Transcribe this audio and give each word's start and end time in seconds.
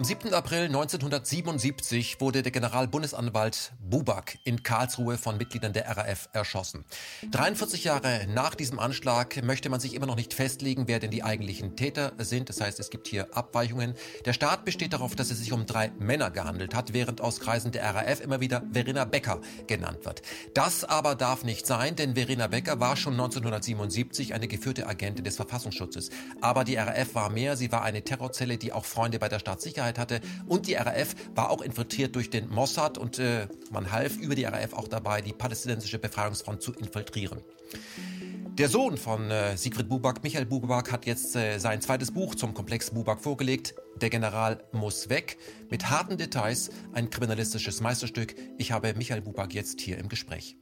Am 0.00 0.04
7. 0.04 0.32
April 0.32 0.64
1977 0.64 2.22
wurde 2.22 2.42
der 2.42 2.52
Generalbundesanwalt 2.52 3.72
Buback 3.82 4.38
in 4.44 4.62
Karlsruhe 4.62 5.18
von 5.18 5.36
Mitgliedern 5.36 5.74
der 5.74 5.94
RAF 5.94 6.30
erschossen. 6.32 6.86
43 7.32 7.84
Jahre 7.84 8.26
nach 8.26 8.54
diesem 8.54 8.78
Anschlag 8.78 9.42
möchte 9.44 9.68
man 9.68 9.78
sich 9.78 9.92
immer 9.92 10.06
noch 10.06 10.16
nicht 10.16 10.32
festlegen, 10.32 10.88
wer 10.88 11.00
denn 11.00 11.10
die 11.10 11.22
eigentlichen 11.22 11.76
Täter 11.76 12.12
sind. 12.16 12.48
Das 12.48 12.62
heißt, 12.62 12.80
es 12.80 12.88
gibt 12.88 13.08
hier 13.08 13.36
Abweichungen. 13.36 13.92
Der 14.24 14.32
Staat 14.32 14.64
besteht 14.64 14.94
darauf, 14.94 15.16
dass 15.16 15.30
es 15.30 15.38
sich 15.38 15.52
um 15.52 15.66
drei 15.66 15.90
Männer 15.98 16.30
gehandelt 16.30 16.74
hat, 16.74 16.94
während 16.94 17.20
aus 17.20 17.38
Kreisen 17.38 17.70
der 17.70 17.94
RAF 17.94 18.22
immer 18.22 18.40
wieder 18.40 18.62
Verena 18.72 19.04
Becker 19.04 19.42
genannt 19.66 20.06
wird. 20.06 20.22
Das 20.54 20.82
aber 20.82 21.14
darf 21.14 21.44
nicht 21.44 21.66
sein, 21.66 21.94
denn 21.94 22.14
Verena 22.14 22.46
Becker 22.46 22.80
war 22.80 22.96
schon 22.96 23.12
1977 23.12 24.32
eine 24.32 24.48
geführte 24.48 24.86
Agentin 24.86 25.26
des 25.26 25.36
Verfassungsschutzes. 25.36 26.08
Aber 26.40 26.64
die 26.64 26.76
RAF 26.76 27.14
war 27.14 27.28
mehr. 27.28 27.58
Sie 27.58 27.70
war 27.70 27.82
eine 27.82 28.00
Terrorzelle, 28.00 28.56
die 28.56 28.72
auch 28.72 28.86
Freunde 28.86 29.18
bei 29.18 29.28
der 29.28 29.40
Staatssicherheit 29.40 29.89
Sicherheit 29.90 29.98
hatte. 29.98 30.20
Und 30.46 30.66
die 30.66 30.74
RAF 30.74 31.14
war 31.34 31.50
auch 31.50 31.62
infiltriert 31.62 32.14
durch 32.14 32.30
den 32.30 32.48
Mossad 32.48 32.98
und 32.98 33.18
äh, 33.18 33.46
man 33.70 33.90
half 33.92 34.16
über 34.16 34.34
die 34.34 34.44
RAF 34.44 34.72
auch 34.72 34.88
dabei, 34.88 35.20
die 35.20 35.32
palästinensische 35.32 35.98
Befreiungsfront 35.98 36.62
zu 36.62 36.72
infiltrieren. 36.72 37.40
Der 38.58 38.68
Sohn 38.68 38.96
von 38.96 39.30
äh, 39.30 39.56
Siegfried 39.56 39.88
Buback, 39.88 40.22
Michael 40.22 40.44
Buback, 40.44 40.92
hat 40.92 41.06
jetzt 41.06 41.34
äh, 41.36 41.58
sein 41.58 41.80
zweites 41.80 42.10
Buch 42.10 42.34
zum 42.34 42.52
Komplex 42.52 42.90
Buback 42.90 43.20
vorgelegt. 43.20 43.74
Der 44.00 44.10
General 44.10 44.62
muss 44.72 45.08
weg. 45.08 45.38
Mit 45.70 45.88
harten 45.88 46.18
Details, 46.18 46.70
ein 46.92 47.10
kriminalistisches 47.10 47.80
Meisterstück. 47.80 48.34
Ich 48.58 48.72
habe 48.72 48.92
Michael 48.94 49.22
Buback 49.22 49.54
jetzt 49.54 49.80
hier 49.80 49.98
im 49.98 50.08
Gespräch. 50.08 50.56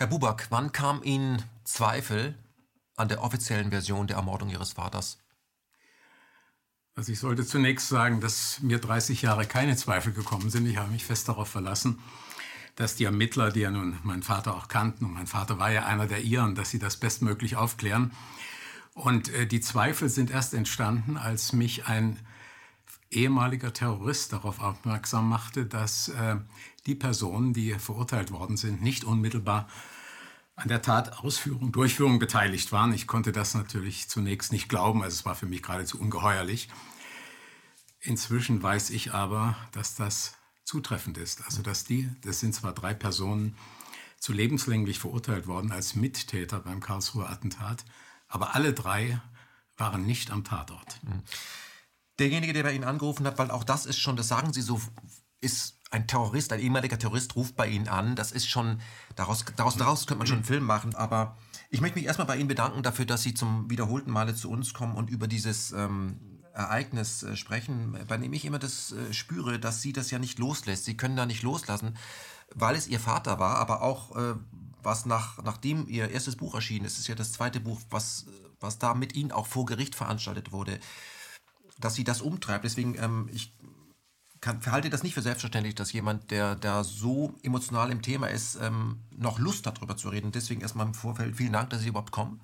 Herr 0.00 0.06
Buback, 0.06 0.46
wann 0.48 0.72
kam 0.72 1.02
Ihnen 1.02 1.42
Zweifel 1.62 2.34
an 2.96 3.08
der 3.08 3.22
offiziellen 3.22 3.68
Version 3.68 4.06
der 4.06 4.16
Ermordung 4.16 4.48
Ihres 4.48 4.72
Vaters? 4.72 5.18
Also 6.94 7.12
ich 7.12 7.18
sollte 7.18 7.44
zunächst 7.44 7.90
sagen, 7.90 8.22
dass 8.22 8.60
mir 8.60 8.78
30 8.78 9.20
Jahre 9.20 9.44
keine 9.44 9.76
Zweifel 9.76 10.14
gekommen 10.14 10.48
sind. 10.48 10.64
Ich 10.64 10.78
habe 10.78 10.90
mich 10.90 11.04
fest 11.04 11.28
darauf 11.28 11.48
verlassen, 11.48 11.98
dass 12.76 12.96
die 12.96 13.04
Ermittler, 13.04 13.50
die 13.50 13.60
ja 13.60 13.70
nun 13.70 13.98
meinen 14.02 14.22
Vater 14.22 14.56
auch 14.56 14.68
kannten, 14.68 15.04
und 15.04 15.12
mein 15.12 15.26
Vater 15.26 15.58
war 15.58 15.70
ja 15.70 15.84
einer 15.84 16.06
der 16.06 16.22
ihren, 16.22 16.54
dass 16.54 16.70
sie 16.70 16.78
das 16.78 16.96
bestmöglich 16.96 17.56
aufklären. 17.56 18.12
Und 18.94 19.28
äh, 19.28 19.46
die 19.46 19.60
Zweifel 19.60 20.08
sind 20.08 20.30
erst 20.30 20.54
entstanden, 20.54 21.18
als 21.18 21.52
mich 21.52 21.88
ein 21.88 22.18
ehemaliger 23.10 23.72
Terrorist 23.72 24.32
darauf 24.32 24.60
aufmerksam 24.60 25.28
machte, 25.28 25.66
dass 25.66 26.08
äh, 26.08 26.36
die 26.86 26.94
Personen, 26.94 27.52
die 27.52 27.74
verurteilt 27.74 28.30
worden 28.30 28.56
sind, 28.56 28.82
nicht 28.82 29.04
unmittelbar 29.04 29.68
an 30.54 30.68
der 30.68 30.82
Tatausführung, 30.82 31.72
Durchführung 31.72 32.18
beteiligt 32.18 32.72
waren. 32.72 32.92
Ich 32.92 33.06
konnte 33.06 33.32
das 33.32 33.54
natürlich 33.54 34.08
zunächst 34.08 34.52
nicht 34.52 34.68
glauben, 34.68 35.02
also 35.02 35.14
es 35.14 35.24
war 35.24 35.34
für 35.34 35.46
mich 35.46 35.62
geradezu 35.62 35.98
ungeheuerlich. 35.98 36.68
Inzwischen 38.00 38.62
weiß 38.62 38.90
ich 38.90 39.12
aber, 39.12 39.56
dass 39.72 39.94
das 39.94 40.34
zutreffend 40.64 41.18
ist. 41.18 41.44
Also 41.44 41.62
dass 41.62 41.84
die, 41.84 42.10
das 42.22 42.40
sind 42.40 42.54
zwar 42.54 42.72
drei 42.72 42.94
Personen, 42.94 43.56
zu 44.18 44.34
lebenslänglich 44.34 44.98
verurteilt 44.98 45.46
worden 45.46 45.72
als 45.72 45.94
Mittäter 45.94 46.60
beim 46.60 46.80
Karlsruher 46.80 47.30
Attentat, 47.30 47.84
aber 48.28 48.54
alle 48.54 48.74
drei 48.74 49.20
waren 49.78 50.04
nicht 50.04 50.30
am 50.30 50.44
Tatort. 50.44 51.00
Mhm. 51.02 51.22
Derjenige, 52.18 52.52
der 52.52 52.64
bei 52.64 52.74
Ihnen 52.74 52.84
angerufen 52.84 53.26
hat, 53.26 53.38
weil 53.38 53.50
auch 53.50 53.64
das 53.64 53.86
ist 53.86 53.98
schon, 53.98 54.16
das 54.16 54.28
sagen 54.28 54.52
Sie 54.52 54.60
so, 54.60 54.78
ist 55.40 55.79
ein 55.90 56.06
Terrorist, 56.06 56.52
ein 56.52 56.60
ehemaliger 56.60 56.98
Terrorist 56.98 57.34
ruft 57.36 57.56
bei 57.56 57.66
Ihnen 57.66 57.88
an. 57.88 58.14
Das 58.14 58.32
ist 58.32 58.48
schon, 58.48 58.80
daraus, 59.16 59.44
daraus, 59.56 59.76
daraus 59.76 60.06
könnte 60.06 60.18
man 60.18 60.26
schon 60.26 60.36
einen 60.36 60.44
Film 60.44 60.64
machen. 60.64 60.94
Aber 60.94 61.36
ich 61.68 61.80
möchte 61.80 61.98
mich 61.98 62.06
erstmal 62.06 62.28
bei 62.28 62.36
Ihnen 62.36 62.48
bedanken 62.48 62.82
dafür, 62.82 63.06
dass 63.06 63.22
Sie 63.22 63.34
zum 63.34 63.68
wiederholten 63.68 64.10
Male 64.10 64.34
zu 64.34 64.50
uns 64.50 64.72
kommen 64.72 64.94
und 64.94 65.10
über 65.10 65.26
dieses 65.26 65.72
ähm, 65.72 66.20
Ereignis 66.54 67.22
äh, 67.22 67.36
sprechen, 67.36 67.96
bei 68.06 68.16
dem 68.16 68.32
ich 68.32 68.44
immer 68.44 68.58
das 68.58 68.92
äh, 68.92 69.12
spüre, 69.12 69.58
dass 69.58 69.82
Sie 69.82 69.92
das 69.92 70.10
ja 70.10 70.18
nicht 70.18 70.38
loslässt. 70.38 70.84
Sie 70.84 70.96
können 70.96 71.16
da 71.16 71.26
nicht 71.26 71.42
loslassen, 71.42 71.96
weil 72.54 72.76
es 72.76 72.86
Ihr 72.86 73.00
Vater 73.00 73.38
war, 73.38 73.56
aber 73.56 73.82
auch 73.82 74.16
äh, 74.16 74.34
was 74.82 75.06
nach, 75.06 75.42
nachdem 75.42 75.88
Ihr 75.88 76.10
erstes 76.10 76.36
Buch 76.36 76.54
erschienen 76.54 76.84
ist, 76.84 76.98
ist 76.98 77.08
ja 77.08 77.14
das 77.14 77.32
zweite 77.32 77.60
Buch, 77.60 77.80
was, 77.90 78.26
was 78.60 78.78
da 78.78 78.94
mit 78.94 79.14
Ihnen 79.14 79.32
auch 79.32 79.46
vor 79.46 79.66
Gericht 79.66 79.94
veranstaltet 79.94 80.52
wurde, 80.52 80.78
dass 81.78 81.94
Sie 81.94 82.04
das 82.04 82.20
umtreibt. 82.20 82.64
Deswegen, 82.64 82.96
ähm, 82.98 83.28
ich 83.32 83.52
kann, 84.40 84.60
verhalte 84.60 84.90
das 84.90 85.02
nicht 85.02 85.14
für 85.14 85.22
selbstverständlich, 85.22 85.74
dass 85.74 85.92
jemand, 85.92 86.30
der 86.30 86.56
da 86.56 86.82
so 86.84 87.34
emotional 87.42 87.90
im 87.90 88.02
Thema 88.02 88.28
ist, 88.28 88.58
ähm, 88.60 89.00
noch 89.16 89.38
Lust 89.38 89.66
hat, 89.66 89.78
darüber 89.78 89.96
zu 89.96 90.08
reden. 90.08 90.32
Deswegen 90.32 90.60
erstmal 90.60 90.86
im 90.86 90.94
Vorfeld 90.94 91.36
vielen 91.36 91.52
Dank, 91.52 91.70
dass 91.70 91.82
Sie 91.82 91.88
überhaupt 91.88 92.12
kommen. 92.12 92.40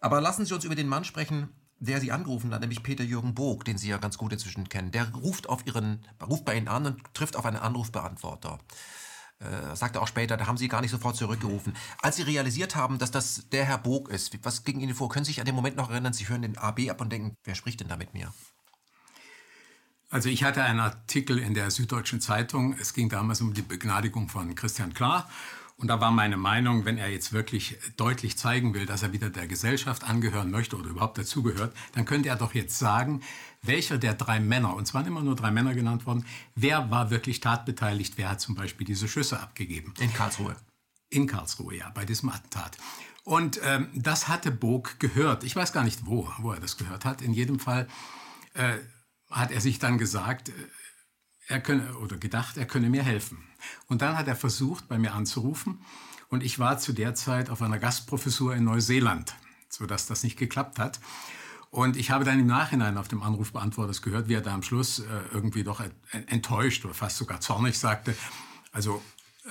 Aber 0.00 0.20
lassen 0.20 0.44
Sie 0.44 0.54
uns 0.54 0.64
über 0.64 0.74
den 0.74 0.88
Mann 0.88 1.04
sprechen, 1.04 1.48
der 1.78 2.00
Sie 2.00 2.12
angerufen 2.12 2.52
hat, 2.52 2.60
nämlich 2.60 2.82
Peter 2.82 3.04
Jürgen 3.04 3.34
Bog, 3.34 3.64
den 3.64 3.78
Sie 3.78 3.88
ja 3.88 3.98
ganz 3.98 4.18
gut 4.18 4.32
inzwischen 4.32 4.68
kennen. 4.68 4.90
Der 4.90 5.12
ruft, 5.12 5.48
auf 5.48 5.66
Ihren, 5.66 6.04
ruft 6.26 6.44
bei 6.44 6.56
Ihnen 6.56 6.68
an 6.68 6.86
und 6.86 7.14
trifft 7.14 7.36
auf 7.36 7.46
einen 7.46 7.56
Anrufbeantworter. 7.56 8.58
Äh, 9.38 9.76
sagte 9.76 10.00
auch 10.00 10.06
später, 10.06 10.36
da 10.36 10.46
haben 10.46 10.56
Sie 10.56 10.68
gar 10.68 10.80
nicht 10.80 10.90
sofort 10.90 11.16
zurückgerufen. 11.16 11.76
Als 12.00 12.16
Sie 12.16 12.22
realisiert 12.22 12.76
haben, 12.76 12.98
dass 12.98 13.10
das 13.10 13.48
der 13.50 13.64
Herr 13.64 13.78
Bog 13.78 14.08
ist, 14.08 14.38
was 14.44 14.64
ging 14.64 14.80
Ihnen 14.80 14.94
vor? 14.94 15.08
Können 15.08 15.24
Sie 15.24 15.32
sich 15.32 15.40
an 15.40 15.46
den 15.46 15.54
Moment 15.54 15.76
noch 15.76 15.90
erinnern? 15.90 16.12
Sie 16.12 16.28
hören 16.28 16.42
den 16.42 16.58
AB 16.58 16.88
ab 16.90 17.00
und 17.00 17.10
denken, 17.10 17.34
wer 17.44 17.54
spricht 17.54 17.80
denn 17.80 17.88
da 17.88 17.96
mit 17.96 18.14
mir? 18.14 18.32
Also 20.14 20.28
ich 20.28 20.44
hatte 20.44 20.62
einen 20.62 20.78
Artikel 20.78 21.40
in 21.40 21.54
der 21.54 21.72
Süddeutschen 21.72 22.20
Zeitung. 22.20 22.76
Es 22.80 22.94
ging 22.94 23.08
damals 23.08 23.40
um 23.40 23.52
die 23.52 23.62
Begnadigung 23.62 24.28
von 24.28 24.54
Christian 24.54 24.94
Klar. 24.94 25.28
Und 25.76 25.88
da 25.88 26.00
war 26.00 26.12
meine 26.12 26.36
Meinung, 26.36 26.84
wenn 26.84 26.98
er 26.98 27.08
jetzt 27.08 27.32
wirklich 27.32 27.78
deutlich 27.96 28.38
zeigen 28.38 28.74
will, 28.74 28.86
dass 28.86 29.02
er 29.02 29.12
wieder 29.12 29.28
der 29.28 29.48
Gesellschaft 29.48 30.04
angehören 30.04 30.52
möchte 30.52 30.76
oder 30.76 30.90
überhaupt 30.90 31.18
dazugehört, 31.18 31.74
dann 31.94 32.04
könnte 32.04 32.28
er 32.28 32.36
doch 32.36 32.54
jetzt 32.54 32.78
sagen, 32.78 33.22
welcher 33.62 33.98
der 33.98 34.14
drei 34.14 34.38
Männer, 34.38 34.76
und 34.76 34.86
zwar 34.86 35.04
immer 35.04 35.20
nur 35.20 35.34
drei 35.34 35.50
Männer 35.50 35.74
genannt 35.74 36.06
worden, 36.06 36.24
wer 36.54 36.92
war 36.92 37.10
wirklich 37.10 37.40
tatbeteiligt, 37.40 38.16
wer 38.16 38.30
hat 38.30 38.40
zum 38.40 38.54
Beispiel 38.54 38.86
diese 38.86 39.08
Schüsse 39.08 39.40
abgegeben. 39.40 39.94
In 39.98 40.14
Karlsruhe. 40.14 40.54
In 41.10 41.26
Karlsruhe, 41.26 41.76
ja, 41.76 41.90
bei 41.90 42.04
diesem 42.04 42.28
Attentat. 42.28 42.78
Und 43.24 43.58
ähm, 43.64 43.88
das 43.96 44.28
hatte 44.28 44.52
Bog 44.52 45.00
gehört. 45.00 45.42
Ich 45.42 45.56
weiß 45.56 45.72
gar 45.72 45.82
nicht, 45.82 46.06
wo, 46.06 46.28
wo 46.38 46.52
er 46.52 46.60
das 46.60 46.76
gehört 46.76 47.04
hat. 47.04 47.20
In 47.20 47.32
jedem 47.32 47.58
Fall 47.58 47.88
äh, 48.52 48.74
hat 49.34 49.50
er 49.50 49.60
sich 49.60 49.78
dann 49.78 49.98
gesagt, 49.98 50.48
äh, 50.48 50.52
er 51.46 51.60
könne, 51.60 51.96
oder 51.98 52.16
gedacht, 52.16 52.56
er 52.56 52.66
könne 52.66 52.88
mir 52.88 53.02
helfen. 53.02 53.44
Und 53.88 54.00
dann 54.00 54.16
hat 54.16 54.28
er 54.28 54.36
versucht, 54.36 54.88
bei 54.88 54.98
mir 54.98 55.12
anzurufen. 55.12 55.84
Und 56.28 56.42
ich 56.42 56.58
war 56.58 56.78
zu 56.78 56.92
der 56.92 57.14
Zeit 57.14 57.50
auf 57.50 57.60
einer 57.60 57.78
Gastprofessur 57.78 58.54
in 58.54 58.64
Neuseeland, 58.64 59.34
sodass 59.68 60.06
das 60.06 60.22
nicht 60.22 60.38
geklappt 60.38 60.78
hat. 60.78 61.00
Und 61.70 61.96
ich 61.96 62.10
habe 62.10 62.24
dann 62.24 62.38
im 62.38 62.46
Nachhinein 62.46 62.96
auf 62.96 63.08
dem 63.08 63.22
Anrufbeantworter 63.22 64.00
gehört, 64.00 64.28
wie 64.28 64.34
er 64.34 64.40
da 64.40 64.54
am 64.54 64.62
Schluss 64.62 65.00
äh, 65.00 65.04
irgendwie 65.32 65.64
doch 65.64 65.82
enttäuscht 66.12 66.84
oder 66.84 66.94
fast 66.94 67.16
sogar 67.16 67.40
zornig 67.40 67.78
sagte, 67.78 68.16
also 68.72 69.02
äh, 69.44 69.50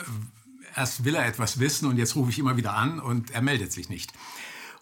erst 0.75 1.03
will 1.03 1.15
er 1.15 1.25
etwas 1.25 1.59
wissen 1.59 1.87
und 1.87 1.97
jetzt 1.97 2.15
rufe 2.15 2.31
ich 2.31 2.39
immer 2.39 2.57
wieder 2.57 2.75
an 2.75 2.99
und 2.99 3.31
er 3.31 3.41
meldet 3.41 3.73
sich 3.73 3.89
nicht. 3.89 4.13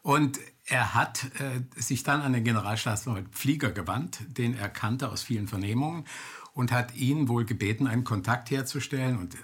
Und 0.04 0.40
er 0.72 0.94
hat 0.94 1.26
äh, 1.42 1.62
sich 1.76 2.04
dann 2.04 2.22
an 2.22 2.32
den 2.32 2.46
Generalstaatsanwalt 2.46 3.28
Flieger 3.34 3.72
gewandt, 3.72 4.20
den 4.28 4.58
er 4.58 4.70
kannte 4.70 5.10
aus 5.10 5.22
vielen 5.22 5.50
Vernehmungen 5.50 6.06
und 6.54 6.72
hat 6.72 6.96
ihn 6.96 7.28
wohl 7.28 7.44
gebeten, 7.44 7.88
einen 7.88 8.06
Kontakt 8.06 8.50
herzustellen. 8.52 9.18
Und 9.18 9.36
äh, 9.36 9.40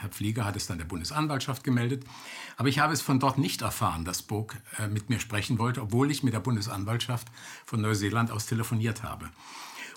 Herr 0.00 0.10
Flieger 0.10 0.46
hat 0.46 0.56
es 0.56 0.66
dann 0.66 0.78
der 0.78 0.86
Bundesanwaltschaft 0.86 1.64
gemeldet. 1.64 2.04
Aber 2.56 2.68
ich 2.68 2.78
habe 2.78 2.94
es 2.94 3.02
von 3.02 3.20
dort 3.20 3.36
nicht 3.36 3.60
erfahren, 3.60 4.06
dass 4.06 4.22
Burg 4.22 4.56
äh, 4.78 4.88
mit 4.88 5.10
mir 5.10 5.20
sprechen 5.20 5.58
wollte, 5.58 5.82
obwohl 5.82 6.10
ich 6.10 6.22
mit 6.22 6.32
der 6.32 6.40
Bundesanwaltschaft 6.40 7.28
von 7.66 7.82
Neuseeland 7.82 8.30
aus 8.30 8.46
telefoniert 8.46 9.02
habe. 9.02 9.28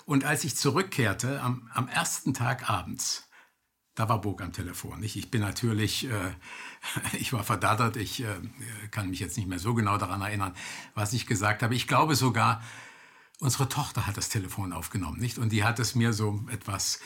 Und 0.04 0.24
als 0.24 0.44
ich 0.44 0.54
zurückkehrte, 0.54 1.40
am, 1.40 1.70
am 1.72 1.88
ersten 1.88 2.34
Tag 2.34 2.68
abends, 2.68 3.26
da 3.94 4.08
war 4.08 4.20
Burg 4.20 4.42
am 4.42 4.52
Telefon. 4.52 5.02
Ich, 5.02 5.16
ich 5.16 5.30
bin 5.30 5.40
natürlich, 5.40 6.10
äh, 6.10 6.32
ich 7.18 7.32
war 7.32 7.44
verdattert, 7.44 7.96
ich 7.96 8.22
äh, 8.22 8.26
kann 8.90 9.10
mich 9.10 9.20
jetzt 9.20 9.36
nicht 9.36 9.48
mehr 9.48 9.58
so 9.58 9.74
genau 9.74 9.98
daran 9.98 10.20
erinnern, 10.22 10.54
was 10.94 11.12
ich 11.12 11.26
gesagt 11.26 11.62
habe. 11.62 11.74
Ich 11.74 11.88
glaube 11.88 12.14
sogar, 12.14 12.62
unsere 13.40 13.68
Tochter 13.68 14.06
hat 14.06 14.16
das 14.16 14.28
Telefon 14.28 14.72
aufgenommen, 14.72 15.20
nicht? 15.20 15.38
Und 15.38 15.50
die 15.50 15.64
hat 15.64 15.78
es 15.78 15.94
mir 15.94 16.12
so 16.12 16.44
etwas 16.50 17.00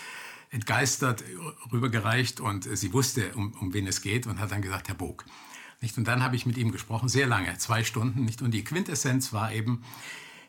entgeistert 0.50 1.24
rübergereicht 1.72 2.40
und 2.40 2.64
sie 2.64 2.92
wusste, 2.92 3.34
um, 3.34 3.52
um 3.54 3.74
wen 3.74 3.86
es 3.86 4.00
geht 4.00 4.26
und 4.26 4.40
hat 4.40 4.50
dann 4.50 4.62
gesagt, 4.62 4.88
Herr 4.88 4.94
Bog. 4.94 5.24
Nicht? 5.80 5.96
Und 5.98 6.08
dann 6.08 6.22
habe 6.22 6.36
ich 6.36 6.46
mit 6.46 6.56
ihm 6.56 6.72
gesprochen, 6.72 7.08
sehr 7.08 7.26
lange, 7.26 7.56
zwei 7.58 7.84
Stunden. 7.84 8.24
Nicht? 8.24 8.42
Und 8.42 8.52
die 8.52 8.64
Quintessenz 8.64 9.32
war 9.32 9.52
eben, 9.52 9.84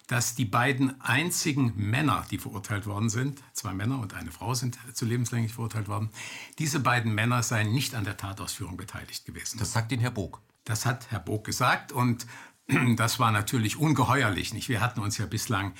dass 0.10 0.34
die 0.34 0.46
beiden 0.46 1.00
einzigen 1.02 1.72
Männer, 1.76 2.26
die 2.32 2.40
verurteilt 2.40 2.88
worden 2.88 3.10
sind, 3.10 3.44
zwei 3.54 3.76
Männer 3.76 4.00
und 4.00 4.16
eine 4.16 4.32
Frau 4.32 4.56
sind 4.56 4.80
zu 4.94 5.06
lebenslänglich 5.06 5.54
verurteilt 5.54 5.88
worden, 5.88 6.10
diese 6.58 6.80
beiden 6.80 7.14
Männer 7.14 7.44
seien 7.44 7.72
nicht 7.72 7.94
an 7.94 8.06
der 8.06 8.18
Tatausführung 8.18 8.76
beteiligt 8.76 9.28
gewesen. 9.28 9.60
Das 9.60 9.72
sagt 9.72 9.92
Ihnen 9.92 10.02
Herr 10.02 10.10
Bog. 10.10 10.42
Das 10.66 10.88
hat 10.88 11.12
Herr 11.12 11.20
Bog 11.20 11.46
gesagt 11.46 11.92
und 11.92 12.26
das 12.96 13.20
war 13.20 13.32
natürlich 13.32 13.78
ungeheuerlich. 13.78 14.52
Nicht? 14.52 14.68
Wir 14.68 14.82
hatten 14.82 15.00
uns 15.00 15.20
ja 15.20 15.28
bislang 15.28 15.74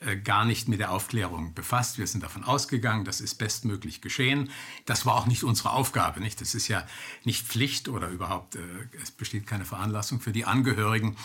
äh, 0.00 0.16
gar 0.16 0.44
nicht 0.44 0.66
mit 0.66 0.80
der 0.80 0.90
Aufklärung 0.90 1.54
befasst. 1.54 1.96
Wir 1.96 2.08
sind 2.08 2.24
davon 2.24 2.42
ausgegangen, 2.42 3.04
das 3.04 3.20
ist 3.20 3.36
bestmöglich 3.36 4.00
geschehen. 4.00 4.50
Das 4.84 5.06
war 5.06 5.14
auch 5.14 5.26
nicht 5.26 5.44
unsere 5.44 5.70
Aufgabe. 5.70 6.18
Nicht? 6.18 6.40
Das 6.40 6.56
ist 6.56 6.66
ja 6.66 6.84
nicht 7.22 7.46
Pflicht 7.46 7.88
oder 7.88 8.08
überhaupt, 8.08 8.56
äh, 8.56 8.60
es 9.00 9.12
besteht 9.12 9.46
keine 9.46 9.64
Veranlassung 9.64 10.20
für 10.20 10.32
die 10.32 10.44
Angehörigen, 10.44 11.16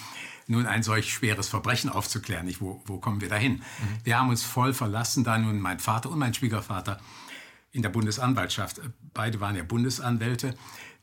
nun 0.51 0.67
ein 0.67 0.83
solch 0.83 1.13
schweres 1.13 1.47
Verbrechen 1.47 1.89
aufzuklären. 1.89 2.45
Nicht? 2.45 2.61
Wo, 2.61 2.83
wo 2.85 2.99
kommen 2.99 3.21
wir 3.21 3.29
dahin? 3.29 3.53
Mhm. 3.53 3.63
Wir 4.03 4.19
haben 4.19 4.29
uns 4.29 4.43
voll 4.43 4.73
verlassen, 4.73 5.23
da 5.23 5.37
nun 5.37 5.59
mein 5.59 5.79
Vater 5.79 6.09
und 6.09 6.19
mein 6.19 6.33
Schwiegervater 6.33 6.99
in 7.71 7.81
der 7.81 7.89
Bundesanwaltschaft, 7.89 8.79
äh, 8.79 8.89
beide 9.13 9.39
waren 9.39 9.55
ja 9.55 9.63
Bundesanwälte, 9.63 10.55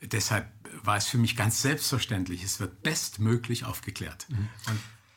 deshalb 0.03 0.53
war 0.85 0.97
es 0.97 1.07
für 1.07 1.19
mich 1.19 1.37
ganz 1.37 1.63
selbstverständlich, 1.63 2.45
es 2.45 2.61
wird 2.61 2.83
bestmöglich 2.83 3.65
aufgeklärt. 3.65 4.27
Mhm. 4.29 4.49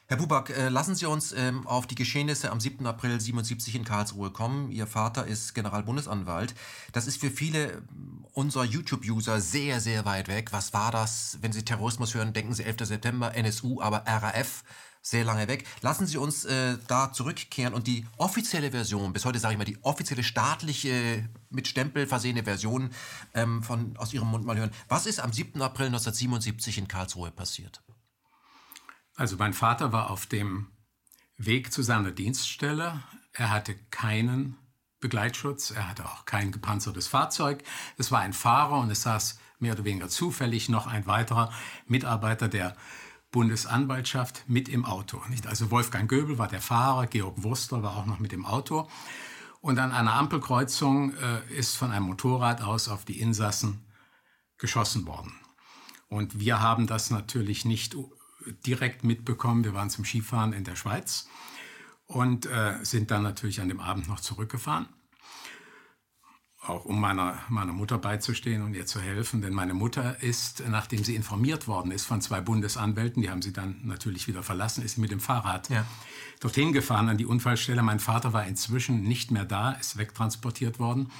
Herr 0.08 0.18
Buback, 0.18 0.50
äh, 0.50 0.68
lassen 0.68 0.94
Sie 0.94 1.06
uns 1.06 1.32
ähm, 1.32 1.66
auf 1.66 1.88
die 1.88 1.96
Geschehnisse 1.96 2.52
am 2.52 2.60
7. 2.60 2.86
April 2.86 3.20
77 3.20 3.76
in 3.76 3.86
Karlsruhe 3.86 4.30
kommen. 4.30 4.70
Ihr 4.70 4.86
Vater 4.86 5.26
ist 5.26 5.54
Generalbundesanwalt. 5.54 6.54
Das 6.92 7.08
ist 7.08 7.22
für 7.22 7.32
viele 7.32 7.82
unserer 8.34 8.64
YouTube-User 8.64 9.42
sehr, 9.42 9.80
sehr 9.80 10.06
weit 10.06 10.28
weg. 10.28 10.52
Was 10.52 10.74
war 10.74 10.92
das? 10.92 11.38
Wenn 11.42 11.52
Sie 11.52 11.64
Terrorismus 11.64 12.14
hören, 12.14 12.34
denken 12.34 12.54
Sie 12.54 12.64
11. 12.64 12.88
September, 12.88 13.36
NSU, 13.36 13.82
aber 13.82 14.04
RAF 14.06 14.64
sehr 15.02 15.24
lange 15.24 15.48
weg. 15.48 15.66
Lassen 15.82 16.06
Sie 16.06 16.18
uns 16.18 16.46
äh, 16.46 16.78
da 16.88 17.12
zurückkehren 17.12 17.74
und 17.74 17.88
die 17.88 18.06
offizielle 18.18 18.72
Version, 18.72 19.14
bis 19.14 19.26
heute 19.26 19.40
sage 19.40 19.54
ich 19.54 19.58
mal, 19.58 19.66
die 19.66 19.84
offizielle 19.84 20.24
staatliche, 20.24 21.28
mit 21.50 21.68
Stempel 21.68 22.06
versehene 22.06 22.44
Version 22.44 22.92
ähm, 23.34 23.64
von, 23.64 23.98
aus 23.98 24.14
Ihrem 24.14 24.28
Mund 24.28 24.46
mal 24.46 24.58
hören. 24.58 24.72
Was 24.88 25.08
ist 25.08 25.20
am 25.20 25.34
7. 25.34 25.62
April 25.62 25.88
1977 25.88 26.78
in 26.78 26.88
Karlsruhe 26.88 27.32
passiert? 27.32 27.82
Also 29.16 29.38
mein 29.38 29.54
Vater 29.54 29.92
war 29.92 30.10
auf 30.10 30.26
dem 30.26 30.68
Weg 31.38 31.74
zu 31.74 31.82
seiner 31.82 32.12
Dienststelle. 32.12 33.02
Er 33.34 33.50
hatte 33.50 33.76
keinen 33.90 34.58
Begleitschutz, 35.02 35.72
er 35.72 35.90
hatte 35.90 36.06
auch 36.06 36.26
kein 36.26 36.52
gepanzertes 36.52 37.08
Fahrzeug. 37.08 37.64
Es 37.98 38.12
war 38.12 38.20
ein 38.22 38.34
Fahrer 38.34 38.80
und 38.80 38.90
es 38.92 39.02
saß 39.02 39.40
mehr 39.60 39.74
oder 39.74 39.84
weniger 39.84 40.08
zufällig 40.08 40.70
noch 40.70 40.88
ein 40.88 41.08
weiterer 41.08 41.52
Mitarbeiter 41.88 42.48
der 42.48 42.76
Bundesanwaltschaft 43.32 44.44
mit 44.48 44.70
im 44.70 44.86
Auto. 44.86 45.22
Also 45.48 45.72
Wolfgang 45.72 46.10
Göbel 46.10 46.38
war 46.38 46.48
der 46.48 46.62
Fahrer, 46.62 47.08
Georg 47.08 47.44
Wurster 47.44 47.82
war 47.82 47.98
auch 47.98 48.06
noch 48.06 48.20
mit 48.20 48.32
im 48.34 48.46
Auto. 48.46 48.88
Und 49.62 49.80
an 49.80 49.92
einer 49.92 50.14
Ampelkreuzung 50.14 51.14
äh, 51.16 51.54
ist 51.54 51.76
von 51.76 51.92
einem 51.92 52.06
Motorrad 52.06 52.62
aus 52.62 52.88
auf 52.88 53.06
die 53.06 53.20
Insassen 53.20 53.86
geschossen 54.58 55.06
worden. 55.06 55.34
Und 56.10 56.40
wir 56.40 56.60
haben 56.60 56.88
das 56.88 57.10
natürlich 57.10 57.64
nicht 57.64 57.96
direkt 58.66 59.04
mitbekommen. 59.04 59.64
Wir 59.64 59.74
waren 59.74 59.90
zum 59.90 60.04
Skifahren 60.04 60.54
in 60.54 60.64
der 60.64 60.76
Schweiz 60.76 61.28
und 62.12 62.46
äh, 62.46 62.76
sind 62.84 63.10
dann 63.10 63.24
natürlich 63.24 63.62
an 63.62 63.70
dem 63.70 63.80
Abend 63.80 64.08
noch 64.08 64.20
zurückgefahren. 64.20 64.88
Auch 66.64 66.86
um 66.86 67.00
meiner, 67.00 67.40
meiner 67.50 67.74
Mutter 67.74 67.98
beizustehen 67.98 68.62
und 68.62 68.76
ihr 68.76 68.86
zu 68.86 69.00
helfen. 69.00 69.42
Denn 69.42 69.54
meine 69.54 69.74
Mutter 69.74 70.22
ist, 70.22 70.62
nachdem 70.68 71.04
sie 71.04 71.16
informiert 71.16 71.68
worden 71.68 71.92
ist 71.92 72.06
von 72.06 72.22
zwei 72.22 72.40
Bundesanwälten, 72.40 73.24
die 73.24 73.32
haben 73.32 73.42
sie 73.42 73.54
dann 73.54 73.80
natürlich 73.84 74.28
wieder 74.28 74.44
verlassen, 74.44 74.84
ist 74.84 74.96
sie 74.96 75.02
mit 75.02 75.10
dem 75.10 75.20
Fahrrad 75.20 75.70
ja. 75.70 75.86
dorthin 76.40 76.72
gefahren 76.72 77.10
an 77.10 77.18
die 77.18 77.26
Unfallstelle. 77.26 77.82
Mein 77.82 78.00
Vater 78.00 78.34
war 78.34 78.46
inzwischen 78.46 79.02
nicht 79.04 79.32
mehr 79.32 79.46
da, 79.46 79.72
ist 79.72 79.98
wegtransportiert 79.98 80.78
worden. 80.78 81.12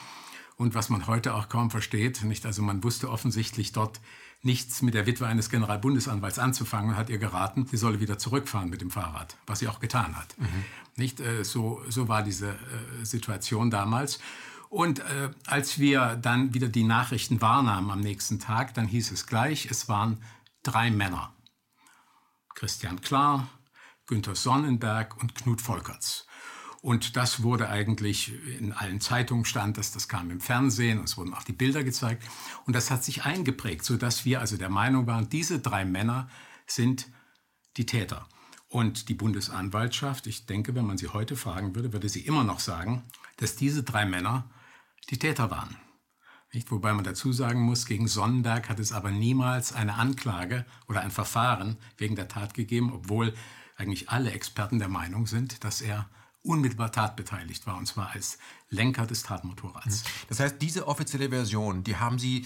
Und 0.58 0.76
was 0.76 0.90
man 0.90 1.08
heute 1.08 1.34
auch 1.34 1.50
kaum 1.50 1.72
versteht, 1.72 2.24
nicht? 2.24 2.46
Also 2.46 2.62
man 2.62 2.84
wusste 2.84 3.10
offensichtlich 3.10 3.72
dort 3.72 4.00
nichts 4.44 4.82
mit 4.82 4.94
der 4.94 5.06
Witwe 5.06 5.28
eines 5.28 5.50
Generalbundesanwalts 5.50 6.40
anzufangen 6.40 6.92
und 6.92 6.98
hat 6.98 7.10
ihr 7.10 7.20
geraten, 7.20 7.68
sie 7.68 7.78
solle 7.78 8.00
wieder 8.00 8.18
zurückfahren 8.18 8.70
mit 8.70 8.82
dem 8.82 8.90
Fahrrad, 8.90 9.38
was 9.46 9.60
sie 9.60 9.68
auch 9.68 9.80
getan 9.80 10.16
hat. 10.16 10.38
Mhm. 10.38 10.66
Nicht 10.96 11.20
äh, 11.20 11.44
so, 11.44 11.82
so 11.90 12.08
war 12.08 12.24
diese 12.24 12.50
äh, 12.50 13.06
Situation 13.06 13.70
damals. 13.70 14.20
Und 14.70 15.00
äh, 15.00 15.30
als 15.46 15.80
wir 15.80 16.16
dann 16.16 16.54
wieder 16.54 16.70
die 16.70 16.84
Nachrichten 16.84 17.42
wahrnahmen 17.42 17.92
am 17.92 18.00
nächsten 18.00 18.40
Tag, 18.40 18.74
dann 18.74 18.88
hieß 18.88 19.12
es 19.12 19.28
gleich, 19.28 19.68
es 19.70 19.90
waren 19.90 20.24
drei 20.64 20.90
Männer. 20.90 21.34
Christian 22.56 23.02
Klar, 23.02 23.48
Günther 24.08 24.36
Sonnenberg 24.36 25.22
und 25.22 25.36
Knut 25.36 25.62
Volkerts. 25.62 26.26
Und 26.82 27.16
das 27.16 27.44
wurde 27.44 27.70
eigentlich 27.70 28.34
in 28.60 28.74
allen 28.74 29.00
Zeitungen 29.00 29.46
stand, 29.46 29.78
dass 29.78 29.92
das 29.92 30.08
kam 30.08 30.32
im 30.32 30.42
Fernsehen 30.42 30.98
und 30.98 31.06
es 31.06 31.16
wurden 31.16 31.34
auch 31.36 31.44
die 31.44 31.54
Bilder 31.54 31.84
gezeigt. 31.84 32.24
Und 32.66 32.76
das 32.76 32.90
hat 32.90 33.04
sich 33.04 33.24
eingeprägt, 33.24 33.86
sodass 33.86 34.26
wir 34.26 34.40
also 34.40 34.58
der 34.58 34.70
Meinung 34.70 35.06
waren, 35.06 35.30
diese 35.30 35.60
drei 35.60 35.86
Männer 35.86 36.28
sind 36.66 37.08
die 37.78 37.86
Täter. 37.86 38.28
Und 38.68 39.10
die 39.10 39.14
Bundesanwaltschaft, 39.14 40.26
ich 40.26 40.48
denke, 40.48 40.74
wenn 40.74 40.86
man 40.86 40.98
sie 40.98 41.10
heute 41.10 41.36
fragen 41.36 41.76
würde, 41.76 41.94
würde 41.94 42.10
sie 42.10 42.22
immer 42.22 42.44
noch 42.44 42.60
sagen, 42.60 43.04
dass 43.38 43.56
diese 43.56 43.84
drei 43.84 44.06
Männer 44.06 44.50
die 45.12 45.20
Täter 45.20 45.52
waren. 45.52 45.76
Nicht? 46.52 46.72
Wobei 46.72 46.94
man 46.94 47.04
dazu 47.04 47.32
sagen 47.32 47.62
muss, 47.62 47.86
gegen 47.86 48.08
Sonnenberg 48.08 48.70
hat 48.70 48.80
es 48.80 48.92
aber 48.92 49.12
niemals 49.12 49.72
eine 49.72 49.96
Anklage 49.96 50.66
oder 50.88 51.02
ein 51.02 51.12
Verfahren 51.12 51.78
wegen 51.98 52.16
der 52.16 52.28
Tat 52.28 52.54
gegeben, 52.56 52.92
obwohl 52.92 53.36
eigentlich 53.78 54.10
alle 54.10 54.32
Experten 54.32 54.80
der 54.80 54.90
Meinung 54.90 55.28
sind, 55.28 55.64
dass 55.64 55.82
er 55.82 56.10
unmittelbar 56.44 56.92
tatbeteiligt 56.92 57.68
war, 57.68 57.78
und 57.78 57.88
zwar 57.88 58.12
als 58.12 58.38
Lenker 58.70 59.06
des 59.06 59.24
Tatmotorrads. 59.24 60.04
Mhm. 60.04 60.08
Das 60.30 60.40
heißt, 60.40 60.56
diese 60.62 60.88
offizielle 60.88 61.30
Version, 61.30 61.84
die 61.84 61.98
haben 61.98 62.20
Sie 62.20 62.46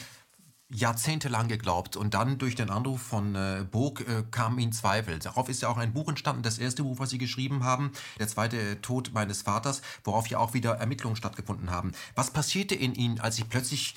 jahrzehntelang 0.68 1.48
geglaubt 1.48 1.96
und 1.96 2.16
dann 2.16 2.40
durch 2.40 2.56
den 2.56 2.72
Anruf 2.72 3.02
von 3.02 3.36
äh, 3.36 3.66
Burg 3.70 4.02
äh, 4.02 4.24
kamen 4.32 4.58
ihnen 4.58 4.74
Zweifel. 4.74 5.20
Darauf 5.20 5.48
ist 5.48 5.62
ja 5.62 5.70
auch 5.70 5.78
ein 5.78 5.94
Buch 5.94 6.10
entstanden, 6.10 6.42
das 6.42 6.58
erste 6.58 6.84
Buch, 6.84 6.98
was 6.98 7.12
Sie 7.12 7.20
geschrieben 7.20 7.64
haben, 7.64 7.92
der 8.18 8.28
zweite 8.28 8.60
äh, 8.60 8.76
Tod 8.78 9.12
meines 9.14 9.44
Vaters, 9.44 9.82
worauf 10.04 10.28
ja 10.28 10.40
auch 10.40 10.54
wieder 10.54 10.72
Ermittlungen 10.72 11.16
stattgefunden 11.16 11.70
haben. 11.70 11.92
Was 12.16 12.32
passierte 12.32 12.74
in 12.74 12.96
Ihnen, 12.96 13.20
als 13.20 13.36
Sie 13.36 13.44
plötzlich 13.44 13.96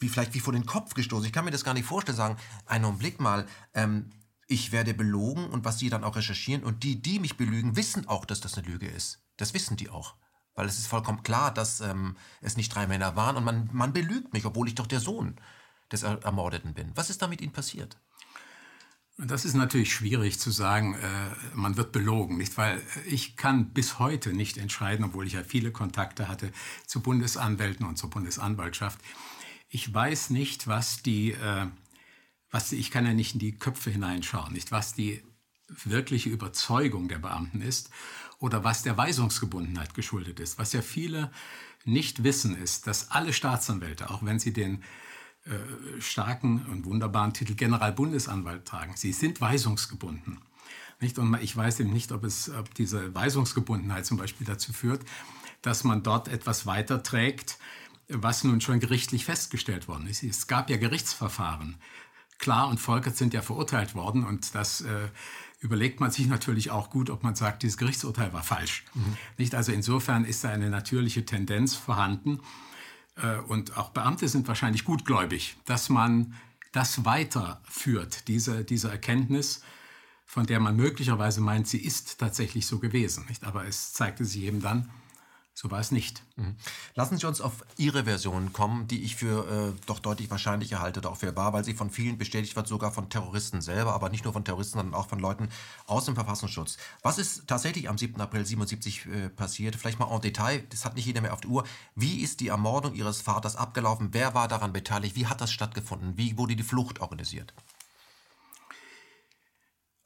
wie 0.00 0.08
vielleicht 0.08 0.34
wie 0.34 0.40
vor 0.40 0.52
den 0.52 0.66
Kopf 0.66 0.94
gestoßen. 0.94 1.26
Ich 1.26 1.32
kann 1.32 1.44
mir 1.44 1.50
das 1.50 1.64
gar 1.64 1.74
nicht 1.74 1.86
vorstellen, 1.86 2.16
sagen, 2.16 2.36
einen 2.66 2.98
Blick 2.98 3.20
mal, 3.20 3.46
ähm, 3.74 4.10
ich 4.48 4.72
werde 4.72 4.94
belogen 4.94 5.46
und 5.50 5.64
was 5.64 5.78
sie 5.78 5.90
dann 5.90 6.02
auch 6.02 6.16
recherchieren 6.16 6.64
und 6.64 6.82
die, 6.82 7.00
die 7.00 7.20
mich 7.20 7.36
belügen, 7.36 7.76
wissen 7.76 8.08
auch, 8.08 8.24
dass 8.24 8.40
das 8.40 8.56
eine 8.56 8.66
Lüge 8.66 8.88
ist. 8.88 9.20
Das 9.36 9.54
wissen 9.54 9.76
die 9.76 9.90
auch. 9.90 10.16
Weil 10.54 10.66
es 10.66 10.78
ist 10.78 10.88
vollkommen 10.88 11.22
klar, 11.22 11.54
dass 11.54 11.80
ähm, 11.80 12.16
es 12.40 12.56
nicht 12.56 12.74
drei 12.74 12.86
Männer 12.86 13.14
waren 13.14 13.36
und 13.36 13.44
man, 13.44 13.68
man 13.72 13.92
belügt 13.92 14.32
mich, 14.32 14.44
obwohl 14.44 14.66
ich 14.66 14.74
doch 14.74 14.86
der 14.88 15.00
Sohn 15.00 15.36
des 15.92 16.02
Ermordeten 16.02 16.74
bin. 16.74 16.90
Was 16.96 17.10
ist 17.10 17.22
da 17.22 17.28
mit 17.28 17.40
Ihnen 17.40 17.52
passiert? 17.52 17.98
Das 19.18 19.44
ist 19.44 19.54
natürlich 19.54 19.92
schwierig 19.92 20.38
zu 20.38 20.50
sagen, 20.50 20.94
äh, 20.94 21.54
man 21.54 21.76
wird 21.76 21.92
belogen, 21.92 22.38
nicht? 22.38 22.56
Weil 22.56 22.80
ich 23.06 23.36
kann 23.36 23.70
bis 23.70 23.98
heute 23.98 24.32
nicht 24.32 24.56
entscheiden, 24.58 25.04
obwohl 25.04 25.26
ich 25.26 25.32
ja 25.34 25.42
viele 25.44 25.72
Kontakte 25.72 26.28
hatte 26.28 26.52
zu 26.86 27.00
Bundesanwälten 27.00 27.84
und 27.84 27.98
zur 27.98 28.10
Bundesanwaltschaft. 28.10 29.00
Ich 29.68 29.92
weiß 29.92 30.30
nicht, 30.30 30.68
was 30.68 31.02
die 31.02 31.32
äh, 31.32 31.66
was 32.50 32.72
ich 32.72 32.90
kann 32.90 33.06
ja 33.06 33.12
nicht 33.12 33.34
in 33.34 33.40
die 33.40 33.56
Köpfe 33.56 33.90
hineinschauen, 33.90 34.52
nicht 34.52 34.72
was 34.72 34.94
die 34.94 35.22
wirkliche 35.68 36.30
Überzeugung 36.30 37.08
der 37.08 37.18
Beamten 37.18 37.60
ist 37.60 37.90
oder 38.38 38.64
was 38.64 38.82
der 38.82 38.96
Weisungsgebundenheit 38.96 39.94
geschuldet 39.94 40.40
ist. 40.40 40.58
Was 40.58 40.72
ja 40.72 40.82
viele 40.82 41.30
nicht 41.84 42.22
wissen, 42.24 42.56
ist, 42.56 42.86
dass 42.86 43.10
alle 43.10 43.32
Staatsanwälte, 43.32 44.10
auch 44.10 44.22
wenn 44.22 44.38
sie 44.38 44.52
den 44.52 44.82
äh, 45.44 46.00
starken 46.00 46.64
und 46.66 46.84
wunderbaren 46.84 47.32
Titel 47.32 47.54
Generalbundesanwalt 47.54 48.64
tragen, 48.64 48.96
sie 48.96 49.12
sind 49.12 49.40
weisungsgebunden. 49.40 50.40
Nicht? 51.00 51.18
Und 51.18 51.34
ich 51.40 51.56
weiß 51.56 51.80
eben 51.80 51.92
nicht, 51.92 52.12
ob, 52.12 52.24
es, 52.24 52.50
ob 52.50 52.74
diese 52.74 53.14
Weisungsgebundenheit 53.14 54.04
zum 54.04 54.16
Beispiel 54.16 54.46
dazu 54.46 54.72
führt, 54.72 55.02
dass 55.62 55.84
man 55.84 56.02
dort 56.02 56.28
etwas 56.28 56.66
weiterträgt, 56.66 57.58
was 58.08 58.42
nun 58.42 58.60
schon 58.60 58.80
gerichtlich 58.80 59.24
festgestellt 59.24 59.86
worden 59.86 60.06
ist. 60.08 60.22
Es 60.22 60.46
gab 60.46 60.70
ja 60.70 60.76
Gerichtsverfahren 60.76 61.76
Klar 62.38 62.68
und 62.68 62.78
Volkert 62.78 63.16
sind 63.16 63.34
ja 63.34 63.42
verurteilt 63.42 63.94
worden 63.94 64.24
und 64.24 64.54
das 64.54 64.80
äh, 64.80 65.08
überlegt 65.60 66.00
man 66.00 66.10
sich 66.10 66.26
natürlich 66.26 66.70
auch 66.70 66.90
gut, 66.90 67.10
ob 67.10 67.24
man 67.24 67.34
sagt, 67.34 67.62
dieses 67.62 67.76
Gerichtsurteil 67.76 68.32
war 68.32 68.42
falsch. 68.42 68.84
Mhm. 68.94 69.16
Nicht? 69.38 69.54
Also 69.54 69.72
insofern 69.72 70.24
ist 70.24 70.44
da 70.44 70.50
eine 70.50 70.70
natürliche 70.70 71.24
Tendenz 71.24 71.74
vorhanden 71.74 72.40
äh, 73.16 73.38
und 73.38 73.76
auch 73.76 73.90
Beamte 73.90 74.28
sind 74.28 74.46
wahrscheinlich 74.46 74.84
gutgläubig, 74.84 75.56
dass 75.64 75.88
man 75.88 76.34
das 76.72 77.04
weiterführt, 77.04 78.28
diese, 78.28 78.64
diese 78.64 78.90
Erkenntnis, 78.90 79.62
von 80.24 80.46
der 80.46 80.60
man 80.60 80.76
möglicherweise 80.76 81.40
meint, 81.40 81.66
sie 81.66 81.78
ist 81.78 82.18
tatsächlich 82.18 82.66
so 82.66 82.78
gewesen. 82.78 83.24
Nicht? 83.28 83.44
Aber 83.44 83.66
es 83.66 83.94
zeigte 83.94 84.24
sich 84.24 84.42
eben 84.42 84.60
dann, 84.60 84.90
so 85.58 85.72
war 85.72 85.80
es 85.80 85.90
nicht. 85.90 86.22
Mhm. 86.36 86.54
Lassen 86.94 87.18
Sie 87.18 87.26
uns 87.26 87.40
auf 87.40 87.64
Ihre 87.76 88.04
Version 88.04 88.52
kommen, 88.52 88.86
die 88.86 89.02
ich 89.02 89.16
für 89.16 89.72
äh, 89.74 89.80
doch 89.86 89.98
deutlich 89.98 90.30
wahrscheinlicher 90.30 90.78
halte, 90.78 91.06
auch 91.10 91.16
für 91.16 91.34
wahr, 91.34 91.52
weil 91.52 91.64
sie 91.64 91.74
von 91.74 91.90
vielen 91.90 92.16
bestätigt 92.16 92.54
wird, 92.54 92.68
sogar 92.68 92.92
von 92.92 93.10
Terroristen 93.10 93.60
selber, 93.60 93.92
aber 93.92 94.08
nicht 94.08 94.22
nur 94.22 94.32
von 94.32 94.44
Terroristen, 94.44 94.78
sondern 94.78 94.94
auch 94.94 95.08
von 95.08 95.18
Leuten 95.18 95.48
aus 95.88 96.04
dem 96.04 96.14
Verfassungsschutz. 96.14 96.76
Was 97.02 97.18
ist 97.18 97.48
tatsächlich 97.48 97.88
am 97.88 97.98
7. 97.98 98.20
April 98.20 98.46
77 98.46 99.06
äh, 99.06 99.28
passiert? 99.30 99.74
Vielleicht 99.74 99.98
mal 99.98 100.08
en 100.14 100.20
Detail, 100.20 100.62
das 100.70 100.84
hat 100.84 100.94
nicht 100.94 101.06
jeder 101.06 101.22
mehr 101.22 101.32
auf 101.32 101.40
der 101.40 101.50
Uhr. 101.50 101.64
Wie 101.96 102.20
ist 102.20 102.38
die 102.38 102.48
Ermordung 102.48 102.94
Ihres 102.94 103.20
Vaters 103.20 103.56
abgelaufen? 103.56 104.10
Wer 104.12 104.34
war 104.34 104.46
daran 104.46 104.72
beteiligt? 104.72 105.16
Wie 105.16 105.26
hat 105.26 105.40
das 105.40 105.50
stattgefunden? 105.50 106.16
Wie 106.16 106.38
wurde 106.38 106.54
die 106.54 106.62
Flucht 106.62 107.00
organisiert? 107.00 107.52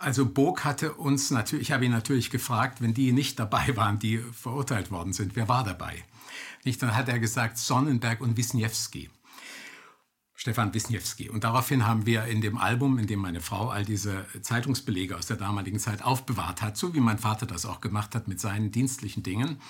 Also 0.03 0.27
Burg 0.27 0.65
hatte 0.65 0.95
uns 0.95 1.31
natürlich, 1.31 1.69
ich 1.69 1.73
habe 1.73 1.85
ihn 1.85 1.93
natürlich 1.93 2.31
gefragt, 2.31 2.83
wenn 2.83 2.93
die 2.93 3.13
nicht 3.13 3.39
dabei 3.39 3.77
waren, 3.77 4.01
die 4.01 4.19
verurteilt 4.19 4.91
worden 4.91 5.13
sind, 5.13 5.37
wer 5.37 5.49
war 5.49 5.63
dabei? 5.63 6.05
Nicht? 6.65 6.83
Dann 6.83 6.97
hat 6.97 7.09
er 7.09 7.21
gesagt 7.21 7.57
Sonnenberg 7.57 8.21
und 8.21 8.37
Wisniewski. 8.37 9.11
Stefan 10.35 10.75
Wisniewski. 10.75 11.29
Und 11.29 11.45
daraufhin 11.45 11.87
haben 11.87 12.05
wir 12.05 12.25
in 12.25 12.41
dem 12.41 12.59
Album, 12.59 12.99
in 12.99 13.07
dem 13.07 13.21
meine 13.21 13.41
Frau 13.41 13.69
all 13.69 13.85
diese 13.85 14.27
Zeitungsbelege 14.41 15.17
aus 15.17 15.27
der 15.27 15.37
damaligen 15.37 15.79
Zeit 15.79 16.03
aufbewahrt 16.03 16.63
hat, 16.63 16.77
so 16.77 16.95
wie 16.95 17.01
mein 17.01 17.19
Vater 17.19 17.47
das 17.47 17.65
auch 17.65 17.81
gemacht 17.81 18.17
hat 18.17 18.27
mit 18.27 18.41
seinen 18.41 18.73
dienstlichen 18.73 19.23
Dingen, 19.23 19.61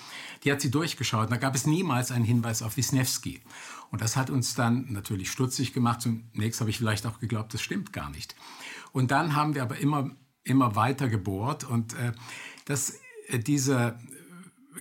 die 0.44 0.52
hat 0.52 0.62
sie 0.62 0.70
durchgeschaut. 0.70 1.30
Da 1.30 1.36
gab 1.36 1.54
es 1.54 1.66
niemals 1.66 2.10
einen 2.10 2.24
Hinweis 2.24 2.62
auf 2.62 2.78
Wisniewski. 2.78 3.42
Und 3.90 4.00
das 4.00 4.16
hat 4.16 4.30
uns 4.30 4.54
dann 4.54 4.90
natürlich 4.90 5.30
stutzig 5.30 5.74
gemacht. 5.74 6.00
Zunächst 6.00 6.60
habe 6.60 6.70
ich 6.70 6.78
vielleicht 6.78 7.04
auch 7.04 7.20
geglaubt, 7.20 7.52
das 7.52 7.60
stimmt 7.60 7.92
gar 7.92 8.08
nicht. 8.08 8.34
Und 8.92 9.10
dann 9.10 9.36
haben 9.36 9.54
wir 9.54 9.62
aber 9.62 9.76
immer, 9.76 10.10
immer 10.44 10.74
weiter 10.74 11.08
gebohrt 11.08 11.64
und 11.64 11.94
äh, 11.94 12.12
das, 12.64 12.98
äh, 13.28 13.38
diese 13.38 13.98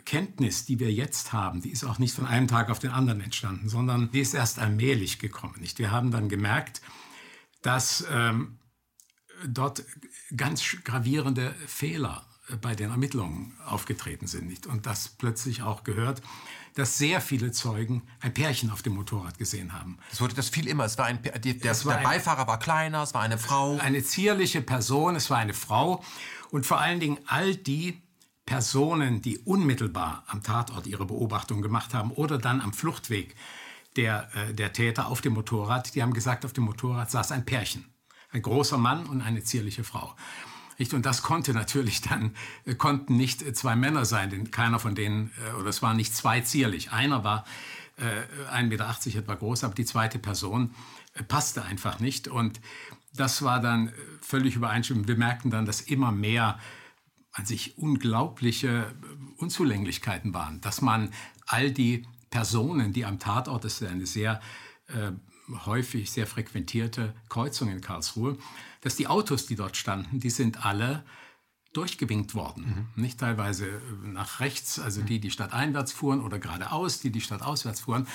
Kenntnis, 0.06 0.65
die 0.65 0.80
wir 0.80 0.91
jetzt 0.91 1.34
haben, 1.34 1.62
die 1.62 1.70
ist 1.70 1.84
auch 1.84 2.00
nicht 2.00 2.15
von 2.15 2.25
einem 2.25 2.48
Tag 2.48 2.70
auf 2.70 2.80
den 2.80 2.91
anderen 2.91 3.22
entstanden, 3.22 3.70
sondern 3.70 4.10
die 4.12 4.22
ist 4.22 4.34
erst 4.34 4.60
allmählich 4.60 5.20
gekommen. 5.20 5.60
Nicht? 5.60 5.80
Wir 5.80 5.91
haben 5.91 6.12
dann 6.12 6.30
gemerkt, 6.30 6.82
dass 7.62 8.06
ähm, 8.10 8.58
dort 9.48 9.84
ganz 10.36 10.77
gravierende 10.84 11.53
Fehler 11.68 12.25
bei 12.62 12.75
den 12.75 12.89
Ermittlungen 12.89 13.53
aufgetreten 13.65 14.27
sind. 14.27 14.48
Nicht? 14.48 14.68
Und 14.68 14.86
das 14.86 15.10
plötzlich 15.10 15.62
auch 15.62 15.84
gehört, 15.84 16.22
dass 16.75 16.98
sehr 16.98 17.22
viele 17.22 17.51
Zeugen 17.51 18.04
ein 18.20 18.34
Pärchen 18.34 18.70
auf 18.70 18.82
dem 18.82 18.94
Motorrad 18.94 19.38
gesehen 19.38 19.74
haben. 19.74 19.98
Das 20.10 20.22
wurde 20.22 20.36
das 20.36 20.50
viel 20.50 20.68
immer. 20.68 20.86
Es 20.86 20.98
war 20.98 21.06
ein, 21.06 21.22
der, 21.22 21.40
der, 21.40 21.86
war 21.86 21.98
der 21.98 22.04
Beifahrer 22.04 22.48
war 22.48 22.60
kleiner, 22.60 23.04
es 23.04 23.13
war 23.13 23.22
eine 23.22 23.38
Frau. 23.38 23.78
Eine 23.78 24.04
zierliche 24.04 24.62
Person, 24.62 25.16
es 25.16 25.30
war 25.30 25.38
eine 25.38 25.54
Frau. 25.54 26.04
Und 26.50 26.66
vor 26.66 26.80
allen 26.80 27.00
Dingen 27.00 27.18
all 27.28 27.56
die 27.56 28.01
Personen, 28.46 29.22
die 29.22 29.38
unmittelbar 29.40 30.24
am 30.28 30.44
Tatort 30.44 30.88
ihre 30.88 31.06
Beobachtung 31.06 31.62
gemacht 31.62 31.94
haben 31.94 32.12
oder 32.12 32.38
dann 32.38 32.60
am 32.62 32.74
Fluchtweg 32.74 33.36
der, 33.96 34.30
äh, 34.36 34.54
der 34.54 34.74
Täter 34.74 35.08
auf 35.08 35.22
dem 35.22 35.34
Motorrad, 35.34 35.96
die 35.96 36.01
haben 36.01 36.13
gesagt, 36.13 36.46
auf 36.46 36.54
dem 36.54 36.66
Motorrad 36.66 37.12
saß 37.12 37.32
ein 37.32 37.46
Pärchen. 37.46 37.86
Ein 38.32 38.42
großer 38.42 38.78
Mann 38.78 39.06
und 39.08 39.22
eine 39.22 39.44
zierliche 39.44 39.84
Frau. 39.84 40.16
Und 40.94 41.06
das 41.06 41.22
konnte 41.22 41.54
natürlich 41.54 42.02
dann, 42.02 42.36
äh, 42.66 42.76
konnten 42.76 43.16
nicht 43.16 43.42
äh, 43.42 43.54
zwei 43.54 43.76
Männer 43.76 44.06
sein, 44.06 44.30
denn 44.30 44.52
keiner 44.52 44.80
von 44.80 44.96
denen, 44.96 45.32
äh, 45.48 45.54
oder 45.60 45.70
es 45.70 45.82
waren 45.82 45.98
nicht 45.98 46.16
zwei 46.16 46.42
zierlich. 46.42 46.92
Einer 46.92 47.24
war 47.24 47.46
äh, 47.98 48.54
1,80 48.54 48.64
Meter 48.68 49.20
etwa 49.20 49.36
groß, 49.36 49.64
aber 49.64 49.76
die 49.76 49.86
zweite 49.86 50.20
Person 50.20 50.74
passte 51.28 51.64
einfach 51.64 52.00
nicht. 52.00 52.28
Und 52.28 52.60
das 53.14 53.42
war 53.42 53.60
dann 53.60 53.92
völlig 54.22 54.56
übereinstimmend. 54.56 55.08
Wir 55.08 55.18
merkten 55.18 55.52
dann, 55.52 55.66
dass 55.66 55.82
immer 55.82 56.12
mehr 56.12 56.58
an 57.34 57.46
sich 57.46 57.78
unglaubliche 57.78 58.94
Unzulänglichkeiten 59.38 60.34
waren, 60.34 60.62
dass 60.62 60.82
man 60.82 61.12
all 61.46 61.72
die 61.72 62.06
Personen, 62.30 62.94
die 62.94 63.06
am 63.06 63.20
Tatort, 63.20 63.66
das 63.66 63.82
ist 63.82 63.88
eine 63.88 64.06
sehr 64.06 64.42
äh, 64.88 65.12
häufig, 65.66 66.12
sehr 66.12 66.28
frequentierte 66.28 67.14
Kreuzung 67.30 67.70
in 67.70 67.82
Karlsruhe, 67.82 68.38
dass 68.82 68.96
die 68.96 69.08
Autos, 69.08 69.46
die 69.46 69.56
dort 69.56 69.78
standen, 69.78 70.20
die 70.20 70.30
sind 70.30 70.66
alle 70.66 71.04
durchgewinkt 71.74 72.36
worden. 72.36 72.90
Mhm. 72.96 73.04
Nicht 73.04 73.20
teilweise 73.20 73.82
nach 74.04 74.40
rechts, 74.40 74.80
also 74.80 75.02
die, 75.02 75.20
die 75.20 75.32
stadteinwärts 75.32 75.94
fuhren 75.94 76.22
oder 76.22 76.40
geradeaus, 76.40 77.00
die, 77.00 77.12
die 77.12 77.22
stadtauswärts 77.22 77.82
fuhren. 77.82 78.08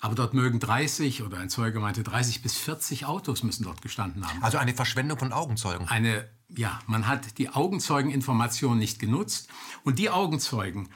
Aber 0.00 0.14
dort 0.14 0.32
mögen 0.32 0.60
30 0.60 1.22
oder 1.22 1.38
ein 1.38 1.50
Zeuge 1.50 1.80
meinte 1.80 2.02
30 2.02 2.40
bis 2.40 2.56
40 2.56 3.04
Autos 3.04 3.42
müssen 3.42 3.64
dort 3.64 3.82
gestanden 3.82 4.26
haben. 4.26 4.42
Also 4.42 4.56
eine 4.58 4.72
Verschwendung 4.72 5.18
von 5.18 5.32
Augenzeugen. 5.32 5.88
Eine, 5.88 6.30
ja, 6.48 6.78
man 6.86 7.06
hat 7.06 7.36
die 7.38 7.50
Augenzeugeninformation 7.50 8.78
nicht 8.78 8.98
genutzt. 8.98 9.48
Und 9.84 9.98
die 9.98 10.08
Augenzeugen, 10.08 10.88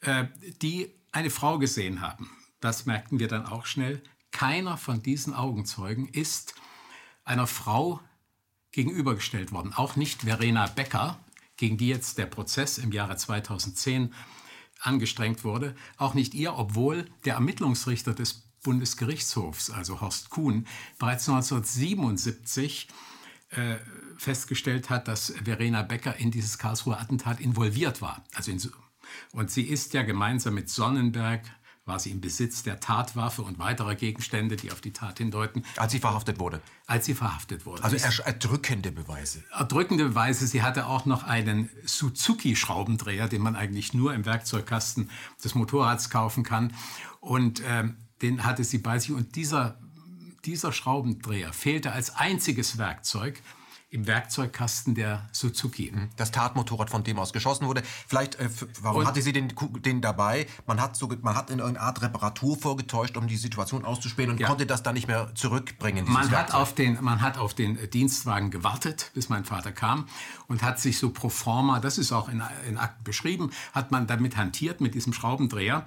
äh, 0.00 0.26
die 0.60 0.94
eine 1.10 1.30
Frau 1.30 1.58
gesehen 1.58 2.00
haben, 2.00 2.30
das 2.60 2.86
merkten 2.86 3.18
wir 3.18 3.28
dann 3.28 3.46
auch 3.46 3.66
schnell, 3.66 4.02
keiner 4.30 4.76
von 4.76 5.02
diesen 5.02 5.34
Augenzeugen 5.34 6.08
ist 6.08 6.54
einer 7.24 7.46
Frau 7.46 8.00
gegenübergestellt 8.72 9.52
worden. 9.52 9.72
Auch 9.72 9.96
nicht 9.96 10.22
Verena 10.22 10.66
Becker, 10.66 11.18
gegen 11.56 11.76
die 11.76 11.88
jetzt 11.88 12.18
der 12.18 12.26
Prozess 12.26 12.78
im 12.78 12.92
Jahre 12.92 13.16
2010 13.16 14.12
angestrengt 14.80 15.44
wurde. 15.44 15.76
Auch 15.96 16.14
nicht 16.14 16.34
ihr, 16.34 16.56
obwohl 16.56 17.06
der 17.24 17.34
Ermittlungsrichter 17.34 18.14
des 18.14 18.48
Bundesgerichtshofs, 18.62 19.70
also 19.70 20.00
Horst 20.00 20.30
Kuhn, 20.30 20.66
bereits 20.98 21.28
1977 21.28 22.88
äh, 23.50 23.76
festgestellt 24.16 24.88
hat, 24.88 25.08
dass 25.08 25.34
Verena 25.44 25.82
Becker 25.82 26.16
in 26.16 26.30
dieses 26.30 26.58
Karlsruher 26.58 27.00
Attentat 27.00 27.40
involviert 27.40 28.00
war. 28.00 28.24
Also 28.34 28.50
in, 28.50 28.60
und 29.32 29.50
sie 29.50 29.62
ist 29.62 29.94
ja 29.94 30.02
gemeinsam 30.02 30.54
mit 30.54 30.70
Sonnenberg, 30.70 31.44
war 31.84 31.98
sie 31.98 32.10
im 32.10 32.20
Besitz 32.20 32.62
der 32.62 32.78
Tatwaffe 32.78 33.42
und 33.42 33.58
weiterer 33.58 33.94
Gegenstände, 33.94 34.56
die 34.56 34.70
auf 34.70 34.80
die 34.80 34.92
Tat 34.92 35.18
hindeuten. 35.18 35.64
Als 35.76 35.92
sie 35.92 35.98
verhaftet 35.98 36.38
wurde? 36.38 36.62
Als 36.86 37.06
sie 37.06 37.14
verhaftet 37.14 37.66
wurde. 37.66 37.82
Also 37.82 37.96
erdrückende 38.22 38.92
Beweise? 38.92 39.42
Erdrückende 39.50 40.04
Beweise. 40.04 40.46
Sie 40.46 40.62
hatte 40.62 40.86
auch 40.86 41.06
noch 41.06 41.24
einen 41.24 41.70
Suzuki-Schraubendreher, 41.84 43.28
den 43.28 43.42
man 43.42 43.56
eigentlich 43.56 43.94
nur 43.94 44.14
im 44.14 44.24
Werkzeugkasten 44.24 45.10
des 45.42 45.54
Motorrads 45.56 46.10
kaufen 46.10 46.44
kann. 46.44 46.72
Und 47.20 47.62
ähm, 47.66 47.96
den 48.22 48.44
hatte 48.44 48.62
sie 48.62 48.78
bei 48.78 49.00
sich. 49.00 49.10
Und 49.10 49.34
dieser, 49.34 49.80
dieser 50.44 50.72
Schraubendreher 50.72 51.52
fehlte 51.52 51.90
als 51.90 52.14
einziges 52.14 52.78
Werkzeug 52.78 53.42
im 53.92 54.06
Werkzeugkasten 54.06 54.94
der 54.94 55.28
Suzuki. 55.32 55.92
Mhm. 55.94 56.08
Das 56.16 56.30
Tatmotorrad, 56.30 56.88
von 56.88 57.04
dem 57.04 57.18
aus 57.18 57.34
geschossen 57.34 57.66
wurde. 57.66 57.82
Vielleicht, 58.08 58.36
äh, 58.36 58.48
warum 58.80 59.00
und 59.00 59.06
hatte 59.06 59.20
sie 59.20 59.34
den, 59.34 59.52
den 59.84 60.00
dabei? 60.00 60.46
Man 60.66 60.80
hat, 60.80 60.96
so, 60.96 61.12
man 61.20 61.36
hat 61.36 61.50
in 61.50 61.58
irgendeiner 61.58 61.86
Art 61.86 62.00
Reparatur 62.00 62.56
vorgetäuscht, 62.56 63.18
um 63.18 63.26
die 63.28 63.36
Situation 63.36 63.84
auszuspielen 63.84 64.30
und 64.30 64.40
ja. 64.40 64.48
konnte 64.48 64.64
das 64.64 64.82
dann 64.82 64.94
nicht 64.94 65.08
mehr 65.08 65.34
zurückbringen. 65.34 66.06
Man 66.08 66.30
hat, 66.30 66.54
auf 66.54 66.74
den, 66.74 66.98
man 67.02 67.20
hat 67.20 67.36
auf 67.36 67.52
den 67.52 67.90
Dienstwagen 67.90 68.50
gewartet, 68.50 69.10
bis 69.12 69.28
mein 69.28 69.44
Vater 69.44 69.72
kam 69.72 70.06
und 70.48 70.62
hat 70.62 70.80
sich 70.80 70.98
so 70.98 71.10
pro 71.10 71.28
forma, 71.28 71.78
das 71.78 71.98
ist 71.98 72.12
auch 72.12 72.30
in, 72.30 72.42
in 72.66 72.78
Akten 72.78 73.04
beschrieben, 73.04 73.50
hat 73.74 73.90
man 73.90 74.06
damit 74.06 74.38
hantiert 74.38 74.80
mit 74.80 74.94
diesem 74.94 75.12
Schraubendreher. 75.12 75.84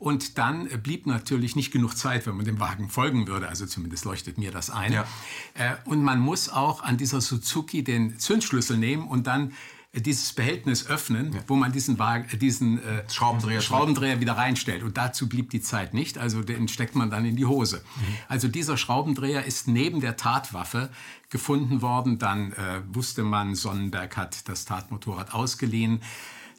Und 0.00 0.38
dann 0.38 0.66
blieb 0.82 1.06
natürlich 1.06 1.56
nicht 1.56 1.72
genug 1.72 1.94
Zeit, 1.94 2.26
wenn 2.26 2.34
man 2.34 2.46
dem 2.46 2.58
Wagen 2.58 2.88
folgen 2.88 3.28
würde. 3.28 3.48
Also 3.48 3.66
zumindest 3.66 4.06
leuchtet 4.06 4.38
mir 4.38 4.50
das 4.50 4.70
ein. 4.70 4.94
Ja. 4.94 5.04
Äh, 5.52 5.74
und 5.84 6.02
man 6.02 6.20
muss 6.20 6.48
auch 6.48 6.82
an 6.82 6.96
dieser 6.96 7.20
Suzuki 7.20 7.84
den 7.84 8.18
Zündschlüssel 8.18 8.78
nehmen 8.78 9.06
und 9.06 9.26
dann 9.26 9.52
äh, 9.92 10.00
dieses 10.00 10.32
Behältnis 10.32 10.86
öffnen, 10.86 11.34
ja. 11.34 11.40
wo 11.48 11.54
man 11.54 11.70
diesen, 11.70 11.98
Wagen, 11.98 12.26
äh, 12.32 12.38
diesen 12.38 12.82
äh, 12.82 13.02
Schraubendreher, 13.10 13.60
Schraubendreher 13.60 14.20
wieder 14.20 14.38
reinstellt. 14.38 14.82
Und 14.82 14.96
dazu 14.96 15.28
blieb 15.28 15.50
die 15.50 15.60
Zeit 15.60 15.92
nicht, 15.92 16.16
also 16.16 16.42
den 16.42 16.68
steckt 16.68 16.94
man 16.94 17.10
dann 17.10 17.26
in 17.26 17.36
die 17.36 17.44
Hose. 17.44 17.82
Mhm. 17.96 18.16
Also 18.26 18.48
dieser 18.48 18.78
Schraubendreher 18.78 19.44
ist 19.44 19.68
neben 19.68 20.00
der 20.00 20.16
Tatwaffe 20.16 20.88
gefunden 21.28 21.82
worden. 21.82 22.18
Dann 22.18 22.52
äh, 22.52 22.80
wusste 22.90 23.22
man, 23.22 23.54
Sonnenberg 23.54 24.16
hat 24.16 24.48
das 24.48 24.64
Tatmotorrad 24.64 25.34
ausgeliehen. 25.34 26.00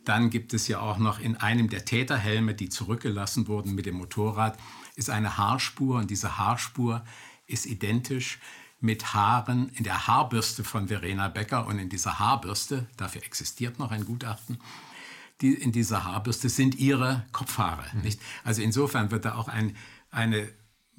Dann 0.05 0.29
gibt 0.29 0.53
es 0.53 0.67
ja 0.67 0.79
auch 0.79 0.97
noch 0.97 1.19
in 1.19 1.35
einem 1.37 1.69
der 1.69 1.85
Täterhelme, 1.85 2.55
die 2.55 2.69
zurückgelassen 2.69 3.47
wurden 3.47 3.75
mit 3.75 3.85
dem 3.85 3.95
Motorrad, 3.95 4.57
ist 4.95 5.09
eine 5.09 5.37
Haarspur 5.37 5.97
und 5.99 6.09
diese 6.09 6.37
Haarspur 6.37 7.03
ist 7.45 7.65
identisch 7.65 8.39
mit 8.79 9.13
Haaren 9.13 9.69
in 9.69 9.83
der 9.83 10.07
Haarbürste 10.07 10.63
von 10.63 10.87
Verena 10.87 11.27
Becker 11.27 11.67
und 11.67 11.77
in 11.77 11.89
dieser 11.89 12.17
Haarbürste, 12.17 12.87
dafür 12.97 13.23
existiert 13.23 13.77
noch 13.77 13.91
ein 13.91 14.05
Gutachten, 14.05 14.57
die, 15.41 15.53
in 15.53 15.71
dieser 15.71 16.03
Haarbürste 16.03 16.49
sind 16.49 16.75
ihre 16.75 17.25
Kopfhaare. 17.31 17.85
Mhm. 17.93 18.01
Nicht? 18.01 18.21
Also 18.43 18.61
insofern 18.61 19.11
wird 19.11 19.25
da 19.25 19.35
auch 19.35 19.47
ein, 19.47 19.75
eine 20.09 20.49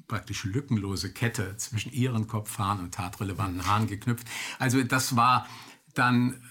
praktisch 0.07 0.43
lückenlose 0.43 1.11
Kette 1.11 1.57
zwischen 1.57 1.91
ihren 1.91 2.27
Kopfhaaren 2.27 2.79
und 2.79 2.93
tatrelevanten 2.93 3.65
Haaren 3.65 3.87
geknüpft. 3.87 4.27
Also 4.59 4.83
das 4.83 5.15
war 5.15 5.47
dann 5.93 6.41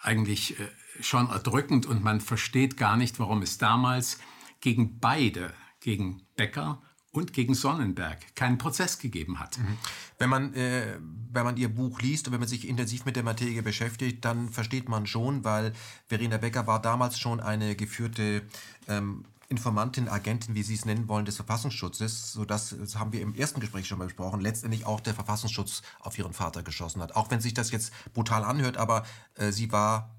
eigentlich 0.00 0.58
äh, 0.58 0.68
schon 1.00 1.28
erdrückend 1.28 1.86
und 1.86 2.02
man 2.02 2.20
versteht 2.20 2.76
gar 2.76 2.96
nicht, 2.96 3.18
warum 3.18 3.42
es 3.42 3.58
damals 3.58 4.18
gegen 4.60 4.98
beide, 5.00 5.52
gegen 5.80 6.22
Becker 6.36 6.80
und 7.10 7.34
gegen 7.34 7.54
Sonnenberg 7.54 8.34
keinen 8.34 8.58
Prozess 8.58 8.98
gegeben 8.98 9.38
hat. 9.38 9.58
Mhm. 9.58 9.78
Wenn 10.18 10.30
man, 10.30 10.54
äh, 10.54 10.98
wenn 11.30 11.44
man 11.44 11.56
ihr 11.56 11.68
Buch 11.68 12.00
liest 12.00 12.26
und 12.26 12.32
wenn 12.32 12.40
man 12.40 12.48
sich 12.48 12.66
intensiv 12.66 13.04
mit 13.04 13.16
der 13.16 13.22
Materie 13.22 13.62
beschäftigt, 13.62 14.24
dann 14.24 14.48
versteht 14.48 14.88
man 14.88 15.06
schon, 15.06 15.44
weil 15.44 15.74
Verena 16.08 16.38
Becker 16.38 16.66
war 16.66 16.80
damals 16.80 17.18
schon 17.18 17.40
eine 17.40 17.76
geführte 17.76 18.42
ähm, 18.88 19.24
Informantin, 19.48 20.08
Agentin, 20.08 20.54
wie 20.54 20.62
Sie 20.62 20.74
es 20.74 20.86
nennen 20.86 21.08
wollen, 21.08 21.26
des 21.26 21.36
Verfassungsschutzes, 21.36 22.32
sodass, 22.32 22.74
das 22.78 22.98
haben 22.98 23.12
wir 23.12 23.20
im 23.20 23.34
ersten 23.34 23.60
Gespräch 23.60 23.86
schon 23.86 23.98
mal 23.98 24.06
besprochen, 24.06 24.40
letztendlich 24.40 24.86
auch 24.86 25.00
der 25.00 25.12
Verfassungsschutz 25.12 25.82
auf 26.00 26.16
ihren 26.16 26.32
Vater 26.32 26.62
geschossen 26.62 27.02
hat. 27.02 27.14
Auch 27.14 27.30
wenn 27.30 27.42
sich 27.42 27.52
das 27.52 27.70
jetzt 27.70 27.92
brutal 28.14 28.44
anhört, 28.44 28.78
aber 28.78 29.04
äh, 29.34 29.52
sie 29.52 29.70
war 29.70 30.14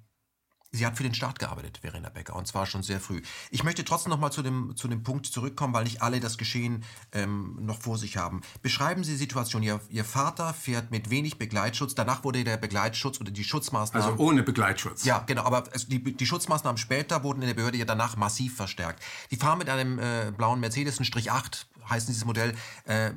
Sie 0.76 0.88
hat 0.88 0.98
für 0.98 1.04
den 1.04 1.14
Staat 1.14 1.38
gearbeitet, 1.38 1.78
Verena 1.82 2.10
Becker, 2.10 2.36
und 2.36 2.48
zwar 2.48 2.66
schon 2.66 2.82
sehr 2.82 3.00
früh. 3.00 3.22
Ich 3.52 3.64
möchte 3.64 3.86
trotzdem 3.86 4.10
noch 4.10 4.20
mal 4.20 4.32
zu 4.32 4.42
dem, 4.42 4.76
zu 4.76 4.88
dem 4.88 5.04
Punkt 5.04 5.28
zurückkommen, 5.28 5.72
weil 5.72 5.84
nicht 5.84 6.02
alle 6.02 6.20
das 6.20 6.40
Geschehen 6.40 6.84
ähm, 7.12 7.60
noch 7.62 7.80
vor 7.80 8.00
sich 8.00 8.18
haben. 8.18 8.42
Beschreiben 8.64 9.04
Sie 9.04 9.12
die 9.12 9.18
Situation. 9.18 9.62
Ihr, 9.62 9.80
Ihr, 9.90 10.04
Vater 10.04 10.52
fährt 10.52 10.90
mit 10.90 11.12
wenig 11.12 11.38
Begleitschutz. 11.38 11.94
Danach 11.94 12.24
wurde 12.24 12.44
der 12.44 12.58
Begleitschutz 12.58 13.22
oder 13.22 13.30
die 13.30 13.44
Schutzmaßnahmen... 13.44 14.10
Also 14.10 14.24
ohne 14.24 14.42
Begleitschutz. 14.42 15.06
Ja, 15.06 15.20
genau. 15.20 15.44
Aber 15.44 15.66
die, 15.88 16.02
die 16.02 16.26
Schutzmaßnahmen 16.26 16.80
später 16.80 17.24
wurden 17.24 17.44
in 17.44 17.50
der 17.50 17.56
Behörde 17.56 17.78
ja 17.78 17.86
danach 17.86 18.18
massiv 18.18 18.56
verstärkt. 18.56 19.04
Die 19.30 19.36
fahren 19.36 19.60
mit 19.60 19.70
einem 19.70 20.00
äh, 20.00 20.32
blauen 20.36 20.60
Mercedes, 20.60 21.00
ein 21.00 21.06
Strich 21.06 21.32
8 21.32 21.68
heißt 21.90 22.08
dieses 22.08 22.26
Modell, 22.26 22.56
äh, 22.86 23.12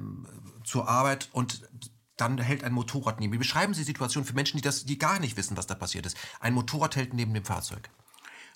zur 0.65 0.89
Arbeit 0.89 1.29
und 1.33 1.63
dann 2.17 2.39
hält 2.39 2.65
ein 2.65 2.73
Motorrad 2.73 3.21
neben. 3.21 3.33
Wie 3.33 3.39
beschreiben 3.39 3.75
Sie 3.75 3.83
die 3.83 3.87
Situation 3.87 4.25
für 4.25 4.35
Menschen, 4.35 4.57
die, 4.57 4.63
das, 4.63 4.85
die 4.85 4.99
gar 4.99 5.21
nicht 5.21 5.37
wissen, 5.37 5.57
was 5.57 5.67
da 5.67 5.75
passiert 5.75 6.07
ist? 6.07 6.17
Ein 6.41 6.55
Motorrad 6.55 6.97
hält 6.97 7.15
neben 7.15 7.35
dem 7.35 7.45
Fahrzeug. 7.45 7.91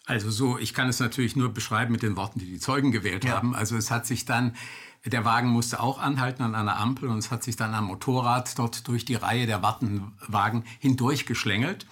Also 0.06 0.30
so, 0.30 0.58
ich 0.58 0.74
kann 0.74 0.88
es 0.88 0.98
natürlich 0.98 1.36
nur 1.36 1.52
beschreiben 1.52 1.92
mit 1.92 2.02
den 2.02 2.16
Worten, 2.16 2.40
die 2.40 2.46
die 2.46 2.58
Zeugen 2.58 2.90
gewählt 2.90 3.24
ja. 3.24 3.32
haben. 3.32 3.54
Also 3.54 3.76
es 3.76 3.90
hat 3.90 4.06
sich 4.06 4.24
dann, 4.24 4.56
der 5.04 5.24
Wagen 5.24 5.48
musste 5.48 5.80
auch 5.80 5.98
anhalten 5.98 6.42
an 6.42 6.54
einer 6.54 6.78
Ampel 6.78 7.08
und 7.08 7.18
es 7.18 7.30
hat 7.30 7.44
sich 7.44 7.56
dann 7.56 7.74
am 7.74 7.84
Motorrad 7.84 8.58
dort 8.58 8.88
durch 8.88 9.04
die 9.04 9.14
Reihe 9.14 9.46
der 9.46 9.62
wartenden 9.62 10.12
Wagen 10.26 10.64
hindurch 10.78 11.26
geschlängelt. 11.26 11.86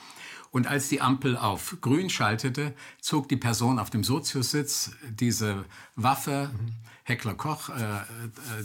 Und 0.51 0.67
als 0.67 0.89
die 0.89 1.01
Ampel 1.01 1.37
auf 1.37 1.77
grün 1.81 2.09
schaltete, 2.09 2.75
zog 3.01 3.29
die 3.29 3.37
Person 3.37 3.79
auf 3.79 3.91
dem 3.91 4.03
Soziussitz 4.03 4.93
diese 5.11 5.67
Waffe, 5.95 6.51
mhm. 6.53 6.73
Heckler 7.09 7.35
Koch, 7.35 7.71
äh, 7.71 7.73
äh, 7.73 8.03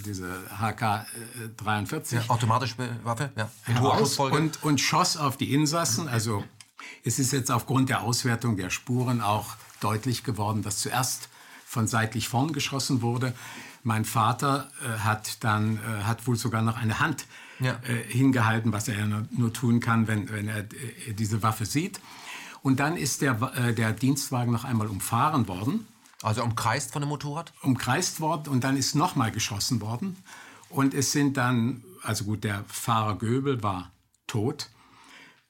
diese 0.06 0.28
HK-43. 0.60 2.16
Ja, 2.16 2.22
automatische 2.28 2.76
Waffe, 3.04 3.32
ja. 3.38 3.50
Mit 3.68 3.80
hoher 3.80 4.32
Und, 4.34 4.62
und 4.64 4.82
schoss 4.82 5.16
auf 5.16 5.38
die 5.38 5.54
Insassen. 5.54 6.10
Also 6.10 6.44
es 7.06 7.20
ist 7.20 7.32
jetzt 7.32 7.52
aufgrund 7.52 7.88
der 7.88 8.02
Auswertung 8.02 8.58
der 8.58 8.70
Spuren 8.70 9.22
auch 9.22 9.56
deutlich 9.80 10.26
geworden, 10.26 10.62
dass 10.62 10.80
zuerst 10.80 11.30
von 11.66 11.88
seitlich 11.88 12.28
vorn 12.28 12.52
geschossen 12.52 13.02
wurde. 13.02 13.34
Mein 13.82 14.04
Vater 14.04 14.70
äh, 14.82 15.00
hat 15.00 15.44
dann, 15.46 15.78
äh, 15.78 16.04
hat 16.04 16.28
wohl 16.28 16.36
sogar 16.36 16.62
noch 16.62 16.78
eine 16.78 17.00
Hand 17.00 17.26
ja. 17.62 17.80
äh, 17.88 18.12
hingehalten, 18.12 18.74
was 18.74 18.90
er 18.90 18.98
ja 18.98 19.06
nur, 19.06 19.26
nur, 19.32 19.54
tun 19.54 19.80
kann, 19.80 20.08
wenn, 20.08 20.30
wenn 20.30 20.50
er 20.50 20.60
äh, 20.60 21.14
diese 21.18 21.44
Waffe 21.44 21.66
sieht. 21.66 22.02
Und 22.62 22.82
dann 22.82 22.98
ist 22.98 23.22
der, 23.22 23.42
äh, 23.56 23.74
der 23.74 23.94
Dienstwagen 23.94 24.52
noch 24.52 24.66
einmal 24.66 24.88
umfahren 24.88 25.48
worden. 25.48 25.88
Also 26.24 26.44
umkreist 26.44 26.92
von 26.92 27.02
dem 27.02 27.10
Motorrad? 27.10 27.54
Umkreist 27.62 28.22
worden 28.22 28.50
und 28.50 28.64
dann 28.64 28.78
ist 28.78 28.96
nochmal 28.96 29.32
geschossen 29.32 29.82
worden. 29.82 30.18
Und 30.70 30.94
es 30.94 31.12
sind 31.12 31.38
dann, 31.38 31.84
also 32.02 32.24
gut, 32.24 32.44
der 32.44 32.64
Fahrer 32.68 33.18
Göbel 33.18 33.62
war 33.62 33.92
tot, 34.26 34.70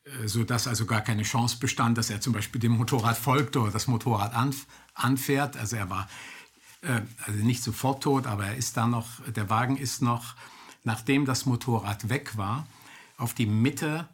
äh, 0.04 0.28
sodass 0.28 0.68
also 0.68 0.86
gar 0.86 1.02
keine 1.02 1.24
Chance 1.24 1.58
bestand, 1.60 1.98
dass 1.98 2.10
er 2.10 2.22
zum 2.22 2.34
Beispiel 2.34 2.60
dem 2.60 2.74
Motorrad 2.74 3.18
folgte 3.18 3.62
oder 3.62 3.72
das 3.72 3.88
Motorrad 3.88 4.34
anf 4.34 4.66
anfährt. 4.96 5.58
Also 5.58 5.76
er 5.76 5.90
war 5.90 6.10
äh, 6.82 7.02
also 7.26 7.40
nicht 7.44 7.64
sofort 7.64 8.04
tot, 8.04 8.26
aber 8.26 8.48
er 8.48 8.56
ist 8.56 8.76
dann 8.76 8.90
noch, 8.92 9.08
der 9.28 9.50
Wagen 9.50 9.78
ist 9.78 10.02
noch, 10.02 10.36
nachdem 10.84 11.26
das 11.26 11.46
Motorrad 11.46 12.10
weg 12.10 12.36
war, 12.36 12.68
auf 13.18 13.36
die 13.36 13.46
Mitte 13.46 14.10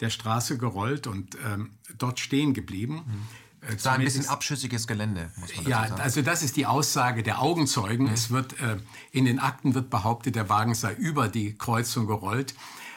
der 0.00 0.10
Straße 0.10 0.58
gerollt 0.58 1.06
und 1.06 1.36
ähm, 1.46 1.78
dort 1.96 2.18
stehen 2.18 2.52
geblieben. 2.52 3.04
Mhm 3.06 3.28
es 3.60 3.84
war 3.84 3.94
ein 3.94 4.04
bisschen 4.04 4.26
abschüssiges 4.26 4.86
Gelände, 4.86 5.30
muss 5.36 5.54
man 5.56 5.66
ja, 5.66 5.88
sagen. 5.88 6.00
also 6.00 6.22
das 6.22 6.42
ist 6.42 6.56
die 6.56 6.66
Aussage 6.66 7.22
der 7.22 7.42
Augenzeugen. 7.42 8.06
Mhm. 8.06 8.12
Es 8.12 8.30
wird, 8.30 8.58
äh, 8.60 8.78
in 9.12 9.26
den 9.26 9.38
Akten 9.38 9.74
wird 9.74 9.90
behauptet, 9.90 10.34
der 10.34 10.48
Wagen 10.48 10.74
sei 10.74 10.94
über 10.94 11.28
die 11.28 11.56
Kreuzung 11.56 12.06
gerollt. 12.06 12.54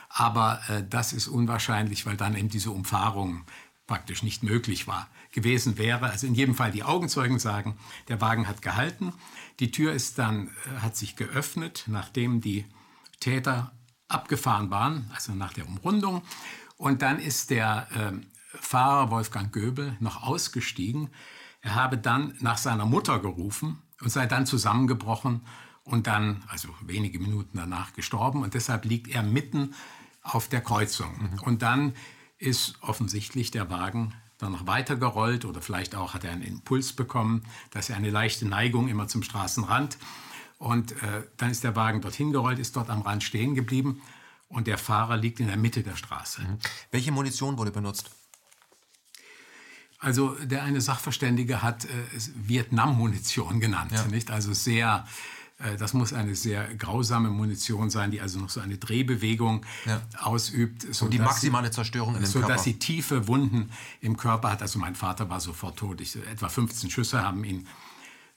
Aber 0.10 0.62
äh, 0.70 0.84
das 0.88 1.12
ist 1.12 1.28
unwahrscheinlich, 1.28 2.06
weil 2.06 2.16
dann 2.16 2.36
eben 2.36 2.50
diese 2.50 2.72
Umfahrung 2.72 3.44
praktisch 3.88 4.24
nicht 4.24 4.44
möglich 4.44 4.88
war, 4.88 5.08
gewesen 5.32 5.78
wäre. 5.78 6.10
Also 6.10 6.28
in 6.28 6.36
jedem 6.36 6.56
Fall 6.56 6.72
die 6.72 6.84
Augenzeugen 6.84 7.40
sagen, 7.40 7.78
der 8.08 8.22
Wagen 8.22 8.48
hat 8.48 8.62
gehalten. 8.62 9.12
Die 9.60 9.72
Tür 9.72 9.94
ist 9.94 10.18
dann, 10.18 10.48
äh, 10.48 10.80
hat 10.82 10.96
sich 10.96 11.16
geöffnet, 11.16 11.86
nachdem 11.88 12.40
die 12.40 12.66
Täter 13.20 13.74
abgefahren 14.08 14.70
waren, 14.70 15.10
also 15.14 15.34
nach 15.34 15.54
der 15.54 15.68
Umrundung. 15.68 16.22
Und 16.78 17.02
dann 17.02 17.20
ist 17.20 17.50
der 17.50 17.88
äh, 17.96 18.26
Fahrer 18.64 19.12
Wolfgang 19.12 19.52
Göbel 19.52 19.96
noch 20.00 20.24
ausgestiegen. 20.24 21.10
Er 21.62 21.76
habe 21.76 21.98
dann 21.98 22.34
nach 22.40 22.58
seiner 22.58 22.86
Mutter 22.86 23.20
gerufen 23.20 23.82
und 24.02 24.10
sei 24.10 24.26
dann 24.26 24.46
zusammengebrochen 24.46 25.42
und 25.84 26.08
dann, 26.08 26.44
also 26.48 26.70
wenige 26.82 27.20
Minuten 27.20 27.58
danach, 27.58 27.94
gestorben. 27.94 28.42
Und 28.42 28.54
deshalb 28.54 28.86
liegt 28.86 29.10
er 29.10 29.22
mitten 29.22 29.76
auf 30.22 30.48
der 30.48 30.62
Kreuzung. 30.62 31.12
Mhm. 31.20 31.40
Und 31.42 31.62
dann 31.62 31.94
ist 32.38 32.82
offensichtlich 32.82 33.52
der 33.52 33.70
Wagen 33.70 34.14
dann 34.38 34.54
noch 34.54 34.66
weitergerollt 34.66 35.46
oder 35.46 35.62
vielleicht 35.62 35.96
auch 35.96 36.14
hat 36.14 36.24
er 36.24 36.32
einen 36.32 36.42
Impuls 36.42 36.94
bekommen, 36.94 37.44
dass 37.72 37.90
er 37.90 37.98
eine 37.98 38.10
leichte 38.10 38.48
Neigung 38.48 38.88
immer 38.88 39.08
zum 39.08 39.24
Straßenrand. 39.24 39.98
Und 40.58 40.94
äh, 41.04 41.24
dann 41.38 41.52
ist 41.52 41.64
der 41.64 41.76
Wagen 41.76 42.02
dorthin 42.02 42.32
gerollt, 42.32 42.60
ist 42.60 42.76
dort 42.76 42.90
am 42.90 43.02
Rand 43.02 43.24
stehen 43.24 43.56
geblieben 43.56 44.02
und 44.48 44.68
der 44.68 44.78
Fahrer 44.78 45.18
liegt 45.18 45.40
in 45.40 45.48
der 45.48 45.58
Mitte 45.58 45.84
der 45.84 45.96
Straße. 45.96 46.42
Mhm. 46.42 46.58
Welche 46.92 47.12
Munition 47.12 47.58
wurde 47.58 47.72
benutzt? 47.72 48.12
Also 50.04 50.36
der 50.44 50.64
eine 50.64 50.82
Sachverständige 50.82 51.62
hat 51.62 51.86
äh, 51.86 51.90
Vietnam-Munition 52.36 53.60
genannt, 53.60 53.92
ja. 53.94 54.06
nicht? 54.06 54.32
Also 54.32 54.54
sehr, 54.54 55.06
äh, 55.60 55.78
das 55.78 55.94
muss 55.94 56.12
eine 56.12 56.36
sehr 56.36 56.76
grausame 56.76 57.30
Munition 57.30 57.90
sein, 57.90 58.12
die 58.12 58.20
also 58.20 58.38
noch 58.40 58.50
so 58.50 58.60
eine 58.60 58.78
Drehbewegung 58.78 59.66
ja. 59.86 60.02
ausübt. 60.20 60.94
So 60.94 61.06
Und 61.06 61.14
die 61.14 61.20
maximale 61.20 61.72
Zerstörung 61.72 62.16
in 62.16 62.22
dem 62.22 62.26
so 62.26 62.40
Körper. 62.40 62.56
dass 62.56 62.66
sie 62.66 62.80
tiefe 62.80 63.30
Wunden 63.30 63.72
im 64.02 64.18
Körper 64.18 64.52
hat. 64.52 64.62
Also 64.62 64.78
mein 64.78 64.96
Vater 64.96 65.30
war 65.30 65.40
sofort 65.40 65.80
tot. 65.80 66.02
Ich, 66.02 66.18
etwa 66.18 66.50
15 66.50 66.90
Schüsse 66.90 67.24
haben 67.24 67.46
ihn 67.46 67.66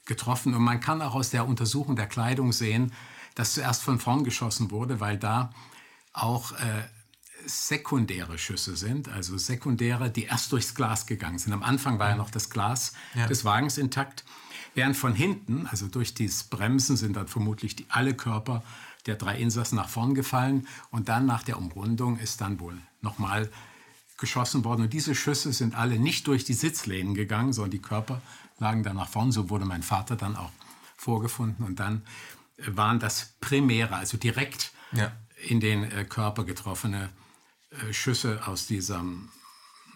getroffen. 0.05 0.55
Und 0.55 0.63
man 0.63 0.79
kann 0.79 1.01
auch 1.01 1.15
aus 1.15 1.31
der 1.31 1.45
Untersuchung 1.45 1.97
der 1.97 2.07
Kleidung 2.07 2.53
sehen, 2.53 2.93
dass 3.35 3.55
zuerst 3.55 3.83
von 3.83 3.99
vorn 3.99 4.23
geschossen 4.23 4.71
wurde, 4.71 5.01
weil 5.01 5.17
da 5.17 5.51
auch 6.13 6.53
äh, 6.53 6.83
sekundäre 7.47 8.37
Schüsse 8.37 8.75
sind, 8.75 9.09
also 9.09 9.37
sekundäre, 9.37 10.09
die 10.09 10.25
erst 10.25 10.51
durchs 10.51 10.75
Glas 10.75 11.05
gegangen 11.05 11.39
sind. 11.39 11.53
Am 11.53 11.63
Anfang 11.63 11.97
war 11.99 12.09
ja 12.09 12.15
noch 12.15 12.29
das 12.29 12.49
Glas 12.49 12.93
ja. 13.15 13.27
des 13.27 13.45
Wagens 13.45 13.77
intakt, 13.77 14.25
während 14.75 14.97
von 14.97 15.15
hinten, 15.15 15.65
also 15.67 15.87
durch 15.87 16.13
dieses 16.13 16.43
Bremsen, 16.43 16.97
sind 16.97 17.15
dann 17.15 17.27
vermutlich 17.27 17.75
die, 17.75 17.85
alle 17.89 18.13
Körper 18.13 18.63
der 19.05 19.15
drei 19.15 19.37
Insassen 19.37 19.77
nach 19.77 19.89
vorn 19.89 20.13
gefallen 20.13 20.67
und 20.91 21.09
dann 21.09 21.25
nach 21.25 21.43
der 21.43 21.57
Umrundung 21.57 22.19
ist 22.19 22.41
dann 22.41 22.59
wohl 22.59 22.77
nochmal 23.01 23.49
geschossen 24.17 24.65
worden. 24.65 24.83
Und 24.83 24.93
diese 24.93 25.15
Schüsse 25.15 25.53
sind 25.53 25.75
alle 25.75 25.97
nicht 25.99 26.27
durch 26.27 26.43
die 26.43 26.53
Sitzlehnen 26.53 27.13
gegangen, 27.13 27.53
sondern 27.53 27.71
die 27.71 27.81
Körper 27.81 28.21
lagen 28.59 28.83
dann 28.83 28.97
nach 28.97 29.07
vorn. 29.07 29.31
So 29.31 29.49
wurde 29.49 29.65
mein 29.65 29.83
Vater 29.83 30.15
dann 30.15 30.35
auch 30.35 30.51
vorgefunden. 30.97 31.65
Und 31.65 31.79
dann 31.79 32.01
waren 32.57 32.99
das 32.99 33.35
primäre, 33.39 33.95
also 33.95 34.17
direkt 34.17 34.71
ja. 34.91 35.11
in 35.47 35.59
den 35.59 35.83
äh, 35.83 36.03
Körper 36.03 36.43
getroffene 36.43 37.05
äh, 37.05 37.26
Schüsse 37.91 38.47
aus, 38.47 38.67
diesem, 38.67 39.29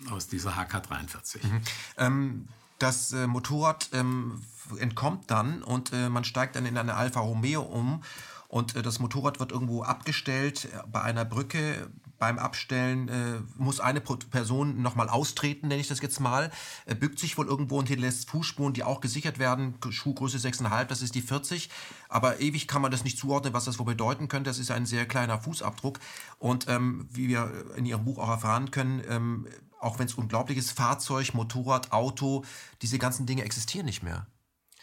aus 0.10 0.28
dieser 0.28 0.52
HK-43. 0.58 1.46
Mhm. 1.46 1.62
Ähm, 1.98 2.48
das 2.80 3.14
äh, 3.14 3.28
Motorrad 3.28 3.90
ähm, 3.94 4.42
entkommt 4.80 5.30
dann 5.30 5.64
und 5.64 5.94
äh, 5.94 6.10
man 6.10 6.24
steigt 6.24 6.56
dann 6.56 6.66
in 6.66 6.78
eine 6.78 6.96
Alfa 6.96 7.20
Romeo 7.20 7.62
um 7.62 8.04
und 8.48 8.76
äh, 8.76 8.82
das 8.82 9.00
Motorrad 9.00 9.40
wird 9.40 9.52
irgendwo 9.52 9.84
abgestellt 9.84 10.66
äh, 10.66 10.82
bei 10.92 11.02
einer 11.02 11.26
Brücke 11.26 11.90
beim 12.22 12.38
Abstellen 12.38 13.10
äh, 13.10 13.42
muss 13.58 13.80
eine 13.80 14.00
Person 14.00 14.80
nochmal 14.80 15.10
austreten, 15.10 15.70
nenne 15.70 15.82
ich 15.82 15.88
das 15.88 16.02
jetzt 16.02 16.20
mal, 16.20 16.52
äh, 16.86 16.94
bückt 16.94 17.18
sich 17.18 17.36
wohl 17.36 17.48
irgendwo 17.48 17.80
und 17.80 17.88
hinterlässt 17.88 18.30
Fußspuren, 18.30 18.74
die 18.74 18.84
auch 18.84 19.02
gesichert 19.02 19.40
werden. 19.40 19.74
Schuhgröße 19.90 20.38
6,5, 20.38 20.86
das 20.86 21.02
ist 21.02 21.16
die 21.16 21.24
40. 21.24 21.72
Aber 22.10 22.40
ewig 22.40 22.68
kann 22.68 22.84
man 22.84 22.92
das 22.92 23.04
nicht 23.04 23.18
zuordnen, 23.18 23.56
was 23.56 23.66
das 23.66 23.80
wohl 23.80 23.88
bedeuten 23.88 24.28
könnte. 24.28 24.52
Das 24.52 24.60
ist 24.60 24.70
ein 24.70 24.86
sehr 24.86 25.08
kleiner 25.08 25.40
Fußabdruck. 25.40 26.00
Und 26.38 26.68
ähm, 26.70 27.08
wie 27.12 27.28
wir 27.28 27.52
in 27.76 27.88
Ihrem 27.88 28.06
Buch 28.06 28.20
auch 28.20 28.30
erfahren 28.30 28.70
können, 28.70 29.02
ähm, 29.10 29.48
auch 29.80 29.98
wenn 29.98 30.06
es 30.06 30.14
unglaublich 30.14 30.60
ist, 30.60 30.74
Fahrzeug, 30.74 31.34
Motorrad, 31.34 31.92
Auto, 31.92 32.46
diese 32.84 33.00
ganzen 33.00 33.26
Dinge 33.26 33.44
existieren 33.44 33.88
nicht 33.88 34.04
mehr. 34.04 34.28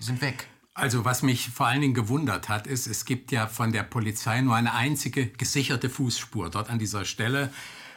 Die 0.01 0.03
sind 0.03 0.21
weg. 0.21 0.49
Also 0.79 1.05
was 1.05 1.23
mich 1.23 1.51
vor 1.51 1.67
allen 1.67 1.81
Dingen 1.81 1.93
gewundert 1.93 2.49
hat, 2.49 2.69
ist, 2.69 2.87
es 2.87 3.05
gibt 3.05 3.33
ja 3.33 3.49
von 3.49 3.73
der 3.73 3.83
Polizei 3.83 4.41
nur 4.43 4.55
eine 4.55 4.75
einzige 4.75 5.27
gesicherte 5.27 5.91
Fußspur 5.91 6.51
dort 6.51 6.71
an 6.71 6.79
dieser 6.79 7.05
Stelle 7.05 7.53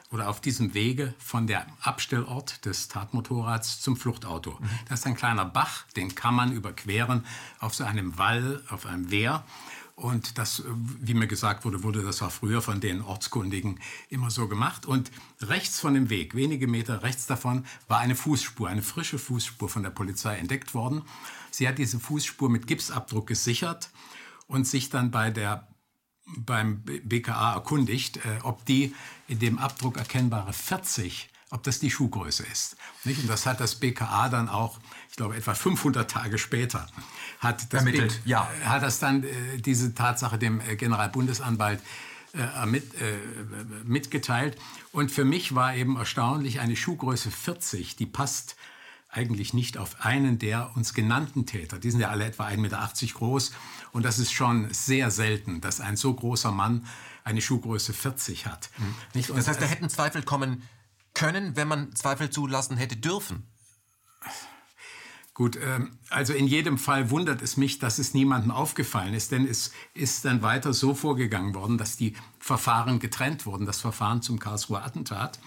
oder 0.09 0.27
auf 0.27 0.41
diesem 0.41 0.73
Wege 0.73 1.13
von 1.19 1.45
der 1.45 1.67
Abstellort 1.81 2.65
des 2.65 2.87
Tatmotorrads 2.87 3.81
zum 3.81 3.97
Fluchtauto. 3.97 4.57
Mhm. 4.59 4.69
Das 4.89 5.01
ist 5.01 5.05
ein 5.05 5.15
kleiner 5.15 5.45
Bach, 5.45 5.83
den 5.95 6.15
kann 6.15 6.33
man 6.33 6.53
überqueren 6.53 7.23
auf 7.59 7.75
so 7.75 7.83
einem 7.83 8.17
Wall, 8.17 8.63
auf 8.69 8.87
einem 8.87 9.11
Wehr. 9.11 9.45
Und 9.95 10.39
das, 10.39 10.63
wie 10.99 11.13
mir 11.13 11.27
gesagt 11.27 11.65
wurde, 11.65 11.83
wurde 11.83 12.01
das 12.01 12.23
auch 12.23 12.31
früher 12.31 12.63
von 12.63 12.81
den 12.81 13.03
Ortskundigen 13.03 13.79
immer 14.09 14.31
so 14.31 14.47
gemacht. 14.47 14.87
Und 14.87 15.11
rechts 15.39 15.79
von 15.79 15.93
dem 15.93 16.09
Weg, 16.09 16.33
wenige 16.33 16.65
Meter 16.65 17.03
rechts 17.03 17.27
davon, 17.27 17.63
war 17.87 17.99
eine 17.99 18.15
Fußspur, 18.15 18.67
eine 18.67 18.81
frische 18.81 19.19
Fußspur 19.19 19.69
von 19.69 19.83
der 19.83 19.91
Polizei 19.91 20.37
entdeckt 20.37 20.73
worden. 20.73 21.03
Sie 21.51 21.67
hat 21.67 21.77
diese 21.77 21.99
Fußspur 21.99 22.49
mit 22.49 22.65
Gipsabdruck 22.67 23.27
gesichert 23.27 23.91
und 24.47 24.65
sich 24.65 24.89
dann 24.89 25.11
bei 25.11 25.29
der, 25.29 25.67
beim 26.37 26.83
BKA 26.83 27.53
erkundigt, 27.53 28.17
äh, 28.17 28.39
ob 28.43 28.65
die 28.65 28.95
in 29.27 29.39
dem 29.39 29.59
Abdruck 29.59 29.97
erkennbare 29.97 30.53
40 30.53 31.29
ob 31.51 31.63
das 31.63 31.79
die 31.79 31.91
Schuhgröße 31.91 32.43
ist. 32.49 32.77
Nicht? 33.03 33.21
Und 33.21 33.29
das 33.29 33.45
hat 33.45 33.59
das 33.59 33.75
BKA 33.75 34.29
dann 34.29 34.47
auch, 34.49 34.79
ich 35.09 35.17
glaube, 35.17 35.35
etwa 35.35 35.53
500 35.53 36.09
Tage 36.09 36.37
später, 36.37 36.87
hat 37.39 37.73
das, 37.73 37.81
Ermittelt, 37.81 38.21
ja. 38.25 38.49
hat 38.63 38.81
das 38.83 38.99
dann 38.99 39.23
äh, 39.23 39.57
diese 39.57 39.93
Tatsache 39.93 40.39
dem 40.39 40.61
äh, 40.61 40.77
Generalbundesanwalt 40.77 41.81
äh, 42.33 42.65
mit, 42.65 42.95
äh, 42.95 43.17
mitgeteilt. 43.83 44.57
Und 44.93 45.11
für 45.11 45.25
mich 45.25 45.53
war 45.53 45.75
eben 45.75 45.97
erstaunlich, 45.97 46.61
eine 46.61 46.77
Schuhgröße 46.77 47.29
40, 47.29 47.97
die 47.97 48.05
passt 48.05 48.55
eigentlich 49.11 49.53
nicht 49.53 49.77
auf 49.77 49.97
einen 50.05 50.39
der 50.39 50.75
uns 50.75 50.93
genannten 50.93 51.45
Täter. 51.45 51.79
Die 51.79 51.91
sind 51.91 51.99
ja 51.99 52.09
alle 52.09 52.25
etwa 52.25 52.47
1,80 52.47 52.57
Meter 52.57 52.89
groß. 53.13 53.51
Und 53.91 54.03
das 54.03 54.19
ist 54.19 54.31
schon 54.31 54.73
sehr 54.73 55.11
selten, 55.11 55.61
dass 55.61 55.81
ein 55.81 55.97
so 55.97 56.13
großer 56.13 56.51
Mann 56.51 56.85
eine 57.23 57.41
Schuhgröße 57.41 57.93
40 57.93 58.45
hat. 58.47 58.69
Mhm. 58.77 59.35
das 59.35 59.47
heißt, 59.47 59.61
da 59.61 59.65
hätten 59.65 59.89
Zweifel 59.89 60.23
kommen 60.23 60.63
können, 61.13 61.55
wenn 61.55 61.67
man 61.67 61.93
Zweifel 61.93 62.29
zulassen 62.29 62.77
hätte 62.77 62.95
dürfen. 62.95 63.45
Gut, 65.33 65.57
ähm, 65.61 65.97
also 66.09 66.33
in 66.33 66.47
jedem 66.47 66.77
Fall 66.77 67.09
wundert 67.09 67.41
es 67.41 67.57
mich, 67.57 67.79
dass 67.79 67.99
es 67.99 68.13
niemandem 68.13 68.51
aufgefallen 68.51 69.13
ist, 69.13 69.31
denn 69.31 69.47
es 69.47 69.71
ist 69.93 70.25
dann 70.25 70.41
weiter 70.41 70.73
so 70.73 70.93
vorgegangen 70.93 71.55
worden, 71.55 71.77
dass 71.77 71.97
die 71.97 72.15
Verfahren 72.39 72.99
getrennt 72.99 73.45
wurden. 73.45 73.65
Das 73.65 73.81
Verfahren 73.81 74.21
zum 74.21 74.39
Karlsruher 74.39 74.83
Attentat 74.83 75.39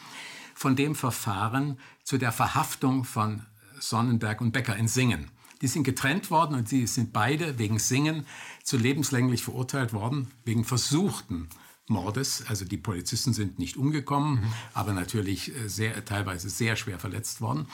von 0.54 0.76
dem 0.76 0.94
Verfahren 0.94 1.78
zu 2.02 2.18
der 2.18 2.32
Verhaftung 2.32 3.04
von 3.04 3.44
Sonnenberg 3.78 4.40
und 4.40 4.52
Becker 4.52 4.76
in 4.76 4.88
Singen. 4.88 5.30
Die 5.60 5.68
sind 5.68 5.84
getrennt 5.84 6.30
worden 6.30 6.56
und 6.56 6.68
sie 6.68 6.86
sind 6.86 7.12
beide 7.12 7.58
wegen 7.58 7.78
Singen 7.78 8.26
zu 8.62 8.76
lebenslänglich 8.76 9.42
verurteilt 9.42 9.92
worden, 9.92 10.30
wegen 10.44 10.64
versuchten 10.64 11.48
Mordes. 11.86 12.44
Also 12.48 12.64
die 12.64 12.76
Polizisten 12.76 13.32
sind 13.32 13.58
nicht 13.58 13.76
umgekommen, 13.76 14.40
mhm. 14.40 14.52
aber 14.72 14.92
natürlich 14.92 15.54
äh, 15.54 15.68
sehr, 15.68 16.04
teilweise 16.04 16.48
sehr 16.50 16.76
schwer 16.76 16.98
verletzt 16.98 17.40
worden. 17.40 17.66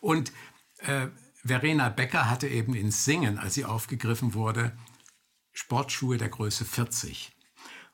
Und 0.00 0.32
äh, 0.78 1.08
Verena 1.44 1.88
Becker 1.88 2.28
hatte 2.28 2.48
eben 2.48 2.74
in 2.74 2.90
Singen, 2.90 3.38
als 3.38 3.54
sie 3.54 3.64
aufgegriffen 3.64 4.34
wurde, 4.34 4.76
Sportschuhe 5.52 6.18
der 6.18 6.28
Größe 6.28 6.64
40. 6.64 7.32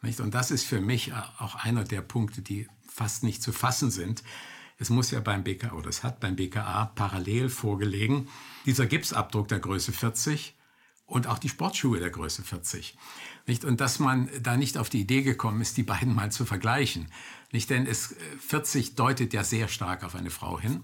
Nicht? 0.02 0.20
Und 0.20 0.34
das 0.34 0.50
ist 0.50 0.64
für 0.64 0.80
mich 0.80 1.10
äh, 1.10 1.14
auch 1.38 1.54
einer 1.54 1.84
der 1.84 2.02
Punkte, 2.02 2.42
die 2.42 2.68
fast 2.88 3.24
nicht 3.24 3.42
zu 3.42 3.52
fassen 3.52 3.90
sind. 3.90 4.22
Es 4.78 4.90
muss 4.90 5.10
ja 5.10 5.20
beim 5.20 5.44
BKA, 5.44 5.72
oder 5.72 5.88
es 5.88 6.02
hat 6.02 6.20
beim 6.20 6.36
BKA 6.36 6.86
parallel 6.86 7.48
vorgelegen, 7.48 8.28
dieser 8.66 8.86
Gipsabdruck 8.86 9.48
der 9.48 9.60
Größe 9.60 9.92
40 9.92 10.54
und 11.06 11.26
auch 11.26 11.38
die 11.38 11.48
Sportschuhe 11.48 12.00
der 12.00 12.10
Größe 12.10 12.42
40. 12.42 12.96
Nicht? 13.46 13.64
Und 13.64 13.80
dass 13.80 13.98
man 13.98 14.28
da 14.42 14.56
nicht 14.56 14.78
auf 14.78 14.88
die 14.88 15.00
Idee 15.00 15.22
gekommen 15.22 15.60
ist, 15.60 15.76
die 15.76 15.82
beiden 15.82 16.14
mal 16.14 16.32
zu 16.32 16.44
vergleichen. 16.44 17.08
Nicht? 17.52 17.70
Denn 17.70 17.86
es, 17.86 18.16
40 18.40 18.90
äh, 18.90 18.94
deutet 18.94 19.32
ja 19.32 19.44
sehr 19.44 19.68
stark 19.68 20.02
auf 20.02 20.14
eine 20.14 20.30
Frau 20.30 20.58
hin. 20.58 20.82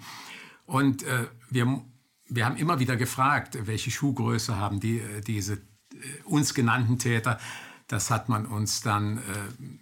Und 0.66 1.02
äh, 1.02 1.26
wir, 1.48 1.82
wir 2.28 2.44
haben 2.44 2.56
immer 2.56 2.78
wieder 2.78 2.96
gefragt, 2.96 3.58
welche 3.62 3.90
Schuhgröße 3.90 4.56
haben 4.56 4.78
die, 4.78 4.98
äh, 4.98 5.20
diese 5.20 5.54
äh, 5.54 6.22
uns 6.24 6.54
genannten 6.54 6.98
Täter. 6.98 7.38
Das 7.90 8.08
hat 8.08 8.28
man 8.28 8.46
uns 8.46 8.82
dann 8.82 9.18
äh, 9.18 9.20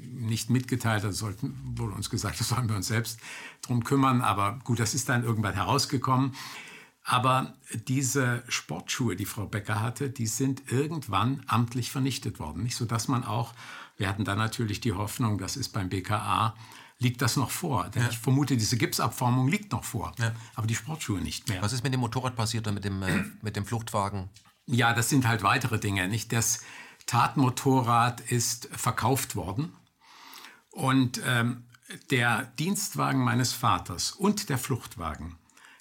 nicht 0.01 0.49
mitgeteilt. 0.49 1.05
Da 1.05 1.13
sollten, 1.13 1.55
wurde 1.77 1.95
uns 1.95 2.09
gesagt, 2.09 2.41
das 2.41 2.49
sollen 2.49 2.67
wir 2.67 2.75
uns 2.75 2.89
selbst 2.89 3.21
drum 3.61 3.85
kümmern. 3.85 4.23
Aber 4.23 4.61
gut, 4.65 4.81
das 4.81 4.95
ist 4.95 5.11
dann 5.11 5.25
irgendwann 5.25 5.53
herausgekommen. 5.53 6.35
Aber 7.05 7.53
diese 7.87 8.43
Sportschuhe, 8.49 9.15
die 9.15 9.27
Frau 9.27 9.45
Becker 9.45 9.83
hatte, 9.83 10.09
die 10.09 10.27
sind 10.27 10.73
irgendwann 10.73 11.43
amtlich 11.49 11.91
vernichtet 11.91 12.39
worden. 12.39 12.63
Nicht 12.63 12.77
so, 12.77 12.87
dass 12.87 13.09
man 13.09 13.25
auch, 13.25 13.53
wir 13.99 14.09
hatten 14.09 14.25
dann 14.25 14.39
natürlich 14.39 14.81
die 14.81 14.95
Hoffnung, 14.95 15.37
das 15.37 15.59
ist 15.59 15.75
beim 15.75 15.91
BKA, 15.91 16.55
liegt 16.99 17.21
das 17.21 17.37
noch 17.37 17.51
vor. 17.51 17.91
Denn 17.91 18.05
ja. 18.05 18.09
ich 18.09 18.19
vermute, 18.19 18.57
diese 18.57 18.79
Gipsabformung 18.79 19.49
liegt 19.49 19.73
noch 19.73 19.85
vor. 19.85 20.15
Ja. 20.19 20.33
Aber 20.55 20.67
die 20.67 20.75
Sportschuhe 20.75 21.21
nicht 21.21 21.51
mehr. 21.51 21.61
Was 21.61 21.75
ist 21.75 21.85
mit 21.85 21.93
dem 21.93 22.01
Motorrad 22.01 22.37
passiert 22.37 22.67
oder 22.67 22.73
mit 22.73 22.87
dem, 22.87 23.03
äh, 23.03 23.25
mit 23.43 23.55
dem 23.55 23.67
Fluchtwagen? 23.67 24.31
Ja, 24.65 24.95
das 24.95 25.11
sind 25.11 25.29
halt 25.29 25.43
weitere 25.43 25.79
Dinge. 25.79 26.09
Nicht? 26.09 26.33
Das 26.33 26.63
Tatmotorrad 27.09 28.21
ist 28.21 28.69
verkauft 28.73 29.35
worden. 29.35 29.73
Und 30.71 31.21
ähm, 31.27 31.65
der 32.11 32.45
Dienstwagen 32.61 33.25
meines 33.25 33.53
Vaters 33.53 34.13
und 34.13 34.49
der 34.49 34.59
Fluchtwagen 34.59 35.37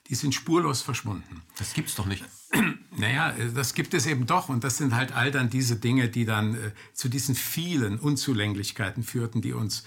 die 0.10 0.16
sind 0.16 0.34
spurlos 0.34 0.82
verschwunden. 0.82 1.42
Das 1.58 1.74
gibt's 1.74 1.96
doch 1.96 2.06
nicht. 2.06 2.26
Naja, 3.00 3.32
das 3.54 3.76
gibt 3.76 3.94
es 3.94 4.08
eben 4.08 4.26
doch. 4.26 4.50
Und 4.50 4.64
das 4.64 4.78
sind 4.78 4.96
halt 4.96 5.12
all 5.12 5.30
dann 5.30 5.52
diese 5.52 5.76
Dinge, 5.76 6.10
die 6.10 6.26
dann 6.26 6.56
äh, 6.56 6.72
zu 6.94 7.10
diesen 7.10 7.36
vielen 7.36 8.00
Unzulänglichkeiten 8.00 9.04
führten, 9.04 9.40
die 9.44 9.54
uns 9.54 9.84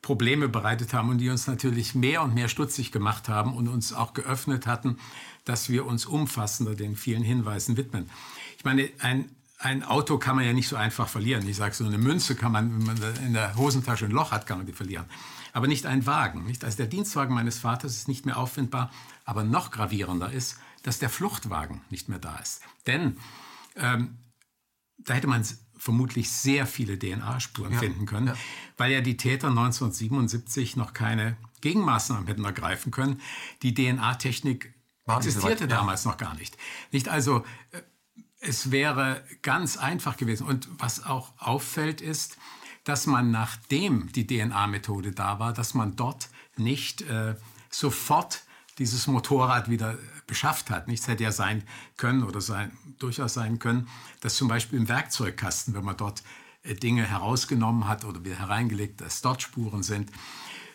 Probleme 0.00 0.48
bereitet 0.48 0.94
haben 0.94 1.08
und 1.08 1.18
die 1.18 1.28
uns 1.28 1.48
natürlich 1.48 1.96
mehr 1.96 2.22
und 2.22 2.34
mehr 2.34 2.46
stutzig 2.46 2.92
gemacht 2.92 3.28
haben 3.28 3.52
und 3.52 3.66
uns 3.66 3.92
auch 3.92 4.14
geöffnet 4.14 4.68
hatten, 4.68 4.98
dass 5.44 5.70
wir 5.70 5.86
uns 5.86 6.06
umfassender 6.06 6.76
den 6.76 6.94
vielen 6.94 7.24
Hinweisen 7.24 7.76
widmen. 7.76 8.08
Ich 8.58 8.64
meine, 8.64 8.88
ein, 9.00 9.28
ein 9.58 9.82
Auto 9.82 10.18
kann 10.18 10.36
man 10.36 10.44
ja 10.44 10.52
nicht 10.52 10.68
so 10.68 10.76
einfach 10.76 11.08
verlieren. 11.08 11.48
Ich 11.48 11.56
sage, 11.56 11.74
so 11.74 11.84
eine 11.84 11.98
Münze 11.98 12.34
kann 12.34 12.52
man, 12.52 12.86
wenn 12.86 12.98
man 13.00 13.16
in 13.24 13.32
der 13.32 13.56
Hosentasche 13.56 14.04
ein 14.04 14.10
Loch 14.10 14.30
hat, 14.30 14.46
kann 14.46 14.58
man 14.58 14.66
die 14.66 14.72
verlieren. 14.72 15.06
Aber 15.52 15.66
nicht 15.66 15.86
ein 15.86 16.04
Wagen. 16.04 16.44
Nicht? 16.44 16.64
Also 16.64 16.76
der 16.76 16.86
Dienstwagen 16.86 17.34
meines 17.34 17.58
Vaters 17.58 17.96
ist 17.96 18.08
nicht 18.08 18.26
mehr 18.26 18.36
auffindbar. 18.36 18.90
Aber 19.24 19.44
noch 19.44 19.70
gravierender 19.70 20.30
ist, 20.30 20.58
dass 20.82 20.98
der 20.98 21.08
Fluchtwagen 21.08 21.80
nicht 21.88 22.08
mehr 22.08 22.18
da 22.18 22.36
ist. 22.36 22.60
Denn 22.86 23.16
ähm, 23.76 24.18
da 24.98 25.14
hätte 25.14 25.26
man 25.26 25.42
vermutlich 25.76 26.30
sehr 26.30 26.66
viele 26.66 26.98
DNA-Spuren 26.98 27.72
ja, 27.72 27.78
finden 27.78 28.06
können, 28.06 28.28
ja. 28.28 28.34
weil 28.76 28.92
ja 28.92 29.00
die 29.00 29.16
Täter 29.16 29.48
1977 29.48 30.76
noch 30.76 30.92
keine 30.92 31.36
Gegenmaßnahmen 31.60 32.26
hätten 32.26 32.44
ergreifen 32.44 32.92
können. 32.92 33.20
Die 33.62 33.74
DNA-Technik 33.74 34.74
existierte 35.06 35.64
weit, 35.64 35.70
damals 35.70 36.04
ja. 36.04 36.10
noch 36.10 36.18
gar 36.18 36.34
nicht. 36.34 36.56
Nicht 36.92 37.08
also, 37.08 37.44
äh, 37.72 37.82
es 38.46 38.70
wäre 38.70 39.24
ganz 39.42 39.76
einfach 39.76 40.16
gewesen. 40.16 40.46
Und 40.46 40.68
was 40.78 41.04
auch 41.04 41.32
auffällt, 41.38 42.00
ist, 42.00 42.38
dass 42.84 43.06
man, 43.06 43.30
nachdem 43.30 44.12
die 44.12 44.26
DNA-Methode 44.26 45.12
da 45.12 45.38
war, 45.38 45.52
dass 45.52 45.74
man 45.74 45.96
dort 45.96 46.28
nicht 46.56 47.02
äh, 47.02 47.34
sofort 47.68 48.44
dieses 48.78 49.06
Motorrad 49.06 49.68
wieder 49.68 49.98
beschafft 50.26 50.70
hat. 50.70 50.86
Nichts 50.86 51.08
hätte 51.08 51.24
ja 51.24 51.32
sein 51.32 51.64
können 51.96 52.22
oder 52.22 52.40
sein, 52.40 52.76
durchaus 52.98 53.34
sein 53.34 53.58
können, 53.58 53.88
dass 54.20 54.36
zum 54.36 54.48
Beispiel 54.48 54.78
im 54.78 54.88
Werkzeugkasten, 54.88 55.74
wenn 55.74 55.84
man 55.84 55.96
dort 55.96 56.22
äh, 56.62 56.74
Dinge 56.74 57.04
herausgenommen 57.04 57.88
hat 57.88 58.04
oder 58.04 58.24
wieder 58.24 58.38
hereingelegt, 58.38 59.00
dass 59.00 59.22
dort 59.22 59.42
Spuren 59.42 59.82
sind. 59.82 60.10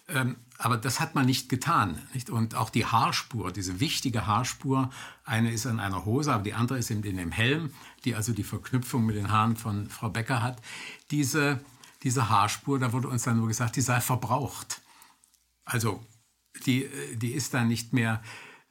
Ähm, 0.09 0.35
aber 0.63 0.77
das 0.77 0.99
hat 0.99 1.15
man 1.15 1.25
nicht 1.25 1.49
getan. 1.49 1.99
Nicht? 2.13 2.29
Und 2.29 2.53
auch 2.53 2.69
die 2.69 2.85
Haarspur, 2.85 3.51
diese 3.51 3.79
wichtige 3.79 4.27
Haarspur, 4.27 4.91
eine 5.25 5.51
ist 5.51 5.65
an 5.65 5.79
einer 5.79 6.05
Hose, 6.05 6.31
aber 6.31 6.43
die 6.43 6.53
andere 6.53 6.77
ist 6.77 6.91
eben 6.91 7.03
in 7.03 7.17
dem 7.17 7.31
Helm, 7.31 7.73
die 8.05 8.13
also 8.13 8.31
die 8.31 8.43
Verknüpfung 8.43 9.03
mit 9.03 9.15
den 9.15 9.31
Haaren 9.31 9.55
von 9.55 9.89
Frau 9.89 10.09
Becker 10.09 10.43
hat. 10.43 10.61
Diese, 11.09 11.59
diese 12.03 12.29
Haarspur, 12.29 12.77
da 12.77 12.93
wurde 12.93 13.07
uns 13.07 13.23
dann 13.23 13.37
nur 13.37 13.47
gesagt, 13.47 13.75
die 13.75 13.81
sei 13.81 13.99
verbraucht. 14.01 14.81
Also 15.65 16.05
die, 16.67 16.87
die 17.15 17.31
ist 17.31 17.55
dann 17.55 17.67
nicht 17.67 17.91
mehr, 17.91 18.21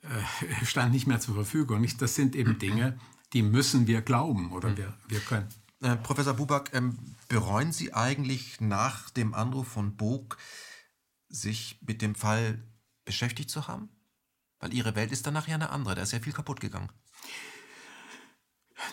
äh, 0.03 0.65
stand 0.65 0.93
nicht 0.93 1.09
mehr 1.09 1.19
zur 1.19 1.35
Verfügung. 1.35 1.81
Nicht? 1.81 2.01
Das 2.01 2.15
sind 2.15 2.37
eben 2.37 2.59
Dinge, 2.61 3.01
die 3.33 3.43
müssen 3.43 3.89
wir 3.89 4.01
glauben 4.01 4.53
oder 4.53 4.77
wir, 4.77 4.95
wir 5.09 5.19
können. 5.19 5.49
Äh, 5.83 5.97
Professor 5.97 6.35
Buback, 6.35 6.71
ähm, 6.73 6.97
bereuen 7.27 7.73
Sie 7.73 7.93
eigentlich 7.93 8.61
nach 8.61 9.11
dem 9.11 9.35
Anruf 9.35 9.67
von 9.67 9.97
Bog, 9.97 10.37
sich 11.31 11.79
mit 11.87 12.03
dem 12.03 12.15
Fall 12.15 12.63
beschäftigt 13.05 13.51
zu 13.51 13.67
haben? 13.67 13.89
Weil 14.59 14.75
Ihre 14.75 14.95
Welt 14.95 15.13
ist 15.13 15.27
danach 15.27 15.49
ja 15.49 15.55
eine 15.55 15.71
andere, 15.71 15.95
da 15.95 16.03
ist 16.03 16.13
ja 16.13 16.21
viel 16.21 16.35
kaputt 16.35 16.61
gegangen. 16.61 16.91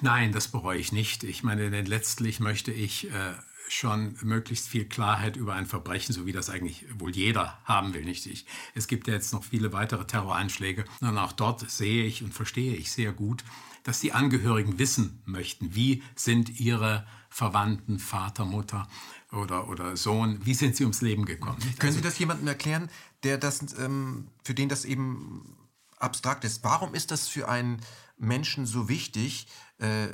Nein, 0.01 0.31
das 0.31 0.47
bereue 0.47 0.79
ich 0.79 0.91
nicht. 0.91 1.23
Ich 1.23 1.43
meine, 1.43 1.69
denn 1.69 1.85
letztlich 1.85 2.39
möchte 2.39 2.71
ich 2.71 3.11
äh, 3.11 3.33
schon 3.67 4.17
möglichst 4.21 4.67
viel 4.67 4.85
Klarheit 4.85 5.35
über 5.35 5.53
ein 5.53 5.65
Verbrechen, 5.65 6.13
so 6.13 6.25
wie 6.25 6.31
das 6.31 6.49
eigentlich 6.49 6.85
wohl 6.99 7.15
jeder 7.15 7.59
haben 7.65 7.93
will. 7.93 8.03
Nicht 8.03 8.25
ich. 8.25 8.45
Es 8.75 8.87
gibt 8.87 9.07
ja 9.07 9.13
jetzt 9.13 9.33
noch 9.33 9.43
viele 9.43 9.73
weitere 9.73 10.05
Terroranschläge. 10.05 10.85
Und 11.01 11.17
auch 11.17 11.33
dort 11.33 11.69
sehe 11.69 12.05
ich 12.05 12.23
und 12.23 12.33
verstehe 12.33 12.75
ich 12.75 12.91
sehr 12.91 13.11
gut, 13.11 13.43
dass 13.83 13.99
die 13.99 14.13
Angehörigen 14.13 14.79
wissen 14.79 15.21
möchten, 15.25 15.75
wie 15.75 16.03
sind 16.15 16.59
ihre 16.59 17.07
Verwandten, 17.29 17.99
Vater, 17.99 18.45
Mutter 18.45 18.87
oder, 19.31 19.67
oder 19.67 19.97
Sohn, 19.97 20.45
wie 20.45 20.53
sind 20.53 20.75
sie 20.75 20.83
ums 20.83 21.01
Leben 21.01 21.25
gekommen. 21.25 21.57
Können 21.79 21.93
Sie 21.93 22.01
das 22.01 22.17
jemandem 22.17 22.47
erklären, 22.47 22.89
der 23.23 23.37
das, 23.37 23.61
ähm, 23.77 24.29
für 24.43 24.53
den 24.53 24.69
das 24.69 24.85
eben 24.85 25.57
abstrakt 25.97 26.45
ist? 26.45 26.63
Warum 26.63 26.93
ist 26.93 27.11
das 27.11 27.27
für 27.27 27.49
einen 27.49 27.81
Menschen 28.17 28.65
so 28.65 28.87
wichtig, 28.87 29.47
äh, 29.79 30.07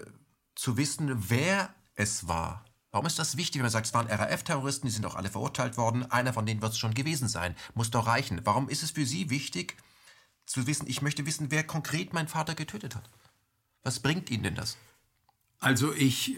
zu 0.55 0.77
wissen, 0.77 1.29
wer 1.29 1.73
es 1.95 2.27
war? 2.27 2.65
Warum 2.91 3.07
ist 3.07 3.17
das 3.17 3.37
wichtig, 3.37 3.55
wenn 3.55 3.63
man 3.63 3.71
sagt, 3.71 3.87
es 3.87 3.93
waren 3.93 4.07
RAF-Terroristen, 4.07 4.87
die 4.87 4.93
sind 4.93 5.05
auch 5.05 5.15
alle 5.15 5.29
verurteilt 5.29 5.77
worden, 5.77 6.09
einer 6.11 6.33
von 6.33 6.45
denen 6.45 6.61
wird 6.61 6.73
es 6.73 6.77
schon 6.77 6.93
gewesen 6.93 7.27
sein, 7.27 7.55
muss 7.73 7.89
doch 7.89 8.05
reichen. 8.05 8.41
Warum 8.43 8.69
ist 8.69 8.83
es 8.83 8.91
für 8.91 9.05
Sie 9.05 9.29
wichtig 9.29 9.77
zu 10.45 10.67
wissen, 10.67 10.87
ich 10.87 11.01
möchte 11.01 11.25
wissen, 11.25 11.49
wer 11.49 11.63
konkret 11.63 12.13
meinen 12.13 12.27
Vater 12.27 12.53
getötet 12.53 12.95
hat? 12.95 13.09
Was 13.81 13.99
bringt 13.99 14.29
Ihnen 14.29 14.43
denn 14.43 14.55
das? 14.55 14.77
Also 15.59 15.93
ich 15.93 16.37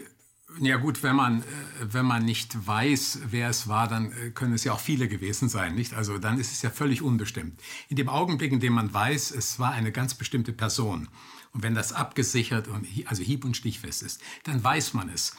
Ja 0.60 0.76
gut, 0.76 1.02
wenn 1.02 1.16
man, 1.16 1.42
äh, 1.42 1.44
wenn 1.80 2.06
man 2.06 2.24
nicht 2.24 2.66
weiß, 2.66 3.20
wer 3.30 3.50
es 3.50 3.68
war, 3.68 3.88
dann 3.88 4.12
äh, 4.12 4.30
können 4.30 4.54
es 4.54 4.64
ja 4.64 4.72
auch 4.72 4.80
viele 4.80 5.08
gewesen 5.08 5.48
sein, 5.48 5.74
nicht? 5.74 5.92
Also 5.94 6.18
dann 6.18 6.38
ist 6.38 6.52
es 6.52 6.62
ja 6.62 6.70
völlig 6.70 7.02
unbestimmt. 7.02 7.60
In 7.88 7.96
dem 7.96 8.08
Augenblick, 8.08 8.52
in 8.52 8.60
dem 8.60 8.72
man 8.72 8.92
weiß, 8.94 9.32
es 9.32 9.58
war 9.58 9.72
eine 9.72 9.92
ganz 9.92 10.14
bestimmte 10.14 10.52
Person, 10.52 11.08
und 11.56 11.62
wenn 11.62 11.74
das 11.74 11.94
abgesichert 11.94 12.68
und 12.68 12.86
also 13.06 13.22
hieb- 13.22 13.44
und 13.46 13.56
stichfest 13.56 14.02
ist, 14.02 14.20
dann 14.44 14.62
weiß 14.62 14.92
man 14.92 15.08
es. 15.08 15.34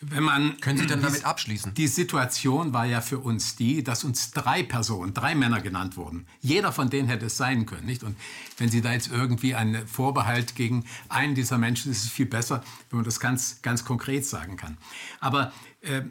Wenn 0.00 0.24
man 0.24 0.60
Können 0.60 0.78
Sie 0.78 0.86
dann 0.86 1.00
damit 1.00 1.24
abschließen? 1.24 1.72
Die 1.72 1.86
Situation 1.86 2.74
war 2.74 2.84
ja 2.84 3.00
für 3.00 3.18
uns 3.18 3.56
die, 3.56 3.82
dass 3.82 4.04
uns 4.04 4.30
drei 4.30 4.62
Personen, 4.62 5.14
drei 5.14 5.34
Männer 5.34 5.62
genannt 5.62 5.96
wurden. 5.96 6.26
Jeder 6.40 6.70
von 6.70 6.90
denen 6.90 7.08
hätte 7.08 7.26
es 7.26 7.38
sein 7.38 7.64
können, 7.64 7.86
nicht? 7.86 8.04
Und 8.04 8.16
wenn 8.58 8.68
Sie 8.68 8.82
da 8.82 8.92
jetzt 8.92 9.10
irgendwie 9.10 9.54
einen 9.54 9.86
Vorbehalt 9.88 10.54
gegen 10.54 10.84
einen 11.08 11.34
dieser 11.34 11.56
Menschen, 11.56 11.90
ist 11.90 12.04
es 12.04 12.10
viel 12.10 12.26
besser, 12.26 12.62
wenn 12.90 12.98
man 12.98 13.04
das 13.04 13.20
ganz, 13.20 13.62
ganz 13.62 13.84
konkret 13.86 14.26
sagen 14.26 14.58
kann. 14.58 14.76
Aber 15.18 15.52
äh, 15.80 16.02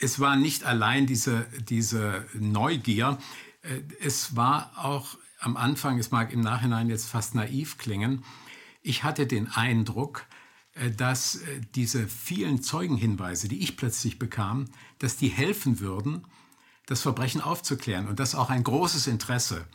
es 0.00 0.18
war 0.18 0.34
nicht 0.36 0.64
allein 0.64 1.06
diese, 1.06 1.46
diese 1.68 2.26
Neugier, 2.34 3.18
äh, 3.62 3.80
es 4.00 4.34
war 4.34 4.72
auch 4.76 5.16
am 5.38 5.56
Anfang, 5.56 5.98
es 5.98 6.10
mag 6.10 6.32
im 6.32 6.40
Nachhinein 6.40 6.88
jetzt 6.88 7.06
fast 7.06 7.36
naiv 7.36 7.78
klingen, 7.78 8.24
ich 8.82 9.04
hatte 9.04 9.26
den 9.26 9.48
Eindruck, 9.48 10.24
dass 10.96 11.36
äh, 11.36 11.60
diese 11.74 12.06
vielen 12.06 12.62
Zeugenhinweise, 12.62 13.48
die 13.48 13.58
ich 13.58 13.76
plötzlich 13.76 14.18
bekam, 14.18 14.66
dass 14.98 15.16
die 15.16 15.28
helfen 15.28 15.80
würden, 15.80 16.24
das 16.86 17.02
Verbrechen 17.02 17.40
aufzuklären 17.40 18.08
und 18.08 18.18
dass 18.18 18.34
auch 18.34 18.50
ein 18.50 18.64
großes 18.64 19.06
Interesse 19.06 19.66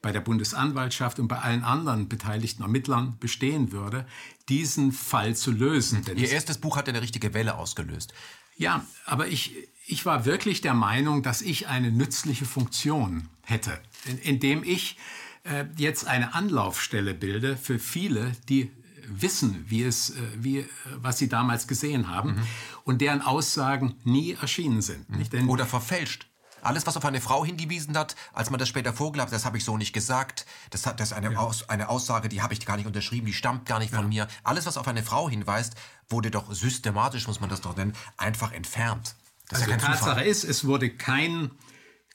bei 0.00 0.12
der 0.12 0.20
Bundesanwaltschaft 0.20 1.18
und 1.18 1.28
bei 1.28 1.38
allen 1.38 1.64
anderen 1.64 2.08
beteiligten 2.08 2.62
Ermittlern 2.62 3.16
bestehen 3.20 3.72
würde, 3.72 4.06
diesen 4.48 4.92
Fall 4.92 5.34
zu 5.34 5.50
lösen. 5.50 6.04
Denn 6.04 6.18
Ihr 6.18 6.30
erstes 6.30 6.58
Buch 6.58 6.76
hat 6.76 6.88
eine 6.88 7.00
richtige 7.00 7.32
Welle 7.32 7.56
ausgelöst. 7.56 8.12
Ja, 8.56 8.84
aber 9.06 9.28
ich, 9.28 9.54
ich 9.86 10.04
war 10.06 10.26
wirklich 10.26 10.60
der 10.60 10.74
Meinung, 10.74 11.22
dass 11.22 11.42
ich 11.42 11.68
eine 11.68 11.90
nützliche 11.90 12.44
Funktion 12.44 13.28
hätte, 13.42 13.80
indem 14.22 14.62
ich 14.62 14.98
äh, 15.44 15.64
jetzt 15.76 16.06
eine 16.06 16.34
Anlaufstelle 16.34 17.14
bilde 17.14 17.56
für 17.56 17.78
viele, 17.78 18.32
die 18.48 18.70
wissen, 19.08 19.64
wie 19.68 19.82
es, 19.82 20.10
äh, 20.10 20.14
wie, 20.36 20.58
äh, 20.60 20.66
was 20.96 21.18
sie 21.18 21.28
damals 21.28 21.66
gesehen 21.66 22.08
haben 22.08 22.34
mhm. 22.34 22.46
und 22.84 23.00
deren 23.00 23.22
Aussagen 23.22 23.96
nie 24.04 24.32
erschienen 24.32 24.82
sind. 24.82 25.08
Mhm. 25.08 25.48
Oder 25.48 25.66
verfälscht. 25.66 26.26
Alles, 26.64 26.86
was 26.86 26.96
auf 26.96 27.04
eine 27.04 27.20
Frau 27.20 27.44
hingewiesen 27.44 27.96
hat, 27.96 28.16
als 28.32 28.48
man 28.48 28.58
das 28.58 28.68
später 28.68 28.94
vorgelabert, 28.94 29.34
das 29.34 29.44
habe 29.44 29.58
ich 29.58 29.64
so 29.64 29.76
nicht 29.76 29.92
gesagt. 29.92 30.46
Das, 30.70 30.86
hat, 30.86 30.98
das 30.98 31.10
ist 31.10 31.16
eine, 31.16 31.32
ja. 31.32 31.38
Aus, 31.38 31.68
eine 31.68 31.90
Aussage, 31.90 32.30
die 32.30 32.40
habe 32.40 32.54
ich 32.54 32.64
gar 32.64 32.78
nicht 32.78 32.86
unterschrieben, 32.86 33.26
die 33.26 33.34
stammt 33.34 33.66
gar 33.66 33.78
nicht 33.78 33.92
ja. 33.92 33.98
von 33.98 34.08
mir. 34.08 34.28
Alles, 34.42 34.64
was 34.64 34.78
auf 34.78 34.88
eine 34.88 35.02
Frau 35.02 35.28
hinweist, 35.28 35.74
wurde 36.08 36.30
doch 36.30 36.52
systematisch, 36.52 37.26
muss 37.26 37.40
man 37.40 37.50
das 37.50 37.60
doch 37.60 37.76
nennen, 37.76 37.92
einfach 38.16 38.52
entfernt. 38.52 39.14
Das 39.48 39.60
also 39.60 39.72
ist 39.72 39.80
die 39.82 39.86
Tatsache 39.86 40.24
ist, 40.24 40.44
es 40.44 40.64
wurde 40.64 40.88
kein 40.88 41.50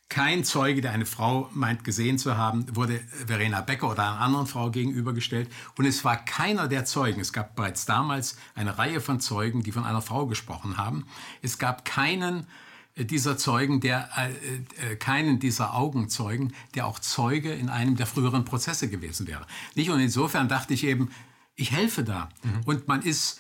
kein 0.10 0.44
Zeuge, 0.44 0.82
der 0.82 0.92
eine 0.92 1.06
Frau 1.06 1.50
meint 1.54 1.84
gesehen 1.84 2.18
zu 2.18 2.36
haben, 2.36 2.66
wurde 2.76 3.00
Verena 3.28 3.62
Becker 3.62 3.92
oder 3.92 4.04
einer 4.04 4.20
anderen 4.20 4.48
Frau 4.48 4.72
gegenübergestellt. 4.72 5.50
Und 5.78 5.86
es 5.86 6.04
war 6.04 6.18
keiner 6.18 6.68
der 6.68 6.84
Zeugen. 6.86 7.22
Es 7.22 7.32
gab 7.32 7.56
bereits 7.56 7.86
damals 7.86 8.36
eine 8.56 8.80
Reihe 8.80 9.02
von 9.02 9.20
Zeugen, 9.20 9.62
die 9.62 9.72
von 9.72 9.86
einer 9.86 10.02
Frau 10.02 10.26
gesprochen 10.26 10.78
haben. 10.78 11.06
Es 11.44 11.60
gab 11.60 11.86
keinen 11.86 12.48
äh, 12.96 13.06
dieser 13.06 13.38
Zeugen, 13.38 13.82
der 13.82 14.10
äh, 14.18 14.94
äh, 14.94 14.96
keinen 14.96 15.40
dieser 15.40 15.76
Augenzeugen, 15.76 16.54
der 16.74 16.88
auch 16.88 16.98
Zeuge 16.98 17.54
in 17.54 17.70
einem 17.70 17.96
der 17.96 18.08
früheren 18.08 18.46
Prozesse 18.46 18.90
gewesen 18.90 19.28
wäre. 19.28 19.46
Nicht? 19.76 19.92
Und 19.92 20.00
insofern 20.00 20.48
dachte 20.48 20.74
ich 20.74 20.86
eben, 20.86 21.12
ich 21.56 21.72
helfe 21.72 22.04
da. 22.04 22.30
Mhm. 22.44 22.62
Und 22.66 22.88
man 22.88 23.04
ist 23.04 23.40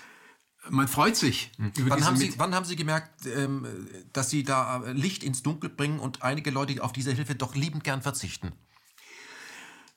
man 0.69 0.87
freut 0.87 1.15
sich. 1.15 1.51
Mhm. 1.57 1.71
Wann 1.87 2.05
haben, 2.05 2.17
Sie, 2.17 2.33
wann, 2.37 2.53
haben 2.53 2.65
Sie, 2.65 2.75
gemerkt, 2.75 3.25
ähm, 3.25 3.65
dass 4.13 4.29
Sie 4.29 4.43
da 4.43 4.83
äh, 4.83 4.91
Licht 4.93 5.23
ins 5.23 5.43
Dunkel 5.43 5.69
bringen 5.69 5.99
und 5.99 6.21
einige 6.21 6.51
Leute 6.51 6.83
auf 6.83 6.91
diese 6.91 7.11
Hilfe 7.11 7.35
doch 7.35 7.55
liebend 7.55 7.83
gern 7.83 8.01
verzichten? 8.01 8.51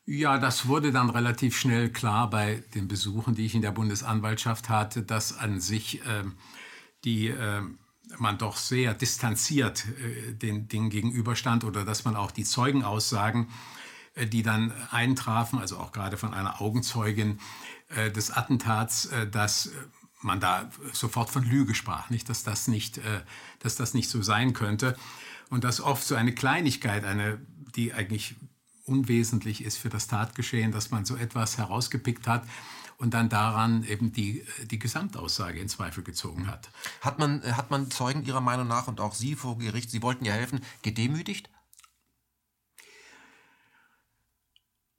Ja, 0.04 0.38
das 0.38 0.66
wurde 0.66 0.90
dann 0.90 1.10
relativ 1.10 1.56
schnell 1.56 1.90
klar 1.90 2.28
bei 2.28 2.64
den 2.74 2.88
Besuchen, 2.88 3.34
die 3.34 3.46
ich 3.46 3.54
in 3.54 3.62
der 3.62 3.70
Bundesanwaltschaft 3.70 4.68
hatte, 4.68 5.02
dass 5.02 5.36
an 5.36 5.60
sich 5.60 6.04
äh, 6.06 6.24
die 7.04 7.28
äh, 7.28 7.62
man 8.18 8.38
doch 8.38 8.56
sehr 8.56 8.94
distanziert 8.94 9.86
äh, 9.86 10.32
den 10.32 10.68
Dingen 10.68 10.90
gegenüberstand 10.90 11.64
oder 11.64 11.84
dass 11.84 12.04
man 12.04 12.16
auch 12.16 12.30
die 12.30 12.44
Zeugenaussagen, 12.44 13.48
äh, 14.14 14.26
die 14.26 14.42
dann 14.42 14.72
eintrafen, 14.90 15.58
also 15.58 15.78
auch 15.78 15.92
gerade 15.92 16.16
von 16.16 16.34
einer 16.34 16.60
Augenzeugin 16.60 17.38
äh, 17.88 18.10
des 18.10 18.30
Attentats, 18.30 19.08
dass 19.30 19.70
man 20.22 20.40
da 20.40 20.70
sofort 20.92 21.30
von 21.30 21.44
Lüge 21.44 21.74
sprach, 21.74 22.10
nicht, 22.10 22.28
dass 22.28 22.42
das 22.42 22.68
nicht, 22.68 22.98
äh, 22.98 23.22
dass 23.60 23.76
das 23.76 23.94
nicht 23.94 24.08
so 24.08 24.22
sein 24.22 24.52
könnte 24.52 24.96
und 25.50 25.64
dass 25.64 25.80
oft 25.80 26.04
so 26.04 26.14
eine 26.14 26.34
Kleinigkeit, 26.34 27.04
eine, 27.04 27.40
die 27.76 27.92
eigentlich 27.92 28.36
unwesentlich 28.84 29.64
ist 29.64 29.78
für 29.78 29.88
das 29.88 30.06
Tatgeschehen, 30.06 30.72
dass 30.72 30.90
man 30.90 31.04
so 31.04 31.16
etwas 31.16 31.58
herausgepickt 31.58 32.26
hat 32.26 32.44
und 32.98 33.14
dann 33.14 33.28
daran 33.28 33.84
eben 33.84 34.12
die, 34.12 34.44
die 34.70 34.78
Gesamtaussage 34.78 35.60
in 35.60 35.68
Zweifel 35.68 36.04
gezogen 36.04 36.46
hat. 36.46 36.70
Hat 37.00 37.18
man, 37.18 37.42
hat 37.56 37.70
man 37.70 37.90
Zeugen 37.90 38.24
Ihrer 38.24 38.40
Meinung 38.40 38.68
nach 38.68 38.88
und 38.88 39.00
auch 39.00 39.14
Sie 39.14 39.34
vor 39.34 39.58
Gericht, 39.58 39.90
Sie 39.90 40.02
wollten 40.02 40.24
ja 40.24 40.32
helfen, 40.32 40.60
gedemütigt? 40.82 41.50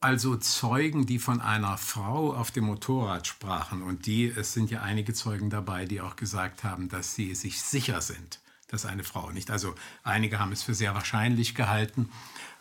Also 0.03 0.35
Zeugen, 0.35 1.05
die 1.05 1.17
von 1.17 1.39
einer 1.39 1.77
Frau 1.77 2.35
auf 2.35 2.51
dem 2.51 2.65
Motorrad 2.65 3.25
sprachen 3.25 3.81
und 3.81 4.05
die, 4.05 4.27
es 4.27 4.51
sind 4.51 4.69
ja 4.69 4.81
einige 4.81 5.13
Zeugen 5.13 5.49
dabei, 5.49 5.85
die 5.85 6.01
auch 6.01 6.17
gesagt 6.17 6.65
haben, 6.65 6.89
dass 6.89 7.15
sie 7.15 7.33
sich 7.35 7.61
sicher 7.61 8.01
sind, 8.01 8.41
dass 8.67 8.85
eine 8.85 9.05
Frau 9.05 9.31
nicht. 9.31 9.49
Also 9.49 9.75
einige 10.03 10.39
haben 10.39 10.51
es 10.51 10.61
für 10.61 10.73
sehr 10.73 10.93
wahrscheinlich 10.93 11.55
gehalten, 11.55 12.09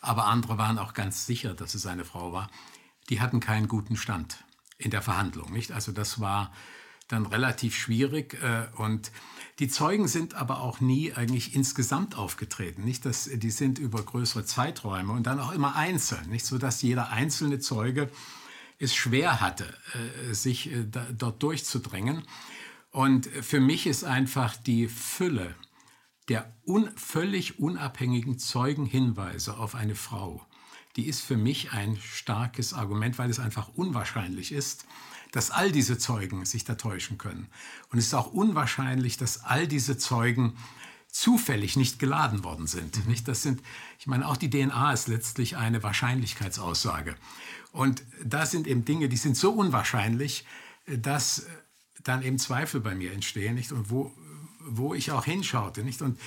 aber 0.00 0.26
andere 0.26 0.56
waren 0.56 0.78
auch 0.78 0.94
ganz 0.94 1.26
sicher, 1.26 1.52
dass 1.52 1.74
es 1.74 1.84
eine 1.84 2.04
Frau 2.04 2.32
war. 2.32 2.48
Die 3.08 3.20
hatten 3.20 3.40
keinen 3.40 3.66
guten 3.66 3.96
Stand 3.96 4.44
in 4.78 4.92
der 4.92 5.02
Verhandlung, 5.02 5.52
nicht? 5.52 5.72
Also 5.72 5.90
das 5.90 6.20
war 6.20 6.52
dann 7.08 7.26
relativ 7.26 7.74
schwierig 7.76 8.40
äh, 8.40 8.68
und 8.76 9.10
die 9.62 9.68
Zeugen 9.68 10.08
sind 10.08 10.34
aber 10.34 10.60
auch 10.60 10.80
nie 10.80 11.12
eigentlich 11.12 11.54
insgesamt 11.54 12.18
aufgetreten. 12.18 12.82
Nicht, 12.82 13.06
dass, 13.06 13.30
die 13.32 13.52
sind 13.52 13.78
über 13.78 14.02
größere 14.02 14.44
Zeiträume 14.44 15.12
und 15.12 15.28
dann 15.28 15.38
auch 15.38 15.52
immer 15.52 15.76
einzeln. 15.76 16.28
Nicht 16.30 16.44
so, 16.44 16.58
dass 16.58 16.82
jeder 16.82 17.10
einzelne 17.10 17.60
Zeuge 17.60 18.10
es 18.80 18.92
schwer 18.92 19.40
hatte, 19.40 19.72
äh, 20.30 20.34
sich 20.34 20.72
äh, 20.72 20.84
dort 21.16 21.40
durchzudrängen. 21.44 22.24
Und 22.90 23.28
für 23.28 23.60
mich 23.60 23.86
ist 23.86 24.02
einfach 24.02 24.56
die 24.56 24.88
Fülle 24.88 25.54
der 26.28 26.52
un, 26.66 26.90
völlig 26.96 27.60
unabhängigen 27.60 28.40
Zeugenhinweise 28.40 29.58
auf 29.58 29.76
eine 29.76 29.94
Frau, 29.94 30.44
die 30.96 31.06
ist 31.06 31.20
für 31.20 31.36
mich 31.36 31.70
ein 31.70 31.96
starkes 32.02 32.74
Argument, 32.74 33.16
weil 33.16 33.30
es 33.30 33.38
einfach 33.38 33.68
unwahrscheinlich 33.76 34.50
ist, 34.50 34.86
dass 35.32 35.50
all 35.50 35.72
diese 35.72 35.98
Zeugen 35.98 36.44
sich 36.44 36.64
da 36.64 36.76
täuschen 36.76 37.18
können. 37.18 37.48
Und 37.90 37.98
es 37.98 38.06
ist 38.06 38.14
auch 38.14 38.32
unwahrscheinlich, 38.32 39.16
dass 39.16 39.42
all 39.44 39.66
diese 39.66 39.98
Zeugen 39.98 40.56
zufällig 41.12 41.76
nicht 41.76 41.98
geladen 41.98 42.44
worden 42.44 42.66
sind. 42.66 43.04
Mhm. 43.04 43.10
Nicht? 43.10 43.28
Das 43.28 43.42
sind, 43.42 43.62
ich 43.98 44.06
meine, 44.06 44.26
auch 44.26 44.36
die 44.36 44.50
DNA 44.50 44.92
ist 44.92 45.08
letztlich 45.08 45.56
eine 45.56 45.82
Wahrscheinlichkeitsaussage. 45.82 47.16
Und 47.72 48.02
da 48.24 48.46
sind 48.46 48.66
eben 48.66 48.84
Dinge, 48.84 49.08
die 49.08 49.16
sind 49.16 49.36
so 49.36 49.52
unwahrscheinlich, 49.52 50.46
dass 50.86 51.46
dann 52.02 52.22
eben 52.22 52.38
Zweifel 52.38 52.80
bei 52.80 52.94
mir 52.94 53.12
entstehen, 53.12 53.54
nicht? 53.54 53.72
Und 53.72 53.90
wo, 53.90 54.12
wo 54.60 54.94
ich 54.94 55.12
auch 55.12 55.24
hinschaute, 55.24 55.82
nicht? 55.84 56.02
Und 56.02 56.18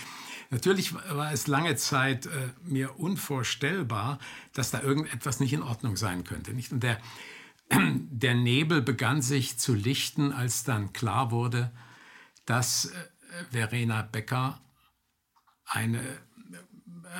natürlich 0.50 0.94
war 0.94 1.32
es 1.32 1.48
lange 1.48 1.76
Zeit 1.76 2.28
äh, 2.28 2.50
mir 2.64 3.00
unvorstellbar, 3.00 4.20
dass 4.54 4.72
da 4.72 4.82
irgendetwas 4.82 5.40
nicht 5.40 5.54
in 5.54 5.62
Ordnung 5.62 5.98
sein 5.98 6.24
könnte, 6.24 6.54
nicht? 6.54 6.72
Und 6.72 6.82
der, 6.82 7.00
der 7.72 8.36
Nebel 8.36 8.82
begann 8.82 9.22
sich 9.22 9.58
zu 9.58 9.74
lichten, 9.74 10.32
als 10.32 10.64
dann 10.64 10.94
klar 10.94 11.32
wurde, 11.32 11.72
dass 12.46 12.86
äh, 12.86 12.92
Verena 13.52 14.02
Becker 14.02 14.62
eine, 15.66 16.02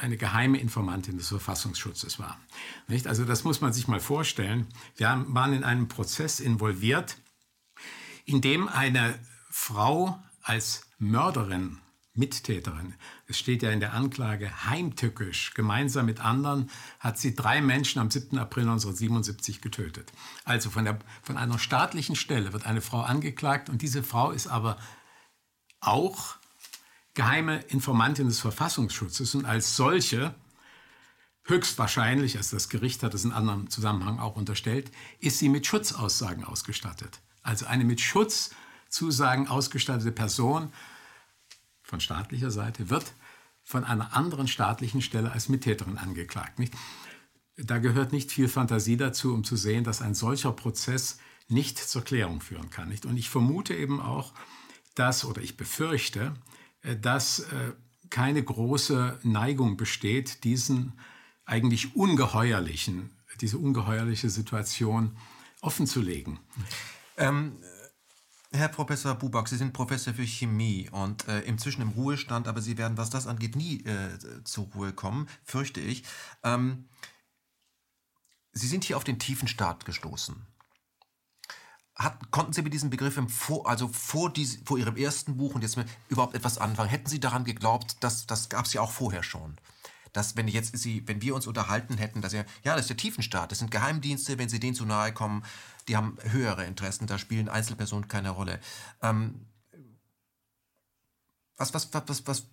eine 0.02 0.18
geheime 0.18 0.60
Informantin 0.60 1.18
des 1.18 1.30
Verfassungsschutzes 1.30 2.20
war. 2.20 2.40
Nicht? 2.88 3.08
Also 3.08 3.26
das 3.26 3.44
muss 3.44 3.62
man 3.62 3.74
sich 3.74 3.88
mal 3.88 4.00
vorstellen. 4.00 4.68
Wir 4.96 5.26
waren 5.28 5.54
in 5.54 5.64
einem 5.64 5.88
Prozess 5.88 6.40
involviert, 6.40 7.18
in 8.26 8.42
dem 8.42 8.68
eine 8.68 9.20
Frau 9.50 10.22
als 10.42 10.88
Mörderin 10.98 11.80
Mittäterin. 12.16 12.96
Es 13.28 13.40
steht 13.40 13.64
ja 13.64 13.72
in 13.72 13.80
der 13.80 13.94
Anklage 13.94 14.66
heimtückisch. 14.66 15.54
Gemeinsam 15.56 16.06
mit 16.06 16.20
anderen 16.20 16.70
hat 17.00 17.18
sie 17.18 17.34
drei 17.34 17.60
Menschen 17.62 18.00
am 18.00 18.12
7. 18.12 18.38
April 18.38 18.64
1977 18.64 19.62
getötet. 19.62 20.12
Also 20.44 20.70
von, 20.70 20.86
der, 20.86 21.00
von 21.24 21.38
einer 21.38 21.58
staatlichen 21.58 22.16
Stelle 22.16 22.54
wird 22.54 22.68
eine 22.68 22.82
Frau 22.82 23.02
angeklagt 23.02 23.70
und 23.70 23.82
diese 23.82 24.04
Frau 24.04 24.32
ist 24.32 24.48
aber 24.48 24.78
auch 25.80 26.36
geheime 27.16 27.62
Informantin 27.62 28.28
des 28.28 28.40
Verfassungsschutzes 28.40 29.34
und 29.34 29.46
als 29.46 29.76
solche 29.76 30.36
höchstwahrscheinlich, 31.46 32.38
als 32.38 32.50
das 32.50 32.70
Gericht 32.70 33.02
hat 33.04 33.14
es 33.14 33.26
in 33.26 33.32
anderem 33.32 33.70
Zusammenhang 33.70 34.20
auch 34.20 34.36
unterstellt, 34.36 34.92
ist 35.20 35.40
sie 35.40 35.50
mit 35.50 35.66
Schutzaussagen 35.66 36.44
ausgestattet. 36.44 37.22
Also 37.42 37.66
eine 37.66 37.86
mit 37.86 38.02
Schutzzusagen 38.02 39.48
ausgestattete 39.48 40.12
Person 40.12 40.72
von 41.86 42.00
staatlicher 42.00 42.52
Seite, 42.52 42.90
wird 42.90 43.14
von 43.64 43.84
einer 43.84 44.16
anderen 44.16 44.48
staatlichen 44.48 45.02
Stelle 45.02 45.32
als 45.32 45.50
Mittäterin 45.50 45.98
angeklagt. 45.98 46.60
Nicht? 46.60 46.74
Da 47.58 47.78
gehört 47.78 48.12
nicht 48.12 48.32
viel 48.32 48.48
Fantasie 48.48 48.98
dazu, 48.98 49.34
um 49.34 49.44
zu 49.44 49.56
sehen, 49.56 49.84
dass 49.84 50.02
ein 50.02 50.14
solcher 50.14 50.52
Prozess 50.52 51.20
nicht 51.48 51.78
zur 51.78 52.04
Klärung 52.04 52.42
führen 52.42 52.70
kann. 52.70 52.90
Nicht? 52.90 53.06
Und 53.06 53.18
ich 53.18 53.30
vermute 53.30 53.74
eben 53.74 54.02
auch, 54.02 54.34
dass, 54.96 55.26
oder 55.26 55.42
ich 55.42 55.58
befürchte, 55.58 56.34
äh, 56.82 56.96
dass 56.96 57.40
äh, 57.40 57.74
keine 58.10 58.44
große 58.44 59.20
Neigung 59.24 59.78
besteht, 59.78 60.44
diesen 60.44 60.94
eigentlich 61.46 61.96
ungeheuerlichen, 61.96 63.12
diese 63.42 63.58
ungeheuerliche 63.58 64.30
Situation 64.30 65.18
offenzulegen. 65.62 66.40
Ähm, 67.18 67.58
Herr 68.56 68.70
Professor 68.70 69.16
Buback, 69.16 69.48
Sie 69.48 69.58
sind 69.58 69.74
Professor 69.74 70.14
für 70.14 70.26
Chemie 70.26 70.90
und 70.92 71.28
äh, 71.28 71.42
inzwischen 71.42 71.82
im 71.82 71.90
Ruhestand, 71.90 72.48
aber 72.48 72.62
Sie 72.62 72.78
werden, 72.78 72.98
was 72.98 73.10
das 73.10 73.28
angeht, 73.28 73.56
nie 73.56 73.84
äh, 73.86 74.44
zur 74.44 74.68
Ruhe 74.74 74.94
kommen, 74.94 75.28
fürchte 75.44 75.82
ich. 75.82 76.04
Ähm, 76.44 76.88
Sie 78.52 78.68
sind 78.68 78.86
hier 78.86 78.98
auf 78.98 79.04
den 79.04 79.20
tiefen 79.20 79.48
Staat 79.48 79.86
gestoßen. 79.86 80.48
Hat, 81.96 82.32
konnten 82.32 82.54
Sie 82.54 82.62
mit 82.62 82.74
diesem 82.74 82.90
Begriff 82.90 83.18
im 83.18 83.30
vor, 83.30 83.70
also 83.70 83.88
vor, 83.88 84.32
dies, 84.32 84.60
vor 84.66 84.78
Ihrem 84.78 84.98
ersten 84.98 85.38
Buch 85.38 85.56
und 85.56 85.62
jetzt 85.62 85.78
mit 85.78 85.88
überhaupt 86.10 86.36
etwas 86.36 86.58
anfangen? 86.58 86.90
Hätten 86.90 87.10
Sie 87.10 87.20
daran 87.20 87.44
geglaubt, 87.44 87.98
dass 88.04 88.26
das 88.28 88.50
gab 88.50 88.66
es 88.66 88.74
ja 88.74 88.82
auch 88.82 88.92
vorher 88.92 89.24
schon? 89.24 89.58
Dass 90.14 90.38
wenn 90.38 90.48
jetzt 90.48 90.78
Sie, 90.78 91.06
wenn 91.08 91.22
wir 91.22 91.36
uns 91.36 91.48
unterhalten 91.48 91.98
hätten, 91.98 92.22
dass 92.22 92.34
ja, 92.34 92.46
ja, 92.64 92.74
das 92.74 92.82
ist 92.82 92.90
der 92.90 92.98
Tiefenstaat, 92.98 93.52
das 93.52 93.60
sind 93.60 93.72
Geheimdienste, 93.72 94.38
wenn 94.38 94.50
Sie 94.50 94.60
denen 94.60 94.76
zu 94.76 94.86
nahe 94.86 95.14
kommen, 95.14 95.44
die 95.88 95.96
haben 95.96 96.18
höhere 96.22 96.66
Interessen, 96.66 97.08
da 97.08 97.18
spielen 97.18 97.50
Einzelpersonen 97.50 98.08
keine 98.08 98.32
Rolle. 98.32 98.60
Ähm, 99.02 99.46
was, 101.58 101.74
was, 101.74 101.94
was, 101.94 102.28
was, 102.28 102.48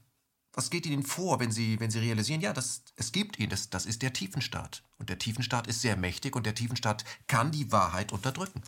was 0.53 0.71
geht 0.71 0.87
Ihnen 0.87 1.03
vor, 1.03 1.41
wenn 1.41 1.51
Sie, 1.51 1.81
wenn 1.81 1.91
Sie 1.91 1.99
realisieren, 1.99 2.41
ja, 2.41 2.53
das, 2.53 2.85
es 2.97 3.13
gibt 3.13 3.39
ihn, 3.39 3.51
das, 3.51 3.71
das 3.71 3.87
ist 3.87 4.03
der 4.03 4.13
Tiefenstaat. 4.13 4.83
Und 4.99 5.09
der 5.09 5.19
Tiefenstaat 5.19 5.67
ist 5.67 5.81
sehr 5.81 5.97
mächtig 5.97 6.37
und 6.37 6.47
der 6.47 6.55
Tiefenstaat 6.55 7.05
kann 7.27 7.51
die 7.51 7.73
Wahrheit 7.73 8.13
unterdrücken. 8.13 8.63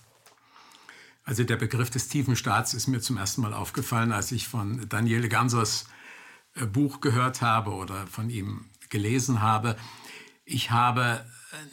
Also 1.25 1.45
der 1.45 1.57
Begriff 1.57 1.91
des 1.91 2.09
tiefen 2.09 2.37
Staats 2.37 2.75
ist 2.75 2.87
mir 2.87 3.01
zum 3.01 3.17
ersten 3.17 3.43
Mal 3.43 3.55
aufgefallen, 3.55 4.13
als 4.13 4.33
ich 4.33 4.49
von 4.49 4.89
Daniele 4.89 5.29
Gansers 5.29 5.87
äh, 6.55 6.67
Buch 6.67 7.01
gehört 7.01 7.41
habe 7.41 7.73
oder 7.73 8.07
von 8.07 8.29
ihm 8.29 8.67
gelesen 8.91 9.41
habe. 9.41 9.77
Ich 10.45 10.71
habe 10.71 11.25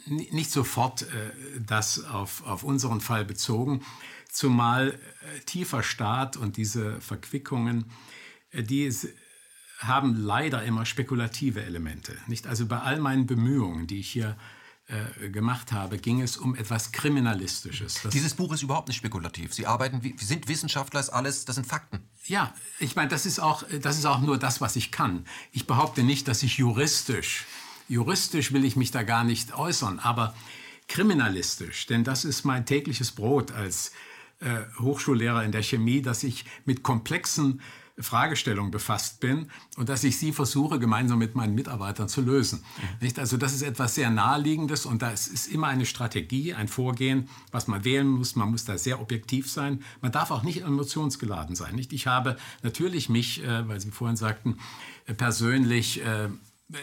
nicht 0.06 0.50
sofort 0.50 1.02
äh, 1.02 1.06
das 1.64 2.04
auf, 2.04 2.44
auf 2.46 2.62
unseren 2.62 3.00
Fall 3.00 3.24
bezogen, 3.24 3.82
zumal 4.30 4.98
tiefer 5.44 5.82
Staat 5.82 6.38
und 6.38 6.56
diese 6.56 7.00
Verquickungen, 7.02 7.84
die 8.54 8.90
haben 9.78 10.14
leider 10.14 10.62
immer 10.62 10.86
spekulative 10.86 11.62
Elemente. 11.62 12.16
Nicht? 12.26 12.46
Also 12.46 12.66
bei 12.66 12.78
all 12.78 12.98
meinen 12.98 13.26
Bemühungen, 13.26 13.86
die 13.86 14.00
ich 14.00 14.10
hier 14.10 14.36
äh, 14.88 15.30
gemacht 15.30 15.72
habe, 15.72 15.96
ging 15.96 16.20
es 16.20 16.36
um 16.36 16.54
etwas 16.54 16.92
Kriminalistisches. 16.92 18.00
Das 18.02 18.12
Dieses 18.12 18.34
Buch 18.34 18.52
ist 18.52 18.62
überhaupt 18.62 18.88
nicht 18.88 18.96
spekulativ. 18.96 19.54
Sie 19.54 19.66
arbeiten, 19.66 20.02
wie, 20.02 20.16
sind 20.18 20.48
Wissenschaftler, 20.48 21.00
ist 21.00 21.10
alles, 21.10 21.44
das 21.44 21.54
sind 21.54 21.66
Fakten. 21.66 22.00
Ja, 22.26 22.52
ich 22.78 22.96
meine, 22.96 23.08
das 23.08 23.24
ist 23.24 23.38
auch, 23.38 23.64
das 23.80 23.98
ist 23.98 24.06
auch 24.06 24.20
nur 24.20 24.38
das, 24.38 24.60
was 24.60 24.76
ich 24.76 24.90
kann. 24.90 25.24
Ich 25.52 25.66
behaupte 25.66 26.02
nicht, 26.02 26.28
dass 26.28 26.42
ich 26.42 26.58
juristisch, 26.58 27.46
juristisch 27.88 28.52
will 28.52 28.64
ich 28.64 28.76
mich 28.76 28.90
da 28.90 29.02
gar 29.02 29.24
nicht 29.24 29.56
äußern, 29.56 29.98
aber 29.98 30.34
kriminalistisch, 30.88 31.86
denn 31.86 32.04
das 32.04 32.24
ist 32.24 32.44
mein 32.44 32.66
tägliches 32.66 33.12
Brot 33.12 33.52
als 33.52 33.92
äh, 34.40 34.60
Hochschullehrer 34.80 35.44
in 35.44 35.52
der 35.52 35.62
Chemie, 35.62 36.02
dass 36.02 36.22
ich 36.22 36.44
mit 36.64 36.82
komplexen 36.82 37.60
Fragestellung 37.98 38.70
befasst 38.70 39.20
bin 39.20 39.48
und 39.76 39.88
dass 39.88 40.02
ich 40.02 40.18
sie 40.18 40.32
versuche, 40.32 40.78
gemeinsam 40.78 41.18
mit 41.18 41.34
meinen 41.34 41.54
Mitarbeitern 41.54 42.08
zu 42.08 42.22
lösen. 42.22 42.60
Mhm. 42.60 42.88
Nicht? 43.00 43.18
Also 43.18 43.36
das 43.36 43.52
ist 43.52 43.62
etwas 43.62 43.94
sehr 43.94 44.10
Naheliegendes 44.10 44.86
und 44.86 45.02
da 45.02 45.10
ist 45.10 45.46
immer 45.48 45.68
eine 45.68 45.86
Strategie, 45.86 46.54
ein 46.54 46.68
Vorgehen, 46.68 47.28
was 47.50 47.68
man 47.68 47.84
wählen 47.84 48.08
muss. 48.08 48.34
Man 48.34 48.50
muss 48.50 48.64
da 48.64 48.78
sehr 48.78 49.00
objektiv 49.00 49.50
sein. 49.50 49.82
Man 50.00 50.10
darf 50.10 50.30
auch 50.30 50.42
nicht 50.42 50.62
emotionsgeladen 50.62 51.54
sein. 51.54 51.74
Nicht? 51.74 51.92
Ich 51.92 52.06
habe 52.06 52.36
natürlich 52.62 53.08
mich, 53.08 53.44
äh, 53.44 53.68
weil 53.68 53.80
Sie 53.80 53.90
vorhin 53.90 54.16
sagten, 54.16 54.58
äh, 55.06 55.14
persönlich 55.14 56.04
äh, 56.04 56.28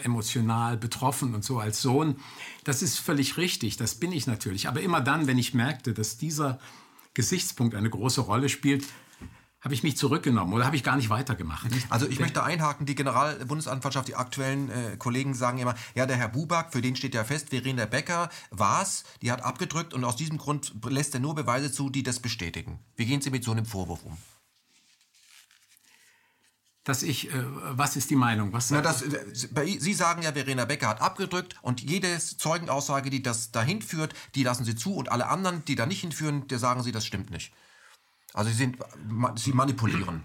emotional 0.04 0.76
betroffen 0.76 1.34
und 1.34 1.44
so 1.44 1.58
als 1.58 1.82
Sohn. 1.82 2.16
Das 2.64 2.82
ist 2.82 2.98
völlig 2.98 3.36
richtig, 3.36 3.76
das 3.76 3.94
bin 3.94 4.12
ich 4.12 4.26
natürlich. 4.26 4.68
Aber 4.68 4.80
immer 4.80 5.00
dann, 5.00 5.26
wenn 5.26 5.38
ich 5.38 5.54
merkte, 5.54 5.94
dass 5.94 6.18
dieser 6.18 6.58
Gesichtspunkt 7.14 7.74
eine 7.74 7.90
große 7.90 8.20
Rolle 8.20 8.48
spielt, 8.48 8.84
habe 9.60 9.74
ich 9.74 9.82
mich 9.82 9.96
zurückgenommen 9.96 10.54
oder 10.54 10.64
habe 10.64 10.76
ich 10.76 10.82
gar 10.82 10.96
nicht 10.96 11.10
weitergemacht. 11.10 11.66
Also 11.90 12.06
ich 12.08 12.18
möchte 12.18 12.42
einhaken, 12.42 12.86
die 12.86 12.94
Generalbundesanwaltschaft, 12.94 14.08
die 14.08 14.16
aktuellen 14.16 14.70
äh, 14.70 14.96
Kollegen 14.96 15.34
sagen 15.34 15.58
immer, 15.58 15.74
ja, 15.94 16.06
der 16.06 16.16
Herr 16.16 16.28
Buback, 16.28 16.72
für 16.72 16.80
den 16.80 16.96
steht 16.96 17.14
ja 17.14 17.24
fest, 17.24 17.50
Verena 17.50 17.84
Becker 17.84 18.30
war 18.50 18.82
es, 18.82 19.04
die 19.20 19.30
hat 19.30 19.42
abgedrückt 19.42 19.92
und 19.92 20.04
aus 20.04 20.16
diesem 20.16 20.38
Grund 20.38 20.72
lässt 20.88 21.12
er 21.14 21.20
nur 21.20 21.34
Beweise 21.34 21.70
zu, 21.70 21.90
die 21.90 22.02
das 22.02 22.20
bestätigen. 22.20 22.78
Wie 22.96 23.04
gehen 23.04 23.20
Sie 23.20 23.30
mit 23.30 23.44
so 23.44 23.52
einem 23.52 23.66
Vorwurf 23.66 24.02
um? 24.04 24.16
Dass 26.84 27.02
ich, 27.02 27.28
äh, 27.28 27.44
was 27.72 27.96
ist 27.96 28.08
die 28.08 28.16
Meinung? 28.16 28.52
Was 28.52 28.70
Na, 28.70 28.80
das, 28.80 29.02
äh, 29.02 29.78
Sie 29.78 29.92
sagen 29.92 30.22
ja, 30.22 30.32
Verena 30.32 30.64
Becker 30.64 30.88
hat 30.88 31.02
abgedrückt 31.02 31.56
und 31.60 31.82
jede 31.82 32.18
Zeugenaussage, 32.18 33.10
die 33.10 33.22
das 33.22 33.52
dahin 33.52 33.82
führt, 33.82 34.14
die 34.34 34.42
lassen 34.42 34.64
Sie 34.64 34.74
zu 34.74 34.94
und 34.94 35.12
alle 35.12 35.28
anderen, 35.28 35.64
die 35.66 35.74
da 35.74 35.84
nicht 35.84 36.00
hinführen, 36.00 36.48
der 36.48 36.58
sagen 36.58 36.82
Sie, 36.82 36.92
das 36.92 37.04
stimmt 37.04 37.30
nicht. 37.30 37.52
Also 38.32 38.50
sie, 38.50 38.56
sind, 38.56 38.78
sie 39.36 39.52
manipulieren. 39.52 40.24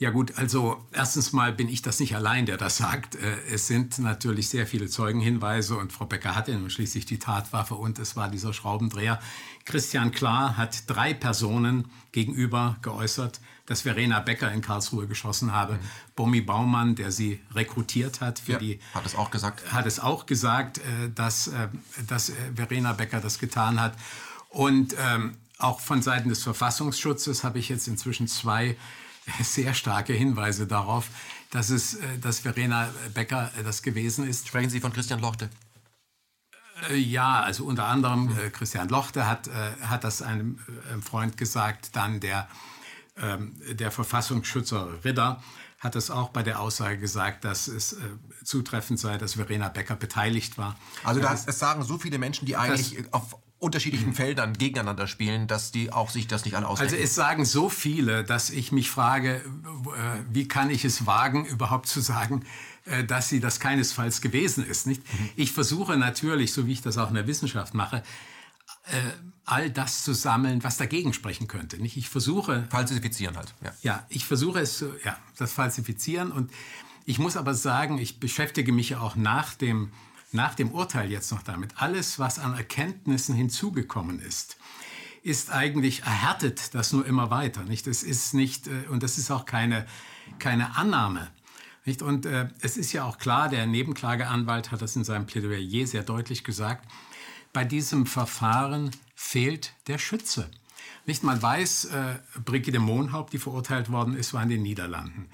Ja 0.00 0.08
gut, 0.08 0.38
also 0.38 0.82
erstens 0.92 1.34
mal 1.34 1.52
bin 1.52 1.68
ich 1.68 1.82
das 1.82 2.00
nicht 2.00 2.16
allein, 2.16 2.46
der 2.46 2.56
das 2.56 2.78
sagt. 2.78 3.16
Äh, 3.16 3.36
es 3.52 3.66
sind 3.66 3.98
natürlich 3.98 4.48
sehr 4.48 4.66
viele 4.66 4.88
Zeugenhinweise 4.88 5.76
und 5.76 5.92
Frau 5.92 6.06
Becker 6.06 6.34
hatte 6.34 6.56
nun 6.56 6.70
schließlich 6.70 7.04
die 7.04 7.18
Tatwaffe 7.18 7.74
und 7.74 7.98
es 7.98 8.16
war 8.16 8.30
dieser 8.30 8.54
Schraubendreher. 8.54 9.20
Christian 9.66 10.10
Klar 10.10 10.56
hat 10.56 10.84
drei 10.86 11.12
Personen 11.12 11.90
gegenüber 12.12 12.78
geäußert, 12.80 13.42
dass 13.66 13.82
Verena 13.82 14.20
Becker 14.20 14.50
in 14.50 14.62
Karlsruhe 14.62 15.06
geschossen 15.06 15.52
habe. 15.52 15.74
Mhm. 15.74 15.78
Bommi 16.16 16.40
Baumann, 16.40 16.94
der 16.94 17.12
sie 17.12 17.38
rekrutiert 17.54 18.22
hat 18.22 18.38
für 18.38 18.52
ja, 18.52 18.58
die... 18.58 18.80
Hat 18.94 19.04
es 19.04 19.14
auch 19.14 19.30
gesagt. 19.30 19.70
Hat 19.70 19.84
es 19.84 20.00
auch 20.00 20.24
gesagt, 20.24 20.78
äh, 20.78 21.10
dass, 21.14 21.48
äh, 21.48 21.68
dass 22.06 22.32
Verena 22.54 22.94
Becker 22.94 23.20
das 23.20 23.38
getan 23.38 23.78
hat. 23.78 23.98
Und 24.48 24.96
ähm, 24.98 25.36
auch 25.58 25.78
von 25.78 26.00
Seiten 26.00 26.30
des 26.30 26.42
Verfassungsschutzes 26.42 27.44
habe 27.44 27.58
ich 27.58 27.68
jetzt 27.68 27.86
inzwischen 27.86 28.28
zwei 28.28 28.78
sehr 29.42 29.74
starke 29.74 30.12
Hinweise 30.12 30.66
darauf, 30.66 31.08
dass 31.50 31.70
es, 31.70 31.94
äh, 31.94 32.18
dass 32.20 32.40
Verena 32.40 32.88
Becker 33.14 33.50
äh, 33.58 33.62
das 33.62 33.82
gewesen 33.82 34.26
ist. 34.28 34.48
Sprechen 34.48 34.70
Sie 34.70 34.80
von 34.80 34.92
Christian 34.92 35.20
Lochte? 35.20 35.50
Äh, 36.88 36.96
ja, 36.96 37.40
also 37.42 37.64
unter 37.64 37.86
anderem 37.86 38.36
äh, 38.38 38.50
Christian 38.50 38.88
Lochte 38.88 39.26
hat, 39.26 39.48
äh, 39.48 39.50
hat 39.82 40.04
das 40.04 40.22
einem 40.22 40.58
äh, 40.68 41.00
Freund 41.00 41.36
gesagt, 41.36 41.96
dann 41.96 42.20
der, 42.20 42.48
ähm, 43.18 43.56
der 43.70 43.90
Verfassungsschützer 43.90 45.04
Ritter 45.04 45.42
hat 45.78 45.96
es 45.96 46.10
auch 46.10 46.28
bei 46.28 46.42
der 46.42 46.60
Aussage 46.60 46.98
gesagt, 46.98 47.42
dass 47.42 47.66
es 47.66 47.96
zutreffend 48.44 49.00
sei, 49.00 49.16
dass 49.16 49.36
Verena 49.36 49.70
Becker 49.70 49.96
beteiligt 49.96 50.58
war. 50.58 50.78
Also 51.04 51.22
das, 51.22 51.46
das 51.46 51.58
sagen 51.58 51.82
so 51.84 51.96
viele 51.96 52.18
Menschen, 52.18 52.44
die 52.44 52.54
eigentlich 52.54 53.02
auf 53.14 53.34
unterschiedlichen 53.60 54.14
Feldern 54.14 54.54
gegeneinander 54.54 55.06
spielen, 55.06 55.46
dass 55.46 55.70
die 55.70 55.92
auch 55.92 56.10
sich 56.10 56.26
das 56.26 56.44
nicht 56.44 56.56
alle 56.56 56.66
ausdenken. 56.66 56.94
Also 56.94 57.04
es 57.04 57.14
sagen 57.14 57.44
so 57.44 57.68
viele, 57.68 58.24
dass 58.24 58.50
ich 58.50 58.72
mich 58.72 58.90
frage, 58.90 59.36
äh, 59.36 60.20
wie 60.32 60.48
kann 60.48 60.70
ich 60.70 60.84
es 60.84 61.06
wagen, 61.06 61.44
überhaupt 61.44 61.86
zu 61.86 62.00
sagen, 62.00 62.44
äh, 62.86 63.04
dass 63.04 63.28
sie 63.28 63.38
das 63.38 63.60
keinesfalls 63.60 64.22
gewesen 64.22 64.66
ist. 64.66 64.86
Nicht? 64.86 65.02
Mhm. 65.12 65.30
Ich 65.36 65.52
versuche 65.52 65.98
natürlich, 65.98 66.54
so 66.54 66.66
wie 66.66 66.72
ich 66.72 66.80
das 66.80 66.96
auch 66.96 67.10
in 67.10 67.14
der 67.14 67.26
Wissenschaft 67.26 67.74
mache, 67.74 68.02
äh, 68.86 68.96
all 69.44 69.70
das 69.70 70.04
zu 70.04 70.14
sammeln, 70.14 70.64
was 70.64 70.78
dagegen 70.78 71.12
sprechen 71.12 71.46
könnte. 71.46 71.76
Nicht? 71.76 71.98
Ich 71.98 72.08
versuche 72.08 72.66
falsifizieren 72.70 73.36
halt. 73.36 73.54
Ja, 73.62 73.72
ja 73.82 74.06
ich 74.08 74.24
versuche 74.24 74.60
es, 74.60 74.82
ja, 75.04 75.18
das 75.36 75.52
Falsifizieren 75.52 76.32
und 76.32 76.50
ich 77.04 77.18
muss 77.18 77.36
aber 77.36 77.54
sagen, 77.54 77.98
ich 77.98 78.20
beschäftige 78.20 78.72
mich 78.72 78.90
ja 78.90 79.00
auch 79.00 79.16
nach 79.16 79.54
dem 79.54 79.90
nach 80.32 80.54
dem 80.54 80.72
Urteil 80.72 81.10
jetzt 81.10 81.30
noch 81.32 81.42
damit, 81.42 81.74
alles, 81.76 82.18
was 82.18 82.38
an 82.38 82.54
Erkenntnissen 82.54 83.34
hinzugekommen 83.34 84.20
ist, 84.20 84.56
ist 85.22 85.50
eigentlich 85.50 86.02
erhärtet 86.02 86.74
das 86.74 86.92
nur 86.92 87.04
immer 87.06 87.30
weiter. 87.30 87.64
Nicht? 87.64 87.86
Es 87.86 88.02
ist 88.02 88.34
nicht, 88.34 88.66
äh, 88.66 88.86
und 88.88 89.02
das 89.02 89.18
ist 89.18 89.30
auch 89.30 89.44
keine, 89.44 89.86
keine 90.38 90.76
Annahme. 90.76 91.28
Nicht? 91.84 92.02
Und 92.02 92.26
äh, 92.26 92.48
es 92.60 92.76
ist 92.76 92.92
ja 92.92 93.04
auch 93.04 93.18
klar, 93.18 93.48
der 93.48 93.66
Nebenklageanwalt 93.66 94.70
hat 94.70 94.82
das 94.82 94.96
in 94.96 95.04
seinem 95.04 95.26
Plädoyer 95.26 95.86
sehr 95.86 96.02
deutlich 96.02 96.44
gesagt, 96.44 96.90
bei 97.52 97.64
diesem 97.64 98.06
Verfahren 98.06 98.90
fehlt 99.14 99.74
der 99.88 99.98
Schütze. 99.98 100.50
Nicht? 101.06 101.22
Man 101.22 101.42
weiß, 101.42 101.86
äh, 101.86 102.18
Brigitte 102.44 102.78
Mohnhaupt, 102.78 103.32
die 103.32 103.38
verurteilt 103.38 103.90
worden 103.90 104.14
ist, 104.14 104.32
war 104.32 104.42
in 104.42 104.48
den 104.48 104.62
Niederlanden. 104.62 105.28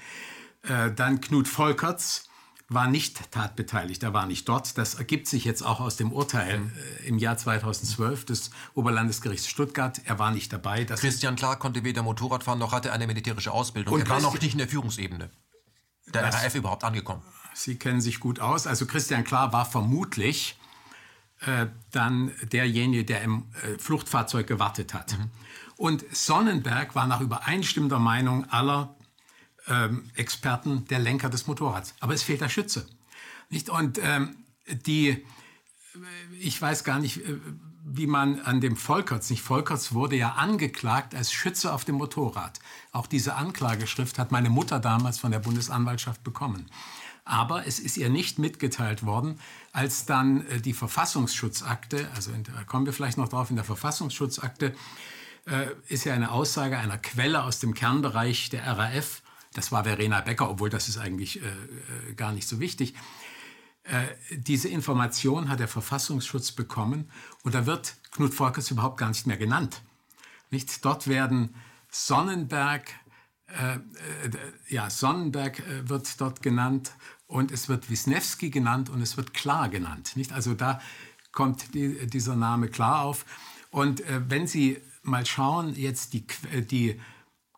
Äh, 0.63 0.93
dann 0.93 1.21
Knut 1.21 1.49
Volkerts, 1.49 2.29
war 2.69 2.89
nicht 2.89 3.31
tatbeteiligt, 3.31 4.03
er 4.03 4.13
war 4.13 4.27
nicht 4.27 4.49
dort. 4.49 4.77
Das 4.77 4.95
ergibt 4.95 5.29
sich 5.29 5.45
jetzt 5.45 5.63
auch 5.63 5.79
aus 5.79 5.97
dem 5.97 6.13
Urteil 6.13 6.61
äh, 7.03 7.07
im 7.07 7.19
Jahr 7.19 7.37
2012 7.37 8.25
des 8.25 8.51
Oberlandesgerichts 8.75 9.49
Stuttgart. 9.49 10.01
Er 10.05 10.19
war 10.19 10.33
nicht 10.33 10.53
dabei. 10.53 10.85
Das 10.85 11.01
Christian 11.01 11.37
Klar 11.37 11.59
konnte 11.59 11.85
weder 11.85 12.03
Motorrad 12.03 12.43
fahren 12.43 12.59
noch 12.59 12.73
hatte 12.73 12.93
eine 12.93 13.07
militärische 13.07 13.53
Ausbildung. 13.53 13.95
Und 13.95 14.01
er 14.01 14.09
war 14.09 14.21
noch 14.21 14.41
nicht 14.41 14.53
in 14.53 14.59
der 14.59 14.69
Führungsebene 14.69 15.31
der 16.13 16.25
RAF 16.25 16.55
überhaupt 16.55 16.85
angekommen. 16.85 17.23
Sie 17.55 17.77
kennen 17.77 18.01
sich 18.01 18.21
gut 18.21 18.41
aus. 18.41 18.67
Also 18.67 18.87
Christian 18.87 19.25
Klar 19.25 19.53
war 19.53 19.65
vermutlich 19.65 20.59
äh, 21.41 21.67
dann 21.91 22.33
derjenige, 22.43 23.05
der 23.05 23.23
im 23.23 23.47
äh, 23.63 23.79
Fluchtfahrzeug 23.79 24.47
gewartet 24.47 24.95
hat. 24.95 25.19
Mhm. 25.19 25.31
Und 25.77 26.05
Sonnenberg 26.15 26.95
war 26.95 27.07
nach 27.07 27.21
übereinstimmender 27.21 27.99
Meinung 27.99 28.49
aller 28.51 28.96
ähm, 29.69 30.11
Experten 30.15 30.85
der 30.87 30.99
Lenker 30.99 31.29
des 31.29 31.47
Motorrads. 31.47 31.95
Aber 32.01 32.15
es 32.15 32.23
fehlt 32.23 32.41
der 32.41 32.49
Schütze. 32.49 32.87
Nicht? 33.51 33.71
Und 33.71 33.99
ähm, 34.03 34.37
die, 34.67 35.25
ich 36.41 36.61
weiß 36.61 36.85
gar 36.85 36.99
nicht, 36.99 37.19
äh, 37.19 37.39
wie 37.89 38.09
man 38.09 38.41
an 38.41 38.61
dem 38.61 38.77
Volkerts, 38.77 39.31
nicht 39.31 39.43
Volkerts 39.43 39.93
wurde 39.93 40.17
ja 40.17 40.33
angeklagt 40.33 41.15
als 41.15 41.33
Schütze 41.33 41.73
auf 41.73 41.85
dem 41.85 41.95
Motorrad. 41.97 42.59
Auch 42.91 43.07
diese 43.07 43.37
Anklageschrift 43.37 44.19
hat 44.19 44.33
meine 44.33 44.51
Mutter 44.51 44.81
damals 44.81 45.19
von 45.19 45.31
der 45.31 45.39
Bundesanwaltschaft 45.39 46.25
bekommen. 46.25 46.67
Aber 47.25 47.67
es 47.67 47.79
ist 47.79 47.97
ihr 47.97 48.09
nicht 48.09 48.39
mitgeteilt 48.39 49.05
worden, 49.05 49.39
als 49.73 50.05
dann 50.05 50.47
äh, 50.47 50.61
die 50.61 50.73
Verfassungsschutzakte, 50.73 52.09
also 52.15 52.33
da 52.33 52.65
kommen 52.65 52.87
wir 52.87 52.93
vielleicht 52.93 53.19
noch 53.19 53.29
drauf, 53.29 53.51
in 53.51 53.57
der 53.57 53.65
Verfassungsschutzakte 53.65 54.75
äh, 55.47 55.67
ist 55.89 56.05
ja 56.05 56.15
eine 56.15 56.33
Aussage 56.33 56.79
einer 56.79 56.99
Quelle 56.99 57.45
aus 57.45 57.61
dem 57.61 57.75
Kernbereich 57.75 58.51
der 58.51 58.67
RAF, 58.67 59.23
das 59.57 59.73
war 59.73 59.85
Verena 59.85 60.21
Becker, 60.21 60.51
obwohl 60.51 60.69
das 60.69 60.89
ist 60.89 60.99
eigentlich 60.99 61.43
äh, 61.43 61.47
äh, 61.47 62.15
gar 62.15 62.33
nicht 62.33 62.47
so 62.47 62.61
wichtig. 62.61 62.95
Äh, 63.85 64.07
diese 64.31 64.69
Information 64.69 65.49
hat 65.49 65.61
der 65.61 65.69
Verfassungsschutz 65.69 66.53
bekommen 66.53 67.11
und 67.43 67.55
da 67.55 67.65
wird 67.65 67.97
Knut 68.11 68.35
Volkers 68.35 68.71
überhaupt 68.71 68.99
gar 68.99 69.09
nicht 69.09 69.27
mehr 69.27 69.39
genannt. 69.39 69.83
Nicht? 70.51 70.85
Dort 70.85 71.09
werden 71.09 71.55
Sonnenberg, 71.91 72.91
äh, 73.47 73.77
äh, 73.77 73.81
ja, 74.69 74.91
Sonnenberg 74.91 75.63
wird 75.89 76.21
dort 76.21 76.43
genannt 76.43 76.93
und 77.27 77.51
es 77.51 77.69
wird 77.69 77.89
Wisniewski 77.89 78.51
genannt 78.51 78.91
und 78.91 79.01
es 79.01 79.17
wird 79.17 79.33
Klar 79.33 79.71
genannt. 79.71 80.17
Nicht? 80.17 80.33
Also 80.33 80.53
da 80.55 80.81
kommt 81.33 81.75
die, 81.75 82.07
dieser 82.07 82.37
Name 82.37 82.69
klar 82.69 83.03
auf. 83.03 83.25
Und 83.71 84.03
wenn 84.07 84.47
Sie 84.47 84.81
mal 85.03 85.27
schauen, 85.27 85.75
jetzt 85.75 86.15
die, 86.15 86.27
die 86.63 86.99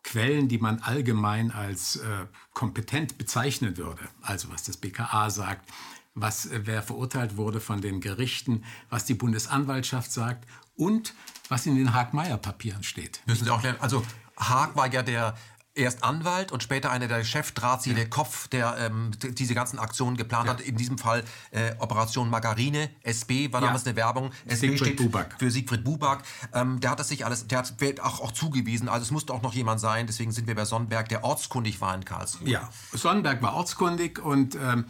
Quellen, 0.03 0.47
die 0.47 0.57
man 0.57 0.79
allgemein 0.79 1.51
als 1.51 1.97
äh, 1.97 2.25
kompetent 2.53 3.17
bezeichnen 3.17 3.77
würde. 3.77 4.01
Also 4.21 4.49
was 4.51 4.63
das 4.63 4.77
BKA 4.77 5.29
sagt, 5.29 5.69
was 6.15 6.45
äh, 6.45 6.61
wer 6.65 6.81
verurteilt 6.81 7.37
wurde 7.37 7.59
von 7.59 7.81
den 7.81 8.01
Gerichten, 8.01 8.63
was 8.89 9.05
die 9.05 9.13
Bundesanwaltschaft 9.13 10.11
sagt 10.11 10.47
und 10.75 11.13
was 11.49 11.65
in 11.65 11.75
den 11.75 11.93
Haag-Meyer-Papieren 11.93 12.83
steht. 12.83 13.21
Müssen 13.25 13.45
Sie 13.45 13.51
auch 13.51 13.63
lernen. 13.63 13.79
Also 13.81 14.03
Haag 14.37 14.75
war 14.75 14.91
ja 14.91 15.03
der 15.03 15.35
erst 15.79 16.03
Anwalt 16.03 16.51
und 16.51 16.63
später 16.63 16.91
einer 16.91 17.07
der 17.07 17.23
Chefdrahtzieher, 17.23 17.93
ja. 17.93 17.99
der 18.01 18.09
Kopf, 18.09 18.47
der 18.47 18.77
ähm, 18.79 19.11
diese 19.19 19.55
ganzen 19.55 19.79
Aktionen 19.79 20.17
geplant 20.17 20.47
ja. 20.47 20.53
hat. 20.53 20.61
In 20.61 20.75
diesem 20.75 20.97
Fall 20.97 21.23
äh, 21.51 21.73
Operation 21.79 22.29
Margarine, 22.29 22.89
SB 23.03 23.51
war 23.51 23.61
ja. 23.61 23.67
damals 23.67 23.85
eine 23.85 23.95
Werbung. 23.95 24.31
SB 24.45 24.69
Siegfried 24.69 24.97
Buback. 24.97 25.35
für 25.39 25.51
Siegfried 25.51 25.83
Buback. 25.83 26.19
Ähm, 26.53 26.79
der 26.79 26.91
hat 26.91 26.99
das 26.99 27.09
sich 27.09 27.25
alles, 27.25 27.47
der 27.47 27.59
hat 27.59 27.99
auch, 28.01 28.21
auch 28.21 28.31
zugewiesen. 28.31 28.89
Also 28.89 29.03
es 29.03 29.11
musste 29.11 29.33
auch 29.33 29.41
noch 29.41 29.53
jemand 29.53 29.79
sein. 29.79 30.07
Deswegen 30.07 30.31
sind 30.31 30.47
wir 30.47 30.55
bei 30.55 30.65
Sonnenberg, 30.65 31.09
der 31.09 31.23
ortskundig 31.23 31.81
war 31.81 31.95
in 31.95 32.05
Karlsruhe. 32.05 32.49
Ja, 32.49 32.69
Sonnenberg 32.93 33.41
war 33.41 33.55
ortskundig 33.55 34.19
und 34.19 34.55
ähm, 34.55 34.85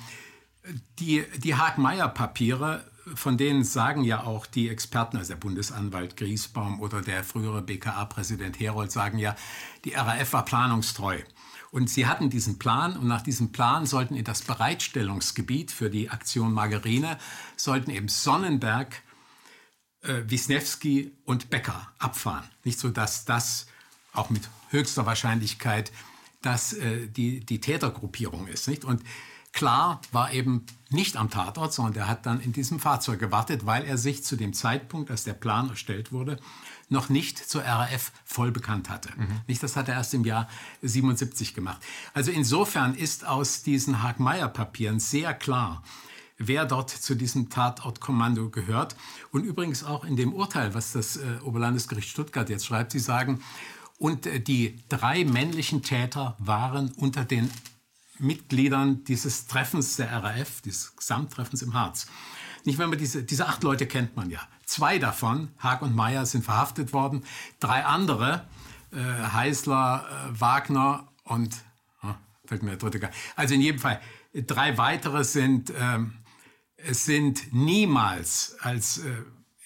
die, 0.99 1.23
die 1.37 1.55
Haag-Meyer-Papiere 1.55 2.83
von 3.15 3.37
denen 3.37 3.63
sagen 3.63 4.03
ja 4.03 4.23
auch 4.23 4.45
die 4.45 4.69
Experten, 4.69 5.17
also 5.17 5.33
der 5.33 5.39
Bundesanwalt 5.39 6.17
Griesbaum 6.17 6.79
oder 6.79 7.01
der 7.01 7.23
frühere 7.23 7.61
BKA-Präsident 7.61 8.59
Herold, 8.59 8.91
sagen 8.91 9.17
ja, 9.17 9.35
die 9.85 9.93
RAF 9.93 10.33
war 10.33 10.45
planungstreu. 10.45 11.19
Und 11.71 11.89
sie 11.89 12.07
hatten 12.07 12.29
diesen 12.29 12.57
Plan 12.57 12.97
und 12.97 13.07
nach 13.07 13.21
diesem 13.21 13.51
Plan 13.51 13.85
sollten 13.85 14.15
in 14.15 14.23
das 14.23 14.41
Bereitstellungsgebiet 14.41 15.71
für 15.71 15.89
die 15.89 16.09
Aktion 16.09 16.51
Margarine, 16.53 17.17
sollten 17.55 17.91
eben 17.91 18.07
Sonnenberg, 18.07 19.03
äh, 20.01 20.23
Wisniewski 20.25 21.11
und 21.25 21.49
Becker 21.49 21.91
abfahren. 21.99 22.49
Nicht 22.63 22.79
so, 22.79 22.89
dass 22.89 23.25
das 23.25 23.67
auch 24.13 24.29
mit 24.31 24.49
höchster 24.69 25.05
Wahrscheinlichkeit 25.05 25.91
dass 26.41 26.73
äh, 26.73 27.07
die, 27.07 27.41
die 27.41 27.59
Tätergruppierung 27.59 28.47
ist. 28.47 28.67
Nicht? 28.67 28.85
Und 28.85 29.03
Klar 29.51 30.01
war 30.11 30.31
eben 30.31 30.65
nicht 30.89 31.17
am 31.17 31.29
Tatort, 31.29 31.73
sondern 31.73 31.95
er 31.95 32.07
hat 32.07 32.25
dann 32.25 32.39
in 32.39 32.53
diesem 32.53 32.79
Fahrzeug 32.79 33.19
gewartet, 33.19 33.65
weil 33.65 33.83
er 33.83 33.97
sich 33.97 34.23
zu 34.23 34.35
dem 34.35 34.53
Zeitpunkt, 34.53 35.11
als 35.11 35.23
der 35.23 35.33
Plan 35.33 35.69
erstellt 35.69 36.11
wurde, 36.11 36.37
noch 36.89 37.09
nicht 37.09 37.37
zur 37.37 37.63
RAF 37.63 38.11
voll 38.25 38.51
bekannt 38.51 38.89
hatte. 38.89 39.09
Mhm. 39.15 39.41
Nicht, 39.47 39.61
das 39.61 39.75
hat 39.75 39.87
er 39.87 39.95
erst 39.95 40.13
im 40.13 40.25
Jahr 40.25 40.47
77 40.81 41.53
gemacht. 41.53 41.81
Also 42.13 42.31
insofern 42.31 42.95
ist 42.95 43.25
aus 43.27 43.61
diesen 43.63 44.01
Haag-Meyer-Papieren 44.01 44.99
sehr 44.99 45.33
klar, 45.33 45.83
wer 46.37 46.65
dort 46.65 46.89
zu 46.89 47.15
diesem 47.15 47.49
Tatortkommando 47.49 48.49
gehört. 48.49 48.95
Und 49.31 49.43
übrigens 49.43 49.83
auch 49.83 50.03
in 50.03 50.15
dem 50.15 50.33
Urteil, 50.33 50.73
was 50.73 50.93
das 50.93 51.17
äh, 51.17 51.39
Oberlandesgericht 51.43 52.09
Stuttgart 52.09 52.49
jetzt 52.49 52.65
schreibt, 52.65 52.91
sie 52.91 52.99
sagen, 52.99 53.41
und 53.99 54.25
äh, 54.25 54.39
die 54.39 54.77
drei 54.89 55.25
männlichen 55.25 55.83
Täter 55.83 56.35
waren 56.39 56.91
unter 56.93 57.25
den 57.25 57.51
Mitgliedern 58.19 59.03
dieses 59.03 59.47
Treffens 59.47 59.95
der 59.95 60.11
RAF, 60.11 60.61
dieses 60.61 60.95
Gesamttreffens 60.95 61.61
im 61.61 61.73
Harz. 61.73 62.07
Nicht, 62.65 62.77
wenn 62.77 62.89
man 62.89 62.99
diese, 62.99 63.23
diese 63.23 63.47
acht 63.47 63.63
Leute 63.63 63.87
kennt 63.87 64.15
man 64.15 64.29
ja. 64.29 64.39
Zwei 64.65 64.99
davon, 64.99 65.49
Haag 65.59 65.81
und 65.81 65.95
Meyer, 65.95 66.25
sind 66.25 66.43
verhaftet 66.43 66.93
worden. 66.93 67.23
Drei 67.59 67.85
andere, 67.85 68.45
äh, 68.91 68.97
Heißler, 68.97 70.05
äh, 70.07 70.39
Wagner 70.39 71.07
und, 71.23 71.55
oh, 72.03 72.13
fällt 72.45 72.63
mir 72.63 72.71
der 72.71 72.79
dritte 72.79 72.99
gar 72.99 73.11
Also 73.35 73.55
in 73.55 73.61
jedem 73.61 73.79
Fall, 73.79 74.01
drei 74.33 74.77
weitere 74.77 75.23
sind, 75.23 75.73
ähm, 75.79 76.13
sind 76.91 77.53
niemals 77.53 78.57
als 78.61 78.99
äh, 78.99 79.11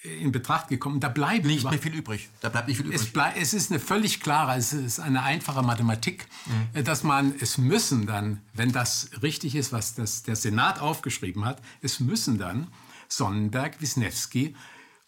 in 0.04 0.32
Betracht 0.32 0.68
gekommen. 0.68 1.00
Da 1.00 1.08
bleibt 1.08 1.46
nicht 1.46 1.68
mehr 1.68 1.78
viel 1.78 1.94
übrig. 1.94 2.28
Da 2.40 2.50
bleibt 2.50 2.68
nicht 2.68 2.76
viel 2.76 2.86
übrig. 2.86 3.00
Es, 3.00 3.12
bleib, 3.12 3.36
es 3.40 3.54
ist 3.54 3.70
eine 3.70 3.80
völlig 3.80 4.20
klare, 4.20 4.56
es 4.56 4.72
ist 4.74 5.00
eine 5.00 5.22
einfache 5.22 5.62
Mathematik, 5.62 6.26
mhm. 6.46 6.78
Äh, 6.78 6.82
dass 6.82 7.02
man, 7.02 7.34
es 7.40 7.56
müssen 7.56 8.06
dann, 8.06 8.40
wenn 8.52 8.70
das 8.70 9.10
richtig 9.22 9.54
ist, 9.56 9.72
was 9.72 9.94
das, 9.94 10.22
der 10.22 10.36
Senat 10.36 10.80
aufgeschrieben 10.80 11.44
hat, 11.44 11.62
es 11.80 12.00
müssen 12.00 12.38
dann 12.38 12.68
Sonnenberg, 13.08 13.80
Wisniewski 13.80 14.54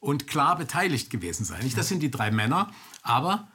und 0.01 0.27
klar 0.27 0.57
beteiligt 0.57 1.11
gewesen 1.11 1.45
sein. 1.45 1.63
Nicht, 1.63 1.77
das 1.77 1.89
sind 1.89 2.01
die 2.01 2.11
drei 2.11 2.31
Männer, 2.31 2.73
aber 3.03 3.49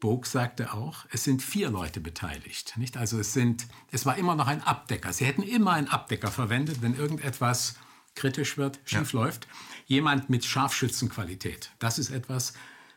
Bog 0.00 0.26
sagte 0.26 0.72
auch, 0.72 1.06
es 1.10 1.24
sind 1.24 1.42
vier 1.42 1.70
Leute 1.70 2.00
beteiligt. 2.00 2.76
Nicht? 2.76 2.96
Also 2.96 3.18
es, 3.18 3.32
sind, 3.32 3.66
es 3.90 4.06
war 4.06 4.16
immer 4.16 4.34
noch 4.34 4.46
ein 4.46 4.62
Abdecker. 4.62 5.12
Sie 5.12 5.24
hätten 5.24 5.42
immer 5.42 5.72
einen 5.72 5.88
Abdecker 5.88 6.30
verwendet, 6.30 6.82
wenn 6.82 6.94
irgendetwas 6.94 7.76
kritisch 8.14 8.56
wird, 8.56 8.80
schief 8.84 9.12
ja. 9.12 9.20
läuft 9.20 9.46
jemand 9.86 10.30
mit 10.30 10.44
Scharfschützenqualität. 10.44 11.70
Das 11.78 11.98
ist 11.98 12.10
etwas, 12.10 12.54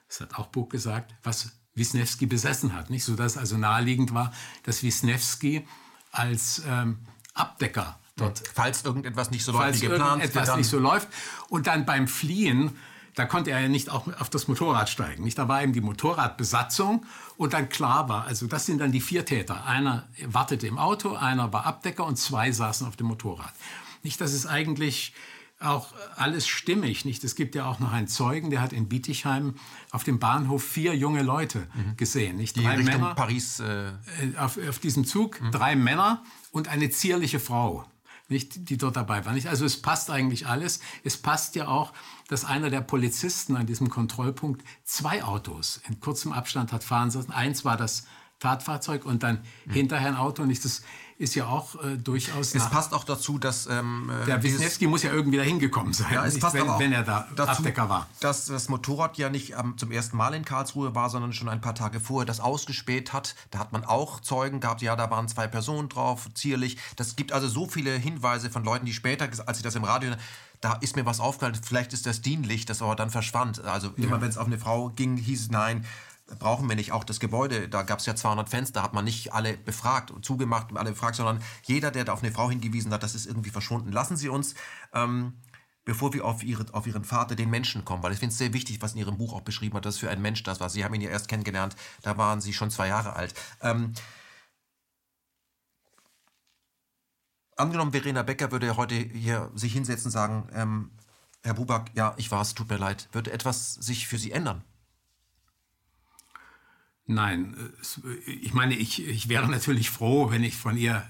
das 0.08 0.22
hat 0.22 0.36
auch 0.36 0.48
Buch 0.48 0.70
gesagt, 0.70 1.14
was 1.24 1.52
Wisniewski 1.76 2.26
besessen 2.26 2.74
hat. 2.74 2.90
Nicht 2.90 3.04
so, 3.04 3.16
dass 3.16 3.38
also 3.38 3.58
naheliegend 3.58 4.14
war, 4.14 4.34
dass 4.64 4.84
Wisniewski 4.84 5.68
als 6.12 6.62
ähm, 6.68 7.00
Abdecker 7.34 8.00
dort. 8.16 8.42
Falls 8.54 8.84
irgendetwas 8.84 9.30
nicht 9.32 9.44
so 9.44 9.52
läuft 9.52 9.82
wie 9.82 9.88
geplant. 9.88 10.24
Etwas 10.24 10.56
nicht 10.56 10.70
so 10.70 10.80
läuft. 10.80 11.08
Und 11.50 11.68
dann 11.68 11.86
beim 11.86 12.08
Fliehen, 12.08 12.76
da 13.14 13.26
konnte 13.26 13.52
er 13.52 13.60
ja 13.60 13.68
nicht 13.68 13.90
auch 13.90 14.08
auf 14.20 14.30
das 14.30 14.48
Motorrad 14.48 14.90
steigen. 14.90 15.24
Nicht? 15.24 15.38
Da 15.38 15.48
war 15.48 15.62
eben 15.62 15.74
die 15.74 15.82
Motorradbesatzung 15.82 17.06
und 17.36 17.54
dann 17.54 17.70
klar 17.70 18.10
war, 18.10 18.26
also 18.26 18.48
das 18.48 18.66
sind 18.66 18.80
dann 18.80 18.92
die 18.92 19.02
vier 19.02 19.26
Täter. 19.26 19.66
Einer 19.66 20.08
wartete 20.26 20.66
im 20.66 20.80
Auto, 20.80 21.16
einer 21.16 21.54
war 21.54 21.66
Abdecker 21.66 22.06
und 22.06 22.18
zwei 22.18 22.52
saßen 22.52 22.88
auf 22.88 22.96
dem 22.96 23.08
Motorrad. 23.08 23.54
Nicht, 24.08 24.22
dass 24.22 24.32
es 24.32 24.46
eigentlich 24.46 25.12
auch 25.60 25.94
alles 26.16 26.48
stimmig. 26.48 27.04
Nicht? 27.04 27.26
Es 27.26 27.36
gibt 27.36 27.56
ja 27.56 27.66
auch 27.66 27.80
noch 27.80 27.92
einen 27.92 28.08
Zeugen, 28.08 28.52
der 28.52 28.62
hat 28.62 28.72
in 28.72 28.88
Bietigheim 28.88 29.56
auf 29.92 30.06
dem 30.06 30.18
Bahnhof 30.18 30.64
vier 30.64 30.96
junge 30.96 31.24
Leute 31.24 31.68
mhm. 31.76 31.98
gesehen. 31.98 32.38
Nicht? 32.38 32.56
Drei 32.56 32.62
Die 32.62 32.68
Richtung 32.84 33.02
Männer 33.02 33.16
Paris. 33.16 33.60
Äh, 33.60 33.90
äh 33.90 33.94
auf, 34.38 34.58
auf, 34.66 34.80
diesem 34.80 35.04
Zug 35.04 35.42
mhm. 35.42 35.52
drei 35.52 35.76
Männer 35.76 36.24
und 36.52 36.70
eine 36.70 36.90
zierliche 36.90 37.42
Frau. 37.42 37.84
Nicht, 38.30 38.70
die 38.70 38.78
dort 38.78 38.96
dabei 38.96 39.26
war. 39.26 39.34
Nicht? 39.34 39.48
Also 39.48 39.66
es 39.66 39.82
passt 39.82 40.10
eigentlich 40.10 40.48
alles. 40.48 40.80
Es 41.04 41.18
passt 41.18 41.56
ja 41.56 41.68
auch, 41.68 41.92
dass 42.30 42.46
einer 42.46 42.70
der 42.70 42.82
Polizisten 42.82 43.58
an 43.58 43.66
diesem 43.66 43.90
Kontrollpunkt 43.90 44.64
zwei 44.86 45.22
Autos 45.22 45.82
in 45.90 46.00
kurzem 46.00 46.32
Abstand 46.32 46.72
hat 46.72 46.86
fahren 46.86 47.12
lassen. 47.12 47.32
Eins 47.34 47.66
war 47.66 47.76
das 47.76 48.08
Tatfahrzeug 48.40 49.06
und 49.06 49.24
dann 49.24 49.40
mhm. 49.66 49.72
hinterher 49.72 50.10
ein 50.10 50.16
Auto. 50.16 50.44
Und 50.44 50.64
das 50.64 50.84
ist 51.20 51.34
ja 51.34 51.48
auch 51.48 51.84
äh, 51.84 51.98
durchaus. 51.98 52.54
Es 52.54 52.70
passt 52.70 52.94
auch 52.94 53.04
dazu, 53.04 53.40
dass. 53.40 53.66
Ähm, 53.68 54.12
äh, 54.24 54.26
der 54.26 54.44
Wisniewski 54.44 54.86
muss 54.86 55.02
ja 55.02 55.12
irgendwie 55.12 55.38
dahin 55.38 55.58
gekommen 55.58 55.94
sein, 55.94 56.14
ja, 56.14 56.26
es 56.26 56.40
passt 56.40 56.56
wenn, 56.56 56.70
auch 56.70 56.80
wenn 56.80 56.94
er 56.94 57.04
da 57.04 57.28
dazu, 57.36 57.60
Abdecker 57.60 57.90
war. 57.90 58.08
Dass 58.20 58.46
das 58.46 58.70
Motorrad 58.70 59.18
ja 59.18 59.30
nicht 59.30 59.54
ähm, 59.54 59.76
zum 59.78 59.92
ersten 59.92 60.16
Mal 60.18 60.36
in 60.36 60.46
Karlsruhe 60.46 60.94
war, 60.94 61.10
sondern 61.10 61.34
schon 61.34 61.50
ein 61.50 61.62
paar 61.62 61.74
Tage 61.74 62.00
vorher 62.00 62.26
das 62.26 62.40
ausgespäht 62.40 63.14
hat. 63.14 63.36
Da 63.50 63.60
hat 63.60 63.72
man 63.72 63.84
auch 63.84 64.20
Zeugen 64.20 64.60
gehabt, 64.60 64.82
ja, 64.84 64.96
da 64.96 65.10
waren 65.10 65.28
zwei 65.28 65.48
Personen 65.48 65.90
drauf, 65.90 66.28
zierlich. 66.36 66.78
Das 66.96 67.16
gibt 67.16 67.32
also 67.32 67.48
so 67.48 67.68
viele 67.68 67.92
Hinweise 67.98 68.52
von 68.52 68.64
Leuten, 68.64 68.86
die 68.86 68.94
später, 68.94 69.28
als 69.48 69.58
ich 69.58 69.64
das 69.64 69.76
im 69.76 69.84
Radio 69.84 70.12
da 70.62 70.74
ist 70.74 70.96
mir 70.96 71.06
was 71.06 71.20
aufgefallen, 71.20 71.56
vielleicht 71.62 71.94
ist 71.94 72.06
das 72.06 72.22
dienlich, 72.22 72.66
das 72.66 72.82
aber 72.82 72.96
dann 72.96 73.10
verschwand. 73.10 73.64
Also 73.64 73.92
immer 73.96 74.16
ja. 74.16 74.22
wenn 74.22 74.30
es 74.30 74.38
auf 74.38 74.48
eine 74.48 74.58
Frau 74.58 74.90
ging, 74.90 75.18
hieß 75.18 75.42
es 75.42 75.52
nein, 75.52 75.86
brauchen 76.40 76.68
wir 76.68 76.76
nicht 76.76 76.92
auch 76.92 77.04
das 77.04 77.20
Gebäude. 77.20 77.70
Da 77.70 77.84
gab 77.84 78.00
es 78.00 78.06
ja 78.06 78.16
200 78.16 78.50
Fenster, 78.50 78.84
hat 78.84 78.94
man 78.94 79.06
nicht 79.06 79.34
alle 79.34 79.58
befragt 79.58 80.12
und 80.12 80.26
zugemacht, 80.26 80.76
alle 80.76 80.92
befragt, 80.92 81.16
sondern 81.16 81.42
jeder, 81.64 81.92
der 81.92 82.06
da 82.06 82.14
auf 82.14 82.24
eine 82.24 82.32
Frau 82.32 82.50
hingewiesen 82.50 82.92
hat, 82.94 83.04
das 83.04 83.16
ist 83.16 83.26
irgendwie 83.26 83.50
verschwunden. 83.50 83.92
Lassen 83.92 84.18
Sie 84.18 84.30
uns, 84.30 84.56
ähm, 84.94 85.34
bevor 85.86 86.14
wir 86.14 86.26
auf, 86.26 86.44
ihre, 86.44 86.66
auf 86.74 86.86
Ihren 86.86 87.06
Vater, 87.06 87.36
den 87.36 87.50
Menschen 87.50 87.86
kommen, 87.86 88.04
weil 88.04 88.12
ich 88.12 88.20
finde 88.20 88.34
es 88.34 88.38
sehr 88.38 88.54
wichtig, 88.54 88.82
was 88.82 88.94
in 88.94 89.00
Ihrem 89.00 89.18
Buch 89.18 89.34
auch 89.34 89.42
beschrieben 89.42 89.76
hat, 89.78 89.86
dass 89.86 89.98
für 89.98 90.10
ein 90.10 90.22
Mensch 90.22 90.44
das 90.44 90.60
war. 90.60 90.70
Sie 90.70 90.84
haben 90.84 90.94
ihn 90.94 91.02
ja 91.02 91.10
erst 91.10 91.30
kennengelernt, 91.30 91.76
da 92.02 92.18
waren 92.18 92.42
Sie 92.42 92.54
schon 92.54 92.72
zwei 92.72 92.88
Jahre 92.90 93.16
alt. 93.16 93.34
Ähm, 93.62 93.94
angenommen, 97.56 97.92
Verena 97.92 98.24
Becker 98.24 98.52
würde 98.52 98.76
heute 98.76 98.96
hier 98.96 99.50
sich 99.56 99.74
hinsetzen 99.74 100.08
und 100.08 100.12
sagen, 100.12 100.50
ähm, 100.54 100.92
Herr 101.44 101.54
Buback, 101.54 101.92
ja, 101.94 102.14
ich 102.18 102.32
war 102.32 102.42
es, 102.42 102.54
tut 102.54 102.70
mir 102.70 102.78
leid. 102.78 103.08
Würde 103.14 103.32
etwas 103.32 103.76
sich 103.76 104.08
für 104.08 104.18
Sie 104.18 104.32
ändern? 104.32 104.64
Nein, 107.08 107.56
ich 108.26 108.54
meine, 108.54 108.76
ich, 108.76 109.06
ich 109.08 109.30
wäre 109.30 109.50
natürlich 109.50 109.90
froh, 109.90 110.30
wenn 110.30 110.44
ich 110.44 110.56
von 110.58 110.78
ihr, 110.78 111.10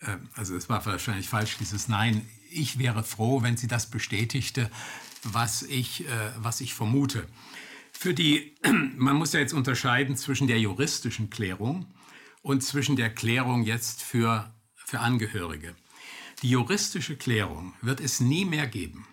äh, 0.00 0.16
also 0.34 0.56
es 0.56 0.70
war 0.70 0.84
wahrscheinlich 0.86 1.28
falsch, 1.28 1.58
dieses 1.58 1.88
Nein, 1.88 2.26
ich 2.50 2.78
wäre 2.78 3.04
froh, 3.04 3.42
wenn 3.42 3.58
sie 3.58 3.68
das 3.68 3.90
bestätigte, 3.90 4.70
was 5.22 5.62
ich, 5.62 6.06
äh, 6.08 6.30
was 6.38 6.62
ich 6.62 6.72
vermute. 6.72 7.26
Für 7.92 8.14
die, 8.14 8.54
man 8.96 9.16
muss 9.16 9.34
ja 9.34 9.40
jetzt 9.40 9.52
unterscheiden 9.52 10.16
zwischen 10.16 10.46
der 10.46 10.58
juristischen 10.58 11.28
Klärung 11.28 11.86
und 12.40 12.62
zwischen 12.62 12.96
der 12.96 13.10
Klärung 13.14 13.62
jetzt 13.62 14.02
für, 14.02 14.50
für 14.74 15.00
Angehörige. 15.00 15.74
Die 16.42 16.50
juristische 16.50 17.16
Klärung 17.16 17.74
wird 17.82 18.00
es 18.00 18.20
nie 18.20 18.46
mehr 18.46 18.66
geben. 18.66 19.06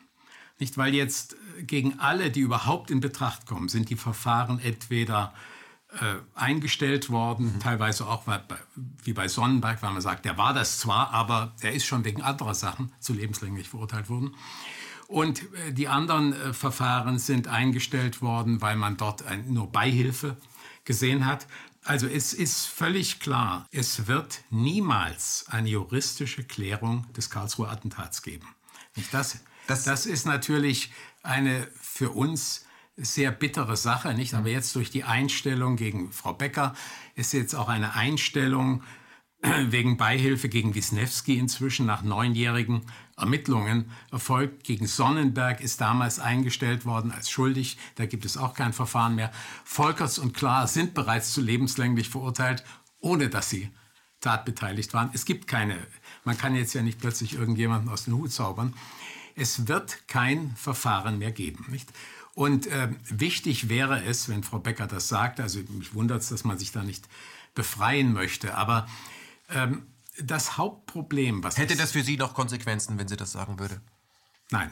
Nicht, 0.58 0.78
weil 0.78 0.94
jetzt 0.94 1.36
gegen 1.60 2.00
alle, 2.00 2.32
die 2.32 2.42
überhaupt 2.42 2.92
in 2.92 3.02
Betracht 3.02 3.46
kommen, 3.46 3.68
sind 3.68 3.90
die 3.90 3.98
Verfahren 3.98 4.60
entweder 4.60 5.34
äh, 6.00 6.16
eingestellt 6.36 7.10
worden, 7.10 7.54
mhm. 7.54 7.60
teilweise 7.60 8.08
auch 8.08 8.24
bei, 8.24 8.40
wie 9.04 9.14
bei 9.14 9.28
Sonnenberg, 9.28 9.82
weil 9.82 9.92
man 9.92 10.02
sagt, 10.02 10.26
der 10.26 10.38
war 10.38 10.54
das 10.54 10.80
zwar, 10.80 11.12
aber 11.12 11.54
er 11.62 11.74
ist 11.74 11.86
schon 11.86 12.04
wegen 12.06 12.22
anderer 12.22 12.56
Sachen 12.56 12.92
zu 13.00 13.14
lebenslänglich 13.14 13.70
verurteilt 13.70 14.10
worden. 14.10 14.36
Und 15.08 15.44
äh, 15.54 15.72
die 15.72 15.88
anderen 15.88 16.34
äh, 16.34 16.54
Verfahren 16.54 17.20
sind 17.20 17.48
eingestellt 17.48 18.22
worden, 18.22 18.62
weil 18.62 18.76
man 18.76 18.98
dort 18.98 19.24
ein, 19.26 19.54
nur 19.54 19.72
Beihilfe 19.72 20.38
gesehen 20.86 21.26
hat. 21.26 21.48
Also 21.84 22.08
es 22.08 22.34
ist 22.34 22.66
völlig 22.66 23.20
klar, 23.20 23.68
es 23.72 24.08
wird 24.08 24.42
niemals 24.50 25.46
eine 25.50 25.70
juristische 25.70 26.44
Klärung 26.44 27.06
des 27.14 27.30
Karlsruher 27.30 27.70
Attentats 27.70 28.22
geben. 28.22 28.48
Das, 29.12 29.38
das, 29.68 29.84
das 29.84 30.06
ist 30.06 30.26
natürlich 30.26 30.92
eine 31.24 31.68
für 31.82 32.12
uns 32.12 32.63
sehr 32.96 33.32
bittere 33.32 33.76
Sache, 33.76 34.14
nicht? 34.14 34.34
Aber 34.34 34.50
jetzt 34.50 34.76
durch 34.76 34.90
die 34.90 35.04
Einstellung 35.04 35.76
gegen 35.76 36.12
Frau 36.12 36.34
Becker 36.34 36.76
ist 37.16 37.34
jetzt 37.34 37.56
auch 37.56 37.70
eine 37.70 37.96
Einstellung 37.96 38.84
wegen 39.42 39.98
Beihilfe 39.98 40.48
gegen 40.48 40.76
Wisniewski 40.76 41.38
inzwischen 41.38 41.86
nach 41.86 42.02
neunjährigen 42.02 42.86
Ermittlungen 43.18 43.92
erfolgt. 44.12 44.64
Gegen 44.64 44.88
Sonnenberg 44.88 45.60
ist 45.62 45.82
damals 45.82 46.20
eingestellt 46.20 46.86
worden 46.86 47.12
als 47.12 47.30
schuldig. 47.30 47.78
Da 47.96 48.06
gibt 48.06 48.26
es 48.26 48.38
auch 48.38 48.54
kein 48.54 48.74
Verfahren 48.74 49.16
mehr. 49.16 49.32
Volkers 49.64 50.20
und 50.20 50.34
Klar 50.34 50.68
sind 50.68 50.94
bereits 50.94 51.34
zu 51.34 51.42
lebenslänglich 51.42 52.10
verurteilt, 52.10 52.64
ohne 53.00 53.30
dass 53.30 53.50
sie 53.50 53.70
tatbeteiligt 54.22 54.94
waren. 54.94 55.10
Es 55.14 55.26
gibt 55.26 55.48
keine, 55.48 55.78
man 56.24 56.38
kann 56.38 56.56
jetzt 56.56 56.74
ja 56.74 56.82
nicht 56.82 57.00
plötzlich 57.00 57.34
irgendjemanden 57.34 57.90
aus 57.90 58.06
dem 58.06 58.16
Hut 58.16 58.32
zaubern. 58.32 58.74
Es 59.36 59.68
wird 59.68 60.08
kein 60.08 60.56
Verfahren 60.56 61.18
mehr 61.18 61.32
geben. 61.32 61.66
Nicht? 61.70 61.92
Und 62.36 62.68
äh, 62.68 62.90
wichtig 63.10 63.70
wäre 63.70 64.04
es, 64.04 64.28
wenn 64.28 64.44
Frau 64.44 64.60
Becker 64.60 64.88
das 64.88 65.08
sagt, 65.08 65.40
also 65.40 65.60
mich 65.70 65.94
wundert 65.94 66.22
es, 66.22 66.30
dass 66.30 66.44
man 66.44 66.58
sich 66.58 66.72
da 66.72 66.84
nicht 66.84 67.08
befreien 67.54 68.12
möchte, 68.14 68.56
aber 68.56 68.88
ähm, 69.50 69.86
das 70.20 70.58
Hauptproblem, 70.58 71.44
was... 71.44 71.58
Hätte 71.58 71.76
das 71.76 71.92
für 71.92 72.04
Sie 72.04 72.18
noch 72.18 72.34
Konsequenzen, 72.34 72.98
wenn 72.98 73.08
sie 73.08 73.18
das 73.18 73.32
sagen 73.32 73.60
würde? 73.60 73.82
Nein. 74.50 74.72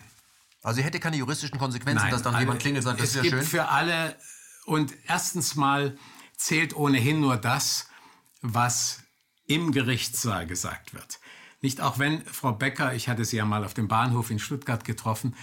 Also 0.63 0.77
sie 0.77 0.83
hätte 0.83 0.99
keine 0.99 1.17
juristischen 1.17 1.57
Konsequenzen, 1.57 2.03
Nein, 2.03 2.11
dass 2.11 2.21
dann 2.21 2.39
jemand 2.39 2.59
klingelt 2.59 2.85
und 2.85 2.91
sagt, 2.91 3.01
das 3.01 3.09
ist 3.09 3.15
ja 3.15 3.23
schön? 3.23 3.33
Es 3.33 3.39
gibt 3.39 3.51
für 3.51 3.69
alle, 3.69 4.15
und 4.65 4.93
erstens 5.07 5.55
mal 5.55 5.97
zählt 6.37 6.75
ohnehin 6.75 7.19
nur 7.19 7.37
das, 7.37 7.87
was 8.41 8.99
im 9.47 9.71
Gerichtssaal 9.71 10.45
gesagt 10.45 10.93
wird. 10.93 11.19
Nicht 11.61 11.81
auch 11.81 11.99
wenn 11.99 12.23
Frau 12.25 12.53
Becker, 12.53 12.93
ich 12.93 13.09
hatte 13.09 13.25
sie 13.25 13.37
ja 13.37 13.45
mal 13.45 13.63
auf 13.65 13.73
dem 13.73 13.87
Bahnhof 13.87 14.29
in 14.31 14.39
Stuttgart 14.39 14.83
getroffen, 14.83 15.35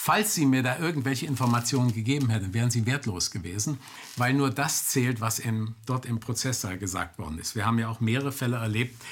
Falls 0.00 0.32
Sie 0.32 0.46
mir 0.46 0.62
da 0.62 0.78
irgendwelche 0.78 1.26
Informationen 1.26 1.92
gegeben 1.92 2.30
hätten, 2.30 2.54
wären 2.54 2.70
sie 2.70 2.86
wertlos 2.86 3.32
gewesen, 3.32 3.80
weil 4.16 4.32
nur 4.32 4.48
das 4.48 4.86
zählt, 4.86 5.20
was 5.20 5.40
im, 5.40 5.74
dort 5.86 6.06
im 6.06 6.20
Prozesssaal 6.20 6.78
gesagt 6.78 7.18
worden 7.18 7.40
ist. 7.40 7.56
Wir 7.56 7.66
haben 7.66 7.80
ja 7.80 7.88
auch 7.88 7.98
mehrere 7.98 8.30
Fälle 8.30 8.58
erlebt, 8.58 9.02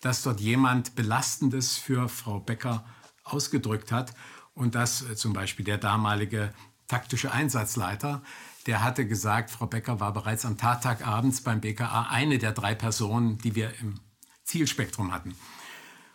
dass 0.00 0.22
dort 0.22 0.40
jemand 0.40 0.94
Belastendes 0.94 1.76
für 1.76 2.08
Frau 2.08 2.38
Becker 2.38 2.86
ausgedrückt 3.24 3.90
hat 3.90 4.14
und 4.54 4.76
dass 4.76 5.02
äh, 5.02 5.16
zum 5.16 5.32
Beispiel 5.32 5.64
der 5.64 5.78
damalige 5.78 6.54
taktische 6.86 7.32
Einsatzleiter, 7.32 8.22
der 8.66 8.84
hatte 8.84 9.04
gesagt, 9.04 9.50
Frau 9.50 9.66
Becker 9.66 9.98
war 9.98 10.12
bereits 10.12 10.46
am 10.46 10.56
Tattag 10.56 11.04
abends 11.04 11.40
beim 11.40 11.60
BKA 11.60 12.06
eine 12.08 12.38
der 12.38 12.52
drei 12.52 12.76
Personen, 12.76 13.36
die 13.38 13.56
wir 13.56 13.74
im 13.80 13.98
Zielspektrum 14.44 15.12
hatten. 15.12 15.34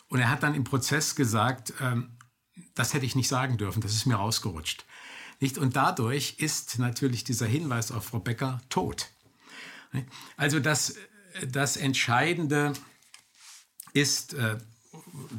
Und 0.07 0.19
er 0.19 0.29
hat 0.29 0.41
dann 0.41 0.55
im 0.55 0.63
Prozess 0.63 1.15
gesagt, 1.15 1.73
ähm, 1.81 2.11
das 2.75 2.93
hätte 2.93 3.05
ich 3.05 3.15
nicht 3.15 3.27
sagen 3.27 3.57
dürfen, 3.57 3.81
das 3.81 3.93
ist 3.93 4.05
mir 4.05 4.15
rausgerutscht. 4.15 4.85
Nicht? 5.39 5.57
Und 5.57 5.75
dadurch 5.75 6.35
ist 6.37 6.79
natürlich 6.79 7.23
dieser 7.23 7.47
Hinweis 7.47 7.91
auf 7.91 8.05
Frau 8.05 8.19
Becker 8.19 8.61
tot. 8.69 9.09
Also 10.37 10.59
das, 10.59 10.95
das 11.47 11.77
Entscheidende 11.77 12.73
ist 13.93 14.33
äh, 14.33 14.57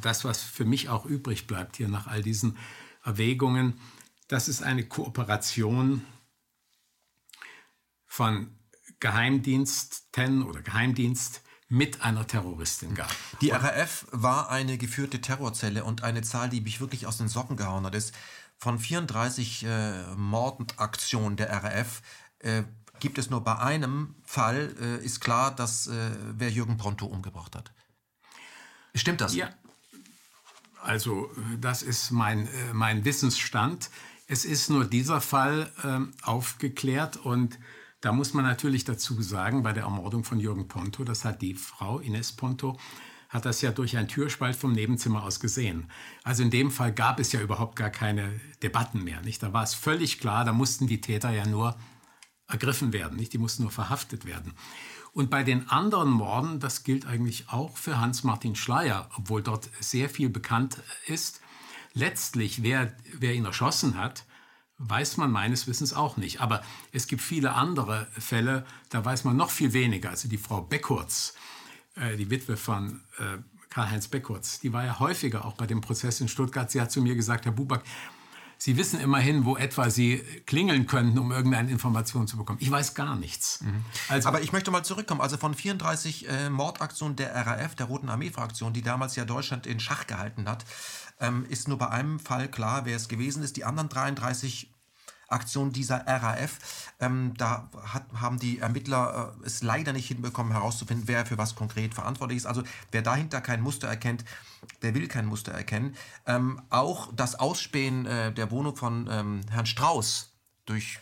das, 0.00 0.24
was 0.24 0.42
für 0.42 0.64
mich 0.64 0.88
auch 0.88 1.06
übrig 1.06 1.46
bleibt 1.46 1.76
hier 1.76 1.88
nach 1.88 2.06
all 2.06 2.22
diesen 2.22 2.58
Erwägungen, 3.04 3.80
dass 4.28 4.48
es 4.48 4.62
eine 4.62 4.84
Kooperation 4.84 6.04
von 8.06 8.54
Geheimdiensten 9.00 10.42
oder 10.42 10.62
Geheimdienst 10.62 11.42
mit 11.72 12.02
einer 12.02 12.26
Terroristin 12.26 12.94
gab. 12.94 13.10
Die 13.40 13.48
RAF 13.48 14.06
war 14.10 14.50
eine 14.50 14.76
geführte 14.76 15.22
Terrorzelle 15.22 15.84
und 15.84 16.04
eine 16.04 16.20
Zahl, 16.20 16.50
die 16.50 16.60
mich 16.60 16.80
wirklich 16.82 17.06
aus 17.06 17.16
den 17.16 17.28
Socken 17.28 17.56
gehauen 17.56 17.86
hat, 17.86 17.94
ist 17.94 18.14
von 18.58 18.78
34 18.78 19.64
äh, 19.64 20.02
Mordaktionen 20.14 21.36
der 21.36 21.50
RAF 21.50 22.02
äh, 22.40 22.64
gibt 23.00 23.16
es 23.16 23.30
nur 23.30 23.42
bei 23.42 23.58
einem 23.58 24.14
Fall, 24.22 24.76
äh, 24.80 25.02
ist 25.02 25.20
klar, 25.20 25.50
dass 25.50 25.86
äh, 25.86 26.10
wer 26.34 26.50
Jürgen 26.50 26.76
Pronto 26.76 27.06
umgebracht 27.06 27.56
hat. 27.56 27.72
Stimmt 28.94 29.22
das? 29.22 29.34
Ja. 29.34 29.48
Also 30.82 31.30
das 31.58 31.82
ist 31.82 32.10
mein, 32.10 32.48
äh, 32.48 32.74
mein 32.74 33.06
Wissensstand. 33.06 33.88
Es 34.26 34.44
ist 34.44 34.68
nur 34.68 34.84
dieser 34.84 35.22
Fall 35.22 35.72
ähm, 35.84 36.12
aufgeklärt 36.22 37.16
und 37.16 37.58
da 38.02 38.12
muss 38.12 38.34
man 38.34 38.44
natürlich 38.44 38.84
dazu 38.84 39.22
sagen, 39.22 39.62
bei 39.62 39.72
der 39.72 39.84
Ermordung 39.84 40.24
von 40.24 40.40
Jürgen 40.40 40.68
Ponto, 40.68 41.04
das 41.04 41.24
hat 41.24 41.40
die 41.40 41.54
Frau 41.54 42.00
Ines 42.00 42.32
Ponto, 42.32 42.76
hat 43.28 43.46
das 43.46 43.62
ja 43.62 43.70
durch 43.70 43.96
einen 43.96 44.08
Türspalt 44.08 44.56
vom 44.56 44.72
Nebenzimmer 44.72 45.22
aus 45.22 45.40
gesehen. 45.40 45.88
Also 46.24 46.42
in 46.42 46.50
dem 46.50 46.70
Fall 46.72 46.92
gab 46.92 47.20
es 47.20 47.32
ja 47.32 47.40
überhaupt 47.40 47.76
gar 47.76 47.90
keine 47.90 48.40
Debatten 48.62 49.04
mehr. 49.04 49.22
Nicht? 49.22 49.42
Da 49.42 49.52
war 49.52 49.62
es 49.62 49.72
völlig 49.72 50.18
klar, 50.18 50.44
da 50.44 50.52
mussten 50.52 50.88
die 50.88 51.00
Täter 51.00 51.30
ja 51.30 51.46
nur 51.46 51.76
ergriffen 52.48 52.92
werden, 52.92 53.16
nicht? 53.16 53.32
die 53.32 53.38
mussten 53.38 53.62
nur 53.62 53.72
verhaftet 53.72 54.26
werden. 54.26 54.52
Und 55.12 55.30
bei 55.30 55.44
den 55.44 55.68
anderen 55.68 56.10
Morden, 56.10 56.58
das 56.58 56.82
gilt 56.82 57.06
eigentlich 57.06 57.50
auch 57.50 57.76
für 57.76 58.00
Hans-Martin 58.00 58.56
Schleier, 58.56 59.08
obwohl 59.16 59.42
dort 59.42 59.70
sehr 59.78 60.08
viel 60.08 60.28
bekannt 60.28 60.82
ist, 61.06 61.40
letztlich, 61.94 62.64
wer, 62.64 62.96
wer 63.18 63.34
ihn 63.34 63.44
erschossen 63.44 63.96
hat, 63.96 64.24
weiß 64.78 65.16
man 65.16 65.30
meines 65.30 65.66
Wissens 65.66 65.92
auch 65.92 66.16
nicht. 66.16 66.40
Aber 66.40 66.62
es 66.92 67.06
gibt 67.06 67.22
viele 67.22 67.54
andere 67.54 68.06
Fälle, 68.18 68.64
da 68.90 69.04
weiß 69.04 69.24
man 69.24 69.36
noch 69.36 69.50
viel 69.50 69.72
weniger. 69.72 70.10
Also 70.10 70.28
die 70.28 70.38
Frau 70.38 70.60
Beckurz, 70.60 71.34
äh, 71.96 72.16
die 72.16 72.30
Witwe 72.30 72.56
von 72.56 73.00
äh, 73.18 73.38
Karl-Heinz 73.70 74.08
Beckurz, 74.08 74.60
die 74.60 74.72
war 74.72 74.84
ja 74.84 74.98
häufiger 74.98 75.44
auch 75.44 75.54
bei 75.54 75.66
dem 75.66 75.80
Prozess 75.80 76.20
in 76.20 76.28
Stuttgart. 76.28 76.70
Sie 76.70 76.80
hat 76.80 76.92
zu 76.92 77.00
mir 77.00 77.14
gesagt, 77.14 77.46
Herr 77.46 77.52
Buback, 77.52 77.82
Sie 78.64 78.76
wissen 78.76 79.00
immerhin, 79.00 79.44
wo 79.44 79.56
etwa 79.56 79.90
Sie 79.90 80.18
klingeln 80.46 80.86
könnten, 80.86 81.18
um 81.18 81.32
irgendeine 81.32 81.68
Information 81.68 82.28
zu 82.28 82.36
bekommen. 82.36 82.60
Ich 82.62 82.70
weiß 82.70 82.94
gar 82.94 83.16
nichts. 83.16 83.60
Mhm. 83.60 83.84
Also, 84.08 84.28
Aber 84.28 84.40
ich 84.40 84.52
möchte 84.52 84.70
mal 84.70 84.84
zurückkommen. 84.84 85.20
Also 85.20 85.36
von 85.36 85.52
34 85.52 86.28
äh, 86.28 86.48
Mordaktionen 86.48 87.16
der 87.16 87.34
RAF, 87.34 87.74
der 87.74 87.86
Roten 87.86 88.08
Armee-Fraktion, 88.08 88.72
die 88.72 88.82
damals 88.82 89.16
ja 89.16 89.24
Deutschland 89.24 89.66
in 89.66 89.80
Schach 89.80 90.06
gehalten 90.06 90.48
hat, 90.48 90.64
ähm, 91.18 91.44
ist 91.48 91.66
nur 91.66 91.76
bei 91.76 91.88
einem 91.88 92.20
Fall 92.20 92.46
klar, 92.46 92.84
wer 92.84 92.94
es 92.94 93.08
gewesen 93.08 93.42
ist. 93.42 93.56
Die 93.56 93.64
anderen 93.64 93.88
33 93.88 94.71
Aktion 95.32 95.72
dieser 95.72 96.06
RAF. 96.06 96.92
Ähm, 97.00 97.34
da 97.36 97.68
hat, 97.84 98.04
haben 98.14 98.38
die 98.38 98.58
Ermittler 98.58 99.34
äh, 99.42 99.46
es 99.46 99.62
leider 99.62 99.92
nicht 99.92 100.08
hinbekommen 100.08 100.52
herauszufinden, 100.52 101.08
wer 101.08 101.26
für 101.26 101.38
was 101.38 101.54
konkret 101.54 101.94
verantwortlich 101.94 102.38
ist. 102.38 102.46
Also 102.46 102.62
wer 102.90 103.02
dahinter 103.02 103.40
kein 103.40 103.60
Muster 103.60 103.88
erkennt, 103.88 104.24
der 104.82 104.94
will 104.94 105.08
kein 105.08 105.26
Muster 105.26 105.52
erkennen. 105.52 105.96
Ähm, 106.26 106.62
auch 106.70 107.12
das 107.14 107.34
Ausspähen 107.34 108.06
äh, 108.06 108.32
der 108.32 108.50
Wohnung 108.50 108.76
von 108.76 109.08
ähm, 109.10 109.40
Herrn 109.50 109.66
Strauß 109.66 110.32
durch 110.66 111.00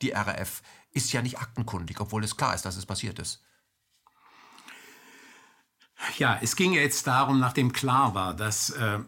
die 0.00 0.10
RAF 0.10 0.62
ist 0.92 1.12
ja 1.12 1.22
nicht 1.22 1.38
aktenkundig, 1.38 2.00
obwohl 2.00 2.24
es 2.24 2.36
klar 2.36 2.54
ist, 2.54 2.64
dass 2.64 2.76
es 2.76 2.86
passiert 2.86 3.18
ist. 3.18 3.42
Ja, 6.18 6.38
es 6.42 6.56
ging 6.56 6.72
jetzt 6.72 7.06
darum, 7.06 7.38
nachdem 7.38 7.72
klar 7.72 8.14
war, 8.14 8.34
dass 8.34 8.70
äh, 8.70 8.98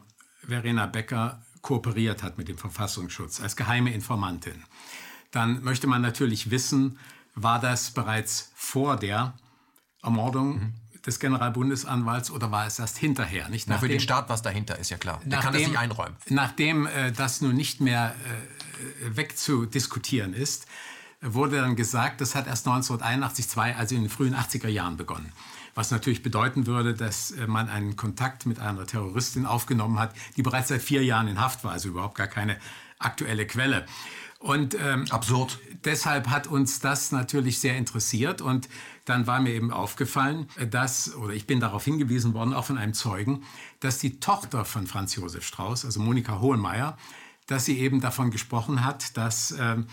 Verena 0.47 0.87
Becker 0.87 1.43
kooperiert 1.65 2.23
hat 2.23 2.39
mit 2.39 2.47
dem 2.47 2.59
Verfassungsschutz 2.59 3.41
als 3.41 3.57
geheime 3.57 3.93
Informantin, 3.93 4.62
dann 5.33 5.65
möchte 5.65 5.89
man 5.89 6.03
natürlich 6.03 6.51
wissen, 6.51 6.99
war 7.35 7.59
das 7.59 7.91
bereits 7.91 8.53
vor 8.55 8.97
der 8.97 9.35
Ermordung 10.03 10.59
mhm. 10.59 10.75
des 11.05 11.19
Generalbundesanwalts 11.19 12.31
oder 12.31 12.53
war 12.53 12.67
es 12.67 12.79
erst 12.79 12.99
hinterher? 12.99 13.49
Nicht? 13.49 13.67
Na, 13.67 13.79
für 13.79 13.89
den 13.89 13.99
Staat, 13.99 14.29
was 14.29 14.43
dahinter 14.43 14.79
ist, 14.79 14.91
ja 14.91 14.99
klar. 14.99 15.21
Der 15.25 15.39
nachdem, 15.39 15.43
kann 15.43 15.53
das 15.55 15.69
nicht 15.69 15.79
einräumen. 15.79 16.17
Nachdem 16.29 16.87
äh, 16.87 17.11
das 17.11 17.41
nun 17.41 17.57
nicht 17.57 17.81
mehr 17.81 18.15
äh, 18.15 19.17
wegzudiskutieren 19.17 20.35
ist, 20.35 20.67
wurde 21.23 21.57
dann 21.57 21.77
gesagt, 21.77 22.21
das 22.21 22.35
hat 22.35 22.47
erst 22.47 22.67
1981, 22.67 23.49
2, 23.49 23.77
also 23.77 23.95
in 23.95 24.03
den 24.03 24.11
frühen 24.11 24.37
80er 24.37 24.69
Jahren 24.69 24.99
begonnen 24.99 25.33
was 25.75 25.91
natürlich 25.91 26.22
bedeuten 26.22 26.66
würde, 26.66 26.95
dass 26.95 27.31
äh, 27.33 27.47
man 27.47 27.68
einen 27.68 27.97
Kontakt 27.97 28.47
mit 28.47 28.59
einer 28.61 28.87
Terroristin 28.87 29.47
aufgenommen 29.47 29.99
hat, 29.99 30.14
die 30.37 30.43
bereits 30.43 30.68
seit 30.68 30.83
vier 30.83 31.05
Jahren 31.05 31.29
in 31.29 31.41
Haft 31.41 31.64
war, 31.64 31.72
also 31.72 31.89
überhaupt 31.89 32.16
gar 32.16 32.27
keine 32.27 32.59
aktuelle 32.99 33.47
Quelle. 33.47 33.87
Und 34.39 34.77
ähm, 34.79 35.07
absurd. 35.09 35.59
Deshalb 35.85 36.29
hat 36.29 36.47
uns 36.47 36.81
das 36.81 37.12
natürlich 37.12 37.61
sehr 37.61 37.79
interessiert 37.79 38.43
und 38.43 38.68
dann 39.07 39.27
war 39.27 39.41
mir 39.41 39.55
eben 39.55 39.70
aufgefallen, 39.70 40.49
dass 40.70 41.14
oder 41.14 41.33
ich 41.33 41.47
bin 41.47 41.61
darauf 41.61 41.85
hingewiesen 41.85 42.35
worden, 42.35 42.53
auch 42.53 42.66
von 42.66 42.77
einem 42.77 42.93
Zeugen, 42.93 43.45
dass 43.81 43.99
die 43.99 44.20
Tochter 44.20 44.66
von 44.66 44.87
Franz 44.87 45.14
Josef 45.14 45.47
Strauß, 45.47 45.87
also 45.87 46.01
Monika 46.01 46.41
Hohlmeier, 46.41 46.99
dass 47.47 47.64
sie 47.64 47.79
eben 47.79 48.03
davon 48.03 48.31
gesprochen 48.31 48.85
hat, 48.85 49.16
dass 49.16 49.55
ähm, 49.59 49.87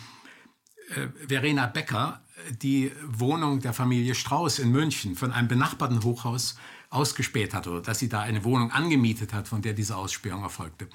äh, 0.96 1.08
Verena 1.28 1.68
Becker 1.68 2.22
die 2.62 2.92
Wohnung 3.06 3.60
der 3.60 3.74
Familie 3.74 4.16
Strauß 4.16 4.60
in 4.60 4.72
München 4.72 5.16
von 5.16 5.32
einem 5.32 5.48
benachbarten 5.48 6.04
Hochhaus 6.04 6.58
ausgespäht 6.90 7.54
hat 7.54 7.68
oder 7.68 7.82
dass 7.82 8.00
sie 8.00 8.10
da 8.10 8.22
eine 8.22 8.44
Wohnung 8.44 8.72
angemietet 8.72 9.34
hat, 9.34 9.48
von 9.48 9.62
der 9.62 9.74
diese 9.74 9.96
Ausspähung 9.96 10.44
erfolgte. 10.44 10.88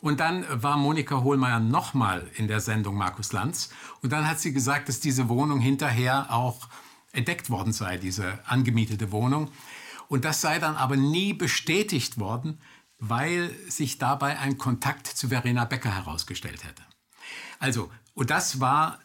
Und 0.00 0.20
dann 0.20 0.44
war 0.50 0.76
Monika 0.76 1.22
Hohlmeier 1.22 1.60
nochmal 1.60 2.28
in 2.34 2.48
der 2.48 2.60
Sendung 2.60 2.96
Markus 2.96 3.32
Lanz 3.32 3.70
und 4.02 4.12
dann 4.12 4.28
hat 4.28 4.40
sie 4.40 4.52
gesagt, 4.52 4.88
dass 4.88 5.00
diese 5.00 5.28
Wohnung 5.28 5.60
hinterher 5.60 6.32
auch 6.32 6.68
entdeckt 7.12 7.48
worden 7.48 7.72
sei, 7.72 7.96
diese 7.96 8.38
angemietete 8.46 9.12
Wohnung. 9.12 9.50
Und 10.08 10.24
das 10.24 10.40
sei 10.40 10.58
dann 10.58 10.76
aber 10.76 10.96
nie 10.96 11.32
bestätigt 11.32 12.18
worden, 12.18 12.60
weil 12.98 13.50
sich 13.68 13.98
dabei 13.98 14.38
ein 14.38 14.58
Kontakt 14.58 15.06
zu 15.06 15.28
Verena 15.28 15.64
Becker 15.64 15.94
herausgestellt 15.94 16.64
hätte. 16.64 16.82
Also, 17.58 17.90
und 18.14 18.30
das 18.30 18.60
war 18.60 18.98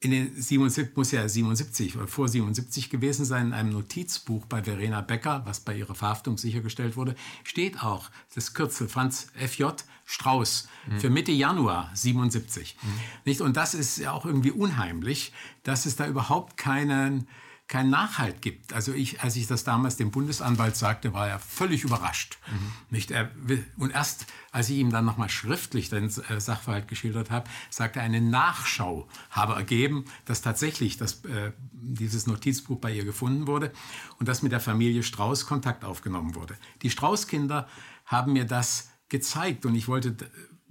in 0.00 0.10
den 0.10 0.40
77, 0.40 0.94
muss 0.96 1.10
ja 1.10 1.26
77 1.26 1.96
oder 1.96 2.06
vor 2.06 2.28
77 2.28 2.90
gewesen 2.90 3.24
sein, 3.24 3.46
in 3.48 3.52
einem 3.54 3.70
Notizbuch 3.70 4.44
bei 4.46 4.62
Verena 4.62 5.00
Becker, 5.00 5.42
was 5.46 5.60
bei 5.60 5.74
ihrer 5.76 5.94
Verhaftung 5.94 6.36
sichergestellt 6.36 6.96
wurde, 6.96 7.14
steht 7.44 7.82
auch 7.82 8.10
das 8.34 8.52
Kürzel 8.52 8.88
Franz 8.88 9.28
FJ 9.34 9.64
Strauß 10.04 10.68
mhm. 10.86 11.00
für 11.00 11.10
Mitte 11.10 11.32
Januar 11.32 11.90
77. 11.94 12.76
Mhm. 12.80 12.88
Nicht? 13.24 13.40
Und 13.40 13.56
das 13.56 13.74
ist 13.74 13.98
ja 13.98 14.12
auch 14.12 14.26
irgendwie 14.26 14.52
unheimlich, 14.52 15.32
dass 15.62 15.86
es 15.86 15.96
da 15.96 16.06
überhaupt 16.06 16.56
keinen 16.56 17.26
keinen 17.68 17.90
Nachhalt 17.90 18.42
gibt. 18.42 18.72
Also 18.72 18.92
ich, 18.92 19.22
als 19.22 19.34
ich 19.34 19.48
das 19.48 19.64
damals 19.64 19.96
dem 19.96 20.12
Bundesanwalt 20.12 20.76
sagte, 20.76 21.12
war 21.12 21.28
er 21.28 21.40
völlig 21.40 21.82
überrascht. 21.82 22.38
Mhm. 22.48 22.72
Nicht, 22.90 23.10
er, 23.10 23.30
und 23.76 23.90
erst 23.90 24.26
als 24.52 24.70
ich 24.70 24.78
ihm 24.78 24.90
dann 24.90 25.04
nochmal 25.04 25.28
schriftlich 25.28 25.90
den 25.90 26.04
äh, 26.04 26.40
Sachverhalt 26.40 26.88
geschildert 26.88 27.30
habe, 27.30 27.50
sagte 27.68 27.98
er, 27.98 28.04
eine 28.04 28.20
Nachschau 28.20 29.08
habe 29.30 29.54
ergeben, 29.54 30.04
dass 30.24 30.42
tatsächlich 30.42 30.96
das, 30.96 31.24
äh, 31.24 31.52
dieses 31.72 32.26
Notizbuch 32.26 32.78
bei 32.78 32.92
ihr 32.92 33.04
gefunden 33.04 33.46
wurde 33.46 33.72
und 34.18 34.28
dass 34.28 34.42
mit 34.42 34.52
der 34.52 34.60
Familie 34.60 35.02
Strauß 35.02 35.46
Kontakt 35.46 35.84
aufgenommen 35.84 36.34
wurde. 36.36 36.56
Die 36.82 36.90
Strauß-Kinder 36.90 37.68
haben 38.06 38.32
mir 38.32 38.44
das 38.44 38.90
gezeigt 39.08 39.66
und 39.66 39.74
ich 39.74 39.88
wollte 39.88 40.16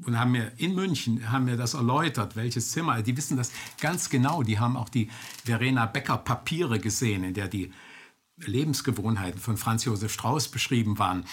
und 0.04 0.20
haben 0.20 0.32
mir 0.32 0.52
in 0.58 0.76
München 0.76 1.32
haben 1.32 1.46
mir 1.46 1.58
das 1.58 1.74
erläutert, 1.74 2.36
welches 2.36 2.72
Zimmer. 2.72 3.02
Die 3.02 3.16
wissen 3.16 3.38
das 3.38 3.52
ganz 3.80 4.10
genau. 4.10 4.44
Die 4.44 4.60
haben 4.60 4.76
auch 4.76 4.90
die 4.90 5.10
Verena 5.46 5.86
Becker 5.86 6.18
Papiere 6.18 6.80
gesehen, 6.80 7.24
in 7.24 7.34
der 7.34 7.48
die 7.48 7.72
Lebensgewohnheiten 8.38 9.40
von 9.40 9.58
Franz 9.58 9.86
Josef 9.86 10.12
Strauß 10.12 10.50
beschrieben 10.50 11.00
waren. 11.00 11.26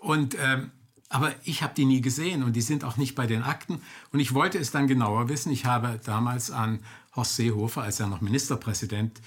Und 0.00 0.36
ähm, 0.38 0.70
aber 1.08 1.34
ich 1.44 1.62
habe 1.62 1.74
die 1.74 1.84
nie 1.84 2.00
gesehen 2.00 2.42
und 2.42 2.54
die 2.54 2.62
sind 2.62 2.84
auch 2.84 2.96
nicht 2.96 3.14
bei 3.14 3.26
den 3.26 3.42
Akten. 3.42 3.82
Und 4.12 4.20
ich 4.20 4.32
wollte 4.32 4.58
es 4.58 4.70
dann 4.70 4.88
genauer 4.88 5.28
wissen. 5.28 5.52
Ich 5.52 5.66
habe 5.66 6.00
damals 6.02 6.50
an 6.50 6.80
Horst 7.14 7.36
Seehofer, 7.36 7.82
als 7.82 8.00
er 8.00 8.06
noch 8.06 8.22
Ministerpräsident 8.22 9.20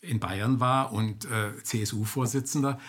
in 0.00 0.18
Bayern 0.18 0.58
war 0.58 0.92
und 0.92 1.26
äh, 1.26 1.52
CSU-Vorsitzender, 1.62 2.80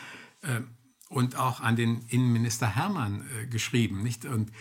äh, 0.42 0.62
und 1.10 1.36
auch 1.36 1.60
an 1.60 1.76
den 1.76 2.02
Innenminister 2.08 2.68
Hermann 2.68 3.26
äh, 3.38 3.46
geschrieben. 3.46 4.02
Nicht? 4.02 4.26
Und, 4.26 4.52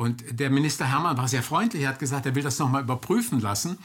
und 0.00 0.40
der 0.40 0.48
Minister 0.48 0.86
Hermann 0.86 1.18
war 1.18 1.28
sehr 1.28 1.42
freundlich, 1.42 1.82
er 1.82 1.90
hat 1.90 1.98
gesagt, 1.98 2.24
er 2.24 2.34
will 2.34 2.42
das 2.42 2.58
nochmal 2.58 2.82
überprüfen 2.82 3.38
lassen. 3.38 3.76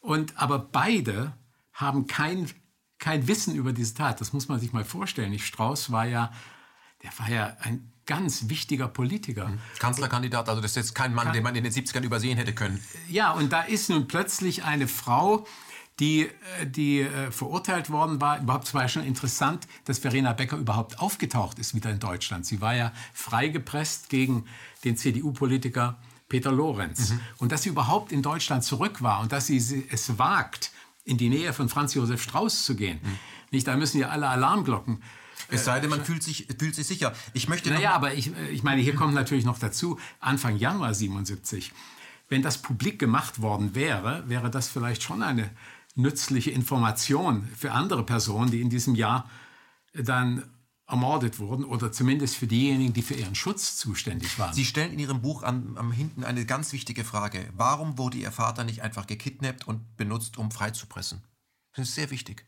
Und, 0.00 0.38
aber 0.38 0.58
beide 0.58 1.34
haben 1.74 2.06
kein, 2.06 2.50
kein 2.98 3.28
Wissen 3.28 3.54
über 3.54 3.74
diese 3.74 3.92
Tat. 3.92 4.22
Das 4.22 4.32
muss 4.32 4.48
man 4.48 4.58
sich 4.58 4.72
mal 4.72 4.86
vorstellen. 4.86 5.34
Ich, 5.34 5.44
Strauß 5.44 5.92
war 5.92 6.06
ja, 6.06 6.32
der 7.02 7.10
war 7.18 7.28
ja 7.28 7.58
ein 7.60 7.92
ganz 8.06 8.48
wichtiger 8.48 8.88
Politiker. 8.88 9.48
Mhm. 9.48 9.58
Kanzlerkandidat, 9.78 10.48
also 10.48 10.62
das 10.62 10.70
ist 10.70 10.76
jetzt 10.76 10.94
kein 10.94 11.12
Mann, 11.12 11.26
Kann, 11.26 11.34
den 11.34 11.42
man 11.42 11.54
in 11.54 11.64
den 11.64 11.74
70ern 11.74 12.04
übersehen 12.04 12.38
hätte 12.38 12.54
können. 12.54 12.82
Ja, 13.10 13.32
und 13.32 13.52
da 13.52 13.60
ist 13.60 13.90
nun 13.90 14.08
plötzlich 14.08 14.64
eine 14.64 14.88
Frau, 14.88 15.46
die, 16.00 16.22
äh, 16.22 16.66
die 16.66 17.00
äh, 17.00 17.30
verurteilt 17.30 17.90
worden 17.90 18.20
war. 18.20 18.40
Überhaupt 18.40 18.72
war 18.74 18.82
ja 18.82 18.88
schon 18.88 19.04
interessant, 19.04 19.68
dass 19.84 19.98
Verena 19.98 20.32
Becker 20.32 20.56
überhaupt 20.56 20.98
aufgetaucht 20.98 21.58
ist 21.58 21.74
wieder 21.74 21.90
in 21.90 22.00
Deutschland. 22.00 22.46
Sie 22.46 22.60
war 22.60 22.74
ja 22.74 22.92
freigepresst 23.12 24.08
gegen 24.08 24.46
den 24.84 24.96
CDU-Politiker 24.96 25.98
Peter 26.28 26.50
Lorenz. 26.50 27.10
Mhm. 27.10 27.20
Und 27.38 27.52
dass 27.52 27.62
sie 27.62 27.68
überhaupt 27.68 28.12
in 28.12 28.22
Deutschland 28.22 28.64
zurück 28.64 29.02
war 29.02 29.20
und 29.20 29.32
dass 29.32 29.46
sie 29.46 29.56
es 29.90 30.18
wagt, 30.18 30.72
in 31.04 31.18
die 31.18 31.28
Nähe 31.28 31.52
von 31.52 31.68
Franz 31.68 31.94
Josef 31.94 32.22
Strauß 32.22 32.64
zu 32.64 32.74
gehen. 32.76 33.00
Mhm. 33.02 33.18
Nicht, 33.52 33.66
da 33.66 33.76
müssen 33.76 34.00
ja 34.00 34.08
alle 34.08 34.28
Alarmglocken 34.28 35.02
es 35.50 35.64
sei 35.64 35.80
denn, 35.80 35.90
man 35.90 36.04
fühlt 36.04 36.22
sich, 36.22 36.46
fühlt 36.58 36.74
sich 36.74 36.86
sicher. 36.86 37.12
Ich 37.32 37.48
möchte 37.48 37.70
naja, 37.70 37.92
aber 37.92 38.14
ich, 38.14 38.32
ich 38.52 38.62
meine, 38.62 38.82
hier 38.82 38.94
kommt 38.94 39.14
natürlich 39.14 39.44
noch 39.44 39.58
dazu, 39.58 39.98
Anfang 40.20 40.56
Januar 40.56 40.94
77. 40.94 41.72
Wenn 42.28 42.42
das 42.42 42.58
publik 42.58 42.98
gemacht 42.98 43.42
worden 43.42 43.74
wäre, 43.74 44.24
wäre 44.28 44.50
das 44.50 44.68
vielleicht 44.68 45.02
schon 45.02 45.22
eine 45.22 45.50
nützliche 46.00 46.50
Information 46.50 47.48
für 47.56 47.72
andere 47.72 48.04
Personen, 48.04 48.50
die 48.50 48.60
in 48.60 48.70
diesem 48.70 48.94
Jahr 48.94 49.28
dann 49.92 50.44
ermordet 50.90 51.38
wurden 51.38 51.64
oder 51.64 51.92
zumindest 51.92 52.36
für 52.36 52.46
diejenigen, 52.46 52.92
die 52.92 53.02
für 53.02 53.14
ihren 53.14 53.34
Schutz 53.34 53.76
zuständig 53.76 54.38
waren. 54.38 54.52
Sie 54.52 54.64
stellen 54.64 54.92
in 54.92 54.98
Ihrem 54.98 55.22
Buch 55.22 55.42
am, 55.42 55.76
am 55.76 55.92
hinten 55.92 56.24
eine 56.24 56.44
ganz 56.44 56.72
wichtige 56.72 57.04
Frage. 57.04 57.48
Warum 57.56 57.96
wurde 57.96 58.18
Ihr 58.18 58.32
Vater 58.32 58.64
nicht 58.64 58.82
einfach 58.82 59.06
gekidnappt 59.06 59.66
und 59.68 59.96
benutzt, 59.96 60.36
um 60.36 60.50
freizupressen? 60.50 61.22
Das 61.74 61.88
ist 61.88 61.94
sehr 61.94 62.10
wichtig. 62.10 62.44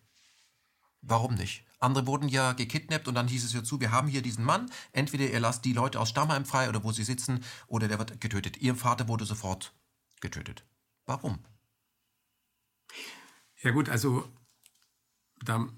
Warum 1.00 1.34
nicht? 1.34 1.64
Andere 1.78 2.07
wurden 2.07 2.28
ja 2.28 2.53
gekidnappt 2.53 3.09
und 3.09 3.14
dann 3.14 3.28
hieß 3.28 3.44
es 3.44 3.53
ja 3.53 3.64
zu, 3.64 3.80
wir 3.80 3.90
haben 3.90 4.09
hier 4.09 4.22
diesen 4.22 4.44
Mann, 4.44 4.70
entweder 4.92 5.28
ihr 5.28 5.40
lasst 5.40 5.64
die 5.64 5.72
Leute 5.72 5.98
aus 5.98 6.11
Stammheim 6.11 6.44
frei 6.44 6.68
oder 6.68 6.84
wo 6.84 6.92
sie 6.92 7.05
sitzen 7.05 7.40
oder 7.66 7.88
der 7.88 7.98
wird 7.98 8.20
getötet. 8.20 8.57
Ihr 8.59 8.76
Vater 8.76 9.09
wurde 9.09 9.24
sofort 9.24 9.72
getötet. 10.20 10.64
Warum? 11.07 11.38
Ja 13.62 13.70
gut, 13.70 13.88
also 13.88 14.28
da 15.44 15.68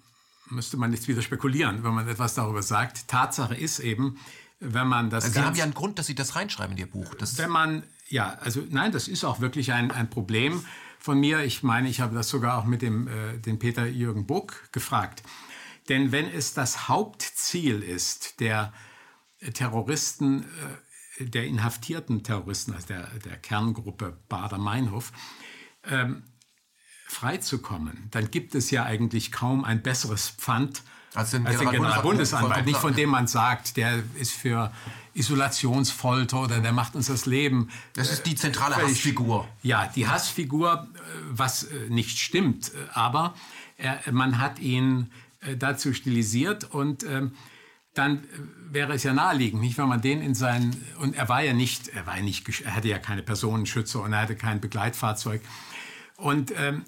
müsste 0.51 0.77
man 0.77 0.93
jetzt 0.93 1.09
wieder 1.09 1.23
spekulieren, 1.23 1.85
wenn 1.85 1.95
man 1.95 2.09
etwas 2.09 2.35
darüber 2.35 2.63
sagt. 2.63 3.09
Tatsache 3.09 3.55
ist 3.55 3.79
eben, 3.79 4.19
wenn 4.61 4.87
man 4.87 5.11
das. 5.11 5.25
Also 5.25 5.41
Sie 5.41 5.47
haben 5.47 5.57
ja 5.57 5.65
einen 5.65 5.75
Grund, 5.75 5.99
dass 5.99 6.07
Sie 6.07 6.15
das 6.15 6.37
reinschreiben 6.37 6.77
in 6.77 6.79
Ihr 6.79 6.91
Buch. 6.91 7.15
Das 7.15 7.39
wenn 7.39 7.51
man, 7.51 7.83
ja, 8.09 8.35
also 8.41 8.63
nein, 8.71 8.93
das 8.93 9.09
ist 9.09 9.25
auch 9.25 9.41
wirklich 9.41 9.73
ein, 9.73 9.91
ein 9.91 10.11
Problem 10.11 10.65
von 10.99 11.19
mir. 11.19 11.41
Ich 11.41 11.63
meine, 11.63 11.89
ich 11.89 12.01
habe 12.01 12.15
das 12.15 12.29
sogar 12.29 12.59
auch 12.59 12.65
mit 12.65 12.83
dem 12.83 13.09
äh, 13.09 13.39
den 13.39 13.59
Peter 13.59 13.87
Jürgen 13.87 14.27
Buck 14.27 14.73
gefragt. 14.73 15.23
Denn 15.89 16.13
wenn 16.13 16.27
es 16.31 16.55
das 16.55 16.89
Hauptziel 16.89 17.83
ist, 17.83 18.41
der 18.41 18.73
Terroristen 19.53 20.47
der 21.19 21.45
inhaftierten 21.45 22.23
Terroristen, 22.23 22.75
also 22.75 22.89
der, 22.89 23.07
der 23.25 23.37
Kerngruppe 23.37 24.19
Bader-Meinhof, 24.29 25.13
ähm, 25.85 26.25
freizukommen, 27.07 28.09
dann 28.11 28.31
gibt 28.31 28.55
es 28.55 28.71
ja 28.71 28.85
eigentlich 28.85 29.33
kaum 29.33 29.65
ein 29.65 29.83
besseres 29.83 30.31
Pfand 30.31 30.83
als 31.15 31.31
den, 31.31 31.47
als 31.47 31.59
den 31.59 31.71
Generalbundesanwalt. 31.71 32.67
Nicht 32.67 32.79
von 32.79 32.95
dem 32.95 33.11
man 33.11 33.27
sagt, 33.27 33.77
der 33.77 34.03
ist 34.17 34.33
für 34.33 34.73
Isolationsfolter 35.15 36.43
oder 36.43 36.61
der 36.61 36.73
macht 36.73 36.97
uns 36.97 37.07
das 37.07 37.27
Leben. 37.27 37.71
Das 37.95 38.11
ist 38.11 38.27
die 38.27 38.35
zentrale 38.35 38.77
Hassfigur. 38.77 39.47
Ja, 39.63 39.91
die 39.95 40.09
Hassfigur, 40.09 40.89
äh, 40.93 40.99
was 41.31 41.65
äh, 41.65 41.89
nicht 41.89 42.19
stimmt. 42.19 42.73
Aber 42.93 43.35
er, 43.79 44.01
man 44.11 44.39
hat 44.39 44.59
ihn 44.59 45.11
äh, 45.41 45.57
dazu 45.57 45.93
stilisiert 45.95 46.65
und 46.65 47.05
ähm, 47.05 47.33
dann 47.95 48.25
wäre 48.71 48.93
es 48.93 49.05
ja 49.05 49.13
naheliegend, 49.13 49.63
nicht, 49.63 49.79
wenn 49.79 49.89
man 49.89 50.03
den 50.03 50.21
in 50.21 50.35
seinen 50.35 50.85
und 50.99 51.15
er 51.15 51.29
war 51.29 51.43
ja 51.43 51.53
nicht, 51.53 51.87
er 51.89 52.07
war 52.07 52.17
ja 52.17 52.25
nicht, 52.25 52.49
er 52.63 52.75
hatte 52.75 52.89
ja 52.89 52.99
keine 52.99 53.23
Personenschützer 53.23 54.03
und 54.03 54.13
er 54.13 54.23
hatte 54.23 54.35
kein 54.35 54.61
Begleitfahrzeug 54.61 55.41
und 56.17 56.53
ähm, 56.57 56.83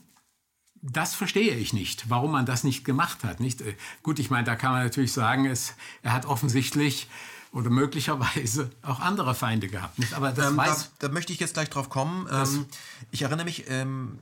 das 0.82 1.14
verstehe 1.14 1.54
ich 1.54 1.72
nicht, 1.72 2.08
warum 2.10 2.32
man 2.32 2.46
das 2.46 2.64
nicht 2.64 2.84
gemacht 2.84 3.24
hat. 3.24 3.40
Nicht? 3.40 3.60
Äh, 3.60 3.76
gut, 4.02 4.18
ich 4.18 4.30
meine, 4.30 4.44
da 4.44 4.56
kann 4.56 4.72
man 4.72 4.84
natürlich 4.84 5.12
sagen, 5.12 5.46
es, 5.46 5.74
er 6.02 6.12
hat 6.12 6.26
offensichtlich 6.26 7.08
oder 7.52 7.70
möglicherweise 7.70 8.70
auch 8.82 9.00
andere 9.00 9.34
Feinde 9.34 9.68
gehabt. 9.68 9.98
Nicht? 9.98 10.14
Aber 10.14 10.32
das 10.32 10.50
ähm, 10.50 10.56
weiß 10.56 10.92
da, 10.98 11.08
da, 11.08 11.12
möchte 11.12 11.32
ich 11.32 11.40
jetzt 11.40 11.54
gleich 11.54 11.70
drauf 11.70 11.88
kommen. 11.88 12.28
Ähm, 12.30 12.66
ich 13.10 13.22
erinnere 13.22 13.44
mich, 13.44 13.68
ähm, 13.68 14.18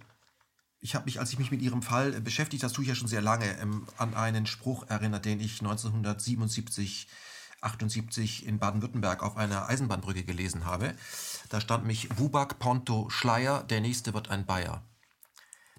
ich 0.81 0.95
habe 0.95 1.07
mich, 1.07 1.19
als 1.19 1.33
ich 1.33 1.39
mich 1.39 1.51
mit 1.51 1.63
Ihrem 1.63 1.83
Fall 1.83 2.21
beschäftigt, 2.21 2.63
das 2.63 2.73
tue 2.73 2.85
ich 2.85 2.89
ja 2.89 2.95
schon 2.95 3.09
sehr 3.09 3.23
lange, 3.23 3.59
ähm, 3.59 3.87
an 3.97 4.15
einen 4.15 4.47
Spruch 4.47 4.89
erinnert, 4.89 5.25
den 5.25 5.41
ich 5.41 5.61
1977 5.61 7.09
78 7.65 8.47
in 8.47 8.59
Baden-Württemberg 8.59 9.23
auf 9.23 9.37
einer 9.37 9.69
Eisenbahnbrücke 9.69 10.23
gelesen 10.23 10.67
habe. 10.67 10.95
Da 11.49 11.61
stand 11.61 11.87
mich 11.87 12.09
Wubak 12.19 12.59
Ponto 12.59 13.09
Schleier, 13.11 13.63
der 13.63 13.81
nächste 13.81 14.15
wird 14.15 14.29
ein 14.29 14.45
Bayer. 14.45 14.83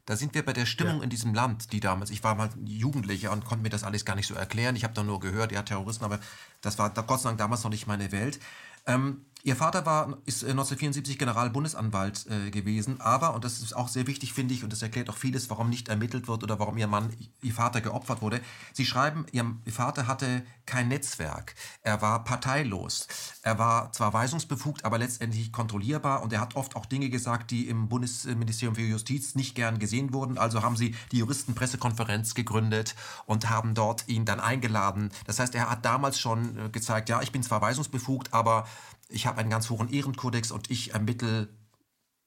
Da 0.05 0.15
sind 0.15 0.35
wir 0.35 0.45
bei 0.45 0.53
der 0.53 0.65
Stimmung 0.67 0.97
ja. 0.97 1.03
in 1.03 1.09
diesem 1.09 1.33
Land, 1.33 1.71
die 1.73 1.79
damals, 1.79 2.11
ich 2.11 2.23
war 2.23 2.35
mal 2.35 2.49
Jugendlicher 2.63 3.31
und 3.31 3.43
konnte 3.43 3.63
mir 3.63 3.69
das 3.69 3.83
alles 3.83 4.05
gar 4.05 4.15
nicht 4.15 4.27
so 4.27 4.35
erklären. 4.35 4.75
Ich 4.75 4.83
habe 4.83 4.93
da 4.93 5.03
nur 5.03 5.19
gehört, 5.19 5.51
ja, 5.51 5.63
Terroristen, 5.63 6.05
aber 6.05 6.19
das 6.61 6.77
war 6.77 6.91
Gott 6.91 7.21
sei 7.21 7.29
Dank 7.29 7.39
damals 7.39 7.63
noch 7.63 7.71
nicht 7.71 7.87
meine 7.87 8.11
Welt. 8.11 8.39
Ähm, 8.85 9.25
Ihr 9.45 9.55
Vater 9.55 9.85
war, 9.85 10.17
ist 10.25 10.43
1974 10.43 11.13
äh, 11.13 11.17
Generalbundesanwalt 11.19 12.25
äh, 12.31 12.49
gewesen, 12.49 12.99
aber, 12.99 13.35
und 13.35 13.45
das 13.45 13.61
ist 13.61 13.75
auch 13.75 13.89
sehr 13.89 14.07
wichtig, 14.07 14.33
finde 14.33 14.55
ich, 14.55 14.63
und 14.63 14.73
das 14.73 14.81
erklärt 14.81 15.07
auch 15.07 15.17
vieles, 15.17 15.51
warum 15.51 15.69
nicht 15.69 15.87
ermittelt 15.87 16.27
wird 16.27 16.41
oder 16.41 16.57
warum 16.57 16.79
Ihr 16.79 16.87
Mann, 16.87 17.13
Ihr 17.43 17.53
Vater 17.53 17.79
geopfert 17.79 18.23
wurde. 18.23 18.41
Sie 18.73 18.87
schreiben, 18.87 19.27
Ihr, 19.31 19.45
Vater 19.67 20.07
hatte 20.07 20.41
kein 20.65 20.87
Netzwerk. 20.87 21.53
Er 21.83 22.01
war 22.01 22.23
parteilos. 22.23 23.07
Er 23.43 23.59
war 23.59 23.91
zwar 23.91 24.13
weisungsbefugt, 24.13 24.83
aber 24.83 24.97
letztendlich 24.97 25.51
kontrollierbar 25.51 26.23
und 26.23 26.33
er 26.33 26.41
hat 26.41 26.55
oft 26.55 26.75
auch 26.75 26.87
Dinge 26.87 27.09
gesagt, 27.09 27.51
die 27.51 27.67
im 27.67 27.87
Bundesministerium 27.87 28.73
für 28.73 28.81
Justiz 28.81 29.35
nicht 29.35 29.53
gern 29.53 29.77
gesehen 29.77 30.11
wurden. 30.11 30.39
Also 30.39 30.63
haben 30.63 30.75
sie 30.75 30.95
die 31.11 31.19
Juristenpressekonferenz 31.19 32.33
gegründet 32.33 32.95
und 33.27 33.47
haben 33.47 33.75
dort 33.75 34.07
ihn 34.07 34.25
dann 34.25 34.39
eingeladen. 34.39 35.11
Das 35.27 35.37
heißt, 35.37 35.53
er 35.53 35.69
hat 35.69 35.85
damals 35.85 36.19
schon 36.19 36.57
äh, 36.57 36.69
gezeigt, 36.69 37.09
ja, 37.09 37.21
ich 37.21 37.31
bin 37.31 37.43
zwar 37.43 37.61
weisungsbefugt, 37.61 38.33
aber 38.33 38.65
ich 39.09 39.25
habe 39.25 39.39
einen 39.39 39.49
ganz 39.49 39.69
hohen 39.69 39.91
Ehrenkodex 39.91 40.51
und 40.51 40.71
ich 40.71 40.93
ermittle 40.93 41.49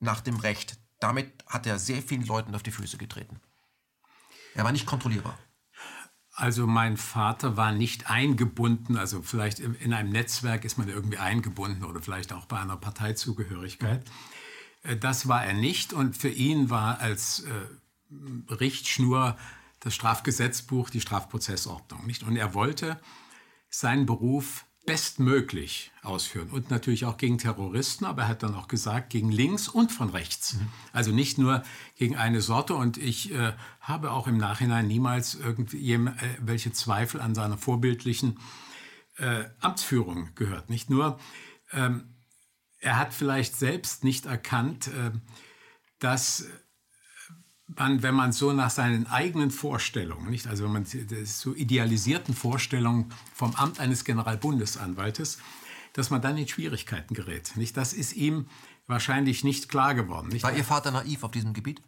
nach 0.01 0.20
dem 0.20 0.37
Recht. 0.37 0.79
Damit 1.01 1.33
hat 1.47 1.66
er 1.66 1.79
sehr 1.79 2.03
vielen 2.03 2.26
Leuten 2.26 2.55
auf 2.55 2.62
die 2.62 2.70
Füße 2.70 2.99
getreten. 2.99 3.41
Er 4.55 4.64
war 4.64 4.72
nicht 4.72 4.87
kontrollierbar. 4.87 5.39
Also 6.33 6.68
mein 6.68 6.97
Vater 6.97 7.57
war 7.57 7.72
nicht 7.72 8.11
eingebunden, 8.11 8.97
also 8.97 9.22
vielleicht 9.22 9.59
in 9.59 9.93
einem 9.93 10.11
Netzwerk 10.11 10.64
ist 10.64 10.79
man 10.79 10.89
irgendwie 10.89 11.18
eingebunden 11.18 11.85
oder 11.85 12.01
vielleicht 12.01 12.33
auch 12.33 12.47
bei 12.47 12.61
einer 12.61 12.76
Parteizugehörigkeit. 12.76 14.05
Mhm. 14.85 15.01
Das 15.01 15.26
war 15.26 15.45
er 15.45 15.55
nicht 15.55 15.93
und 15.93 16.16
für 16.16 16.29
ihn 16.29 16.70
war 16.70 17.01
als 17.01 17.41
äh, 17.41 18.53
Richtschnur 18.53 19.37
das 19.81 19.95
Strafgesetzbuch, 19.95 20.91
die 20.91 21.01
Strafprozessordnung. 21.01 22.07
Nicht? 22.07 22.22
Und 22.22 22.37
er 22.37 22.55
wollte 22.55 23.01
seinen 23.68 24.07
Beruf 24.07 24.64
bestmöglich 24.89 25.93
ausführen 26.03 26.49
und 26.49 26.70
natürlich 26.70 27.05
auch 27.05 27.18
gegen 27.18 27.36
Terroristen, 27.36 28.07
aber 28.07 28.22
er 28.22 28.28
hat 28.28 28.43
dann 28.43 28.55
auch 28.55 28.68
gesagt, 28.68 29.11
gegen 29.11 29.30
links 29.30 29.68
und 29.68 29.93
von 29.93 30.09
rechts. 30.09 30.55
Mhm. 30.55 30.68
Also 30.95 31.12
nicht 31.12 31.36
nur 31.36 31.62
gegen 31.97 32.16
eine 32.16 32.41
Sorte 32.41 32.74
und 32.74 32.97
ich 32.97 33.30
äh, 33.34 33.53
habe 33.82 34.12
auch 34.12 34.26
im 34.26 34.39
Nachhinein 34.39 34.86
niemals 34.86 35.34
irgendwelche 35.34 36.70
äh, 36.70 36.72
Zweifel 36.72 37.20
an 37.20 37.34
seiner 37.34 37.59
vorbildlichen 37.59 38.39
äh, 39.18 39.45
Amtsführung 39.61 40.30
gehört. 40.36 40.70
Nicht 40.70 40.89
nur, 40.89 41.18
ähm, 41.72 42.14
er 42.78 42.97
hat 42.97 43.12
vielleicht 43.12 43.57
selbst 43.57 44.05
nicht 44.05 44.24
erkannt, 44.24 44.86
äh, 44.86 45.11
dass 45.99 46.47
man, 47.69 48.03
wenn 48.03 48.14
man 48.14 48.33
so 48.33 48.53
nach 48.53 48.71
seinen 48.71 49.07
eigenen 49.07 49.51
Vorstellungen, 49.51 50.31
nicht, 50.31 50.47
also 50.47 50.64
wenn 50.64 50.73
man 50.73 50.85
so 50.85 51.55
idealisierten 51.55 52.35
Vorstellungen 52.35 53.12
vom 53.35 53.55
Amt 53.55 53.79
eines 53.79 54.05
Generalbundesanwaltes, 54.05 55.39
dass 55.93 56.11
man 56.11 56.23
dann 56.23 56.37
in 56.39 56.49
Schwierigkeiten 56.49 57.14
gerät. 57.14 57.57
Nicht? 57.57 57.77
Das 57.77 57.93
ist 57.93 58.14
ihm 58.14 58.47
wahrscheinlich 58.87 59.45
nicht 59.45 59.69
klar 59.69 59.95
geworden. 59.95 60.29
Nicht? 60.29 60.43
War 60.43 60.57
Ihr 60.57 60.64
Vater 60.64 60.91
naiv 60.91 61.25
auf 61.25 61.31
diesem 61.31 61.53
Gebiet? 61.53 61.83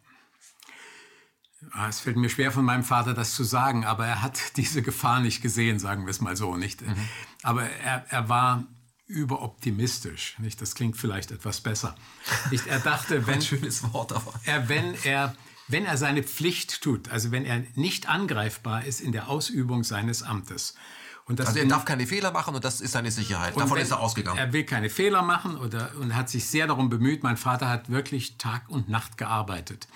Ah, 1.71 1.87
es 1.87 1.99
fällt 1.99 2.17
mir 2.17 2.29
schwer 2.29 2.51
von 2.51 2.65
meinem 2.65 2.83
Vater 2.83 3.13
das 3.13 3.35
zu 3.35 3.43
sagen, 3.43 3.85
aber 3.85 4.05
er 4.05 4.21
hat 4.21 4.39
diese 4.57 4.81
Gefahr 4.81 5.19
nicht 5.19 5.41
gesehen, 5.41 5.79
sagen 5.79 6.05
wir 6.05 6.11
es 6.11 6.21
mal 6.21 6.35
so, 6.35 6.57
nicht? 6.57 6.81
Mhm. 6.81 6.95
Aber 7.43 7.63
er, 7.63 8.05
er 8.09 8.29
war 8.29 8.65
überoptimistisch, 9.07 10.37
nicht? 10.39 10.61
Das 10.61 10.75
klingt 10.75 10.97
vielleicht 10.97 11.31
etwas 11.31 11.61
besser. 11.61 11.95
Nicht? 12.49 12.67
Er 12.67 12.79
dachte, 12.79 13.25
wenn, 13.27 13.41
schönes 13.41 13.83
Wort, 13.93 14.13
aber. 14.13 14.33
Er, 14.45 14.69
wenn 14.69 14.95
er 15.03 15.35
wenn 15.71 15.85
er 15.85 15.97
seine 15.97 16.23
Pflicht 16.23 16.81
tut, 16.81 17.09
also 17.09 17.31
wenn 17.31 17.45
er 17.45 17.63
nicht 17.75 18.09
angreifbar 18.09 18.85
ist 18.85 19.01
in 19.01 19.11
der 19.11 19.29
Ausübung 19.29 19.83
seines 19.83 20.23
Amtes. 20.23 20.75
also 21.27 21.59
er 21.59 21.65
darf 21.65 21.85
keine 21.85 22.07
Fehler 22.07 22.31
machen 22.31 22.55
und 22.55 22.63
das 22.63 22.81
ist 22.81 22.91
seine 22.91 23.11
Sicherheit. 23.11 23.57
Davon 23.57 23.77
ist 23.77 23.91
er 23.91 23.99
ausgegangen. 23.99 24.37
Er 24.37 24.53
will 24.53 24.63
keine 24.63 24.89
Fehler 24.89 25.21
machen 25.21 25.57
oder, 25.57 25.91
und 25.99 26.15
hat 26.15 26.29
sich 26.29 26.45
sehr 26.45 26.67
darum 26.67 26.89
bemüht. 26.89 27.23
Mein 27.23 27.37
Vater 27.37 27.69
hat 27.69 27.89
wirklich 27.89 28.37
Tag 28.37 28.69
und 28.69 28.89
Nacht 28.89 29.17
gearbeitet. 29.17 29.87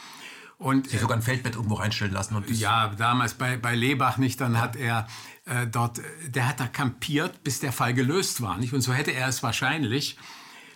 Und 0.57 0.89
sich 0.89 1.01
sogar 1.01 1.17
ein 1.17 1.23
Feldbett 1.23 1.55
irgendwo 1.55 1.75
reinstellen 1.75 2.13
lassen. 2.13 2.35
Und 2.35 2.49
ja, 2.49 2.87
damals 2.97 3.33
bei, 3.33 3.57
bei 3.57 3.75
Lebach 3.75 4.17
nicht, 4.17 4.39
dann 4.39 4.59
hat 4.61 4.77
er 4.77 5.05
äh, 5.43 5.67
dort, 5.67 5.99
der 6.27 6.47
hat 6.47 6.61
da 6.61 6.67
kampiert, 6.67 7.43
bis 7.43 7.59
der 7.59 7.73
Fall 7.73 7.93
gelöst 7.93 8.41
war. 8.41 8.57
Nicht? 8.57 8.73
Und 8.73 8.79
so 8.79 8.93
hätte 8.93 9.11
er 9.11 9.27
es 9.27 9.43
wahrscheinlich 9.43 10.17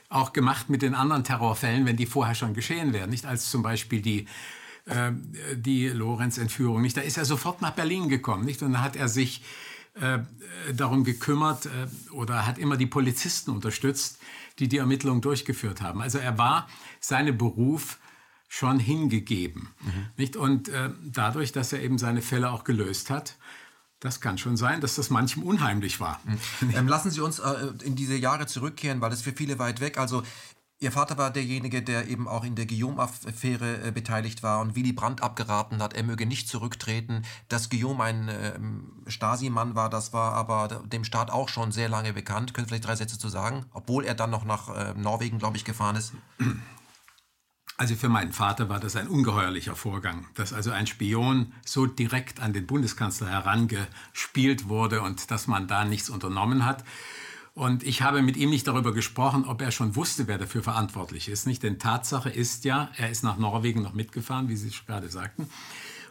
auch 0.09 0.33
gemacht 0.33 0.69
mit 0.69 0.81
den 0.81 0.95
anderen 0.95 1.23
Terrorfällen, 1.23 1.85
wenn 1.85 1.95
die 1.95 2.07
vorher 2.07 2.35
schon 2.35 2.53
geschehen 2.53 2.91
wären. 2.91 3.09
Nicht 3.09 3.25
als 3.25 3.49
zum 3.49 3.61
Beispiel 3.61 4.01
die 4.01 4.27
äh, 4.89 5.11
die 5.55 5.87
Lorenz-Entführung. 5.87 6.81
Nicht? 6.81 6.97
Da 6.97 7.01
ist 7.01 7.17
er 7.17 7.25
sofort 7.25 7.61
nach 7.61 7.71
Berlin 7.71 8.09
gekommen. 8.09 8.45
Nicht? 8.45 8.61
Und 8.61 8.73
dann 8.73 8.81
hat 8.81 8.95
er 8.95 9.07
sich 9.07 9.41
äh, 9.95 10.19
darum 10.73 11.03
gekümmert 11.03 11.65
äh, 11.65 12.11
oder 12.11 12.45
hat 12.45 12.57
immer 12.57 12.77
die 12.77 12.85
Polizisten 12.85 13.51
unterstützt, 13.51 14.19
die 14.59 14.67
die 14.67 14.77
Ermittlungen 14.77 15.21
durchgeführt 15.21 15.81
haben. 15.81 16.01
Also 16.01 16.17
er 16.17 16.37
war 16.37 16.67
seinem 16.99 17.37
Beruf 17.37 17.99
schon 18.47 18.79
hingegeben. 18.79 19.69
Mhm. 19.81 20.05
Nicht? 20.17 20.35
Und 20.35 20.69
äh, 20.69 20.89
dadurch, 21.03 21.51
dass 21.51 21.71
er 21.71 21.81
eben 21.81 21.97
seine 21.97 22.21
Fälle 22.21 22.49
auch 22.49 22.63
gelöst 22.63 23.09
hat, 23.09 23.37
das 23.99 24.21
kann 24.21 24.37
schon 24.37 24.57
sein, 24.57 24.79
dass 24.79 24.95
das 24.95 25.09
manchem 25.09 25.43
unheimlich 25.43 25.99
war. 25.99 26.21
Mhm. 26.23 26.73
Ähm, 26.73 26.87
lassen 26.87 27.11
Sie 27.11 27.21
uns 27.21 27.39
äh, 27.39 27.71
in 27.83 27.95
diese 27.95 28.15
Jahre 28.15 28.47
zurückkehren, 28.47 29.01
weil 29.01 29.09
das 29.09 29.21
für 29.21 29.33
viele 29.33 29.59
weit 29.59 29.81
weg. 29.81 29.97
Also 29.97 30.23
Ihr 30.81 30.93
Vater 30.93 31.17
war 31.17 31.29
derjenige, 31.29 31.81
der 31.81 32.07
eben 32.07 32.25
auch 32.29 32.45
in 32.45 32.55
der 32.55 32.65
Guillaume-Affäre 32.65 33.87
äh, 33.87 33.91
beteiligt 33.91 34.43
war 34.43 34.61
und 34.61 34.77
Willy 34.77 34.93
Brandt 34.93 35.21
abgeraten 35.21 35.83
hat, 35.83 35.93
er 35.93 36.03
möge 36.03 36.25
nicht 36.25 36.47
zurücktreten. 36.47 37.23
Dass 37.49 37.69
Guillaume 37.69 38.01
ein 38.01 38.29
äh, 38.29 38.57
Stasi-Mann 39.07 39.75
war, 39.75 39.89
das 39.89 40.13
war 40.13 40.33
aber 40.33 40.81
dem 40.85 41.03
Staat 41.03 41.31
auch 41.31 41.49
schon 41.49 41.73
sehr 41.73 41.89
lange 41.89 42.13
bekannt. 42.13 42.53
Können 42.53 42.65
Sie 42.65 42.69
vielleicht 42.69 42.87
drei 42.87 42.95
Sätze 42.95 43.19
zu 43.19 43.27
sagen? 43.27 43.65
Obwohl 43.73 44.05
er 44.05 44.15
dann 44.15 44.29
noch 44.29 44.45
nach 44.45 44.69
äh, 44.69 44.93
Norwegen, 44.95 45.37
glaube 45.37 45.57
ich, 45.57 45.65
gefahren 45.65 45.97
ist. 45.97 46.13
Also 47.75 47.95
für 47.95 48.07
meinen 48.07 48.31
Vater 48.31 48.69
war 48.69 48.79
das 48.79 48.95
ein 48.95 49.09
ungeheuerlicher 49.09 49.75
Vorgang, 49.75 50.27
dass 50.35 50.53
also 50.53 50.71
ein 50.71 50.87
Spion 50.87 51.51
so 51.65 51.87
direkt 51.87 52.39
an 52.39 52.53
den 52.53 52.67
Bundeskanzler 52.67 53.27
herangespielt 53.27 54.69
wurde 54.69 55.01
und 55.01 55.29
dass 55.29 55.47
man 55.47 55.67
da 55.67 55.83
nichts 55.83 56.09
unternommen 56.09 56.65
hat. 56.65 56.85
Und 57.59 57.83
ich 57.83 58.01
habe 58.03 58.21
mit 58.21 58.37
ihm 58.37 58.51
nicht 58.51 58.67
darüber 58.67 58.93
gesprochen, 58.93 59.43
ob 59.43 59.61
er 59.61 59.71
schon 59.71 59.97
wusste, 59.97 60.27
wer 60.27 60.37
dafür 60.37 60.63
verantwortlich 60.63 61.27
ist. 61.27 61.45
Nicht? 61.45 61.61
Denn 61.61 61.77
Tatsache 61.77 62.29
ist 62.29 62.63
ja, 62.63 62.89
er 62.95 63.09
ist 63.09 63.21
nach 63.21 63.35
Norwegen 63.35 63.81
noch 63.81 63.91
mitgefahren, 63.91 64.47
wie 64.47 64.55
Sie 64.55 64.71
gerade 64.87 65.09
sagten. 65.09 65.49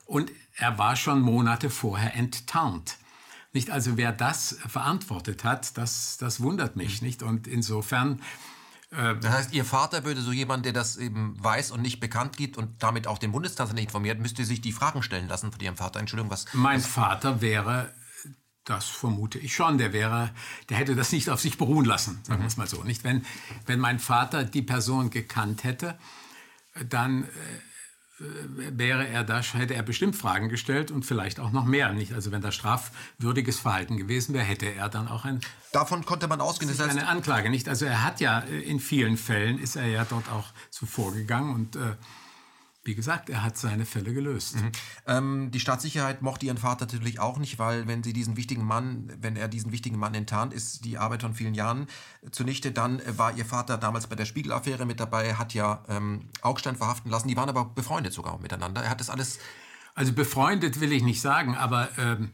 Und 0.05 0.30
er 0.57 0.76
war 0.76 0.94
schon 0.94 1.22
Monate 1.22 1.70
vorher 1.70 2.14
enttarnt. 2.14 2.99
Nicht? 3.55 3.70
Also 3.70 3.96
wer 3.96 4.12
das 4.12 4.59
verantwortet 4.66 5.42
hat, 5.42 5.78
das, 5.78 6.18
das 6.18 6.42
wundert 6.42 6.76
mich. 6.76 7.01
Nicht? 7.01 7.22
Und 7.22 7.46
insofern 7.46 8.20
äh, 8.90 9.16
das 9.16 9.32
heißt, 9.32 9.55
Ihr 9.55 9.64
Vater 9.64 10.05
würde 10.05 10.20
so 10.20 10.32
jemand, 10.32 10.66
der 10.66 10.74
das 10.74 10.99
eben 10.99 11.34
weiß 11.42 11.70
und 11.70 11.80
nicht 11.80 11.99
bekannt 11.99 12.36
gibt 12.36 12.59
und 12.59 12.82
damit 12.82 13.07
auch 13.07 13.16
den 13.16 13.32
Bundeskanzler 13.32 13.74
nicht 13.74 13.86
informiert, 13.86 14.20
müsste 14.20 14.44
sich 14.44 14.61
die 14.61 14.72
Fragen 14.72 15.03
stellen 15.03 15.28
lassen 15.28 15.51
von 15.51 15.61
Ihrem 15.62 15.76
Vater. 15.76 15.99
Entschuldigung, 15.99 16.30
was. 16.30 16.44
Mein 16.53 16.78
was 16.78 16.86
Vater 16.86 17.40
wäre 17.40 17.90
Das 18.68 18.84
vermute 18.84 19.38
ich 19.38 19.54
schon. 19.54 19.78
Der 19.78 19.94
wäre, 19.94 20.30
der 20.68 20.76
hätte 20.76 20.94
das 20.94 21.10
nicht 21.10 21.30
auf 21.30 21.40
sich 21.40 21.56
beruhen 21.56 21.86
lassen, 21.86 22.20
sagen 22.22 22.42
wir 22.42 22.46
es 22.46 22.58
mal 22.58 22.66
so. 22.66 22.84
Nicht, 22.84 23.02
wenn, 23.02 23.24
wenn 23.64 23.80
mein 23.80 23.98
Vater 23.98 24.44
die 24.44 24.60
Person 24.60 25.08
gekannt 25.08 25.64
hätte, 25.64 25.98
dann 26.86 27.24
äh, 27.24 27.28
wäre 28.18 29.08
er 29.08 29.24
da, 29.24 29.40
hätte 29.40 29.74
er 29.74 29.82
bestimmt 29.82 30.16
Fragen 30.16 30.50
gestellt 30.50 30.90
und 30.90 31.06
vielleicht 31.06 31.40
auch 31.40 31.50
noch 31.50 31.64
mehr. 31.64 31.94
Nicht? 31.94 32.12
Also 32.12 32.30
wenn 32.30 32.42
das 32.42 32.54
strafwürdiges 32.56 33.58
Verhalten 33.58 33.96
gewesen 33.96 34.34
wäre, 34.34 34.44
hätte 34.44 34.66
er 34.66 34.90
dann 34.90 35.08
auch 35.08 35.24
ein 35.24 35.40
Davon 35.72 36.04
konnte 36.04 36.28
man 36.28 36.42
ausgehen. 36.42 36.70
Das 36.70 36.78
heißt, 36.78 36.98
eine 36.98 37.08
Anklage, 37.08 37.48
nicht? 37.48 37.68
Also 37.68 37.86
er 37.86 38.04
hat 38.04 38.20
ja 38.20 38.40
äh, 38.40 38.60
in 38.60 38.80
vielen 38.80 39.16
Fällen 39.16 39.58
ist 39.58 39.76
er 39.76 39.86
ja 39.86 40.04
dort 40.04 40.28
auch 40.30 40.52
so 40.68 40.84
vorgegangen 40.84 41.54
und 41.54 41.76
äh, 41.76 41.94
wie 42.85 42.95
gesagt, 42.95 43.29
er 43.29 43.43
hat 43.43 43.57
seine 43.57 43.85
Fälle 43.85 44.14
gelöst. 44.14 44.57
Mhm. 44.57 44.72
Ähm, 45.07 45.51
die 45.51 45.61
Staatssicherheit 45.61 46.22
mochte 46.22 46.47
ihren 46.47 46.59
Vater 46.59 46.87
natürlich 46.87 47.20
auch 47.20 47.39
nicht, 47.39 47.59
weil 47.59 47.87
wenn 47.87 48.03
sie 48.03 48.12
diesen 48.12 48.37
wichtigen 48.37 48.64
Mann, 48.64 49.12
wenn 49.20 49.37
er 49.37 49.49
diesen 49.49 49.72
wichtigen 49.72 49.99
Mann 49.99 50.14
enttarnt, 50.14 50.55
ist 50.55 50.85
die 50.85 50.97
Arbeit 50.97 51.22
von 51.22 51.35
vielen 51.35 51.55
Jahren 51.55 51.87
zunichte. 52.31 52.72
Dann 52.72 53.03
war 53.18 53.37
ihr 53.37 53.45
Vater 53.45 53.79
damals 53.79 54.07
bei 54.07 54.16
der 54.16 54.24
Spiegelaffäre 54.24 54.87
mit 54.87 55.01
dabei, 55.01 55.35
hat 55.35 55.55
ja 55.55 55.85
ähm, 55.89 56.31
Augstein 56.41 56.76
verhaften 56.76 57.11
lassen. 57.11 57.29
Die 57.29 57.37
waren 57.37 57.49
aber 57.49 57.66
befreundet 57.66 58.12
sogar 58.12 58.39
miteinander. 58.39 58.83
Er 58.83 58.91
hat 58.91 59.01
das 59.01 59.11
alles. 59.11 59.39
Also 59.95 60.12
befreundet 60.12 60.81
will 60.81 60.93
ich 60.93 61.03
nicht 61.03 61.20
sagen, 61.20 61.57
aber 61.57 61.89
ähm, 61.99 62.31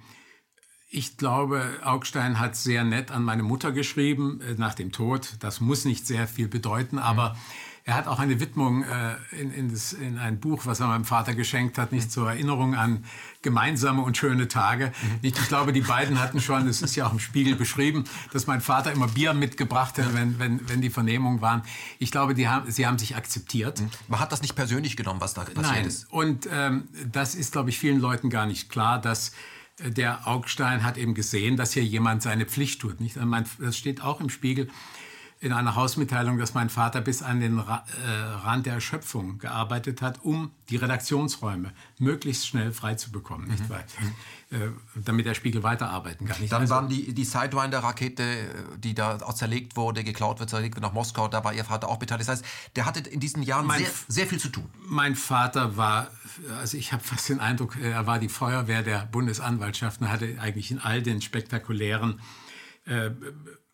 ich 0.91 1.17
glaube, 1.17 1.65
Augstein 1.83 2.39
hat 2.39 2.55
sehr 2.55 2.85
nett 2.85 3.11
an 3.11 3.25
meine 3.25 3.43
Mutter 3.43 3.73
geschrieben 3.73 4.41
äh, 4.43 4.55
nach 4.55 4.75
dem 4.75 4.93
Tod. 4.93 5.37
Das 5.41 5.61
muss 5.61 5.85
nicht 5.85 6.07
sehr 6.07 6.29
viel 6.29 6.47
bedeuten, 6.47 6.99
aber 6.99 7.31
mhm 7.31 7.39
er 7.87 7.97
hat 7.97 8.07
auch 8.07 8.18
eine 8.18 8.41
Widmung 8.41 8.82
äh, 8.82 9.16
in, 9.39 9.53
in, 9.53 9.70
das, 9.70 9.93
in, 9.93 10.16
ein 10.16 10.41
Buch, 10.41 10.64
was 10.64 10.80
er 10.80 10.87
meinem 10.87 11.05
Vater 11.05 11.35
geschenkt 11.35 11.76
hat, 11.76 11.93
nicht 11.93 12.11
zur 12.11 12.30
Erinnerung 12.30 12.74
an 12.74 13.05
gemeinsame 13.43 14.01
und 14.01 14.16
schöne 14.16 14.49
Tage. 14.49 14.87
Mhm. 14.87 15.18
Ich 15.20 15.35
glaube, 15.49 15.74
die 15.74 15.82
beiden 15.82 16.18
hatten 16.18 16.41
schon, 16.41 16.66
es 16.66 16.80
ist 16.80 16.97
ja 16.97 17.07
auch 17.07 17.12
im 17.12 17.18
Spiegel 17.18 17.57
beschrieben, 17.57 18.05
dass 18.32 18.47
mein 18.47 18.62
Vater 18.62 18.91
immer 18.91 19.09
Bier 19.09 19.35
mitgebracht 19.35 19.99
hat, 19.99 20.14
wenn, 20.14 20.39
wenn, 20.39 20.66
wenn 20.66 20.80
die 20.80 20.89
Vernehmungen 20.89 21.43
waren. 21.43 21.61
Ich 21.99 22.11
glaube, 22.11 22.32
die 22.32 22.49
haben, 22.49 22.70
sie 22.70 22.87
haben 22.87 22.99
sich 22.99 23.16
akzeptiert. 23.16 23.82
Mhm. 23.82 23.91
Man 24.09 24.20
hat 24.20 24.32
das 24.32 24.41
nicht 24.41 24.57
persönlich 24.57 24.97
genommen, 24.97 25.20
was 25.20 25.35
da 25.35 25.43
passiert 25.43 25.61
Nein. 25.61 25.85
ist. 25.85 26.11
Und 26.11 26.49
ähm, 26.51 26.89
das 27.12 27.35
ist, 27.35 27.53
glaube 27.53 27.68
ich, 27.68 27.78
vielen 27.78 28.01
Leuten 28.01 28.30
gar 28.30 28.47
nicht 28.47 28.70
klar, 28.70 28.99
dass 28.99 29.32
äh, 29.78 29.91
der 29.91 30.26
Augstein 30.26 30.85
hat 30.85 30.97
eben 30.97 31.12
gesehen, 31.12 31.59
dass 31.59 31.74
hier 31.74 31.85
jemand 31.85 32.22
seine 32.22 32.47
Pflicht 32.47 32.80
tut. 32.80 33.01
Nicht? 33.01 33.18
Das 33.59 33.76
steht 33.76 34.03
auch 34.03 34.22
im 34.22 34.30
Spiegel 34.30 34.70
in 35.45 35.53
einer 35.53 35.75
Hausmitteilung, 35.75 36.39
dass 36.39 36.55
mein 36.55 36.71
Vater 36.71 37.03
bis 37.03 37.23
an 37.23 37.39
den 37.39 37.59
Ra 37.59 37.85
äh, 38.03 38.11
Rand 38.47 38.65
der 38.65 38.75
Erschöpfung 38.75 39.39
gearbeitet 39.39 40.01
hat, 40.01 40.25
um 40.25 40.53
die 40.71 40.77
Redaktionsräume 40.77 41.73
möglichst 41.99 42.49
schnell 42.49 42.73
frei 42.73 42.95
zu 42.95 43.13
bekommen, 43.13 43.49
nicht 43.49 43.65
mhm. 43.65 43.69
wahr? 43.69 43.85
Äh, 44.51 44.71
damit 44.95 45.27
der 45.27 45.35
Spiegel 45.35 45.63
weiterarbeiten 45.63 46.27
kann. 46.27 46.37
Dann 46.49 46.63
also, 46.63 46.75
waren 46.75 46.89
die, 46.89 47.13
die 47.13 47.25
Sidewinder-Rakete, 47.25 48.25
die 48.79 48.95
da 48.95 49.17
auch 49.17 49.35
zerlegt 49.35 49.77
wurde, 49.77 50.03
geklaut 50.03 50.41
wird, 50.41 50.49
zerlegt 50.49 50.77
wird 50.77 50.83
nach 50.83 50.95
Moskau, 50.95 51.29
da 51.29 51.45
war 51.45 51.53
Ihr 51.53 51.65
Vater 51.65 51.89
auch 51.89 51.99
beteiligt. 51.99 52.29
Das 52.29 52.39
heißt, 52.39 52.45
der 52.77 52.87
hatte 52.87 53.01
in 53.01 53.21
diesen 53.21 53.43
Jahren 53.43 53.69
sehr, 53.69 53.91
sehr 54.09 54.27
viel 54.27 54.39
zu 54.39 54.49
tun. 54.49 54.71
Mein 54.87 55.15
Vater 55.15 55.77
war, 55.77 56.11
also 56.59 56.79
ich 56.79 56.95
habe 56.95 57.05
fast 57.05 57.29
den 57.29 57.41
Eindruck, 57.41 57.77
er 57.77 58.07
war 58.07 58.19
die 58.19 58.31
Feuerwehr 58.31 58.83
der 58.83 59.07
Bundesanwaltschaften, 59.07 60.11
hatte 60.11 60.39
eigentlich 60.41 60.71
in 60.71 60.79
all 60.79 61.03
den 61.03 61.21
spektakulären 61.21 62.21
äh, 62.87 63.11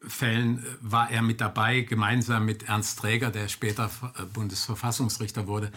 Fällen 0.06 0.58
äh, 0.58 0.62
war 0.80 1.10
er 1.10 1.22
mit 1.22 1.40
dabei, 1.40 1.80
gemeinsam 1.80 2.44
mit 2.44 2.64
Ernst 2.64 2.98
Träger, 2.98 3.30
der 3.30 3.48
später 3.48 3.90
äh, 4.18 4.24
Bundesverfassungsrichter 4.24 5.46
wurde 5.46 5.70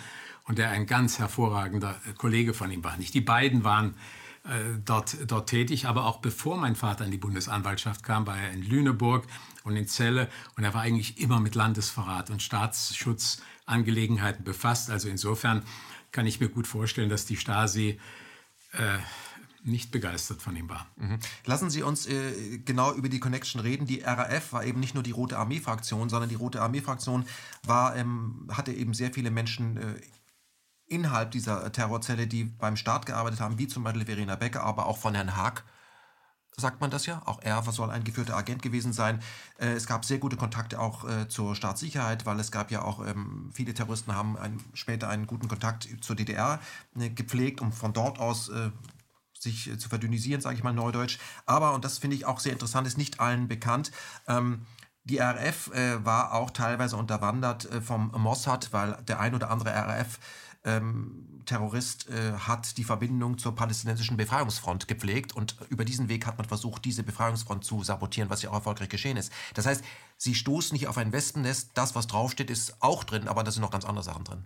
und 0.45 0.57
der 0.57 0.69
ein 0.69 0.85
ganz 0.85 1.19
hervorragender 1.19 1.95
äh, 2.07 2.13
Kollege 2.13 2.53
von 2.53 2.71
ihm 2.71 2.83
war. 2.83 2.97
Nicht 2.97 3.13
die 3.13 3.21
beiden 3.21 3.63
waren 3.63 3.95
äh, 4.45 4.77
dort, 4.83 5.17
dort 5.27 5.49
tätig, 5.49 5.87
aber 5.87 6.05
auch 6.05 6.19
bevor 6.19 6.57
mein 6.57 6.75
Vater 6.75 7.05
in 7.05 7.11
die 7.11 7.17
Bundesanwaltschaft 7.17 8.03
kam, 8.03 8.27
war 8.27 8.37
er 8.37 8.51
in 8.51 8.61
Lüneburg 8.61 9.25
und 9.63 9.77
in 9.77 9.87
Celle 9.87 10.29
und 10.57 10.63
er 10.63 10.73
war 10.73 10.81
eigentlich 10.81 11.19
immer 11.19 11.39
mit 11.39 11.55
Landesverrat 11.55 12.29
und 12.29 12.41
Staatsschutzangelegenheiten 12.41 14.43
befasst. 14.43 14.89
Also 14.89 15.09
insofern 15.09 15.63
kann 16.11 16.27
ich 16.27 16.39
mir 16.39 16.49
gut 16.49 16.67
vorstellen, 16.67 17.09
dass 17.09 17.25
die 17.25 17.37
Stasi 17.37 17.99
äh, 18.73 18.97
nicht 19.63 19.91
begeistert 19.91 20.41
von 20.41 20.55
ihm 20.55 20.69
war. 20.69 20.87
Mhm. 20.97 21.19
Lassen 21.45 21.69
Sie 21.69 21.83
uns 21.83 22.05
äh, 22.05 22.59
genau 22.59 22.93
über 22.93 23.09
die 23.09 23.19
Connection 23.19 23.61
reden. 23.61 23.85
Die 23.87 24.01
RAF 24.01 24.53
war 24.53 24.65
eben 24.65 24.79
nicht 24.79 24.93
nur 24.93 25.03
die 25.03 25.11
Rote 25.11 25.37
Armee-Fraktion, 25.37 26.09
sondern 26.09 26.29
die 26.29 26.35
Rote 26.35 26.61
Armee-Fraktion 26.61 27.25
ähm, 27.95 28.47
hatte 28.51 28.73
eben 28.73 28.93
sehr 28.93 29.11
viele 29.11 29.31
Menschen 29.31 29.77
äh, 29.77 30.01
innerhalb 30.87 31.31
dieser 31.31 31.71
Terrorzelle, 31.71 32.27
die 32.27 32.43
beim 32.43 32.75
Staat 32.75 33.05
gearbeitet 33.05 33.39
haben, 33.39 33.57
wie 33.57 33.67
zum 33.67 33.83
Beispiel 33.83 34.05
Verena 34.05 34.35
Becker, 34.35 34.63
aber 34.63 34.85
auch 34.85 34.97
von 34.97 35.15
Herrn 35.15 35.35
Haag 35.35 35.63
sagt 36.57 36.81
man 36.81 36.91
das 36.91 37.05
ja. 37.05 37.21
Auch 37.25 37.41
er 37.41 37.61
soll 37.63 37.89
ein 37.89 38.03
geführter 38.03 38.35
Agent 38.35 38.61
gewesen 38.61 38.93
sein. 38.93 39.21
Äh, 39.57 39.73
es 39.73 39.87
gab 39.87 40.05
sehr 40.05 40.19
gute 40.19 40.37
Kontakte 40.37 40.79
auch 40.79 41.07
äh, 41.07 41.27
zur 41.27 41.55
Staatssicherheit, 41.55 42.25
weil 42.25 42.39
es 42.39 42.51
gab 42.51 42.71
ja 42.71 42.83
auch, 42.83 43.05
ähm, 43.05 43.49
viele 43.53 43.73
Terroristen 43.73 44.13
haben 44.13 44.37
später 44.73 45.09
einen 45.09 45.27
guten 45.27 45.47
Kontakt 45.47 45.87
zur 46.01 46.15
DDR 46.15 46.59
äh, 46.99 47.09
gepflegt, 47.09 47.61
um 47.61 47.71
von 47.71 47.93
dort 47.93 48.19
aus 48.19 48.51
sich 49.43 49.69
äh, 49.69 49.77
zu 49.77 49.89
verdünnisieren, 49.89 50.41
sage 50.41 50.57
ich 50.57 50.63
mal 50.63 50.73
neudeutsch. 50.73 51.19
Aber, 51.45 51.73
und 51.73 51.85
das 51.85 51.99
finde 51.99 52.15
ich 52.15 52.25
auch 52.25 52.39
sehr 52.39 52.53
interessant, 52.53 52.87
ist 52.87 52.97
nicht 52.97 53.19
allen 53.19 53.47
bekannt, 53.47 53.91
ähm, 54.27 54.65
die 55.05 55.17
RAF 55.17 55.69
äh, 55.73 56.03
war 56.05 56.33
auch 56.33 56.49
teilweise 56.51 56.95
unterwandert 56.95 57.65
äh, 57.65 57.81
vom 57.81 58.11
Mossad, 58.17 58.71
weil 58.71 58.93
der 59.07 59.19
ein 59.19 59.35
oder 59.35 59.49
andere 59.51 59.71
RAF 59.73 60.19
ähm, 60.63 61.41
Terrorist 61.45 62.09
äh, 62.09 62.33
hat 62.33 62.77
die 62.77 62.85
Verbindung 62.85 63.37
zur 63.37 63.53
palästinensischen 63.53 64.15
Befreiungsfront 64.15 64.87
gepflegt 64.87 65.33
und 65.33 65.57
über 65.69 65.83
diesen 65.83 66.07
Weg 66.07 66.25
hat 66.25 66.37
man 66.37 66.47
versucht, 66.47 66.85
diese 66.85 67.03
Befreiungsfront 67.03 67.65
zu 67.65 67.83
sabotieren, 67.83 68.29
was 68.29 68.41
ja 68.41 68.49
auch 68.49 68.55
erfolgreich 68.55 68.87
geschehen 68.87 69.17
ist. 69.17 69.31
Das 69.55 69.65
heißt, 69.65 69.83
sie 70.17 70.35
stoßen 70.35 70.73
nicht 70.73 70.87
auf 70.87 70.97
ein 70.97 71.11
Wespennest, 71.11 71.71
das, 71.73 71.95
was 71.95 72.07
draufsteht, 72.07 72.49
ist 72.49 72.81
auch 72.81 73.03
drin, 73.03 73.27
aber 73.27 73.43
da 73.43 73.51
sind 73.51 73.61
noch 73.61 73.71
ganz 73.71 73.83
andere 73.83 74.03
Sachen 74.03 74.23
drin. 74.23 74.45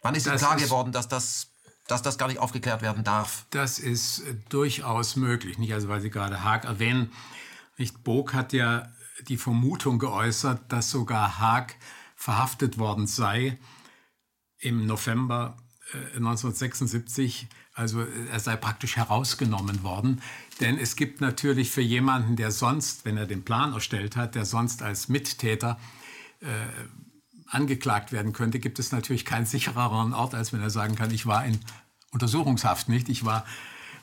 Wann 0.00 0.14
ist 0.14 0.26
das 0.26 0.40
klar 0.40 0.56
geworden, 0.56 0.90
dass 0.90 1.08
das 1.08 1.51
dass 1.86 2.02
das 2.02 2.18
gar 2.18 2.28
nicht 2.28 2.38
aufgeklärt 2.38 2.82
werden 2.82 3.04
darf. 3.04 3.46
Das 3.50 3.78
ist 3.78 4.20
äh, 4.20 4.34
durchaus 4.48 5.16
möglich, 5.16 5.58
nicht? 5.58 5.72
Also 5.72 5.88
weil 5.88 6.00
Sie 6.00 6.10
gerade 6.10 6.44
Haag 6.44 6.64
erwähnen. 6.64 7.12
Nicht 7.76 8.04
Bog 8.04 8.34
hat 8.34 8.52
ja 8.52 8.92
die 9.28 9.36
Vermutung 9.36 9.98
geäußert, 9.98 10.60
dass 10.72 10.90
sogar 10.90 11.38
Haag 11.38 11.74
verhaftet 12.16 12.78
worden 12.78 13.06
sei 13.06 13.58
im 14.58 14.86
November 14.86 15.56
äh, 15.92 16.16
1976. 16.16 17.48
Also 17.74 18.02
äh, 18.02 18.26
er 18.30 18.40
sei 18.40 18.56
praktisch 18.56 18.96
herausgenommen 18.96 19.82
worden. 19.82 20.22
Denn 20.60 20.78
es 20.78 20.96
gibt 20.96 21.20
natürlich 21.20 21.70
für 21.70 21.80
jemanden, 21.80 22.36
der 22.36 22.50
sonst, 22.50 23.04
wenn 23.04 23.16
er 23.16 23.26
den 23.26 23.44
Plan 23.44 23.72
erstellt 23.72 24.16
hat, 24.16 24.34
der 24.34 24.44
sonst 24.44 24.82
als 24.82 25.08
Mittäter 25.08 25.78
äh, 26.40 26.46
angeklagt 27.52 28.12
werden 28.12 28.32
könnte, 28.32 28.58
gibt 28.58 28.78
es 28.78 28.92
natürlich 28.92 29.24
keinen 29.24 29.46
sichereren 29.46 30.14
Ort, 30.14 30.34
als 30.34 30.52
wenn 30.52 30.60
er 30.60 30.70
sagen 30.70 30.94
kann, 30.94 31.10
ich 31.10 31.26
war 31.26 31.44
in 31.44 31.58
Untersuchungshaft, 32.10 32.88
nicht? 32.88 33.08
Ich 33.08 33.24
war 33.24 33.44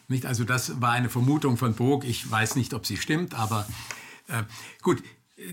nicht, 0.07 0.25
also 0.25 0.43
das 0.43 0.81
war 0.81 0.91
eine 0.91 1.09
Vermutung 1.09 1.57
von 1.57 1.75
Burg. 1.75 2.03
Ich 2.03 2.29
weiß 2.29 2.55
nicht, 2.55 2.73
ob 2.73 2.85
sie 2.85 2.97
stimmt, 2.97 3.33
aber 3.35 3.67
äh, 4.27 4.43
gut. 4.81 5.03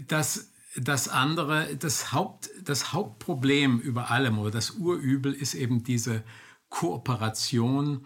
Das, 0.09 0.49
das 0.77 1.09
andere, 1.09 1.77
das, 1.77 2.13
Haupt, 2.13 2.51
das 2.63 2.93
Hauptproblem 2.93 3.79
über 3.79 4.11
allem 4.11 4.39
oder 4.39 4.51
das 4.51 4.73
Urübel 4.73 5.33
ist 5.33 5.55
eben 5.55 5.85
diese 5.85 6.25
Kooperation 6.71 8.05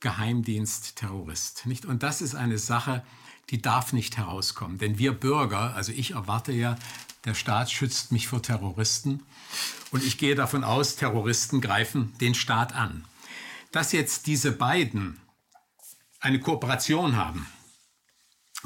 Geheimdienst-Terrorist. 0.00 1.66
Nicht? 1.66 1.84
Und 1.84 2.02
das 2.02 2.22
ist 2.22 2.34
eine 2.34 2.58
Sache, 2.58 3.04
die 3.50 3.60
darf 3.60 3.92
nicht 3.92 4.16
herauskommen. 4.16 4.78
Denn 4.78 4.98
wir 4.98 5.12
Bürger, 5.12 5.74
also 5.74 5.92
ich 5.92 6.12
erwarte 6.12 6.52
ja, 6.52 6.76
der 7.24 7.34
Staat 7.34 7.70
schützt 7.70 8.12
mich 8.12 8.28
vor 8.28 8.42
Terroristen. 8.42 9.22
Und 9.90 10.04
ich 10.04 10.18
gehe 10.18 10.34
davon 10.34 10.64
aus, 10.64 10.96
Terroristen 10.96 11.60
greifen 11.60 12.12
den 12.20 12.34
Staat 12.34 12.74
an. 12.74 13.04
Dass 13.72 13.92
jetzt 13.92 14.26
diese 14.26 14.52
beiden 14.52 15.20
eine 16.20 16.40
Kooperation 16.40 17.16
haben, 17.16 17.46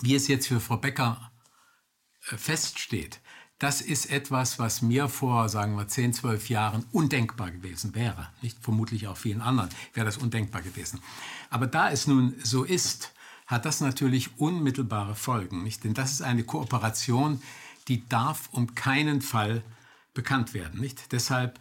wie 0.00 0.14
es 0.14 0.28
jetzt 0.28 0.48
für 0.48 0.60
Frau 0.60 0.76
Becker 0.76 1.30
äh, 2.30 2.36
feststeht, 2.36 3.20
das 3.58 3.80
ist 3.80 4.06
etwas, 4.06 4.60
was 4.60 4.82
mir 4.82 5.08
vor, 5.08 5.48
sagen 5.48 5.76
wir, 5.76 5.88
10, 5.88 6.12
12 6.12 6.48
Jahren 6.48 6.86
undenkbar 6.92 7.50
gewesen 7.50 7.94
wäre. 7.96 8.28
Nicht 8.40 8.62
vermutlich 8.62 9.08
auch 9.08 9.16
vielen 9.16 9.40
anderen 9.40 9.70
wäre 9.94 10.06
das 10.06 10.16
undenkbar 10.16 10.62
gewesen. 10.62 11.00
Aber 11.50 11.66
da 11.66 11.90
es 11.90 12.06
nun 12.06 12.34
so 12.44 12.62
ist, 12.62 13.12
hat 13.48 13.64
das 13.64 13.80
natürlich 13.80 14.38
unmittelbare 14.38 15.16
Folgen. 15.16 15.64
Nicht? 15.64 15.82
Denn 15.82 15.94
das 15.94 16.12
ist 16.12 16.22
eine 16.22 16.44
Kooperation, 16.44 17.42
die 17.88 18.06
darf 18.08 18.48
um 18.52 18.74
keinen 18.74 19.22
Fall 19.22 19.62
bekannt 20.14 20.54
werden. 20.54 20.80
Nicht? 20.80 21.12
Deshalb 21.12 21.58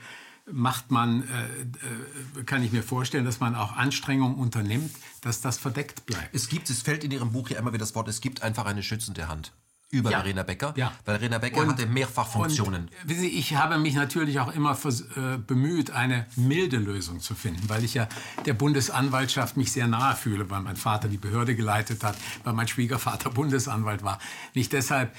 macht 0.51 0.91
man, 0.91 1.23
äh, 1.23 2.39
äh, 2.39 2.43
kann 2.43 2.63
ich 2.63 2.71
mir 2.71 2.83
vorstellen, 2.83 3.25
dass 3.25 3.39
man 3.39 3.55
auch 3.55 3.75
Anstrengungen 3.75 4.37
unternimmt, 4.37 4.91
dass 5.21 5.41
das 5.41 5.57
verdeckt 5.57 6.05
bleibt. 6.05 6.33
Es 6.33 6.47
gibt, 6.47 6.69
es 6.69 6.81
fällt 6.81 7.03
in 7.03 7.11
Ihrem 7.11 7.31
Buch 7.31 7.49
ja 7.49 7.59
immer 7.59 7.71
wieder 7.71 7.79
das 7.79 7.95
Wort, 7.95 8.07
es 8.07 8.21
gibt 8.21 8.43
einfach 8.43 8.65
eine 8.65 8.83
schützende 8.83 9.27
Hand. 9.27 9.51
über 9.89 10.11
ja. 10.11 10.19
Verena 10.19 10.43
Becker, 10.43 10.73
ja. 10.75 10.91
weil 11.05 11.17
Verena 11.17 11.37
Becker 11.37 11.61
und, 11.61 11.69
hatte 11.69 11.85
mehrfach 11.85 12.27
Funktionen. 12.27 12.89
Und, 13.07 13.15
Sie, 13.15 13.27
ich 13.27 13.55
habe 13.55 13.77
mich 13.77 13.95
natürlich 13.95 14.39
auch 14.39 14.53
immer 14.53 14.77
äh, 14.85 15.37
bemüht, 15.37 15.91
eine 15.91 16.25
milde 16.35 16.77
Lösung 16.77 17.19
zu 17.19 17.35
finden, 17.35 17.69
weil 17.69 17.83
ich 17.83 17.93
ja 17.93 18.07
der 18.45 18.53
Bundesanwaltschaft 18.53 19.55
mich 19.55 19.71
sehr 19.71 19.87
nahe 19.87 20.15
fühle, 20.15 20.49
weil 20.49 20.61
mein 20.61 20.75
Vater 20.75 21.07
die 21.07 21.17
Behörde 21.17 21.55
geleitet 21.55 22.03
hat, 22.03 22.17
weil 22.43 22.53
mein 22.53 22.67
Schwiegervater 22.67 23.29
Bundesanwalt 23.37 24.03
war. 24.03 24.19
Nicht 24.53 24.73
deshalb 24.73 25.13
äh, 25.13 25.17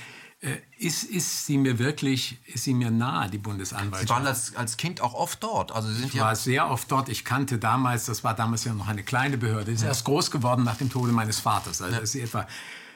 ist, 0.79 1.03
ist 1.03 1.47
sie 1.47 1.59
mir 1.59 1.79
wirklich, 1.81 2.39
ist 2.47 2.65
sie 2.65 2.75
mir 2.75 2.93
nahe, 2.93 3.29
die 3.29 3.39
Bundesanwaltschaft. 3.39 4.03
Sie 4.03 4.09
waren 4.09 4.27
als, 4.27 4.55
als 4.55 4.77
Kind 4.77 5.01
auch 5.01 5.15
oft 5.15 5.43
dort. 5.43 5.73
Also 5.73 5.89
Sie 5.89 5.95
sind 5.95 6.09
ich 6.09 6.15
ja 6.15 6.27
war 6.27 6.37
sehr 6.37 6.71
oft 6.71 6.91
dort. 6.93 7.09
Ich 7.09 7.25
kannte 7.25 7.59
damals, 7.59 8.07
das 8.07 8.23
war 8.23 8.35
damals 8.35 8.65
ja 8.65 8.73
noch 8.73 8.87
eine 8.87 9.03
kleine 9.03 9.37
Behörde, 9.37 9.73
ist 9.73 9.83
ja. 9.83 9.89
erst 9.89 10.05
groß 10.05 10.31
geworden 10.31 10.63
nach 10.63 10.77
dem 10.77 10.91
Tode 10.91 11.11
meines 11.11 11.41
Vaters. 11.41 11.83
Also 11.83 11.97
ja. 11.97 12.03
ist 12.03 12.13
sie 12.13 12.21
etwa 12.21 12.47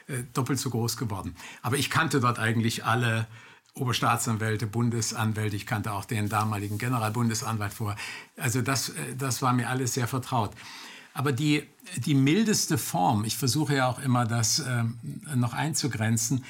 äh, 0.07 0.23
doppelt 0.33 0.59
so 0.59 0.69
groß 0.69 0.95
geworden. 0.95 1.35
Aber 1.61 1.77
ich 1.77 1.89
kannte 1.89 2.21
dort 2.21 2.39
eigentlich 2.39 2.85
alle 2.85 3.27
Oberstaatsanwälte, 3.73 4.67
Bundesanwälte, 4.67 5.55
ich 5.55 5.65
kannte 5.65 5.91
auch 5.91 6.05
den 6.05 6.29
damaligen 6.29 6.77
Generalbundesanwalt 6.77 7.73
vor. 7.73 7.95
Also 8.37 8.61
das, 8.61 8.89
äh, 8.89 9.15
das 9.17 9.41
war 9.41 9.51
mir 9.51 9.69
alles 9.69 9.95
sehr 9.95 10.07
vertraut. 10.07 10.51
Aber 11.13 11.33
die, 11.33 11.63
die 11.97 12.15
mildeste 12.15 12.77
Form, 12.77 13.25
ich 13.25 13.37
versuche 13.37 13.75
ja 13.75 13.87
auch 13.87 13.99
immer 13.99 14.25
das 14.25 14.59
ähm, 14.59 14.97
noch 15.35 15.53
einzugrenzen, 15.53 16.45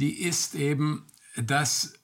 die 0.00 0.22
ist 0.22 0.54
eben, 0.54 1.06
dass 1.36 1.94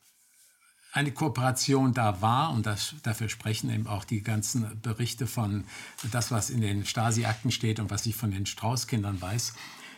eine 0.92 1.12
Kooperation 1.12 1.92
da 1.92 2.22
war, 2.22 2.52
und 2.52 2.64
das, 2.64 2.94
dafür 3.02 3.28
sprechen 3.28 3.70
eben 3.70 3.86
auch 3.86 4.04
die 4.04 4.22
ganzen 4.22 4.80
Berichte 4.80 5.26
von 5.26 5.64
das, 6.10 6.30
was 6.30 6.48
in 6.48 6.62
den 6.62 6.86
Stasi-Akten 6.86 7.50
steht 7.50 7.80
und 7.80 7.90
was 7.90 8.06
ich 8.06 8.16
von 8.16 8.30
den 8.30 8.46
Strauß-Kindern 8.46 9.20
weiß, 9.20 9.54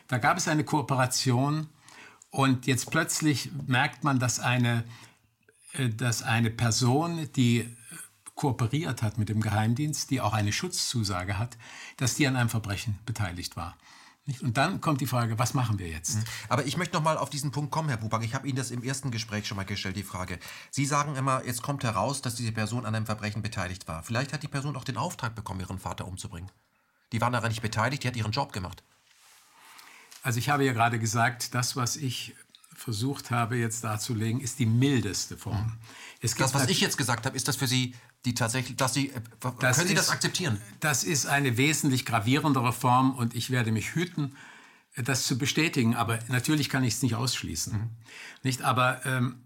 da 0.08 0.18
gab 0.18 0.38
es 0.38 0.48
eine 0.48 0.64
Kooperation 0.64 1.68
und 2.30 2.66
jetzt 2.66 2.90
plötzlich 2.90 3.50
merkt 3.66 4.02
man, 4.04 4.18
dass 4.18 4.40
eine, 4.40 4.84
äh, 5.72 5.88
dass 5.88 6.22
eine 6.22 6.50
Person, 6.50 7.28
die 7.36 7.76
kooperiert 8.34 9.02
hat 9.02 9.18
mit 9.18 9.28
dem 9.28 9.40
Geheimdienst, 9.40 10.10
die 10.10 10.20
auch 10.20 10.32
eine 10.32 10.52
Schutzzusage 10.52 11.38
hat, 11.38 11.58
dass 11.96 12.14
die 12.14 12.26
an 12.26 12.36
einem 12.36 12.48
Verbrechen 12.48 12.98
beteiligt 13.04 13.56
war. 13.56 13.76
Und 14.42 14.56
dann 14.58 14.80
kommt 14.80 15.00
die 15.00 15.06
Frage, 15.06 15.38
was 15.38 15.54
machen 15.54 15.78
wir 15.78 15.88
jetzt? 15.88 16.16
Mhm. 16.16 16.24
Aber 16.48 16.66
ich 16.66 16.76
möchte 16.76 16.94
noch 16.94 17.02
mal 17.02 17.16
auf 17.16 17.30
diesen 17.30 17.50
Punkt 17.50 17.70
kommen, 17.70 17.88
Herr 17.88 17.96
Bubank. 17.96 18.24
Ich 18.24 18.34
habe 18.34 18.46
Ihnen 18.46 18.56
das 18.56 18.70
im 18.70 18.82
ersten 18.82 19.10
Gespräch 19.10 19.46
schon 19.46 19.56
mal 19.56 19.64
gestellt, 19.64 19.96
die 19.96 20.02
Frage. 20.02 20.38
Sie 20.70 20.84
sagen 20.84 21.16
immer, 21.16 21.44
jetzt 21.46 21.62
kommt 21.62 21.82
heraus, 21.82 22.20
dass 22.20 22.34
diese 22.34 22.52
Person 22.52 22.84
an 22.84 22.94
einem 22.94 23.06
Verbrechen 23.06 23.40
beteiligt 23.40 23.88
war. 23.88 24.02
Vielleicht 24.02 24.32
hat 24.32 24.42
die 24.42 24.48
Person 24.48 24.76
auch 24.76 24.84
den 24.84 24.98
Auftrag 24.98 25.34
bekommen, 25.34 25.60
ihren 25.60 25.78
Vater 25.78 26.06
umzubringen. 26.06 26.50
Die 27.12 27.20
war 27.20 27.30
daran 27.30 27.48
nicht 27.48 27.62
beteiligt, 27.62 28.04
die 28.04 28.08
hat 28.08 28.16
ihren 28.16 28.32
Job 28.32 28.52
gemacht. 28.52 28.82
Also 30.22 30.38
ich 30.38 30.50
habe 30.50 30.64
ja 30.64 30.72
gerade 30.72 30.98
gesagt, 30.98 31.54
das, 31.54 31.74
was 31.76 31.96
ich 31.96 32.34
versucht 32.74 33.30
habe 33.30 33.56
jetzt 33.56 33.82
darzulegen, 33.82 34.40
ist 34.40 34.58
die 34.58 34.66
mildeste 34.66 35.36
Form. 35.36 35.78
das, 36.20 36.54
was 36.54 36.68
ich 36.68 36.80
jetzt 36.80 36.96
gesagt 36.96 37.26
habe, 37.26 37.36
ist 37.36 37.48
das 37.48 37.56
für 37.56 37.66
Sie 37.66 37.94
die 38.28 38.34
tatsächlich, 38.34 38.76
dass 38.76 38.94
Sie, 38.94 39.08
äh, 39.08 39.20
das 39.58 39.76
können 39.76 39.88
Sie 39.88 39.94
ist, 39.94 40.00
das 40.00 40.10
akzeptieren? 40.10 40.60
Das 40.80 41.02
ist 41.04 41.26
eine 41.26 41.56
wesentlich 41.56 42.04
gravierendere 42.04 42.72
Form 42.72 43.12
und 43.12 43.34
ich 43.34 43.50
werde 43.50 43.72
mich 43.72 43.94
hüten, 43.94 44.36
das 44.96 45.26
zu 45.26 45.38
bestätigen. 45.38 45.96
Aber 45.96 46.18
natürlich 46.28 46.68
kann 46.68 46.84
ich 46.84 46.94
es 46.94 47.02
nicht 47.02 47.14
ausschließen. 47.14 47.72
Mhm. 47.72 47.90
Nicht, 48.42 48.62
aber 48.62 49.04
ähm, 49.06 49.36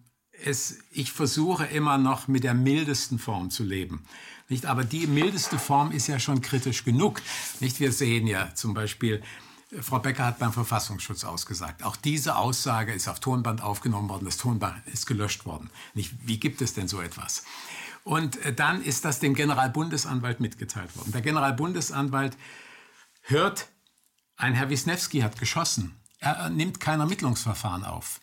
es, 0.45 0.78
ich 0.91 1.12
versuche 1.12 1.64
immer 1.66 1.99
noch 1.99 2.26
mit 2.28 2.45
der 2.45 2.55
mildesten 2.55 3.18
Form 3.18 3.51
zu 3.51 3.62
leben. 3.62 4.05
Nicht, 4.49 4.66
aber 4.66 4.85
die 4.85 5.07
mildeste 5.07 5.59
Form 5.59 5.93
ist 5.93 6.09
ja 6.09 6.18
schon 6.18 6.41
kritisch 6.41 6.85
genug. 6.85 7.22
Nicht, 7.61 7.78
wir 7.80 7.93
sehen 7.93 8.26
ja 8.26 8.55
zum 8.55 8.74
Beispiel 8.74 9.22
Frau 9.80 9.99
Becker 9.99 10.26
hat 10.26 10.39
beim 10.39 10.53
Verfassungsschutz 10.53 11.24
ausgesagt. 11.24 11.83
Auch 11.83 11.97
diese 11.97 12.37
Aussage 12.37 12.93
ist 12.93 13.09
auf 13.09 13.20
Tonband 13.20 13.62
aufgenommen 13.62 14.11
worden. 14.11 14.26
Das 14.26 14.37
Tonband 14.37 14.87
ist 14.87 15.07
gelöscht 15.07 15.47
worden. 15.47 15.70
Nicht, 15.95 16.12
wie 16.26 16.39
gibt 16.39 16.61
es 16.61 16.74
denn 16.74 16.89
so 16.89 17.01
etwas? 17.01 17.45
Und 18.05 18.36
äh, 18.44 18.53
dann 18.53 18.82
ist 18.82 19.05
das 19.05 19.20
dem 19.20 19.34
Generalbundesanwalt 19.34 20.40
mitgeteilt 20.40 20.96
worden. 20.96 21.12
Der 21.12 21.22
Generalbundesanwalt 21.22 22.36
hört, 23.22 23.68
ein 24.36 24.55
Herr 24.55 24.70
Wisniewski 24.70 25.20
hat 25.20 25.38
geschossen. 25.38 26.00
Er 26.18 26.50
nimmt 26.50 26.80
kein 26.80 27.00
Ermittlungsverfahren 27.00 27.84
auf 27.84 28.20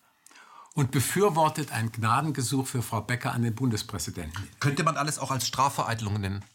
und 0.74 0.92
befürwortet 0.92 1.72
ein 1.72 1.92
Gnadengesuch 1.92 2.68
für 2.68 2.82
Frau 2.82 3.02
Becker 3.02 3.34
an 3.34 3.42
den 3.42 3.56
Bundespräsidenten. 3.56 4.48
Könnte 4.60 4.84
man 4.84 4.98
alles 4.98 5.20
auch 5.20 5.32
als 5.32 5.48
Strafvereitelung 5.48 6.20
nennen? 6.20 6.46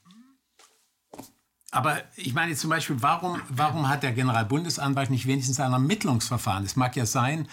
Aber 1.71 2.03
ich 2.15 2.35
meine 2.35 2.55
zum 2.55 2.71
Beispiel, 2.71 3.03
warum, 3.03 3.43
warum 3.49 3.89
hat 3.89 4.05
der 4.05 4.13
Generalbundesanwalt 4.13 5.11
nicht 5.11 5.27
wenigstens 5.27 5.59
ein 5.59 5.73
Ermittlungsverfahren? 5.73 6.65
Es 6.65 6.77
mag 6.77 6.95
ja 6.95 7.05
sein, 7.05 7.49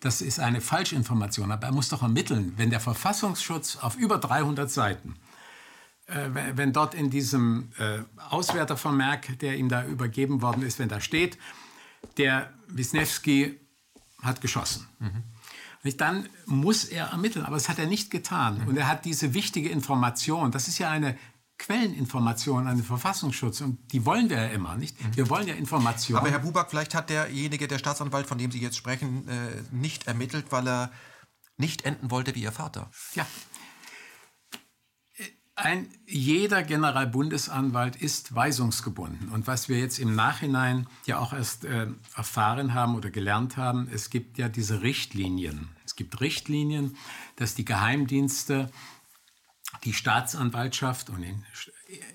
das 0.00 0.20
ist 0.20 0.40
eine 0.40 0.60
Falschinformation, 0.60 1.50
aber 1.50 1.66
er 1.68 1.72
muss 1.72 1.88
doch 1.88 2.02
ermitteln, 2.02 2.54
wenn 2.56 2.70
der 2.70 2.80
Verfassungsschutz 2.80 3.76
auf 3.76 3.96
über 3.96 4.18
300 4.18 4.70
Seiten, 4.70 5.16
äh, 6.06 6.28
wenn 6.54 6.72
dort 6.72 6.94
in 6.94 7.10
diesem 7.10 7.72
äh, 7.78 7.98
Auswärtervermerk, 8.30 9.38
der 9.38 9.56
ihm 9.56 9.68
da 9.68 9.84
übergeben 9.84 10.42
worden 10.42 10.62
ist, 10.62 10.78
wenn 10.78 10.88
da 10.88 11.00
steht, 11.00 11.38
der 12.18 12.52
Wisniewski 12.68 13.58
hat 14.22 14.40
geschossen. 14.40 14.86
Mhm. 14.98 15.22
Dann 15.96 16.28
muss 16.46 16.84
er 16.84 17.06
ermitteln, 17.06 17.44
aber 17.44 17.54
das 17.54 17.68
hat 17.68 17.78
er 17.78 17.86
nicht 17.86 18.10
getan. 18.10 18.58
Mhm. 18.58 18.68
Und 18.68 18.76
er 18.76 18.88
hat 18.88 19.04
diese 19.04 19.34
wichtige 19.34 19.68
Information, 19.68 20.50
das 20.50 20.66
ist 20.68 20.78
ja 20.78 20.90
eine 20.90 21.16
Quelleninformationen 21.58 22.68
an 22.68 22.76
den 22.76 22.84
Verfassungsschutz 22.84 23.60
und 23.62 23.92
die 23.92 24.04
wollen 24.04 24.28
wir 24.28 24.36
ja 24.36 24.46
immer, 24.48 24.76
nicht? 24.76 25.02
Mhm. 25.02 25.16
Wir 25.16 25.30
wollen 25.30 25.48
ja 25.48 25.54
Informationen. 25.54 26.18
Aber 26.18 26.30
Herr 26.30 26.40
Buback, 26.40 26.66
vielleicht 26.68 26.94
hat 26.94 27.08
derjenige, 27.10 27.66
der 27.66 27.78
Staatsanwalt, 27.78 28.26
von 28.26 28.38
dem 28.38 28.50
Sie 28.50 28.60
jetzt 28.60 28.76
sprechen, 28.76 29.26
äh, 29.28 29.62
nicht 29.70 30.06
ermittelt, 30.06 30.46
weil 30.50 30.68
er 30.68 30.92
nicht 31.56 31.84
enden 31.84 32.10
wollte 32.10 32.34
wie 32.34 32.42
Ihr 32.42 32.52
Vater. 32.52 32.90
Ja. 33.14 33.26
Ein, 35.58 35.88
jeder 36.04 36.62
Generalbundesanwalt 36.62 37.96
ist 37.96 38.34
weisungsgebunden. 38.34 39.30
Und 39.30 39.46
was 39.46 39.70
wir 39.70 39.78
jetzt 39.78 39.98
im 39.98 40.14
Nachhinein 40.14 40.86
ja 41.06 41.18
auch 41.18 41.32
erst 41.32 41.64
äh, 41.64 41.86
erfahren 42.14 42.74
haben 42.74 42.94
oder 42.94 43.08
gelernt 43.08 43.56
haben, 43.56 43.88
es 43.90 44.10
gibt 44.10 44.36
ja 44.36 44.50
diese 44.50 44.82
Richtlinien. 44.82 45.70
Es 45.86 45.96
gibt 45.96 46.20
Richtlinien, 46.20 46.94
dass 47.36 47.54
die 47.54 47.64
Geheimdienste 47.64 48.70
die 49.84 49.92
Staatsanwaltschaft 49.92 51.10
und 51.10 51.22
in, 51.22 51.44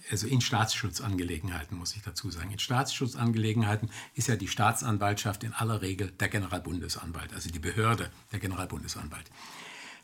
also 0.09 0.27
in 0.27 0.41
Staatsschutzangelegenheiten 0.41 1.77
muss 1.77 1.95
ich 1.95 2.01
dazu 2.01 2.29
sagen. 2.29 2.51
In 2.51 2.59
Staatsschutzangelegenheiten 2.59 3.89
ist 4.13 4.27
ja 4.27 4.35
die 4.35 4.47
Staatsanwaltschaft 4.47 5.43
in 5.43 5.53
aller 5.53 5.81
Regel 5.81 6.11
der 6.11 6.29
Generalbundesanwalt, 6.29 7.33
also 7.33 7.49
die 7.49 7.59
Behörde 7.59 8.09
der 8.31 8.39
Generalbundesanwalt. 8.39 9.25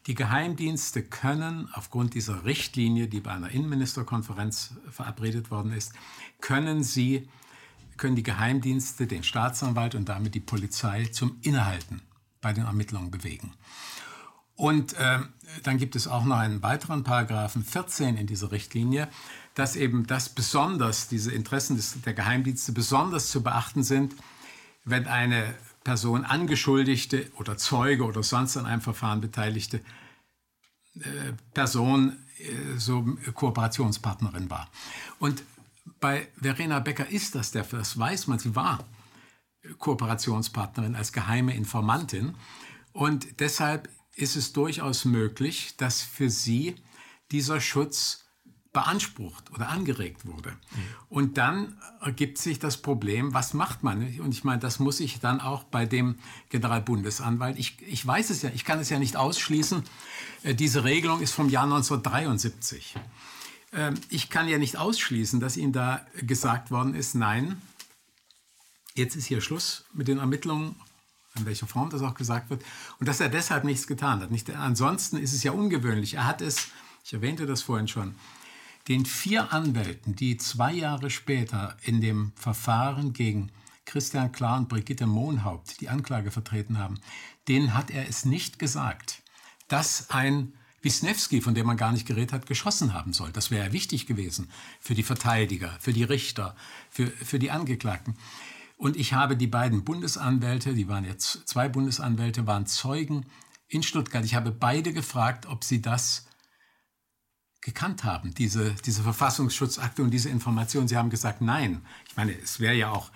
Die 0.07 0.15
Geheimdienste 0.15 1.03
können 1.03 1.67
aufgrund 1.73 2.13
dieser 2.13 2.45
Richtlinie, 2.45 3.07
die 3.07 3.19
bei 3.19 3.31
einer 3.31 3.49
Innenministerkonferenz 3.49 4.75
verabredet 4.89 5.51
worden 5.51 5.73
ist, 5.73 5.93
können 6.39 6.83
sie 6.83 7.27
können 7.97 8.15
die 8.15 8.23
Geheimdienste 8.23 9.07
den 9.07 9.23
Staatsanwalt 9.23 9.95
und 9.95 10.07
damit 10.07 10.35
die 10.35 10.39
Polizei 10.39 11.05
zum 11.05 11.37
Innehalten 11.41 12.01
bei 12.41 12.53
den 12.53 12.65
Ermittlungen 12.65 13.11
bewegen. 13.11 13.53
Und 14.57 14.93
äh, 14.93 15.19
dann 15.63 15.77
gibt 15.77 15.95
es 15.95 16.07
auch 16.07 16.25
noch 16.25 16.37
einen 16.37 16.63
weiteren 16.63 17.03
Paragraphen 17.03 17.63
14 17.63 18.17
in 18.17 18.27
dieser 18.27 18.51
Richtlinie, 18.51 19.07
dass 19.53 19.75
eben 19.75 20.05
das 20.07 20.29
besonders, 20.29 21.07
diese 21.07 21.31
Interessen 21.31 21.77
des, 21.77 22.01
der 22.01 22.13
Geheimdienste 22.13 22.71
besonders 22.71 23.29
zu 23.29 23.43
beachten 23.43 23.83
sind, 23.83 24.15
wenn 24.83 25.07
eine 25.07 25.53
Person 25.83 26.25
Angeschuldigte 26.25 27.31
oder 27.37 27.57
Zeuge 27.57 28.03
oder 28.03 28.23
sonst 28.23 28.57
an 28.57 28.65
einem 28.65 28.81
Verfahren 28.81 29.21
beteiligte 29.21 29.77
äh, 30.95 31.33
Person 31.53 32.17
äh, 32.39 32.77
so 32.77 33.03
Kooperationspartnerin 33.35 34.49
war. 34.49 34.69
Und 35.19 35.43
bei 35.99 36.27
Verena 36.35 36.79
Becker 36.79 37.07
ist 37.07 37.35
das 37.35 37.51
der 37.51 37.63
Fall, 37.63 37.79
das 37.79 37.97
weiß 37.97 38.27
man, 38.27 38.39
sie 38.39 38.55
war 38.55 38.83
Kooperationspartnerin 39.77 40.95
als 40.95 41.13
geheime 41.13 41.55
Informantin. 41.55 42.35
Und 42.91 43.39
deshalb 43.39 43.89
ist 44.18 44.36
es 44.36 44.51
durchaus 44.51 45.05
möglich, 45.05 45.76
dass 45.78 46.01
für 46.01 46.30
sie 46.30 46.76
dieser 47.32 47.61
Schutz 47.61 48.26
beansprucht 48.74 49.51
oder 49.53 49.70
angeregt 49.70 50.26
wurde. 50.26 50.49
Mhm. 50.49 50.55
Und 51.09 51.38
dann 51.38 51.78
ergibt 52.01 52.38
sich 52.38 52.59
das 52.59 52.78
Problem, 52.78 53.34
was 53.34 53.53
macht 53.53 53.82
man? 53.82 54.01
Und 54.20 54.34
ich 54.34 54.43
meine, 54.43 54.59
das 54.59 54.80
muss 54.80 54.99
ich 54.99 55.20
dann 55.20 55.39
auch 55.39 55.63
bei 55.63 55.86
dem 55.86 56.15
Generalbundesanwalt, 56.49 57.57
ich, 57.57 57.82
ich 57.82 58.05
weiß 58.05 58.30
es 58.30 58.41
ja, 58.41 58.51
ich 58.53 58.65
kann 58.65 58.80
es 58.80 58.89
ja 58.89 58.99
nicht 58.99 59.15
ausschließen, 59.15 59.84
äh, 60.43 60.53
diese 60.53 60.84
Regelung 60.84 61.22
ist 61.22 61.34
vom 61.34 61.49
Jahr 61.49 61.63
1973. 61.63 62.95
Ähm, 63.74 63.95
ich 64.09 64.30
kann 64.30 64.47
ja 64.47 64.57
nicht 64.57 64.78
ausschließen, 64.78 65.39
dass 65.39 65.57
Ihnen 65.57 65.74
da 65.74 66.05
gesagt 66.22 66.70
worden 66.70 66.93
ist, 66.93 67.15
nein, 67.15 67.61
jetzt 68.95 69.15
ist 69.15 69.26
hier 69.26 69.41
Schluss 69.41 69.86
mit 69.93 70.07
den 70.07 70.20
Ermittlungen 70.20 70.76
in 71.38 71.45
welcher 71.45 71.67
Form 71.67 71.89
das 71.89 72.01
auch 72.01 72.13
gesagt 72.13 72.49
wird, 72.49 72.63
und 72.99 73.07
dass 73.07 73.19
er 73.19 73.29
deshalb 73.29 73.63
nichts 73.63 73.88
getan 73.88 74.21
hat. 74.21 74.31
Nicht, 74.31 74.49
ansonsten 74.49 75.17
ist 75.17 75.33
es 75.33 75.43
ja 75.43 75.51
ungewöhnlich. 75.51 76.15
Er 76.15 76.27
hat 76.27 76.41
es, 76.41 76.67
ich 77.03 77.13
erwähnte 77.13 77.45
das 77.45 77.61
vorhin 77.61 77.88
schon, 77.88 78.15
den 78.88 79.05
vier 79.05 79.51
Anwälten, 79.53 80.15
die 80.15 80.38
zwei 80.38 80.73
Jahre 80.73 81.09
später 81.09 81.75
in 81.81 82.01
dem 82.01 82.31
Verfahren 82.35 83.13
gegen 83.13 83.51
Christian 83.85 84.31
Klar 84.31 84.57
und 84.57 84.69
Brigitte 84.69 85.07
Mohnhaupt 85.07 85.81
die 85.81 85.89
Anklage 85.89 86.31
vertreten 86.31 86.77
haben, 86.77 86.99
denen 87.47 87.73
hat 87.73 87.91
er 87.91 88.07
es 88.07 88.25
nicht 88.25 88.59
gesagt, 88.59 89.21
dass 89.67 90.09
ein 90.09 90.53
Wisniewski, 90.81 91.41
von 91.41 91.55
dem 91.55 91.65
man 91.65 91.77
gar 91.77 91.91
nicht 91.91 92.05
geredet 92.05 92.33
hat, 92.33 92.45
geschossen 92.45 92.93
haben 92.93 93.11
soll. 93.11 93.31
Das 93.31 93.49
wäre 93.49 93.65
ja 93.67 93.73
wichtig 93.73 94.05
gewesen 94.05 94.49
für 94.79 94.93
die 94.93 95.03
Verteidiger, 95.03 95.75
für 95.79 95.91
die 95.91 96.03
Richter, 96.03 96.55
für, 96.89 97.07
für 97.07 97.39
die 97.39 97.51
Angeklagten. 97.51 98.15
Und 98.78 98.95
ich 98.95 99.13
habe 99.13 99.36
die 99.36 99.47
beiden 99.47 99.84
Bundesanwälte, 99.84 100.75
die 100.75 100.88
waren 100.88 101.03
jetzt 101.03 101.47
zwei 101.47 101.67
Bundesanwälte, 101.67 102.45
waren 102.45 102.67
Zeugen 102.67 103.25
in 103.67 103.82
Stuttgart. 103.84 104.23
Ich 104.23 104.36
habe 104.36 104.51
beide 104.51 104.93
gefragt, 104.93 105.47
ob 105.47 105.63
sie 105.63 105.82
das 105.82 106.28
gekannt 107.61 108.03
haben, 108.03 108.34
diese, 108.36 108.75
diese 108.86 109.03
Verfassungsschutzakte 109.03 110.03
und 110.03 110.11
diese 110.11 110.30
Information. 110.30 110.88
Sie 110.88 110.95
haben 110.95 111.09
gesagt, 111.09 111.41
nein. 111.41 111.86
Ich 112.07 112.15
meine, 112.15 112.32
es 112.39 112.59
wäre 112.59 112.75
ja 112.75 112.91
auch, 112.91 113.11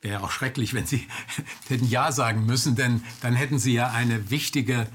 wäre 0.00 0.22
auch 0.22 0.30
schrecklich, 0.30 0.72
wenn 0.72 0.86
Sie 0.86 1.06
hätten 1.68 1.88
Ja 1.88 2.12
sagen 2.12 2.46
müssen, 2.46 2.76
denn 2.76 3.02
dann 3.20 3.34
hätten 3.34 3.58
Sie 3.58 3.74
ja 3.74 3.90
eine 3.90 4.30
wichtige 4.30 4.86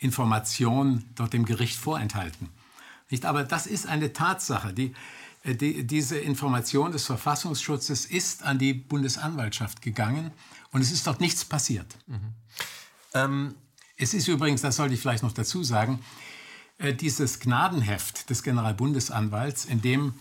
Information 0.00 1.04
dort 1.14 1.32
dem 1.32 1.44
Gericht 1.44 1.78
vorenthalten. 1.78 2.50
Nicht? 3.10 3.24
Aber 3.24 3.44
das 3.44 3.66
ist 3.66 3.86
eine 3.86 4.12
Tatsache. 4.12 4.74
Die, 4.74 4.92
die, 5.44 5.84
diese 5.86 6.18
Information 6.18 6.92
des 6.92 7.06
Verfassungsschutzes 7.06 8.06
ist 8.06 8.42
an 8.42 8.58
die 8.58 8.74
Bundesanwaltschaft 8.74 9.82
gegangen 9.82 10.30
und 10.70 10.80
es 10.80 10.92
ist 10.92 11.06
dort 11.06 11.20
nichts 11.20 11.44
passiert. 11.44 11.96
Mhm. 12.06 12.34
Ähm, 13.14 13.54
es 13.96 14.14
ist 14.14 14.28
übrigens, 14.28 14.62
das 14.62 14.76
sollte 14.76 14.94
ich 14.94 15.00
vielleicht 15.00 15.22
noch 15.22 15.32
dazu 15.32 15.62
sagen, 15.64 16.00
äh, 16.78 16.94
dieses 16.94 17.40
Gnadenheft 17.40 18.30
des 18.30 18.42
Generalbundesanwalts, 18.42 19.64
in 19.64 19.82
dem 19.82 20.14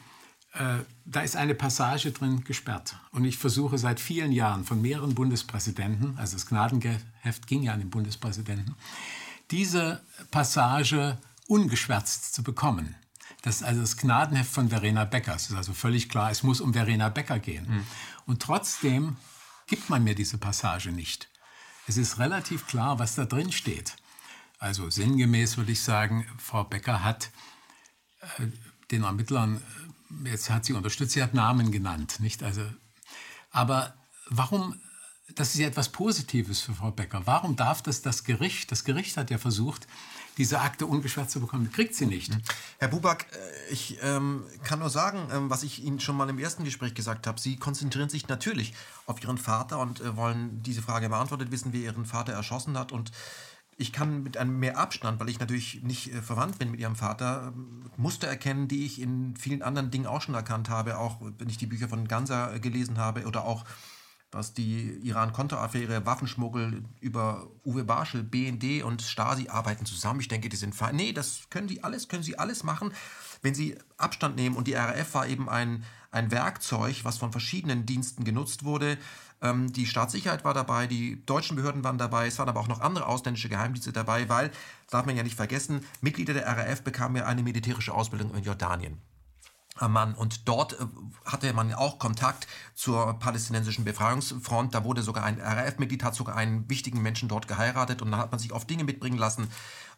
äh, 0.53 0.84
da 1.05 1.22
ist 1.22 1.36
eine 1.36 1.55
Passage 1.55 2.11
drin 2.11 2.43
gesperrt. 2.43 2.95
Und 3.11 3.26
ich 3.26 3.38
versuche 3.38 3.78
seit 3.78 3.99
vielen 3.99 4.32
Jahren 4.32 4.65
von 4.65 4.82
mehreren 4.82 5.15
Bundespräsidenten, 5.15 6.17
also 6.17 6.36
das 6.36 6.45
Gnadenheft 6.45 7.47
ging 7.47 7.63
ja 7.63 7.74
an 7.74 7.80
den 7.80 7.89
Bundespräsidenten, 7.89 8.76
diese 9.49 10.01
Passage 10.30 11.17
ungeschwärzt 11.47 12.34
zu 12.34 12.43
bekommen. 12.43 12.95
Das 13.42 13.58
ist 13.58 13.64
also 13.64 13.82
das 13.82 13.98
Gnadenheft 13.98 14.52
von 14.52 14.70
Verena 14.70 15.06
Becker. 15.06 15.36
Es 15.36 15.50
ist 15.50 15.56
also 15.56 15.74
völlig 15.74 16.10
klar, 16.10 16.32
es 16.32 16.44
muss 16.44 16.62
um 16.62 16.74
Verena 16.74 17.10
Becker 17.10 17.39
gehen. 17.39 17.68
Mhm. 17.68 17.88
Und 18.26 18.42
trotzdem 18.42 19.18
gibt 19.68 19.89
man 19.89 20.04
mir 20.04 20.16
diese 20.16 20.38
Passage 20.38 20.92
nicht. 20.92 21.30
Es 21.88 21.98
ist 21.98 22.20
relativ 22.20 22.68
klar, 22.68 23.00
was 23.00 23.16
da 23.16 23.26
drin 23.26 23.52
steht. 23.52 23.96
Also 24.60 24.89
sinngemäß 24.89 25.58
würde 25.58 25.72
ich 25.72 25.82
sagen, 25.82 26.28
Frau 26.38 26.64
Becker 26.64 27.04
hat 27.04 27.32
äh, 28.38 28.48
den 28.92 29.04
Ermittlern, 29.04 29.62
äh, 30.26 30.30
jetzt 30.30 30.52
hat 30.52 30.66
sie 30.66 30.74
unterstützt, 30.74 31.14
sie 31.14 31.24
hat 31.24 31.34
Namen 31.34 31.72
genannt, 31.72 32.20
nicht? 32.20 32.44
Also, 32.44 32.62
aber 33.50 33.96
warum 34.30 34.80
das 35.36 35.54
ist 35.54 35.60
ja 35.60 35.68
etwas 35.68 35.89
Positives 35.89 36.62
für 36.62 36.74
Frau 36.74 36.92
Becker. 36.92 37.22
Warum 37.26 37.56
darf 37.56 37.82
das 37.82 38.02
das 38.02 38.24
Gericht? 38.24 38.72
Das 38.72 38.84
Gericht 38.84 39.18
hat 39.18 39.30
ja 39.30 39.38
versucht, 39.38 39.88
diese 40.38 40.62
Akte 40.62 40.86
ungeschwärzt 40.86 41.32
zu 41.32 41.42
bekommen. 41.42 41.72
Kriegt 41.72 41.96
sie 41.96 42.06
nicht. 42.06 42.32
Herr 42.80 42.88
Buback, 42.88 43.28
äh, 43.32 43.74
ich 43.74 43.98
ähm, 44.02 44.44
kann 44.64 44.80
nur 44.80 44.90
sagen, 44.90 45.28
ähm, 45.32 45.50
was 45.50 45.64
ich 45.64 45.84
Ihnen 45.84 46.00
schon 46.00 46.18
mal 46.18 46.30
im 46.30 46.40
ersten 46.40 46.64
Gespräch 46.64 46.94
gesagt 46.94 47.28
habe. 47.28 47.40
Sie 47.40 47.58
konzentrieren 47.58 48.10
sich 48.10 48.28
natürlich 48.28 48.74
auf 49.06 49.22
Ihren 49.22 49.38
Vater 49.38 49.80
und 49.80 50.02
äh, 50.02 50.16
wollen 50.16 50.64
diese 50.64 50.82
Frage 50.82 51.10
beantwortet 51.10 51.52
wissen, 51.52 51.74
wer 51.74 51.82
Ihren 51.82 52.06
Vater 52.06 52.34
erschossen 52.34 52.78
hat. 52.78 52.92
Und 52.92 53.12
ich 53.82 53.92
kann 53.92 54.22
mit 54.24 54.38
einem 54.38 54.60
mehr 54.60 54.78
Abstand, 54.78 55.20
weil 55.20 55.30
ich 55.30 55.40
natürlich 55.40 55.82
nicht 55.84 56.14
äh, 56.14 56.22
verwandt 56.22 56.60
bin 56.60 56.72
mit 56.72 56.80
ihrem 56.80 56.96
Vater, 56.96 57.52
ähm, 57.56 57.90
Muster 57.98 58.28
erkennen, 58.28 58.68
die 58.68 58.86
ich 58.86 59.02
in 59.02 59.36
vielen 59.36 59.62
anderen 59.62 59.92
Dingen 59.92 60.06
auch 60.06 60.22
schon 60.22 60.36
erkannt 60.36 60.70
habe, 60.70 61.00
auch 61.00 61.18
wenn 61.40 61.50
ich 61.50 61.58
die 61.58 61.66
Bücher 61.66 61.90
von 61.90 62.08
Ganser 62.08 62.54
äh, 62.54 62.60
gelesen 62.60 63.00
habe 63.00 63.26
oder 63.26 63.44
auch 63.46 63.66
was 64.32 64.54
die 64.54 65.00
Iran-Kontra-Affäre, 65.04 66.06
Waffenschmuggel 66.06 66.84
über 67.02 67.48
Uwe 67.66 67.84
Barschel, 67.84 68.24
BND 68.24 68.84
und 68.84 69.02
Stasi 69.02 69.50
arbeiten 69.50 69.86
zusammen. 69.86 70.22
Ich 70.22 70.30
denke, 70.30 70.48
die 70.48 70.56
sind 70.56 70.74
fein. 70.74 70.96
Nee, 70.96 71.12
das 71.12 71.42
können 71.50 71.68
die 71.68 71.84
alles, 71.84 72.08
können 72.08 72.24
sie 72.24 72.40
alles 72.40 72.64
machen, 72.64 72.94
wenn 73.42 73.54
sie 73.54 73.78
Abstand 73.98 74.38
nehmen. 74.38 74.56
Und 74.56 74.68
die 74.68 74.74
RAF 74.74 75.14
war 75.14 75.28
eben 75.28 75.50
ein, 75.50 75.84
ein 76.12 76.32
Werkzeug, 76.32 77.04
was 77.04 77.18
von 77.18 77.32
verschiedenen 77.32 77.86
Diensten 77.86 78.24
genutzt 78.24 78.64
wurde. 78.64 78.98
Ähm, 79.42 79.74
die 79.74 79.86
Staatssicherheit 79.86 80.46
war 80.46 80.54
dabei, 80.54 80.88
die 80.88 81.26
deutschen 81.26 81.58
Behörden 81.58 81.84
waren 81.84 81.98
dabei, 81.98 82.28
es 82.28 82.40
waren 82.40 82.48
aber 82.48 82.60
auch 82.62 82.68
noch 82.68 82.80
andere 82.80 83.08
ausländische 83.08 83.50
Geheimdienste 83.50 83.92
dabei, 83.92 84.30
weil, 84.30 84.52
darf 84.90 85.06
man 85.06 85.18
ja 85.18 85.24
nicht 85.24 85.36
vergessen, 85.36 85.84
Mitglieder 86.00 86.34
der 86.34 86.46
RAF 86.46 86.84
bekamen 86.84 87.18
ja 87.18 87.26
eine 87.26 87.44
militärische 87.44 87.94
Ausbildung 87.94 88.34
in 88.36 88.44
Jordanien. 88.44 88.98
Mann. 89.88 90.14
Und 90.14 90.48
dort 90.48 90.74
äh, 90.74 90.86
hatte 91.26 91.54
man 91.54 91.74
auch 91.74 92.00
Kontakt 92.00 92.48
zur 92.76 93.14
palästinensischen 93.20 93.84
Befreiungsfront. 93.84 94.74
Da 94.74 94.84
wurde 94.84 95.02
sogar 95.02 95.24
ein 95.24 95.40
RAF-Mitglied, 95.40 96.04
hat 96.04 96.16
sogar 96.16 96.36
einen 96.36 96.70
wichtigen 96.70 97.02
Menschen 97.02 97.30
dort 97.30 97.48
geheiratet 97.48 98.02
und 98.02 98.12
dann 98.12 98.20
hat 98.20 98.32
man 98.32 98.40
sich 98.40 98.52
oft 98.52 98.70
Dinge 98.70 98.84
mitbringen 98.84 99.18
lassen. 99.18 99.50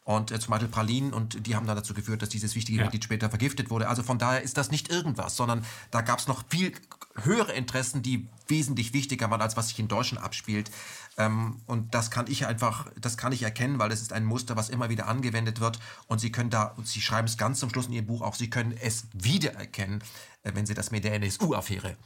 Und 0.06 0.32
äh, 0.32 0.40
zum 0.40 0.52
Beispiel 0.52 0.68
Pralinen 0.68 1.14
und 1.14 1.48
die 1.48 1.56
haben 1.56 1.66
dann 1.66 1.78
dazu 1.78 1.94
geführt, 1.94 2.22
dass 2.22 2.30
dieses 2.30 2.56
wichtige 2.56 2.80
ja. 2.80 2.84
Mitglied 2.84 3.06
später 3.06 3.30
vergiftet 3.30 3.70
wurde. 3.70 3.88
Also 3.88 4.04
von 4.04 4.18
daher 4.18 4.42
ist 4.42 4.58
das 4.58 4.70
nicht 4.70 4.90
irgendwas, 4.90 5.38
sondern 5.38 5.66
da 5.92 6.02
gab 6.02 6.20
es 6.20 6.28
noch 6.28 6.44
viel 6.50 6.74
höhere 7.22 7.54
Interessen, 7.54 8.02
die 8.02 8.28
wesentlich 8.48 8.94
wichtiger 8.94 9.30
waren, 9.32 9.42
als 9.42 9.56
was 9.56 9.70
sich 9.70 9.80
in 9.80 9.88
Deutschland 9.88 10.24
abspielt. 10.24 10.72
Ähm, 11.18 11.61
und 11.66 11.93
das 11.93 12.11
kann 12.11 12.28
ich 12.28 12.45
einfach, 12.45 12.88
das 12.99 13.18
kann 13.18 13.32
ich 13.32 13.43
erkennen, 13.43 13.80
weil 13.80 13.89
das 13.89 14.01
ist 14.01 14.14
ein 14.14 14.26
Muster, 14.26 14.55
was 14.55 14.70
immer 14.70 14.89
wieder 14.89 15.07
angewendet 15.07 15.59
wird. 15.59 15.80
Und 16.07 16.20
Sie 16.20 16.32
können 16.32 16.49
da, 16.49 16.76
Sie 16.84 17.01
schreiben 17.01 17.28
es 17.28 17.38
ganz 17.38 17.59
zum 17.59 17.70
Schluss 17.70 17.88
in 17.88 17.93
Ihrem 17.93 18.07
Buch 18.07 18.22
auch, 18.22 18.36
Sie 18.36 18.49
können 18.49 18.72
es 18.72 19.07
wiedererkennen, 19.14 20.03
äh, 20.43 20.51
wenn 20.53 20.66
Sie 20.66 20.74
das 20.74 20.91
mit 20.91 21.03
der 21.03 21.14
NSU-Affäre 21.14 21.97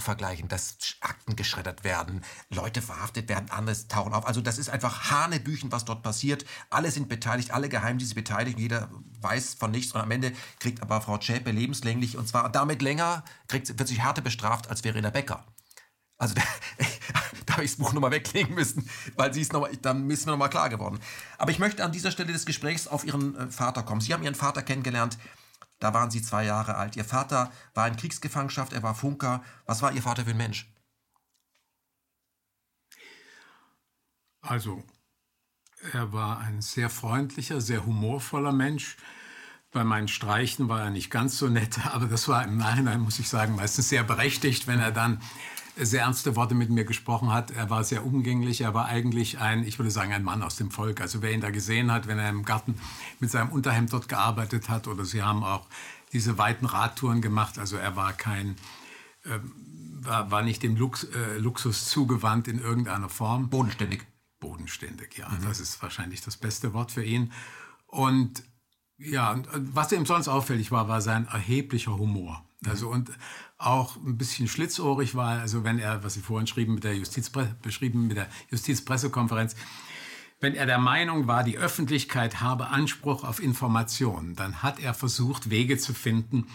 vergleichen, 0.00 0.48
dass 0.48 0.76
Akten 1.00 1.36
geschreddert 1.36 1.84
werden, 1.84 2.22
Leute 2.50 2.82
verhaftet 2.82 3.28
werden, 3.28 3.50
andere 3.50 3.76
tauchen 3.88 4.12
auf. 4.12 4.26
Also 4.26 4.40
das 4.40 4.58
ist 4.58 4.68
einfach 4.68 5.10
Hanebüchen, 5.10 5.72
was 5.72 5.84
dort 5.84 6.02
passiert. 6.02 6.44
Alle 6.70 6.90
sind 6.90 7.08
beteiligt, 7.08 7.50
alle 7.52 7.68
Geheimdienste 7.68 8.14
beteiligt, 8.14 8.58
jeder 8.58 8.90
weiß 9.20 9.54
von 9.54 9.70
nichts 9.70 9.92
und 9.92 10.00
am 10.00 10.10
Ende 10.10 10.32
kriegt 10.60 10.82
aber 10.82 11.00
Frau 11.00 11.18
Zschäpe 11.18 11.50
lebenslänglich 11.50 12.16
und 12.16 12.28
zwar 12.28 12.50
damit 12.50 12.82
länger, 12.82 13.24
kriegt, 13.48 13.78
wird 13.78 13.88
sich 13.88 14.00
härter 14.00 14.22
bestraft 14.22 14.68
als 14.68 14.82
Verena 14.82 15.10
Becker. 15.10 15.44
Also 16.18 16.34
da, 16.34 16.42
da 17.46 17.54
habe 17.54 17.64
ich 17.64 17.72
das 17.72 17.78
Buch 17.78 17.92
nochmal 17.92 18.10
weglegen 18.10 18.54
müssen, 18.54 18.88
weil 19.16 19.32
sie 19.34 19.42
es 19.42 19.52
noch, 19.52 19.68
dann 19.82 20.10
ist 20.10 20.26
mir 20.26 20.32
nochmal 20.32 20.50
klar 20.50 20.68
geworden. 20.68 20.98
Aber 21.38 21.50
ich 21.50 21.58
möchte 21.58 21.84
an 21.84 21.92
dieser 21.92 22.10
Stelle 22.10 22.32
des 22.32 22.46
Gesprächs 22.46 22.86
auf 22.86 23.04
Ihren 23.04 23.36
äh, 23.36 23.50
Vater 23.50 23.82
kommen. 23.82 24.00
Sie 24.00 24.14
haben 24.14 24.22
Ihren 24.22 24.34
Vater 24.34 24.62
kennengelernt, 24.62 25.18
da 25.78 25.92
waren 25.92 26.10
Sie 26.10 26.22
zwei 26.22 26.44
Jahre 26.44 26.76
alt. 26.76 26.96
Ihr 26.96 27.04
Vater 27.04 27.52
war 27.74 27.86
in 27.86 27.96
Kriegsgefangenschaft, 27.96 28.72
er 28.72 28.82
war 28.82 28.94
Funker. 28.94 29.42
Was 29.66 29.82
war 29.82 29.92
Ihr 29.92 30.02
Vater 30.02 30.24
für 30.24 30.30
ein 30.30 30.36
Mensch? 30.36 30.72
Also, 34.40 34.82
er 35.92 36.12
war 36.12 36.38
ein 36.38 36.62
sehr 36.62 36.88
freundlicher, 36.88 37.60
sehr 37.60 37.84
humorvoller 37.84 38.52
Mensch. 38.52 38.96
Bei 39.72 39.84
meinen 39.84 40.08
Streichen 40.08 40.68
war 40.68 40.80
er 40.80 40.90
nicht 40.90 41.10
ganz 41.10 41.36
so 41.36 41.48
nett, 41.48 41.84
aber 41.92 42.06
das 42.06 42.28
war 42.28 42.44
im 42.44 42.56
Nachhinein, 42.56 43.00
muss 43.00 43.18
ich 43.18 43.28
sagen, 43.28 43.56
meistens 43.56 43.88
sehr 43.88 44.04
berechtigt, 44.04 44.66
wenn 44.66 44.80
er 44.80 44.92
dann 44.92 45.20
sehr 45.76 46.02
ernste 46.02 46.36
Worte 46.36 46.54
mit 46.54 46.70
mir 46.70 46.84
gesprochen 46.84 47.32
hat. 47.32 47.50
Er 47.50 47.68
war 47.68 47.84
sehr 47.84 48.04
umgänglich. 48.04 48.62
Er 48.62 48.72
war 48.72 48.86
eigentlich 48.86 49.38
ein, 49.38 49.64
ich 49.64 49.78
würde 49.78 49.90
sagen, 49.90 50.12
ein 50.12 50.22
Mann 50.22 50.42
aus 50.42 50.56
dem 50.56 50.70
Volk. 50.70 51.00
Also 51.00 51.20
wer 51.22 51.32
ihn 51.32 51.40
da 51.40 51.50
gesehen 51.50 51.92
hat, 51.92 52.06
wenn 52.06 52.18
er 52.18 52.30
im 52.30 52.44
Garten 52.44 52.78
mit 53.20 53.30
seinem 53.30 53.50
Unterhemd 53.50 53.92
dort 53.92 54.08
gearbeitet 54.08 54.68
hat 54.68 54.88
oder 54.88 55.04
sie 55.04 55.22
haben 55.22 55.44
auch 55.44 55.66
diese 56.12 56.38
weiten 56.38 56.66
Radtouren 56.66 57.20
gemacht. 57.20 57.58
Also 57.58 57.76
er 57.76 57.94
war 57.94 58.14
kein, 58.14 58.56
äh, 59.24 59.38
war, 60.00 60.30
war 60.30 60.42
nicht 60.42 60.62
dem 60.62 60.76
Lux, 60.76 61.04
äh, 61.04 61.38
Luxus 61.38 61.86
zugewandt 61.86 62.48
in 62.48 62.58
irgendeiner 62.58 63.10
Form. 63.10 63.50
Bodenständig. 63.50 64.06
Bodenständig, 64.40 65.18
ja. 65.18 65.28
Mhm. 65.28 65.42
Das 65.42 65.60
ist 65.60 65.82
wahrscheinlich 65.82 66.22
das 66.22 66.36
beste 66.36 66.72
Wort 66.72 66.90
für 66.90 67.04
ihn. 67.04 67.32
Und 67.86 68.42
ja, 68.98 69.42
was 69.52 69.92
ihm 69.92 70.06
sonst 70.06 70.28
auffällig 70.28 70.70
war, 70.70 70.88
war 70.88 71.02
sein 71.02 71.26
erheblicher 71.26 71.98
Humor. 71.98 72.45
Also 72.64 72.88
und 72.88 73.10
auch 73.58 73.96
ein 73.96 74.16
bisschen 74.16 74.48
schlitzohrig 74.48 75.14
war, 75.14 75.40
also 75.40 75.64
wenn 75.64 75.78
er, 75.78 76.02
was 76.04 76.14
Sie 76.14 76.20
vorhin 76.20 76.46
schrieben 76.46 76.74
mit 76.74 76.84
der 76.84 76.96
Justizpre 76.96 77.54
beschrieben 77.62 78.06
mit 78.06 78.16
der 78.16 78.28
Justizpressekonferenz, 78.50 79.56
wenn 80.40 80.54
er 80.54 80.66
der 80.66 80.78
Meinung 80.78 81.26
war, 81.26 81.44
die 81.44 81.56
Öffentlichkeit 81.56 82.40
habe 82.40 82.68
Anspruch 82.68 83.24
auf 83.24 83.42
Informationen, 83.42 84.36
dann 84.36 84.62
hat 84.62 84.78
er 84.78 84.92
versucht, 84.92 85.50
Wege 85.50 85.78
zu 85.78 85.94
finden, 85.94 86.46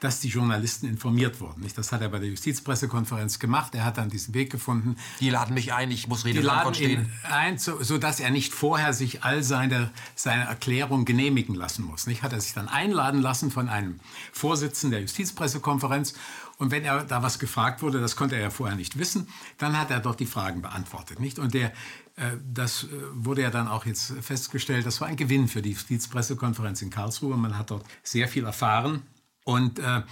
dass 0.00 0.20
die 0.20 0.28
Journalisten 0.28 0.86
informiert 0.86 1.40
wurden. 1.40 1.66
Das 1.74 1.90
hat 1.90 2.02
er 2.02 2.10
bei 2.10 2.18
der 2.18 2.28
Justizpressekonferenz 2.28 3.38
gemacht. 3.38 3.74
Er 3.74 3.84
hat 3.84 3.96
dann 3.96 4.10
diesen 4.10 4.34
Weg 4.34 4.50
gefunden. 4.50 4.96
Die 5.20 5.30
laden 5.30 5.54
mich 5.54 5.72
ein, 5.72 5.90
ich 5.90 6.06
muss 6.06 6.26
Rede 6.26 6.40
die 6.40 6.46
laden 6.46 6.74
stehen. 6.74 7.02
Ihn 7.02 7.12
ein, 7.30 7.58
so, 7.58 7.82
so 7.82 7.96
dass 7.96 8.20
er 8.20 8.30
nicht 8.30 8.52
vorher 8.52 8.92
sich 8.92 9.24
all 9.24 9.42
seine, 9.42 9.90
seine 10.14 10.44
Erklärung 10.44 11.06
genehmigen 11.06 11.54
lassen 11.54 11.84
muss. 11.84 12.06
Nicht? 12.06 12.22
Hat 12.22 12.34
er 12.34 12.40
sich 12.40 12.52
dann 12.52 12.68
einladen 12.68 13.22
lassen 13.22 13.50
von 13.50 13.70
einem 13.70 13.98
Vorsitzenden 14.32 14.90
der 14.92 15.00
Justizpressekonferenz. 15.00 16.12
Und 16.58 16.70
wenn 16.70 16.84
er 16.84 17.04
da 17.04 17.22
was 17.22 17.38
gefragt 17.38 17.80
wurde, 17.80 18.00
das 18.00 18.16
konnte 18.16 18.34
er 18.34 18.42
ja 18.42 18.50
vorher 18.50 18.76
nicht 18.76 18.98
wissen, 18.98 19.28
dann 19.56 19.78
hat 19.78 19.90
er 19.90 20.00
dort 20.00 20.20
die 20.20 20.26
Fragen 20.26 20.60
beantwortet. 20.60 21.20
Nicht? 21.20 21.38
Und 21.38 21.54
der, 21.54 21.68
äh, 22.16 22.36
das 22.52 22.84
äh, 22.84 22.88
wurde 23.12 23.42
ja 23.42 23.50
dann 23.50 23.66
auch 23.66 23.86
jetzt 23.86 24.12
festgestellt, 24.20 24.84
das 24.84 25.00
war 25.00 25.08
ein 25.08 25.16
Gewinn 25.16 25.48
für 25.48 25.62
die 25.62 25.72
Justizpressekonferenz 25.72 26.82
in 26.82 26.90
Karlsruhe. 26.90 27.36
Man 27.38 27.56
hat 27.56 27.70
dort 27.70 27.84
sehr 28.02 28.28
viel 28.28 28.44
erfahren 28.44 29.02
und 29.46 29.78
äh, 29.78 30.02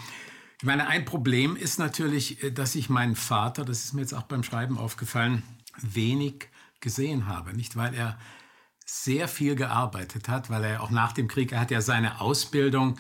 Ich 0.59 0.65
meine, 0.65 0.87
ein 0.87 1.05
Problem 1.05 1.57
ist 1.57 1.79
natürlich, 1.79 2.43
äh, 2.43 2.51
dass 2.51 2.75
ich 2.75 2.89
meinen 2.89 3.17
Vater, 3.17 3.65
das 3.65 3.85
ist 3.85 3.93
mir 3.93 4.01
jetzt 4.01 4.15
auch 4.15 4.23
beim 4.23 4.43
Schreiben 4.43 4.79
aufgefallen, 4.79 5.43
wenig 5.77 6.49
gesehen 6.81 7.27
habe. 7.27 7.53
Nicht, 7.53 7.77
weil 7.77 7.95
er 7.95 8.19
sehr 8.87 9.29
viel 9.29 9.57
gearbeitet 9.57 10.29
hat, 10.29 10.51
weil 10.51 10.65
er 10.65 10.83
auch 10.83 10.91
nach 10.91 11.13
dem 11.13 11.29
Krieg, 11.29 11.53
er 11.53 11.61
hat 11.61 11.71
ja 11.71 11.81
seine 11.81 12.21
Ausbildung 12.21 12.97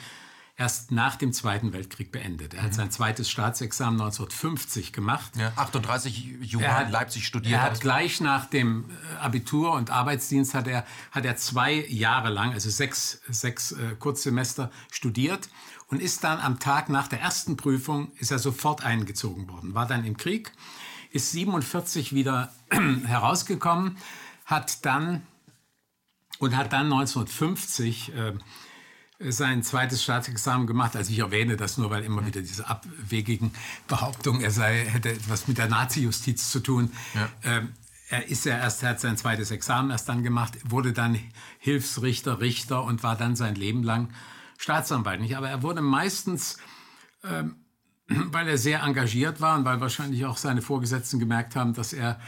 erst 0.57 0.93
nach 0.93 1.17
dem 1.17 1.33
Zweiten 1.33 1.73
Weltkrieg 1.73 2.13
beendet. 2.13 2.55
Er 2.55 2.63
hat 2.63 2.71
mhm. 2.71 2.77
sein 2.77 2.91
zweites 2.91 3.29
Staatsexamen 3.29 4.01
1950 4.01 4.93
gemacht. 4.93 5.37
Ja, 5.37 5.53
38 5.57 6.37
Jura 6.43 6.83
in 6.83 6.91
Leipzig 6.91 7.27
studiert. 7.27 7.55
Er 7.55 7.63
hat 7.63 7.81
gleich 7.81 8.21
nach 8.21 8.47
dem 8.47 8.91
äh, 8.91 9.17
Abitur 9.17 9.73
und 9.73 9.91
Arbeitsdienst 9.91 10.55
hat 10.55 10.69
er, 10.69 10.85
hat 11.11 11.25
er 11.25 11.37
zwei 11.37 11.85
Jahre 11.89 12.31
lang, 12.31 12.53
also 12.53 12.71
sechs, 12.71 13.21
sechs 13.29 13.73
äh, 13.73 13.97
Kurzsemester 13.99 14.71
studiert 14.93 15.49
und 15.89 16.01
ist 16.01 16.25
dann 16.25 16.41
am 16.41 16.59
Tag 16.59 16.89
nach 16.89 17.09
der 17.09 17.21
ersten 17.21 17.57
Prüfung, 17.57 18.13
ist 18.19 18.31
er 18.31 18.39
sofort 18.39 18.85
eingezogen 18.85 19.49
worden, 19.49 19.75
war 19.75 19.87
dann 19.87 20.05
im 20.05 20.17
Krieg, 20.17 20.53
ist 21.11 21.33
47 21.33 22.15
wieder 22.15 22.53
herausgekommen, 23.07 23.97
hat 24.45 24.85
dann 24.85 25.23
und 26.39 26.57
hat 26.57 26.73
dann 26.73 26.93
1950 26.93 28.15
äh, 28.15 28.33
sein 29.21 29.63
zweites 29.63 30.03
Staatsexamen 30.03 30.67
gemacht. 30.67 30.97
Also 30.97 31.13
ich 31.13 31.21
erwähne 31.21 31.57
das 31.57 31.79
nur, 31.79 31.91
weil 31.91 32.03
immer 32.03 32.27
wieder 32.27 32.41
diese 32.41 32.67
abwegigen 32.67 33.53
Behauptungen, 33.87 34.43
er 34.43 34.51
sei, 34.51 34.85
hätte 34.85 35.11
etwas 35.11 35.47
mit 35.47 35.59
der 35.59 35.69
Nazi-Justiz 35.69 36.51
zu 36.51 36.61
tun. 36.61 36.91
Ja. 37.15 37.29
Ähm, 37.45 37.73
er 38.09 38.29
ist 38.29 38.45
ja 38.45 38.59
erst, 38.59 38.83
er 38.83 38.91
hat 38.91 39.01
sein 39.01 39.17
zweites 39.17 39.51
Examen 39.51 39.91
erst 39.91 40.09
dann 40.09 40.23
gemacht, 40.23 40.59
wurde 40.65 40.93
dann 40.93 41.19
Hilfsrichter, 41.59 42.41
Richter 42.41 42.85
und 42.85 43.03
war 43.03 43.17
dann 43.17 43.35
sein 43.35 43.55
Leben 43.55 43.83
lang 43.83 44.11
Staatsanwalt. 44.59 45.21
Nicht? 45.21 45.37
Aber 45.37 45.49
er 45.49 45.63
wurde 45.63 45.83
meistens, 45.83 46.59
ähm, 47.25 47.57
weil 48.09 48.49
er 48.49 48.59
sehr 48.59 48.83
engagiert 48.83 49.41
war 49.41 49.59
und 49.59 49.65
weil 49.65 49.81
wahrscheinlich 49.81 50.25
auch 50.27 50.37
seine 50.37 50.63
Vorgesetzten 50.63 51.19
gemerkt 51.19 51.57
haben, 51.57 51.75
dass 51.75 51.93
er 51.93 52.21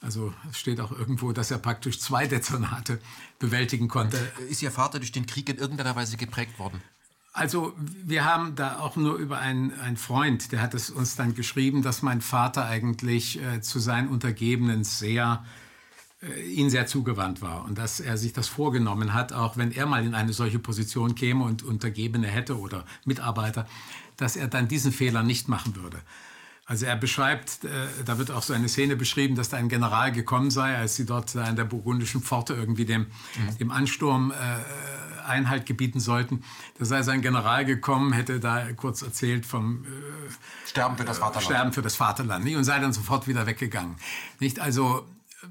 also 0.00 0.32
es 0.48 0.58
steht 0.58 0.80
auch 0.80 0.92
irgendwo, 0.92 1.32
dass 1.32 1.50
er 1.50 1.58
praktisch 1.58 1.98
zwei 2.00 2.26
Dezernate 2.26 3.00
bewältigen 3.38 3.88
konnte. 3.88 4.16
Ist 4.48 4.62
Ihr 4.62 4.70
Vater 4.70 4.98
durch 4.98 5.12
den 5.12 5.26
Krieg 5.26 5.48
in 5.48 5.56
irgendeiner 5.56 5.96
Weise 5.96 6.16
geprägt 6.16 6.58
worden? 6.58 6.80
Also 7.32 7.74
wir 7.76 8.24
haben 8.24 8.54
da 8.54 8.78
auch 8.78 8.96
nur 8.96 9.16
über 9.16 9.38
einen, 9.38 9.72
einen 9.80 9.96
Freund, 9.96 10.50
der 10.52 10.60
hat 10.60 10.74
es 10.74 10.90
uns 10.90 11.14
dann 11.14 11.34
geschrieben, 11.34 11.82
dass 11.82 12.02
mein 12.02 12.20
Vater 12.20 12.66
eigentlich 12.66 13.40
äh, 13.42 13.60
zu 13.60 13.78
seinen 13.78 14.08
Untergebenen 14.08 14.82
sehr 14.82 15.44
äh, 16.22 16.42
ihnen 16.42 16.70
sehr 16.70 16.86
zugewandt 16.86 17.42
war 17.42 17.64
und 17.64 17.78
dass 17.78 18.00
er 18.00 18.18
sich 18.18 18.32
das 18.32 18.48
vorgenommen 18.48 19.14
hat, 19.14 19.32
auch 19.32 19.56
wenn 19.56 19.70
er 19.70 19.86
mal 19.86 20.04
in 20.04 20.14
eine 20.14 20.32
solche 20.32 20.58
Position 20.58 21.14
käme 21.14 21.44
und 21.44 21.62
Untergebene 21.62 22.26
hätte 22.26 22.58
oder 22.58 22.84
Mitarbeiter, 23.04 23.66
dass 24.16 24.36
er 24.36 24.48
dann 24.48 24.68
diesen 24.68 24.92
Fehler 24.92 25.22
nicht 25.22 25.48
machen 25.48 25.76
würde. 25.76 26.00
Also 26.66 26.84
er 26.84 26.96
beschreibt, 26.96 27.64
äh, 27.64 27.68
da 28.04 28.18
wird 28.18 28.30
auch 28.30 28.42
so 28.42 28.52
eine 28.52 28.68
Szene 28.68 28.94
beschrieben, 28.94 29.36
dass 29.36 29.48
da 29.48 29.56
ein 29.56 29.70
General 29.70 30.12
gekommen 30.12 30.50
sei, 30.50 30.76
als 30.76 30.96
sie 30.96 31.06
dort 31.06 31.34
da 31.34 31.48
in 31.48 31.56
der 31.56 31.64
burgundischen 31.64 32.20
Pforte 32.20 32.52
irgendwie 32.52 32.84
dem, 32.84 33.02
mhm. 33.02 33.58
dem 33.58 33.70
Ansturm 33.70 34.32
äh, 34.32 35.24
Einhalt 35.24 35.66
gebieten 35.66 36.00
sollten. 36.00 36.42
Da 36.78 36.84
sei 36.84 37.02
sein 37.02 37.22
General 37.22 37.64
gekommen, 37.64 38.12
hätte 38.12 38.40
da 38.40 38.72
kurz 38.72 39.02
erzählt 39.02 39.46
vom 39.46 39.84
äh, 39.84 39.88
Sterben 40.66 40.96
für 40.96 41.04
das 41.04 41.18
Vaterland. 41.18 41.44
Sterben 41.44 41.72
für 41.72 41.82
das 41.82 41.96
Vaterland 41.96 42.44
nicht? 42.44 42.56
und 42.56 42.64
sei 42.64 42.78
dann 42.80 42.92
sofort 42.92 43.28
wieder 43.28 43.46
weggegangen. 43.46 43.96
Nicht? 44.40 44.58
Also 44.58 45.06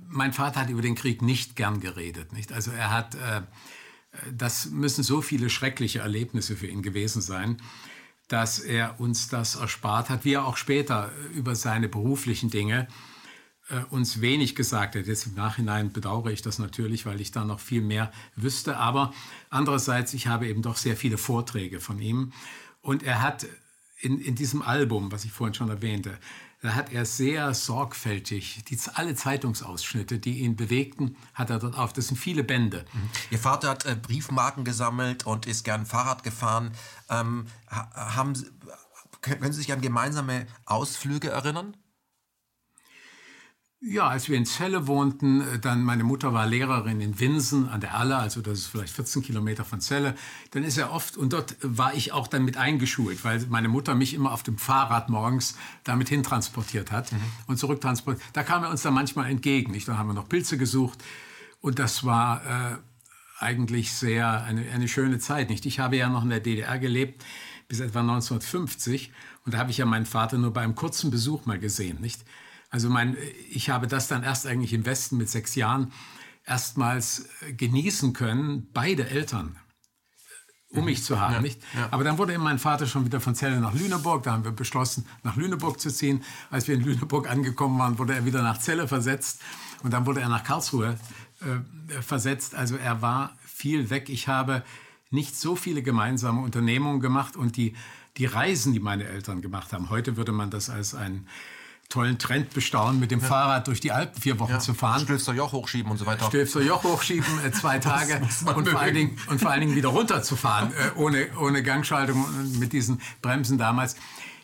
mein 0.07 0.33
Vater 0.33 0.61
hat 0.61 0.69
über 0.69 0.81
den 0.81 0.95
Krieg 0.95 1.21
nicht 1.21 1.55
gern 1.55 1.79
geredet. 1.79 2.33
Nicht? 2.33 2.51
Also 2.51 2.71
er 2.71 2.91
hat, 2.91 3.15
äh, 3.15 3.41
das 4.33 4.69
müssen 4.69 5.03
so 5.03 5.21
viele 5.21 5.49
schreckliche 5.49 5.99
Erlebnisse 5.99 6.55
für 6.55 6.67
ihn 6.67 6.81
gewesen 6.81 7.21
sein 7.21 7.61
dass 8.27 8.59
er 8.59 8.99
uns 8.99 9.29
das 9.29 9.55
erspart 9.55 10.09
hat, 10.09 10.25
wie 10.25 10.33
er 10.33 10.45
auch 10.45 10.57
später 10.57 11.11
über 11.33 11.55
seine 11.55 11.87
beruflichen 11.87 12.49
Dinge 12.49 12.87
äh, 13.69 13.79
uns 13.89 14.21
wenig 14.21 14.55
gesagt 14.55 14.95
hat. 14.95 15.07
Jetzt 15.07 15.27
im 15.27 15.35
Nachhinein 15.35 15.93
bedauere 15.93 16.31
ich 16.31 16.41
das 16.41 16.59
natürlich, 16.59 17.05
weil 17.05 17.21
ich 17.21 17.31
da 17.31 17.45
noch 17.45 17.59
viel 17.59 17.81
mehr 17.81 18.11
wüsste. 18.35 18.77
Aber 18.77 19.13
andererseits, 19.49 20.13
ich 20.13 20.27
habe 20.27 20.47
eben 20.47 20.61
doch 20.61 20.75
sehr 20.75 20.97
viele 20.97 21.17
Vorträge 21.17 21.79
von 21.79 21.99
ihm. 21.99 22.33
Und 22.81 23.03
er 23.03 23.21
hat 23.21 23.47
in, 23.99 24.19
in 24.19 24.35
diesem 24.35 24.61
Album, 24.61 25.11
was 25.11 25.25
ich 25.25 25.31
vorhin 25.31 25.53
schon 25.53 25.69
erwähnte, 25.69 26.17
hat 26.63 26.91
er 26.91 27.05
sehr 27.05 27.53
sorgfältig 27.53 28.63
die, 28.65 28.79
alle 28.93 29.15
Zeitungsausschnitte, 29.15 30.19
die 30.19 30.39
ihn 30.39 30.55
bewegten, 30.55 31.15
hat 31.33 31.49
er 31.49 31.59
dort 31.59 31.77
auf. 31.77 31.93
Das 31.93 32.07
sind 32.07 32.17
viele 32.17 32.43
Bände. 32.43 32.85
Mhm. 32.93 33.09
Ihr 33.31 33.39
Vater 33.39 33.69
hat 33.69 33.85
äh, 33.85 33.95
Briefmarken 33.95 34.63
gesammelt 34.63 35.25
und 35.25 35.45
ist 35.45 35.63
gern 35.63 35.85
Fahrrad 35.85 36.23
gefahren. 36.23 36.71
Ähm, 37.09 37.45
haben, 37.69 38.33
können 39.21 39.53
Sie 39.53 39.61
sich 39.61 39.71
an 39.71 39.81
gemeinsame 39.81 40.47
Ausflüge 40.65 41.29
erinnern? 41.29 41.77
Ja, 43.79 44.07
als 44.07 44.27
wir 44.27 44.37
in 44.37 44.45
Celle 44.45 44.87
wohnten, 44.87 45.41
äh, 45.41 45.59
dann 45.59 45.83
meine 45.83 46.03
Mutter 46.03 46.33
war 46.33 46.47
Lehrerin 46.47 46.99
in 46.99 47.19
Winsen 47.19 47.69
an 47.69 47.79
der 47.79 47.93
Aller, 47.93 48.17
also 48.17 48.41
das 48.41 48.57
ist 48.59 48.67
vielleicht 48.67 48.91
14 48.91 49.21
Kilometer 49.21 49.63
von 49.63 49.81
Celle. 49.81 50.15
Dann 50.51 50.63
ist 50.63 50.77
er 50.77 50.91
oft, 50.91 51.15
und 51.15 51.31
dort 51.31 51.57
war 51.61 51.93
ich 51.93 52.11
auch 52.11 52.27
dann 52.27 52.43
mit 52.43 52.57
eingeschult, 52.57 53.23
weil 53.23 53.45
meine 53.49 53.67
Mutter 53.67 53.93
mich 53.93 54.15
immer 54.15 54.31
auf 54.31 54.41
dem 54.41 54.57
Fahrrad 54.57 55.09
morgens 55.09 55.55
damit 55.83 56.09
hintransportiert 56.09 56.91
hat 56.91 57.11
mhm. 57.11 57.21
und 57.45 57.57
zurücktransportiert. 57.57 58.25
Da 58.33 58.41
kam 58.41 58.63
er 58.63 58.71
uns 58.71 58.81
dann 58.81 58.95
manchmal 58.95 59.29
entgegen. 59.29 59.71
Nicht? 59.71 59.87
Dann 59.87 59.99
haben 59.99 60.07
wir 60.07 60.15
noch 60.15 60.27
Pilze 60.27 60.57
gesucht 60.57 61.03
und 61.61 61.77
das 61.77 62.03
war 62.03 62.41
äh, 62.45 62.77
eigentlich 63.39 63.93
sehr 63.93 64.43
eine, 64.43 64.67
eine 64.71 64.87
schöne 64.87 65.19
Zeit. 65.19 65.51
Nicht? 65.51 65.67
Ich 65.67 65.79
habe 65.79 65.97
ja 65.97 66.09
noch 66.09 66.23
in 66.23 66.29
der 66.31 66.39
DDR 66.39 66.79
gelebt 66.79 67.23
bis 67.67 67.79
etwa 67.79 67.99
1950 67.99 69.11
und 69.45 69.53
da 69.53 69.59
habe 69.59 69.69
ich 69.69 69.77
ja 69.77 69.85
meinen 69.85 70.07
Vater 70.07 70.39
nur 70.39 70.51
bei 70.51 70.61
einem 70.61 70.73
kurzen 70.73 71.11
Besuch 71.11 71.45
mal 71.45 71.59
gesehen. 71.59 72.01
Nicht? 72.01 72.25
Also 72.69 72.89
mein, 72.89 73.17
ich 73.49 73.69
habe 73.69 73.87
das 73.87 74.07
dann 74.07 74.23
erst 74.23 74.45
eigentlich 74.45 74.73
im 74.73 74.85
Westen 74.85 75.17
mit 75.17 75.29
sechs 75.29 75.55
Jahren 75.55 75.91
erstmals 76.45 77.29
äh, 77.41 77.53
genießen 77.53 78.13
können, 78.13 78.69
beide 78.73 79.09
Eltern 79.09 79.57
um 80.69 80.85
mich 80.85 81.03
zu 81.03 81.19
haben. 81.19 81.33
Ja, 81.33 81.41
nicht? 81.41 81.61
Ja. 81.75 81.87
Aber 81.91 82.03
dann 82.03 82.17
wurde 82.17 82.37
mein 82.37 82.59
Vater 82.59 82.87
schon 82.87 83.05
wieder 83.05 83.19
von 83.19 83.35
Celle 83.35 83.59
nach 83.59 83.73
Lüneburg. 83.73 84.23
Da 84.23 84.33
haben 84.33 84.43
wir 84.43 84.51
beschlossen, 84.51 85.05
nach 85.23 85.35
Lüneburg 85.35 85.79
zu 85.79 85.89
ziehen. 85.89 86.23
Als 86.49 86.67
wir 86.67 86.75
in 86.75 86.83
Lüneburg 86.83 87.29
angekommen 87.29 87.79
waren, 87.79 87.97
wurde 87.99 88.13
er 88.13 88.25
wieder 88.25 88.43
nach 88.43 88.59
Celle 88.59 88.87
versetzt. 88.87 89.41
Und 89.83 89.93
dann 89.93 90.05
wurde 90.05 90.21
er 90.21 90.29
nach 90.29 90.43
Karlsruhe 90.43 90.97
äh, 91.41 92.01
versetzt. 92.01 92.55
Also 92.55 92.75
er 92.75 93.01
war 93.01 93.37
viel 93.45 93.89
weg. 93.89 94.09
Ich 94.09 94.27
habe 94.27 94.63
nicht 95.09 95.37
so 95.37 95.55
viele 95.55 95.81
gemeinsame 95.81 96.41
Unternehmungen 96.41 96.99
gemacht. 96.99 97.37
Und 97.37 97.55
die, 97.55 97.73
die 98.17 98.25
Reisen, 98.25 98.73
die 98.73 98.79
meine 98.79 99.05
Eltern 99.05 99.41
gemacht 99.41 99.71
haben, 99.71 99.89
heute 99.89 100.17
würde 100.17 100.33
man 100.33 100.49
das 100.49 100.69
als 100.69 100.93
ein 100.93 101.27
tollen 101.89 102.19
Trend 102.19 102.53
bestaunen, 102.53 102.99
mit 102.99 103.11
dem 103.11 103.21
ja. 103.21 103.27
Fahrrad 103.27 103.67
durch 103.67 103.79
die 103.79 103.91
Alpen 103.91 104.21
vier 104.21 104.39
Wochen 104.39 104.51
ja. 104.51 104.59
zu 104.59 104.73
fahren. 104.73 105.01
Stilfster 105.01 105.33
Joch 105.33 105.53
hochschieben 105.53 105.89
und 105.91 105.97
so 105.97 106.05
weiter. 106.05 106.25
Stilfster 106.27 106.61
Joch 106.61 106.83
hochschieben, 106.83 107.45
äh, 107.45 107.51
zwei 107.51 107.79
Tage 107.79 108.21
und 108.55 108.67
vor, 108.67 108.79
allen 108.79 108.93
Dingen, 108.93 109.17
und 109.27 109.39
vor 109.39 109.51
allen 109.51 109.61
Dingen 109.61 109.75
wieder 109.75 109.89
runterzufahren, 109.89 110.71
äh, 110.73 110.91
ohne, 110.95 111.27
ohne 111.39 111.63
Gangschaltung 111.63 112.25
mit 112.59 112.73
diesen 112.73 113.01
Bremsen 113.21 113.57
damals. 113.57 113.95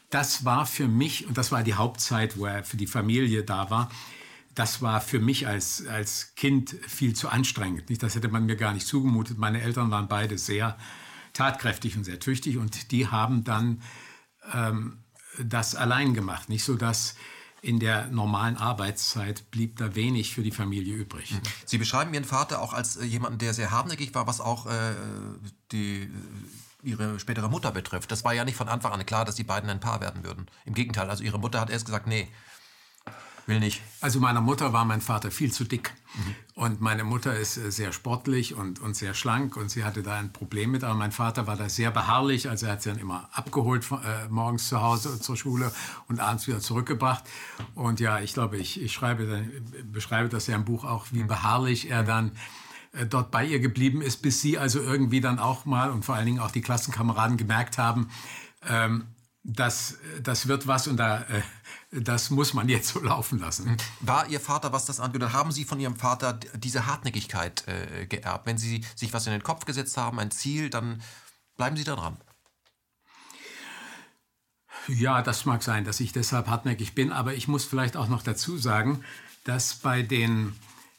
Das 0.09 0.45
war 0.45 0.65
für 0.65 0.87
mich, 0.87 1.27
und 1.27 1.37
das 1.37 1.51
war 1.51 1.63
die 1.63 1.73
Hauptzeit, 1.73 2.37
wo 2.37 2.45
er 2.45 2.63
für 2.63 2.77
die 2.77 2.87
Familie 2.87 3.43
da 3.43 3.69
war, 3.69 3.89
das 4.55 4.81
war 4.81 5.01
für 5.01 5.19
mich 5.19 5.47
als, 5.47 5.85
als 5.87 6.35
Kind 6.35 6.75
viel 6.87 7.15
zu 7.15 7.29
anstrengend. 7.29 7.89
Nicht, 7.89 8.03
das 8.03 8.15
hätte 8.15 8.27
man 8.29 8.45
mir 8.45 8.55
gar 8.55 8.73
nicht 8.73 8.85
zugemutet. 8.85 9.37
Meine 9.37 9.61
Eltern 9.61 9.89
waren 9.89 10.07
beide 10.07 10.37
sehr 10.37 10.77
tatkräftig 11.33 11.97
und 11.97 12.03
sehr 12.03 12.19
tüchtig 12.19 12.57
und 12.57 12.91
die 12.91 13.07
haben 13.07 13.43
dann 13.43 13.81
ähm, 14.53 14.99
das 15.43 15.75
allein 15.75 16.13
gemacht. 16.13 16.49
Nicht 16.49 16.63
so, 16.63 16.75
dass 16.75 17.15
in 17.63 17.79
der 17.79 18.07
normalen 18.07 18.57
Arbeitszeit 18.57 19.49
blieb 19.49 19.77
da 19.77 19.95
wenig 19.95 20.33
für 20.33 20.43
die 20.43 20.51
Familie 20.51 20.95
übrig. 20.95 21.31
Mhm. 21.31 21.39
Sie 21.65 21.77
beschreiben 21.77 22.13
Ihren 22.13 22.25
Vater 22.25 22.61
auch 22.61 22.73
als 22.73 22.97
äh, 22.97 23.05
jemanden, 23.05 23.37
der 23.37 23.53
sehr 23.53 23.71
hartnäckig 23.71 24.13
war, 24.13 24.27
was 24.27 24.41
auch 24.41 24.65
äh, 24.65 24.93
die, 25.71 26.01
äh, 26.03 26.09
Ihre 26.83 27.21
spätere 27.21 27.47
Mutter 27.47 27.71
betrifft. 27.71 28.11
Das 28.11 28.25
war 28.25 28.33
ja 28.33 28.43
nicht 28.43 28.57
von 28.57 28.67
Anfang 28.67 28.91
an 28.91 29.05
klar, 29.05 29.23
dass 29.23 29.35
die 29.35 29.45
beiden 29.45 29.69
ein 29.69 29.79
Paar 29.79 30.01
werden 30.01 30.25
würden. 30.25 30.47
Im 30.65 30.73
Gegenteil, 30.73 31.09
also 31.09 31.23
Ihre 31.23 31.39
Mutter 31.39 31.61
hat 31.61 31.69
erst 31.69 31.85
gesagt, 31.85 32.05
nee, 32.05 32.27
Will 33.45 33.59
nicht. 33.59 33.81
Also 33.99 34.19
meiner 34.21 34.39
Mutter 34.39 34.71
war 34.71 34.85
mein 34.85 35.01
Vater 35.01 35.29
viel 35.29 35.51
zu 35.51 35.65
dick. 35.65 35.93
Mhm. 36.15 36.35
Und 36.55 36.81
meine 36.81 37.03
Mutter 37.03 37.35
ist 37.35 37.57
äh, 37.57 37.71
sehr 37.71 37.91
sportlich 37.91 38.55
und, 38.55 38.79
und 38.79 38.95
sehr 38.95 39.13
schlank 39.13 39.57
und 39.57 39.69
sie 39.69 39.83
hatte 39.83 40.01
da 40.01 40.17
ein 40.17 40.31
Problem 40.31 40.71
mit. 40.71 40.83
Aber 40.83 40.93
mein 40.93 41.11
Vater 41.11 41.45
war 41.45 41.57
da 41.57 41.67
sehr 41.67 41.91
beharrlich. 41.91 42.49
Also 42.49 42.67
er 42.67 42.73
hat 42.73 42.83
sie 42.83 42.89
dann 42.89 42.99
immer 42.99 43.29
abgeholt 43.33 43.85
äh, 43.91 44.29
morgens 44.29 44.69
zu 44.69 44.81
Hause 44.81 45.19
zur 45.19 45.35
Schule 45.35 45.73
und 46.07 46.21
abends 46.21 46.47
wieder 46.47 46.59
zurückgebracht. 46.59 47.23
Und 47.75 47.99
ja, 47.99 48.19
ich 48.19 48.33
glaube, 48.33 48.57
ich, 48.57 48.81
ich 48.81 48.93
schreibe, 48.93 49.45
beschreibe 49.91 50.29
das 50.29 50.47
ja 50.47 50.55
im 50.55 50.63
Buch 50.63 50.85
auch, 50.85 51.07
wie 51.11 51.23
mhm. 51.23 51.27
beharrlich 51.27 51.89
er 51.89 52.03
dann 52.03 52.31
äh, 52.93 53.05
dort 53.05 53.29
bei 53.29 53.45
ihr 53.45 53.59
geblieben 53.59 54.01
ist, 54.01 54.21
bis 54.21 54.39
sie 54.39 54.57
also 54.57 54.79
irgendwie 54.79 55.19
dann 55.19 55.39
auch 55.39 55.65
mal 55.65 55.91
und 55.91 56.05
vor 56.05 56.15
allen 56.15 56.27
Dingen 56.27 56.39
auch 56.39 56.51
die 56.51 56.61
Klassenkameraden 56.61 57.35
gemerkt 57.35 57.77
haben, 57.77 58.09
ähm, 58.69 59.07
das, 59.43 59.97
das 60.21 60.47
wird 60.47 60.67
was 60.67 60.87
und 60.87 60.97
da, 60.97 61.21
äh, 61.23 61.41
das 62.01 62.29
muss 62.29 62.53
man 62.53 62.69
jetzt 62.69 62.89
so 62.89 62.99
laufen 62.99 63.39
lassen. 63.39 63.77
War 63.99 64.27
Ihr 64.27 64.39
Vater, 64.39 64.73
was 64.73 64.85
das 64.85 64.99
angeht, 64.99 65.21
haben 65.21 65.51
Sie 65.51 65.63
von 65.63 65.79
Ihrem 65.79 65.95
Vater 65.95 66.39
diese 66.55 66.85
Hartnäckigkeit 66.87 67.67
äh, 67.67 68.05
geerbt? 68.07 68.45
Wenn 68.45 68.57
Sie 68.57 68.83
sich 68.95 69.13
was 69.13 69.27
in 69.27 69.33
den 69.33 69.43
Kopf 69.43 69.65
gesetzt 69.65 69.97
haben, 69.97 70.19
ein 70.19 70.31
Ziel, 70.31 70.69
dann 70.69 71.01
bleiben 71.55 71.77
Sie 71.77 71.83
da 71.83 71.95
dran. 71.95 72.17
Ja, 74.87 75.21
das 75.21 75.45
mag 75.45 75.63
sein, 75.63 75.85
dass 75.85 75.99
ich 75.99 76.11
deshalb 76.11 76.47
hartnäckig 76.47 76.93
bin, 76.95 77.11
aber 77.11 77.35
ich 77.35 77.47
muss 77.47 77.63
vielleicht 77.63 77.95
auch 77.95 78.07
noch 78.07 78.23
dazu 78.23 78.57
sagen, 78.57 79.03
dass 79.45 79.75
bei 79.75 80.01
den 80.01 80.55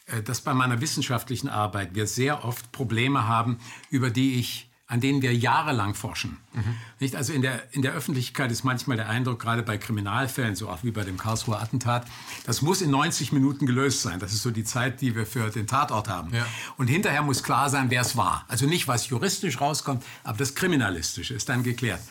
äh, 0.06 0.22
dass 0.22 0.40
bei 0.40 0.54
meiner 0.54 0.80
wissenschaftlichen 0.80 1.48
Arbeit 1.48 1.94
wir 1.94 2.06
sehr 2.06 2.44
oft 2.44 2.72
Probleme 2.72 3.26
haben, 3.26 3.58
über 3.90 4.10
die 4.10 4.38
ich 4.38 4.70
an 4.86 5.00
denen 5.00 5.22
wir 5.22 5.34
jahrelang 5.34 5.94
forschen. 5.94 6.36
Mhm. 6.52 6.76
Nicht? 7.00 7.16
Also 7.16 7.32
in 7.32 7.40
der, 7.40 7.72
in 7.72 7.80
der 7.80 7.92
Öffentlichkeit 7.92 8.52
ist 8.52 8.64
manchmal 8.64 8.98
der 8.98 9.08
Eindruck, 9.08 9.40
gerade 9.40 9.62
bei 9.62 9.78
Kriminalfällen, 9.78 10.56
so 10.56 10.68
auch 10.68 10.84
wie 10.84 10.90
bei 10.90 11.04
dem 11.04 11.16
Karlsruher 11.16 11.60
Attentat, 11.60 12.06
das 12.44 12.60
muss 12.60 12.82
in 12.82 12.90
90 12.90 13.32
Minuten 13.32 13.64
gelöst 13.64 14.02
sein. 14.02 14.20
Das 14.20 14.34
ist 14.34 14.42
so 14.42 14.50
die 14.50 14.64
Zeit, 14.64 15.00
die 15.00 15.14
wir 15.14 15.24
für 15.24 15.48
den 15.48 15.66
Tatort 15.66 16.08
haben. 16.08 16.34
Ja. 16.34 16.46
Und 16.76 16.88
hinterher 16.88 17.22
muss 17.22 17.42
klar 17.42 17.70
sein, 17.70 17.90
wer 17.90 18.02
es 18.02 18.16
war. 18.16 18.44
Also 18.48 18.66
nicht, 18.66 18.86
was 18.86 19.08
juristisch 19.08 19.60
rauskommt, 19.60 20.04
aber 20.22 20.36
das 20.36 20.54
Kriminalistische 20.54 21.32
ist 21.32 21.48
dann 21.48 21.62
geklärt. 21.62 22.02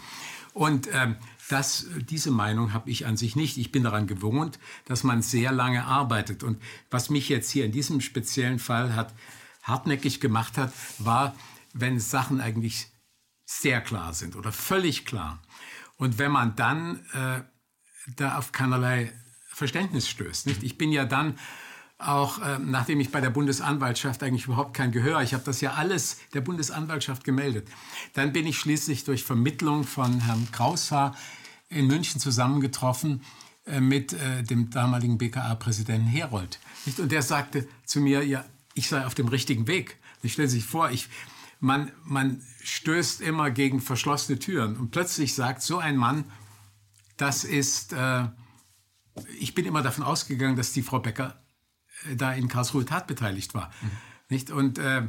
Und 0.53 0.87
ähm, 0.91 1.15
das, 1.49 1.87
diese 2.09 2.31
Meinung 2.31 2.73
habe 2.73 2.89
ich 2.89 3.05
an 3.05 3.17
sich 3.17 3.35
nicht. 3.35 3.57
Ich 3.57 3.71
bin 3.71 3.83
daran 3.83 4.07
gewohnt, 4.07 4.57
dass 4.85 5.03
man 5.03 5.21
sehr 5.21 5.51
lange 5.51 5.85
arbeitet. 5.85 6.43
Und 6.43 6.59
was 6.89 7.09
mich 7.11 7.29
jetzt 7.29 7.51
hier 7.51 7.65
in 7.65 7.71
diesem 7.71 8.01
speziellen 8.01 8.59
Fall 8.59 8.95
hat 8.95 9.13
hartnäckig 9.61 10.19
gemacht 10.19 10.57
hat, 10.57 10.73
war, 10.99 11.35
wenn 11.73 11.99
Sachen 11.99 12.39
eigentlich 12.39 12.87
sehr 13.45 13.81
klar 13.81 14.13
sind 14.13 14.35
oder 14.35 14.51
völlig 14.51 15.05
klar. 15.05 15.41
Und 15.97 16.17
wenn 16.17 16.31
man 16.31 16.55
dann 16.55 17.05
äh, 17.13 17.41
da 18.15 18.37
auf 18.37 18.51
keinerlei 18.51 19.11
Verständnis 19.49 20.09
stößt. 20.09 20.47
Nicht? 20.47 20.63
Ich 20.63 20.77
bin 20.77 20.91
ja 20.91 21.05
dann 21.05 21.37
auch, 21.99 22.39
äh, 22.41 22.59
nachdem 22.59 22.99
ich 22.99 23.11
bei 23.11 23.21
der 23.21 23.29
Bundesanwaltschaft 23.29 24.23
eigentlich 24.23 24.45
überhaupt 24.45 24.73
kein 24.73 24.91
Gehör, 24.91 25.21
ich 25.21 25.33
habe 25.33 25.43
das 25.43 25.61
ja 25.61 25.73
alles 25.73 26.17
der 26.33 26.41
Bundesanwaltschaft 26.41 27.23
gemeldet, 27.23 27.67
dann 28.13 28.33
bin 28.33 28.45
ich 28.45 28.57
schließlich 28.57 29.03
durch 29.03 29.23
Vermittlung 29.23 29.83
von 29.83 30.19
Herrn 30.21 30.47
Kraushaar 30.51 31.15
in 31.69 31.87
München 31.87 32.19
zusammengetroffen 32.19 33.21
äh, 33.65 33.79
mit 33.79 34.13
äh, 34.13 34.43
dem 34.43 34.69
damaligen 34.69 35.17
BKA-Präsidenten 35.17 36.07
Herold. 36.07 36.59
Nicht? 36.85 36.99
Und 36.99 37.11
der 37.11 37.21
sagte 37.21 37.67
zu 37.85 38.01
mir, 38.01 38.25
ja, 38.25 38.43
ich 38.73 38.89
sei 38.89 39.05
auf 39.05 39.15
dem 39.15 39.27
richtigen 39.27 39.67
Weg. 39.67 39.97
Ich 40.23 40.33
stelle 40.33 40.49
sich 40.49 40.65
vor, 40.65 40.89
ich, 40.89 41.09
man, 41.64 41.94
man 42.03 42.41
stößt 42.61 43.22
immer 43.22 43.49
gegen 43.49 43.80
verschlossene 43.80 44.38
Türen 44.38 44.76
und 44.76 44.91
plötzlich 44.91 45.34
sagt 45.34 45.61
so 45.61 45.77
ein 45.77 45.95
Mann, 45.95 46.26
das 47.15 47.45
ist, 47.45 47.94
äh, 47.94 48.27
ich 49.40 49.56
bin 49.56 49.65
immer 49.65 49.81
davon 49.81 50.03
ausgegangen, 50.03 50.57
dass 50.57 50.73
die 50.73 50.81
Frau 50.81 50.99
Becker 50.99 51.41
äh, 52.10 52.18
da 52.18 52.34
in 52.34 52.49
Karlsruhe 52.49 52.84
tatbeteiligt 52.84 53.53
war. 53.53 53.72
Mhm. 53.81 53.91
Nicht? 54.27 54.52
Und 54.52 54.77
äh, 54.77 55.07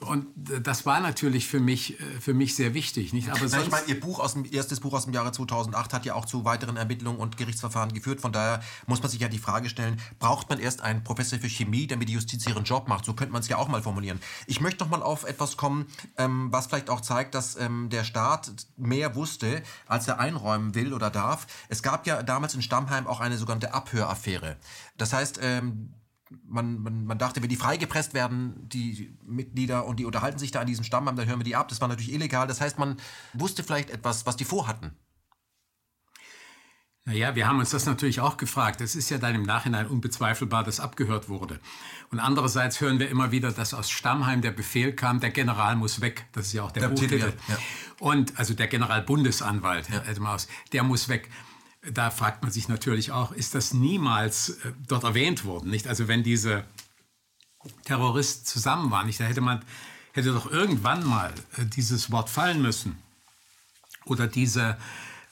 und 0.00 0.26
das 0.36 0.84
war 0.84 1.00
natürlich 1.00 1.46
für 1.46 1.58
mich, 1.58 1.98
äh, 1.98 2.20
für 2.20 2.34
mich 2.34 2.54
sehr 2.54 2.74
wichtig. 2.74 3.14
Nicht? 3.14 3.30
Aber 3.30 3.42
ich 3.42 3.70
meine, 3.70 3.86
Ihr 3.86 3.98
Buch 3.98 4.20
aus 4.20 4.34
dem, 4.34 4.44
erstes 4.44 4.80
Buch 4.80 4.92
aus 4.92 5.04
dem 5.04 5.14
Jahre 5.14 5.32
2008 5.32 5.94
hat 5.94 6.04
ja 6.04 6.14
auch 6.14 6.26
zu 6.26 6.44
weiteren 6.44 6.76
Ermittlungen 6.76 7.18
und 7.18 7.38
Gerichtsverfahren 7.38 7.94
geführt. 7.94 8.20
Von 8.20 8.30
daher 8.30 8.60
muss 8.86 9.00
man 9.00 9.10
sich 9.10 9.20
ja 9.20 9.28
die 9.28 9.38
Frage 9.38 9.70
stellen, 9.70 9.98
braucht 10.18 10.50
man 10.50 10.58
erst 10.58 10.82
einen 10.82 11.02
Professor 11.02 11.38
für 11.38 11.48
Chemie, 11.48 11.86
damit 11.86 12.10
die 12.10 12.12
Justiz 12.12 12.46
ihren 12.46 12.64
Job 12.64 12.88
macht? 12.88 13.06
So 13.06 13.14
könnte 13.14 13.32
man 13.32 13.40
es 13.40 13.48
ja 13.48 13.56
auch 13.56 13.68
mal 13.68 13.82
formulieren. 13.82 14.20
Ich 14.46 14.60
möchte 14.60 14.84
noch 14.84 14.90
mal 14.90 15.02
auf 15.02 15.24
etwas 15.24 15.56
kommen, 15.56 15.86
ähm, 16.18 16.52
was 16.52 16.66
vielleicht 16.66 16.90
auch 16.90 17.00
zeigt, 17.00 17.34
dass 17.34 17.56
ähm, 17.56 17.88
der 17.88 18.04
Staat 18.04 18.50
mehr 18.76 19.14
wusste, 19.14 19.62
als 19.86 20.06
er 20.08 20.20
einräumen 20.20 20.74
will 20.74 20.92
oder 20.92 21.08
darf. 21.08 21.46
Es 21.70 21.82
gab 21.82 22.06
ja 22.06 22.22
damals 22.22 22.54
in 22.54 22.60
Stammheim 22.60 23.06
auch 23.06 23.20
eine 23.20 23.38
sogenannte 23.38 23.72
Abhöraffäre. 23.72 24.56
Das 24.98 25.14
heißt, 25.14 25.38
ähm, 25.40 25.94
man, 26.30 26.80
man, 26.82 27.04
man 27.04 27.18
dachte, 27.18 27.42
wenn 27.42 27.48
die 27.48 27.56
freigepresst 27.56 28.14
werden, 28.14 28.68
die 28.68 29.16
Mitglieder, 29.24 29.86
und 29.86 29.98
die 29.98 30.04
unterhalten 30.04 30.38
sich 30.38 30.50
da 30.50 30.60
an 30.60 30.66
diesem 30.66 30.84
Stamm, 30.84 31.06
dann 31.06 31.26
hören 31.26 31.38
wir 31.38 31.44
die 31.44 31.56
ab. 31.56 31.68
Das 31.68 31.80
war 31.80 31.88
natürlich 31.88 32.12
illegal. 32.12 32.46
Das 32.46 32.60
heißt, 32.60 32.78
man 32.78 32.96
wusste 33.32 33.62
vielleicht 33.62 33.90
etwas, 33.90 34.26
was 34.26 34.36
die 34.36 34.44
vorhatten. 34.44 34.92
Naja, 37.08 37.36
wir 37.36 37.46
haben 37.46 37.60
uns 37.60 37.70
das 37.70 37.86
natürlich 37.86 38.18
auch 38.18 38.36
gefragt. 38.36 38.80
Es 38.80 38.96
ist 38.96 39.10
ja 39.10 39.18
dann 39.18 39.36
im 39.36 39.44
Nachhinein 39.44 39.86
unbezweifelbar, 39.86 40.64
dass 40.64 40.80
abgehört 40.80 41.28
wurde. 41.28 41.60
Und 42.10 42.18
andererseits 42.18 42.80
hören 42.80 42.98
wir 42.98 43.08
immer 43.08 43.30
wieder, 43.30 43.52
dass 43.52 43.74
aus 43.74 43.88
Stammheim 43.88 44.42
der 44.42 44.50
Befehl 44.50 44.92
kam, 44.92 45.20
der 45.20 45.30
General 45.30 45.76
muss 45.76 46.00
weg. 46.00 46.26
Das 46.32 46.46
ist 46.46 46.54
ja 46.54 46.64
auch 46.64 46.72
der, 46.72 46.82
der 46.82 46.88
Buchtitel. 46.88 47.32
Ja. 47.46 47.58
Und 48.00 48.36
also 48.36 48.54
der 48.54 48.66
Generalbundesanwalt, 48.66 49.88
ja. 49.88 50.02
der 50.72 50.82
muss 50.82 51.08
weg 51.08 51.30
da 51.92 52.10
fragt 52.10 52.42
man 52.42 52.50
sich 52.50 52.68
natürlich 52.68 53.12
auch, 53.12 53.32
ist 53.32 53.54
das 53.54 53.72
niemals 53.72 54.50
äh, 54.50 54.72
dort 54.86 55.04
erwähnt 55.04 55.44
worden? 55.44 55.70
Nicht? 55.70 55.86
Also 55.86 56.08
wenn 56.08 56.22
diese 56.22 56.64
Terroristen 57.84 58.46
zusammen 58.46 58.90
waren, 58.90 59.06
nicht? 59.06 59.20
da 59.20 59.24
hätte 59.24 59.40
man 59.40 59.64
hätte 60.12 60.32
doch 60.32 60.50
irgendwann 60.50 61.04
mal 61.04 61.32
äh, 61.56 61.66
dieses 61.66 62.10
Wort 62.10 62.30
fallen 62.30 62.62
müssen 62.62 62.96
oder 64.04 64.26
diese, 64.26 64.78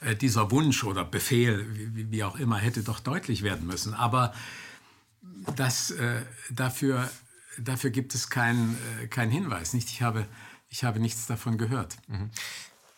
äh, 0.01 0.15
dieser 0.15 0.51
Wunsch 0.51 0.83
oder 0.83 1.03
Befehl, 1.03 1.65
wie, 1.93 2.23
auch 2.23 2.35
immer, 2.35 2.57
hätte 2.57 2.83
doch 2.83 2.99
deutlich 2.99 3.41
werden 3.41 3.65
müssen. 3.65 3.93
Aber 3.93 4.33
das, 5.55 5.93
dafür, 6.49 7.09
dafür 7.59 7.91
gibt 7.91 8.15
es 8.15 8.29
keinen 8.29 8.77
kein 9.09 9.29
Hinweis. 9.29 9.73
Nicht? 9.73 9.89
Ich, 9.89 10.01
habe, 10.01 10.25
ich 10.69 10.83
habe 10.83 10.99
nichts 10.99 11.27
davon 11.27 11.57
gehört. 11.57 11.97
Mhm. 12.07 12.31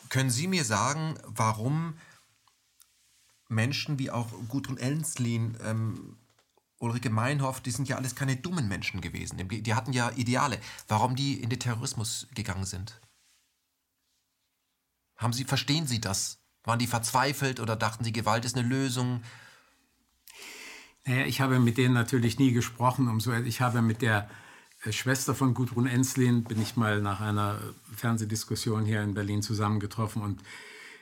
Können 0.10 0.30
Sie 0.30 0.48
mir 0.48 0.64
sagen, 0.64 1.18
warum 1.26 1.96
Menschen 3.48 4.00
wie 4.00 4.12
auch 4.12 4.32
Gudrun 4.48 4.78
Ellenslin, 4.78 5.58
ähm, 5.64 6.18
Ulrike 6.80 7.10
Meinhoff, 7.10 7.62
die 7.62 7.72
sind 7.72 7.88
ja 7.90 7.96
alles 7.96 8.16
keine 8.16 8.36
dummen 8.36 8.68
Menschen 8.68 9.02
gewesen. 9.02 9.38
Die 9.50 9.74
hatten 9.74 9.94
ja 9.94 10.12
Ideale. 10.16 10.60
Warum 10.88 11.16
die 11.16 11.42
in 11.42 11.50
den 11.50 11.60
Terrorismus 11.60 12.28
gegangen 12.36 12.66
sind? 12.66 13.02
Haben 15.16 15.34
Sie, 15.34 15.44
verstehen 15.44 15.88
Sie 15.88 16.00
das? 16.00 16.40
Waren 16.64 16.78
die 16.78 16.88
verzweifelt 16.88 17.60
oder 17.60 17.76
dachten 17.76 18.04
Sie, 18.04 18.12
Gewalt 18.12 18.46
ist 18.46 18.56
eine 18.56 18.68
Lösung? 18.68 19.24
Naja, 21.06 21.26
ich 21.26 21.42
habe 21.42 21.60
mit 21.60 21.78
denen 21.78 21.94
natürlich 21.94 22.38
nie 22.38 22.52
gesprochen. 22.52 23.08
Umso, 23.08 23.34
ich 23.34 23.62
habe 23.62 23.82
mit 23.82 24.02
der 24.02 24.30
äh, 24.84 24.92
Schwester 24.92 25.34
von 25.34 25.54
Gudrun 25.54 25.88
Enslin, 25.88 26.44
bin 26.44 26.62
ich 26.62 26.76
mal 26.76 27.02
nach 27.02 27.22
einer 27.22 27.60
Fernsehdiskussion 27.96 28.86
hier 28.86 29.02
in 29.02 29.16
Berlin 29.16 29.42
zusammengetroffen 29.42 30.22
und 30.22 30.44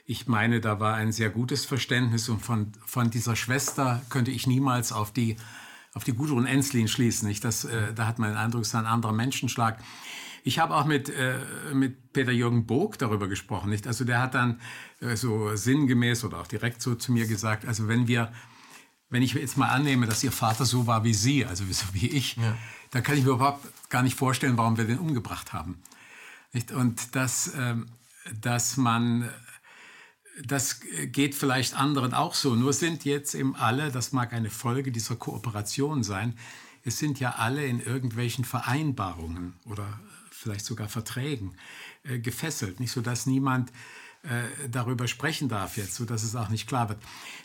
ich 0.06 0.28
meine, 0.28 0.60
da 0.60 0.78
war 0.78 0.94
ein 0.94 1.10
sehr 1.10 1.30
gutes 1.30 1.64
Verständnis 1.64 2.28
und 2.28 2.40
von, 2.40 2.72
von 2.86 3.10
dieser 3.10 3.34
Schwester 3.34 4.02
könnte 4.08 4.30
ich 4.30 4.46
niemals 4.46 4.92
auf 4.92 5.12
die, 5.12 5.36
auf 5.94 6.04
die 6.04 6.12
Gudrun 6.12 6.46
Enslin 6.46 6.86
schließen. 6.86 7.26
Nicht? 7.28 7.44
Das, 7.44 7.64
äh, 7.64 7.92
da 7.92 8.06
hat 8.06 8.20
man 8.20 8.30
den 8.30 8.38
Eindruck, 8.38 8.62
es 8.62 8.68
ist 8.68 8.74
ein 8.76 8.86
anderer 8.86 9.12
Menschenschlag. 9.12 9.82
Ich 10.44 10.60
habe 10.60 10.76
auch 10.76 10.84
mit, 10.84 11.08
äh, 11.08 11.38
mit 11.74 12.12
Peter 12.12 12.30
Jürgen 12.30 12.66
Bog 12.66 12.98
darüber 12.98 13.26
gesprochen. 13.26 13.68
Nicht? 13.68 13.88
Also 13.88 14.04
der 14.04 14.20
hat 14.22 14.34
dann 14.34 14.60
äh, 15.00 15.16
so 15.16 15.56
sinngemäß 15.56 16.22
oder 16.22 16.38
auch 16.38 16.46
direkt 16.46 16.82
so 16.82 16.94
zu 16.94 17.10
mir 17.10 17.26
gesagt, 17.26 17.66
also 17.66 17.88
wenn 17.88 18.06
wir, 18.06 18.32
wenn 19.10 19.22
ich 19.22 19.34
jetzt 19.34 19.56
mal 19.56 19.70
annehme, 19.70 20.06
dass 20.06 20.22
Ihr 20.22 20.30
Vater 20.30 20.64
so 20.66 20.86
war 20.86 21.02
wie 21.02 21.14
Sie, 21.14 21.44
also 21.44 21.64
so 21.70 21.86
wie 21.94 22.06
ich, 22.06 22.36
ja. 22.36 22.56
dann 22.92 23.02
kann 23.02 23.18
ich 23.18 23.24
mir 23.24 23.32
überhaupt 23.32 23.66
gar 23.90 24.04
nicht 24.04 24.16
vorstellen, 24.16 24.56
warum 24.56 24.76
wir 24.76 24.84
den 24.84 24.98
umgebracht 24.98 25.52
haben. 25.52 25.82
Nicht? 26.52 26.70
Und 26.70 27.16
dass, 27.16 27.52
ähm, 27.56 27.86
dass 28.40 28.76
man 28.76 29.28
das 30.44 30.80
geht 31.06 31.34
vielleicht 31.34 31.78
anderen 31.78 32.14
auch 32.14 32.34
so. 32.34 32.54
Nur 32.54 32.72
sind 32.72 33.04
jetzt 33.04 33.34
eben 33.34 33.56
alle, 33.56 33.90
das 33.90 34.12
mag 34.12 34.32
eine 34.32 34.50
Folge 34.50 34.92
dieser 34.92 35.16
Kooperation 35.16 36.02
sein, 36.02 36.34
es 36.84 36.98
sind 36.98 37.18
ja 37.18 37.32
alle 37.32 37.66
in 37.66 37.80
irgendwelchen 37.80 38.44
Vereinbarungen 38.44 39.54
oder 39.64 40.00
vielleicht 40.30 40.64
sogar 40.64 40.88
Verträgen 40.88 41.56
äh, 42.04 42.18
gefesselt, 42.18 42.78
nicht 42.78 42.92
so 42.92 43.00
dass 43.00 43.26
niemand 43.26 43.72
äh, 44.22 44.68
darüber 44.68 45.08
sprechen 45.08 45.48
darf 45.48 45.76
jetzt, 45.76 45.96
so 45.96 46.04
dass 46.04 46.22
es 46.22 46.36
auch 46.36 46.48
nicht 46.48 46.68
klar 46.68 46.88
wird. 46.88 47.00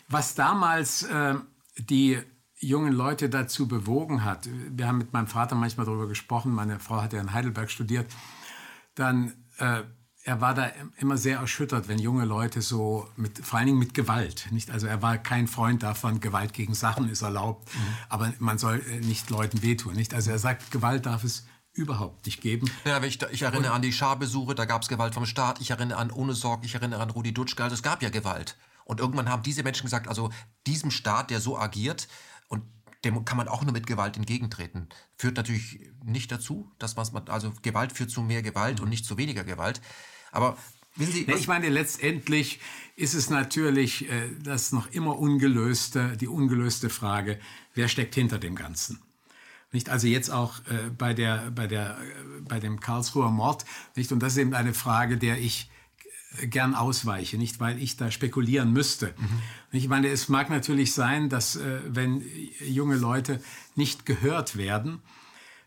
Was 0.08 0.34
damals 0.34 1.02
äh, 1.04 1.34
die 1.76 2.18
jungen 2.58 2.92
Leute 2.92 3.28
dazu 3.28 3.66
bewogen 3.66 4.24
hat, 4.24 4.48
wir 4.70 4.86
haben 4.86 4.98
mit 4.98 5.12
meinem 5.12 5.26
Vater 5.26 5.56
manchmal 5.56 5.86
darüber 5.86 6.06
gesprochen, 6.06 6.52
meine 6.52 6.78
Frau 6.78 7.02
hat 7.02 7.12
ja 7.12 7.20
in 7.20 7.32
Heidelberg 7.32 7.70
studiert, 7.70 8.06
dann 8.94 9.32
äh, 9.58 9.82
er 10.24 10.40
war 10.40 10.54
da 10.54 10.70
immer 10.98 11.16
sehr 11.16 11.38
erschüttert, 11.38 11.88
wenn 11.88 11.98
junge 11.98 12.24
Leute 12.24 12.62
so 12.62 13.08
mit, 13.16 13.44
vor 13.44 13.58
allen 13.58 13.66
Dingen 13.66 13.78
mit 13.78 13.92
Gewalt, 13.92 14.46
nicht? 14.50 14.70
Also 14.70 14.86
er 14.86 15.02
war 15.02 15.18
kein 15.18 15.48
Freund 15.48 15.82
davon, 15.82 16.20
Gewalt 16.20 16.52
gegen 16.52 16.74
Sachen 16.74 17.08
ist 17.08 17.22
erlaubt, 17.22 17.74
mhm. 17.74 17.80
aber 18.08 18.32
man 18.38 18.58
soll 18.58 18.84
äh, 18.88 19.00
nicht 19.00 19.30
Leuten 19.30 19.62
wehtun, 19.62 19.94
nicht? 19.94 20.14
Also 20.14 20.30
er 20.30 20.38
sagt, 20.38 20.70
Gewalt 20.70 21.06
darf 21.06 21.24
es 21.24 21.44
überhaupt 21.72 22.26
nicht 22.26 22.40
geben. 22.40 22.70
Ja, 22.84 23.02
ich, 23.02 23.20
ich 23.22 23.42
erinnere 23.42 23.70
Und, 23.70 23.76
an 23.76 23.82
die 23.82 23.92
Scharbesuche, 23.92 24.54
da 24.54 24.64
gab 24.64 24.82
es 24.82 24.88
Gewalt 24.88 25.14
vom 25.14 25.26
Staat. 25.26 25.60
Ich 25.60 25.70
erinnere 25.70 25.98
an 25.98 26.10
Ohne 26.10 26.34
Sorg, 26.34 26.64
ich 26.64 26.74
erinnere 26.74 27.00
an 27.00 27.10
Rudi 27.10 27.32
Dutschke. 27.32 27.64
Also 27.64 27.74
es 27.74 27.82
gab 27.82 28.02
ja 28.02 28.10
Gewalt. 28.10 28.56
Und 28.84 29.00
irgendwann 29.00 29.28
haben 29.28 29.42
diese 29.42 29.62
Menschen 29.62 29.84
gesagt, 29.84 30.06
also 30.06 30.30
diesem 30.66 30.90
Staat, 30.90 31.30
der 31.30 31.40
so 31.40 31.58
agiert, 31.58 32.08
und 32.48 32.62
dem 33.04 33.24
kann 33.24 33.36
man 33.36 33.48
auch 33.48 33.62
nur 33.62 33.72
mit 33.72 33.86
Gewalt 33.86 34.16
entgegentreten. 34.16 34.88
Führt 35.16 35.36
natürlich 35.36 35.80
nicht 36.04 36.30
dazu, 36.30 36.70
dass 36.78 36.96
man, 36.96 37.28
also 37.28 37.52
Gewalt 37.62 37.92
führt 37.92 38.10
zu 38.10 38.22
mehr 38.22 38.42
Gewalt 38.42 38.78
mhm. 38.78 38.84
und 38.84 38.90
nicht 38.90 39.06
zu 39.06 39.16
weniger 39.16 39.44
Gewalt. 39.44 39.80
Aber 40.32 40.56
wissen 40.96 41.12
Sie, 41.12 41.22
ich 41.30 41.46
meine, 41.46 41.68
letztendlich 41.68 42.58
ist 42.96 43.14
es 43.14 43.30
natürlich 43.30 44.10
äh, 44.10 44.30
das 44.42 44.72
noch 44.72 44.90
immer 44.90 45.18
ungelöste, 45.18 46.16
die 46.16 46.28
ungelöste 46.28 46.90
Frage, 46.90 47.38
wer 47.74 47.88
steckt 47.88 48.16
hinter 48.16 48.38
dem 48.38 48.56
Ganzen? 48.56 49.00
Nicht? 49.70 49.88
Also 49.88 50.08
jetzt 50.08 50.30
auch 50.30 50.58
äh, 50.66 50.90
bei, 50.96 51.14
der, 51.14 51.50
bei, 51.50 51.66
der, 51.66 51.98
äh, 51.98 52.40
bei 52.40 52.58
dem 52.58 52.80
Karlsruher 52.80 53.30
Mord. 53.30 53.64
Nicht? 53.96 54.12
Und 54.12 54.20
das 54.20 54.32
ist 54.32 54.38
eben 54.38 54.54
eine 54.54 54.74
Frage, 54.74 55.16
der 55.16 55.38
ich 55.38 55.70
gern 56.42 56.74
ausweiche, 56.74 57.36
nicht 57.36 57.60
weil 57.60 57.80
ich 57.80 57.96
da 57.96 58.10
spekulieren 58.10 58.72
müsste. 58.72 59.14
Mhm. 59.18 59.42
Ich 59.72 59.88
meine, 59.88 60.08
es 60.08 60.28
mag 60.28 60.50
natürlich 60.50 60.92
sein, 60.94 61.28
dass 61.28 61.56
äh, 61.56 61.80
wenn 61.86 62.22
junge 62.60 62.96
Leute 62.96 63.42
nicht 63.74 64.06
gehört 64.06 64.56
werden, 64.56 65.00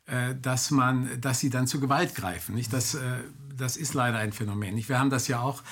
äh, 0.08 0.36
dass 0.42 0.72
man, 0.72 1.22
dass 1.22 1.40
sie 1.40 1.50
dann 1.50 1.68
zu 1.68 1.80
Gewalt 1.80 2.16
greifen. 2.16 2.56
Nicht? 2.56 2.74
Das, 2.74 2.96
äh, 2.96 3.20
das 3.58 3.78
ist 3.78 3.94
leider 3.94 4.18
ein 4.18 4.34
Phänomen. 4.34 4.88
Wir 4.88 5.00
haben 5.00 5.10
das 5.10 5.28
ja 5.28 5.40
auch 5.42 5.64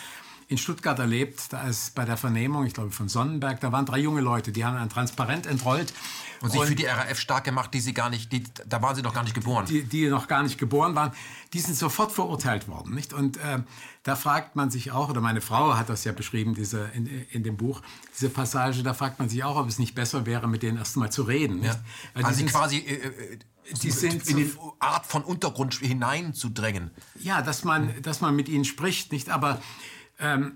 in 0.48 0.58
Stuttgart 0.58 1.00
erlebt, 1.00 1.52
da 1.52 1.68
ist 1.68 1.96
bei 1.96 2.06
der 2.06 2.18
Vernehmung, 2.18 2.66
ich 2.66 2.74
glaube 2.74 2.92
von 2.92 3.10
Sonnenberg, 3.10 3.60
da 3.62 3.72
waren 3.72 3.86
drei 3.86 4.00
junge 4.00 4.22
Leute, 4.22 4.52
die 4.52 4.66
haben 4.66 4.78
ein 4.78 4.90
Transparent 4.90 5.46
entrollt. 5.46 5.94
Und 6.42 6.52
sich 6.52 6.60
und 6.60 6.68
für 6.68 6.76
die 6.76 6.86
RAF 6.86 7.18
stark 7.18 7.46
gemacht, 7.46 7.74
die 7.74 7.80
sie 7.80 7.94
gar 7.94 8.10
nicht, 8.10 8.32
die, 8.32 8.44
da 8.68 8.82
waren 8.82 8.96
sie 8.96 9.02
noch 9.02 9.14
gar 9.14 9.24
nicht 9.24 9.34
geboren. 9.34 9.66
Die, 9.66 9.84
die 9.84 10.10
noch 10.10 10.28
gar 10.28 10.44
nicht 10.44 10.58
geboren 10.58 10.94
waren, 10.94 11.12
die 11.54 11.60
sind 11.60 11.76
sofort 11.76 12.12
verurteilt 12.12 12.68
worden. 12.68 12.94
Nicht? 12.94 13.14
Und 13.14 13.38
äh, 13.38 13.60
da 14.04 14.16
fragt 14.16 14.56
man 14.56 14.70
sich 14.70 14.92
auch, 14.92 15.10
oder 15.10 15.22
meine 15.22 15.42
Frau 15.42 15.78
hat 15.78 15.90
das 15.90 16.04
ja 16.04 16.12
beschrieben 16.12 16.54
diese, 16.54 16.90
in, 16.94 17.08
in 17.32 17.44
dem 17.44 17.56
Buch, 17.56 17.82
diese 18.14 18.30
Passage, 18.30 18.84
da 18.84 18.94
fragt 18.94 19.20
man 19.20 19.30
sich 19.30 19.44
auch, 19.44 19.56
ob 19.56 19.70
es 19.70 19.80
nicht 19.80 19.96
besser 19.96 20.26
wäre, 20.26 20.48
mit 20.48 20.62
denen 20.62 20.78
erst 20.78 20.98
mal 20.98 21.12
zu 21.12 21.24
reden. 21.24 21.62
Nicht? 21.62 21.80
Ja. 22.16 22.26
Also 22.26 22.46
quasi... 22.46 22.78
Äh, 22.78 23.08
äh, 23.08 23.40
die 23.82 23.92
sind 23.92 24.28
in 24.30 24.38
die 24.38 24.52
Art 24.80 25.06
von 25.06 25.24
Untergrund 25.24 25.76
hineinzudrängen. 25.76 26.92
Ja, 27.20 27.42
dass 27.42 27.64
man, 27.64 28.02
dass 28.02 28.22
man 28.22 28.36
mit 28.36 28.50
ihnen 28.50 28.66
spricht, 28.66 29.12
nicht? 29.12 29.30
Aber 29.30 29.62
ähm, 30.20 30.56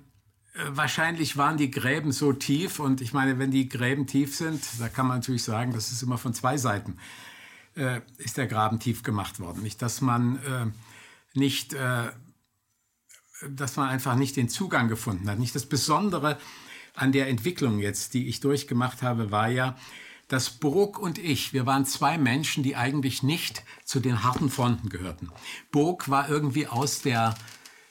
äh, 0.54 0.60
wahrscheinlich 0.70 1.38
waren 1.38 1.58
die 1.58 1.72
Gräben 1.72 2.12
so 2.12 2.34
tief 2.34 2.80
und 2.80 3.02
ich 3.02 3.14
meine, 3.14 3.40
wenn 3.40 3.52
die 3.52 3.70
Gräben 3.70 4.08
tief 4.08 4.36
sind, 4.36 4.64
da 4.80 4.90
kann 4.90 5.08
man 5.08 5.18
natürlich 5.18 5.44
sagen, 5.44 5.74
das 5.74 5.92
ist 5.92 6.02
immer 6.02 6.18
von 6.18 6.34
zwei 6.34 6.58
Seiten, 6.58 6.98
äh, 7.76 8.02
ist 8.18 8.38
der 8.38 8.48
Graben 8.48 8.80
tief 8.80 9.04
gemacht 9.04 9.40
worden. 9.40 9.62
Nicht, 9.64 9.82
dass 9.82 10.02
man 10.02 10.38
äh, 10.38 11.38
nicht, 11.38 11.74
äh, 11.74 12.12
dass 13.50 13.76
man 13.76 13.90
einfach 13.90 14.16
nicht 14.16 14.36
den 14.36 14.50
Zugang 14.50 14.88
gefunden 14.88 15.30
hat. 15.30 15.40
Nicht 15.40 15.56
das 15.56 15.68
Besondere 15.68 16.40
an 16.96 17.12
der 17.12 17.28
Entwicklung 17.28 17.80
jetzt, 17.80 18.16
die 18.16 18.28
ich 18.28 18.40
durchgemacht 18.40 19.04
habe, 19.04 19.30
war 19.30 19.48
ja, 19.48 19.78
dass 20.28 20.49
Burg 20.49 20.99
und 20.99 21.18
ich, 21.18 21.54
wir 21.54 21.66
waren 21.66 21.86
zwei 21.86 22.18
Menschen, 22.18 22.64
die 22.64 22.76
eigentlich 22.76 23.24
nicht 23.24 23.64
zu 23.86 23.99
den 23.99 24.24
harten 24.24 24.49
Fronten 24.49 24.90
gehörten. 24.90 25.30
Burg 25.72 26.10
war 26.10 26.30
irgendwie 26.30 26.68
aus 26.68 27.02
der 27.02 27.36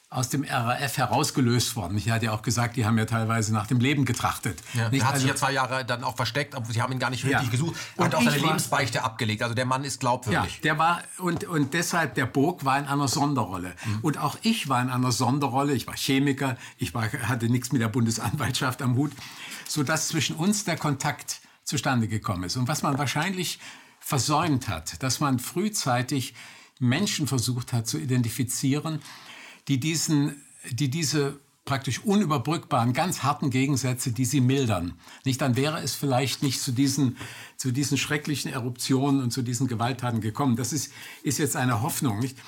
aus 0.09 0.29
dem 0.29 0.45
RAF 0.45 0.97
herausgelöst 0.97 1.75
worden. 1.75 1.99
Ich 1.99 2.09
hatte 2.11 2.27
ja 2.27 2.33
auch 2.33 2.43
gesagt, 2.43 2.77
die 2.77 2.87
haben 2.87 2.97
ja 2.97 3.07
teilweise 3.07 3.53
nach 3.53 3.67
dem 3.67 3.81
Leben 3.81 4.05
getrachtet. 4.05 4.63
Ja, 4.73 4.89
er 4.91 5.05
hat 5.05 5.15
also, 5.15 5.23
sich 5.23 5.29
ja 5.29 5.35
zwei 5.35 5.53
Jahre 5.53 5.85
dann 5.85 6.05
auch 6.05 6.15
versteckt, 6.15 6.55
aber 6.55 6.73
sie 6.73 6.81
haben 6.81 6.93
ihn 6.93 7.01
gar 7.01 7.11
nicht 7.11 7.25
wirklich 7.25 7.43
ja. 7.43 7.51
gesucht. 7.51 7.75
Er 7.97 7.99
und 7.99 8.07
hat 8.07 8.15
auch 8.15 8.23
seine 8.23 8.41
war, 8.41 8.47
Lebensbeichte 8.47 9.03
abgelegt. 9.03 9.43
Also 9.43 9.57
der 9.57 9.67
Mann 9.67 9.83
ist 9.83 9.99
glaubwürdig. 9.99 10.55
Ja, 10.55 10.63
der 10.63 10.79
war 10.79 11.03
und, 11.19 11.45
und 11.45 11.75
deshalb 11.75 12.15
der 12.15 12.27
Burg 12.27 12.65
war 12.65 12.79
in 12.79 12.87
einer 12.87 13.09
Sonderrolle. 13.09 13.75
Mhm. 13.85 13.99
Und 14.03 14.19
auch 14.19 14.39
ich 14.43 14.69
war 14.69 14.81
in 14.81 14.91
einer 14.91 15.11
Sonderrolle. 15.11 15.75
Ich 15.75 15.89
war 15.89 15.97
Chemiker, 15.97 16.57
ich 16.79 16.95
war, 16.95 17.13
hatte 17.13 17.49
nichts 17.49 17.73
mit 17.73 17.83
der 17.83 17.89
Bundesanwaltschaft 17.89 18.83
am 18.83 18.95
Hut, 18.95 19.11
sodass 19.67 20.07
zwischen 20.07 20.37
uns 20.37 20.65
der 20.65 20.77
Kontakt 20.77 21.41
zustande 21.67 22.09
gekommen 22.09 22.45
ist. 22.45 22.57
Und 22.57 22.69
was 22.69 22.83
man 22.83 22.97
wahrscheinlich 22.97 23.59
versäumt 24.01 24.69
hat, 24.69 25.03
dass 25.03 25.21
man 25.21 25.39
frühzeitig 25.39 26.35
Menschen 26.79 27.27
versucht 27.27 27.73
hat 27.73 27.87
zu 27.87 27.99
identifizieren, 27.99 29.03
die, 29.69 29.79
diesen, 29.79 30.43
die 30.71 30.89
diese 30.89 31.39
praktisch 31.65 32.05
unüberbrückbaren, 32.05 32.93
ganz 32.93 33.25
harten 33.25 33.51
Gegensätze, 33.51 34.13
die 34.13 34.25
sie 34.25 34.41
mildern. 34.41 34.95
Nicht, 35.25 35.41
dann 35.41 35.57
wäre 35.57 35.83
es 35.83 35.97
vielleicht 35.97 36.45
nicht 36.45 36.61
zu 36.61 36.71
diesen, 36.71 37.17
zu 37.57 37.73
diesen 37.73 37.99
schrecklichen 37.99 38.53
Eruptionen 38.53 39.21
und 39.21 39.33
zu 39.33 39.43
diesen 39.43 39.67
Gewalttaten 39.67 40.21
gekommen. 40.21 40.55
Das 40.55 40.73
ist, 40.73 40.93
ist 41.25 41.39
jetzt 41.39 41.57
eine 41.57 41.83
Hoffnung. 41.83 42.21
Nicht? 42.21 42.39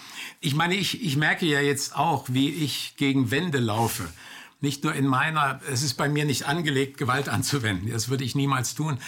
Ich 0.41 0.55
meine, 0.55 0.77
ich, 0.77 1.03
ich 1.05 1.17
merke 1.17 1.47
ja 1.47 1.61
jetzt 1.61 1.97
auch, 1.97 2.27
wie 2.29 2.51
ich 2.51 2.95
gegen 2.97 3.33
Wände 3.33 3.59
laufe. 3.59 4.09
Nicht 4.61 4.85
nur 4.85 4.95
in 4.95 5.07
meiner, 5.07 5.61
es 5.71 5.83
ist 5.83 5.95
bei 5.95 6.09
mir 6.09 6.25
nicht 6.25 6.47
angelegt, 6.47 6.99
Gewalt 6.99 7.29
anzuwenden. 7.29 7.91
Das 7.91 8.09
würde 8.09 8.25
ich 8.25 8.35
niemals 8.35 8.75
tun. 8.75 8.99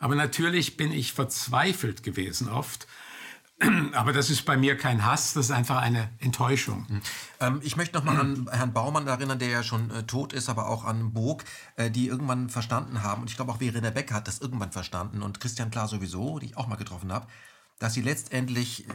Aber 0.00 0.14
natürlich 0.14 0.76
bin 0.76 0.92
ich 0.92 1.12
verzweifelt 1.12 2.02
gewesen 2.02 2.48
oft 2.48 2.86
aber 3.92 4.12
das 4.12 4.30
ist 4.30 4.44
bei 4.44 4.56
mir 4.56 4.76
kein 4.76 5.04
Hass, 5.04 5.32
das 5.32 5.46
ist 5.46 5.50
einfach 5.50 5.78
eine 5.78 6.10
Enttäuschung. 6.20 6.86
Mhm. 6.88 7.00
Ähm, 7.40 7.60
ich 7.64 7.76
möchte 7.76 7.96
noch 7.96 8.04
mal 8.04 8.18
an 8.18 8.48
Herrn 8.52 8.72
Baumann 8.72 9.06
erinnern, 9.06 9.38
der 9.38 9.48
ja 9.48 9.62
schon 9.62 9.90
äh, 9.90 10.04
tot 10.04 10.32
ist, 10.32 10.48
aber 10.48 10.68
auch 10.68 10.84
an 10.84 11.12
Burg, 11.12 11.44
äh, 11.76 11.90
die 11.90 12.06
irgendwann 12.06 12.50
verstanden 12.50 13.02
haben, 13.02 13.22
und 13.22 13.30
ich 13.30 13.36
glaube 13.36 13.52
auch 13.52 13.58
Verena 13.58 13.90
Beck 13.90 14.12
hat 14.12 14.28
das 14.28 14.38
irgendwann 14.38 14.70
verstanden 14.70 15.22
und 15.22 15.40
Christian 15.40 15.70
Klar 15.70 15.88
sowieso, 15.88 16.38
die 16.38 16.46
ich 16.46 16.56
auch 16.56 16.68
mal 16.68 16.76
getroffen 16.76 17.12
habe, 17.12 17.26
dass 17.80 17.94
sie 17.94 18.02
letztendlich 18.02 18.86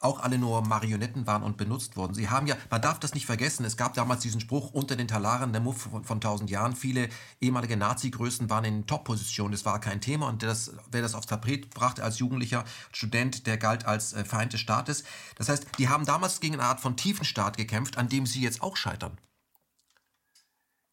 auch 0.00 0.20
alle 0.20 0.38
nur 0.38 0.62
Marionetten 0.62 1.26
waren 1.26 1.42
und 1.42 1.56
benutzt 1.56 1.96
wurden. 1.96 2.14
Sie 2.14 2.28
haben 2.28 2.46
ja, 2.46 2.56
man 2.70 2.80
darf 2.80 3.00
das 3.00 3.14
nicht 3.14 3.26
vergessen, 3.26 3.64
es 3.64 3.76
gab 3.76 3.94
damals 3.94 4.20
diesen 4.20 4.40
Spruch 4.40 4.72
unter 4.72 4.94
den 4.94 5.08
Talaren 5.08 5.52
der 5.52 5.60
Muff 5.60 5.88
von, 5.90 6.04
von 6.04 6.18
1000 6.18 6.50
Jahren, 6.50 6.76
viele 6.76 7.08
ehemalige 7.40 7.76
Nazi-Größen 7.76 8.48
waren 8.48 8.64
in 8.64 8.86
Top-Positionen, 8.86 9.52
das 9.52 9.64
war 9.64 9.80
kein 9.80 10.00
Thema 10.00 10.28
und 10.28 10.42
das, 10.42 10.72
wer 10.90 11.02
das 11.02 11.14
aufs 11.14 11.26
Tapet 11.26 11.70
brachte 11.70 12.04
als 12.04 12.20
jugendlicher 12.20 12.64
Student, 12.92 13.46
der 13.46 13.56
galt 13.56 13.86
als 13.86 14.12
äh, 14.12 14.24
Feind 14.24 14.52
des 14.52 14.60
Staates. 14.60 15.02
Das 15.34 15.48
heißt, 15.48 15.66
die 15.78 15.88
haben 15.88 16.06
damals 16.06 16.38
gegen 16.40 16.54
eine 16.54 16.64
Art 16.64 16.80
von 16.80 16.96
Tiefenstaat 16.96 17.56
gekämpft, 17.56 17.98
an 17.98 18.08
dem 18.08 18.26
sie 18.26 18.40
jetzt 18.40 18.62
auch 18.62 18.76
scheitern. 18.76 19.18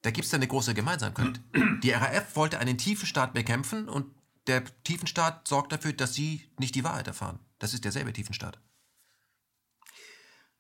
Da 0.02 0.12
gibt 0.12 0.26
es 0.28 0.34
eine 0.34 0.48
große 0.48 0.74
Gemeinsamkeit. 0.74 1.42
Die 1.84 1.92
RAF 1.92 2.36
wollte 2.36 2.60
einen 2.60 2.78
Tiefenstaat 2.78 3.34
bekämpfen 3.34 3.90
und 3.90 4.06
der 4.48 4.64
Tiefenstaat 4.84 5.48
sorgt 5.48 5.72
dafür, 5.72 5.94
dass 5.94 6.14
sie 6.14 6.44
nicht 6.60 6.76
die 6.76 6.84
Wahrheit 6.84 7.08
erfahren. 7.08 7.40
Das 7.58 7.74
ist 7.74 7.86
derselbe 7.86 8.14
Tiefenstaat. 8.14 8.60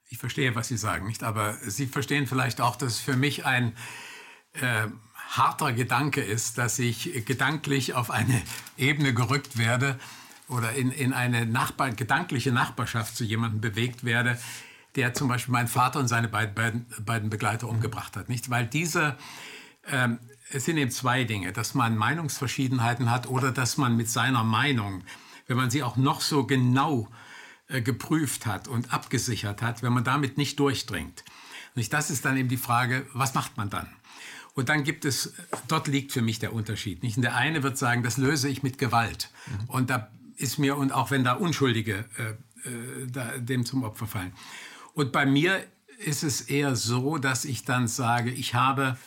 Ich 0.09 0.17
verstehe, 0.17 0.55
was 0.55 0.67
Sie 0.67 0.77
sagen, 0.77 1.07
nicht? 1.07 1.23
Aber 1.23 1.55
Sie 1.55 1.87
verstehen 1.87 2.27
vielleicht 2.27 2.61
auch, 2.61 2.75
dass 2.75 2.93
es 2.93 2.99
für 2.99 3.15
mich 3.15 3.45
ein 3.45 3.75
äh, 4.53 4.87
harter 5.29 5.73
Gedanke 5.73 6.21
ist, 6.21 6.57
dass 6.57 6.77
ich 6.79 7.25
gedanklich 7.25 7.95
auf 7.95 8.11
eine 8.11 8.41
Ebene 8.77 9.13
gerückt 9.13 9.57
werde 9.57 9.99
oder 10.47 10.73
in, 10.73 10.91
in 10.91 11.13
eine 11.13 11.45
Nachbar, 11.45 11.91
gedankliche 11.91 12.51
Nachbarschaft 12.51 13.17
zu 13.17 13.23
jemandem 13.23 13.61
bewegt 13.61 14.03
werde, 14.03 14.37
der 14.95 15.13
zum 15.13 15.27
Beispiel 15.27 15.51
meinen 15.51 15.67
Vater 15.67 15.99
und 15.99 16.07
seine 16.07 16.27
beiden, 16.27 16.53
beiden, 16.53 16.85
beiden 17.03 17.29
Begleiter 17.29 17.67
umgebracht 17.67 18.15
hat. 18.15 18.29
Nicht? 18.29 18.49
Weil 18.49 18.67
diese, 18.67 19.17
ähm, 19.87 20.19
es 20.51 20.65
sind 20.65 20.77
eben 20.77 20.91
zwei 20.91 21.23
Dinge, 21.23 21.51
dass 21.51 21.73
man 21.73 21.97
Meinungsverschiedenheiten 21.97 23.09
hat 23.09 23.27
oder 23.27 23.51
dass 23.51 23.77
man 23.77 23.97
mit 23.97 24.09
seiner 24.09 24.43
Meinung, 24.43 25.03
wenn 25.47 25.57
man 25.57 25.71
sie 25.71 25.83
auch 25.83 25.97
noch 25.97 26.21
so 26.21 26.45
genau 26.45 27.09
äh, 27.09 27.24
geprüft 27.67 28.45
hat 28.45 28.67
und 28.67 28.93
abgesichert 28.93 29.61
hat, 29.61 29.81
wenn 29.83 29.93
man 29.93 30.03
damit 30.03 30.37
nicht 30.37 30.59
durchdringt. 30.59 31.23
Und 31.75 31.93
das 31.93 32.09
ist 32.09 32.25
dann 32.25 32.37
eben 32.37 32.49
die 32.49 32.57
Frage, 32.57 33.05
was 33.13 33.33
macht 33.33 33.57
man 33.57 33.69
dann? 33.69 33.87
Und 34.53 34.69
dann 34.69 34.83
gibt 34.83 35.03
es, 35.03 35.33
dort 35.67 35.87
liegt 35.87 36.13
für 36.13 36.21
mich 36.21 36.39
der 36.39 36.53
Unterschied. 36.53 37.03
Nicht? 37.03 37.17
Und 37.17 37.23
der 37.23 37.35
eine 37.35 37.61
wird 37.63 37.77
sagen, 37.77 38.03
das 38.03 38.17
löse 38.17 38.47
ich 38.47 38.63
mit 38.63 38.77
Gewalt. 38.77 39.29
Mhm. 39.47 39.69
Und 39.69 39.89
da 39.89 40.09
ist 40.37 40.57
mir, 40.59 40.77
und 40.77 40.93
auch 40.93 41.11
wenn 41.11 41.23
da 41.23 41.33
Unschuldige 41.33 42.05
äh, 42.17 42.35
äh, 42.65 43.07
da, 43.07 43.37
dem 43.37 43.65
zum 43.65 43.83
Opfer 43.83 44.07
fallen. 44.07 44.33
Und 44.93 45.11
bei 45.11 45.25
mir 45.25 45.63
ist 45.97 46.23
es 46.23 46.41
eher 46.41 46.75
so, 46.75 47.17
dass 47.17 47.45
ich 47.45 47.65
dann 47.65 47.87
sage, 47.87 48.31
ich 48.31 48.55
habe 48.55 48.97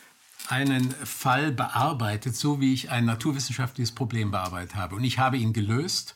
einen 0.49 0.91
Fall 0.91 1.53
bearbeitet, 1.53 2.37
so 2.37 2.61
wie 2.61 2.73
ich 2.73 2.91
ein 2.91 3.05
naturwissenschaftliches 3.05 3.93
Problem 3.93 4.31
bearbeitet 4.31 4.75
habe. 4.77 4.97
Und 4.97 5.05
ich 5.05 5.19
habe 5.19 5.37
ihn 5.37 5.53
gelöst 5.53 6.15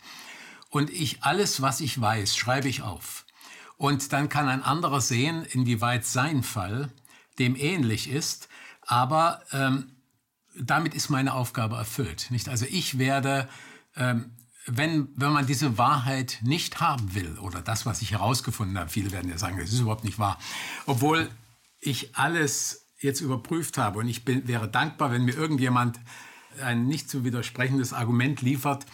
und 0.72 0.90
ich 0.90 1.22
alles, 1.22 1.60
was 1.60 1.80
ich 1.80 2.00
weiß, 2.00 2.34
schreibe 2.34 2.66
ich 2.66 2.80
auf. 2.80 3.26
Und 3.76 4.12
dann 4.12 4.30
kann 4.30 4.48
ein 4.48 4.62
anderer 4.62 5.02
sehen, 5.02 5.44
inwieweit 5.44 6.06
sein 6.06 6.42
Fall 6.42 6.90
dem 7.38 7.56
ähnlich 7.56 8.08
ist, 8.08 8.48
aber 8.86 9.42
ähm, 9.52 9.96
damit 10.58 10.94
ist 10.94 11.10
meine 11.10 11.34
Aufgabe 11.34 11.76
erfüllt. 11.76 12.30
Nicht? 12.30 12.48
Also 12.48 12.64
ich 12.68 12.98
werde, 12.98 13.48
ähm, 13.96 14.32
wenn, 14.66 15.08
wenn 15.14 15.32
man 15.32 15.46
diese 15.46 15.76
Wahrheit 15.76 16.38
nicht 16.42 16.80
haben 16.80 17.14
will 17.14 17.38
oder 17.38 17.60
das, 17.60 17.84
was 17.84 18.00
ich 18.00 18.12
herausgefunden 18.12 18.78
habe, 18.78 18.88
viele 18.88 19.12
werden 19.12 19.30
ja 19.30 19.36
sagen, 19.36 19.58
das 19.58 19.72
ist 19.72 19.80
überhaupt 19.80 20.04
nicht 20.04 20.18
wahr, 20.18 20.38
obwohl 20.86 21.28
ich 21.80 22.16
alles 22.16 22.86
jetzt 22.98 23.20
überprüft 23.20 23.76
habe 23.76 23.98
und 23.98 24.08
ich 24.08 24.24
bin, 24.24 24.48
wäre 24.48 24.68
dankbar, 24.68 25.10
wenn 25.10 25.24
mir 25.24 25.34
irgendjemand 25.34 26.00
ein 26.62 26.86
nicht 26.86 27.10
zu 27.10 27.24
widersprechendes 27.24 27.92
Argument 27.92 28.40
liefert, 28.40 28.86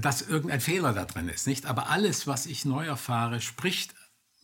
dass 0.00 0.22
irgendein 0.22 0.60
Fehler 0.60 0.92
da 0.92 1.04
drin 1.04 1.28
ist, 1.28 1.46
nicht? 1.46 1.66
Aber 1.66 1.88
alles, 1.88 2.26
was 2.26 2.46
ich 2.46 2.64
neu 2.64 2.86
erfahre, 2.86 3.40
spricht 3.40 3.94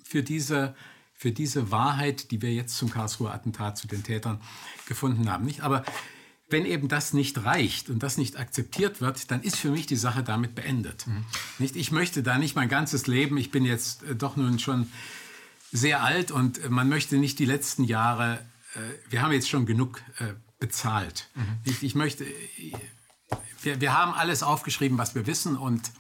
für 0.05 0.23
diese, 0.23 0.75
für 1.15 1.33
diese 1.33 1.71
Wahrheit, 1.71 2.31
die 2.31 2.43
wir 2.43 2.53
jetzt 2.53 2.77
zum 2.77 2.91
Karlsruher 2.91 3.33
Attentat 3.33 3.79
zu 3.79 3.89
den 3.89 4.03
Tätern 4.03 4.41
gefunden 4.87 5.31
haben, 5.31 5.45
nicht? 5.45 5.61
Aber 5.61 5.85
wenn 6.49 6.67
eben 6.67 6.89
das 6.89 7.13
nicht 7.13 7.45
reicht 7.45 7.91
und 7.91 8.03
das 8.03 8.19
nicht 8.19 8.37
akzeptiert 8.37 9.01
wird, 9.01 9.31
dann 9.31 9.43
ist 9.43 9.57
für 9.57 9.71
mich 9.71 9.87
die 9.87 9.97
Sache 9.97 10.23
damit 10.23 10.55
beendet. 10.55 11.07
Mhm. 11.07 11.25
Nicht? 11.59 11.77
Ich 11.77 11.93
möchte 11.93 12.23
da 12.23 12.39
nicht 12.39 12.57
mein 12.57 12.69
ganzes 12.69 13.07
Leben, 13.07 13.39
ich 13.39 13.51
bin 13.51 13.65
jetzt 13.65 14.03
äh, 14.03 14.17
doch 14.17 14.37
nun 14.37 14.59
schon 14.59 14.91
sehr 15.73 16.03
alt 16.03 16.31
und 16.33 16.69
man 16.69 16.89
möchte 16.89 17.17
nicht 17.17 17.39
die 17.39 17.45
letzten 17.45 17.85
Jahre, 17.85 18.41
äh, 18.75 18.81
wir 19.11 19.23
haben 19.23 19.33
jetzt 19.33 19.49
schon 19.49 19.67
genug 19.67 20.03
äh, 20.19 20.35
bezahlt. 20.59 21.29
Mhm. 21.35 21.43
Ich, 21.65 21.83
ich 21.83 21.95
möchte, 21.95 22.27
wir, 23.63 23.81
wir 23.81 23.97
haben 23.97 24.13
alles 24.13 24.43
aufgeschrieben, 24.43 24.99
was 24.99 25.15
wir 25.15 25.27
wissen 25.27 25.57
und 25.57 25.91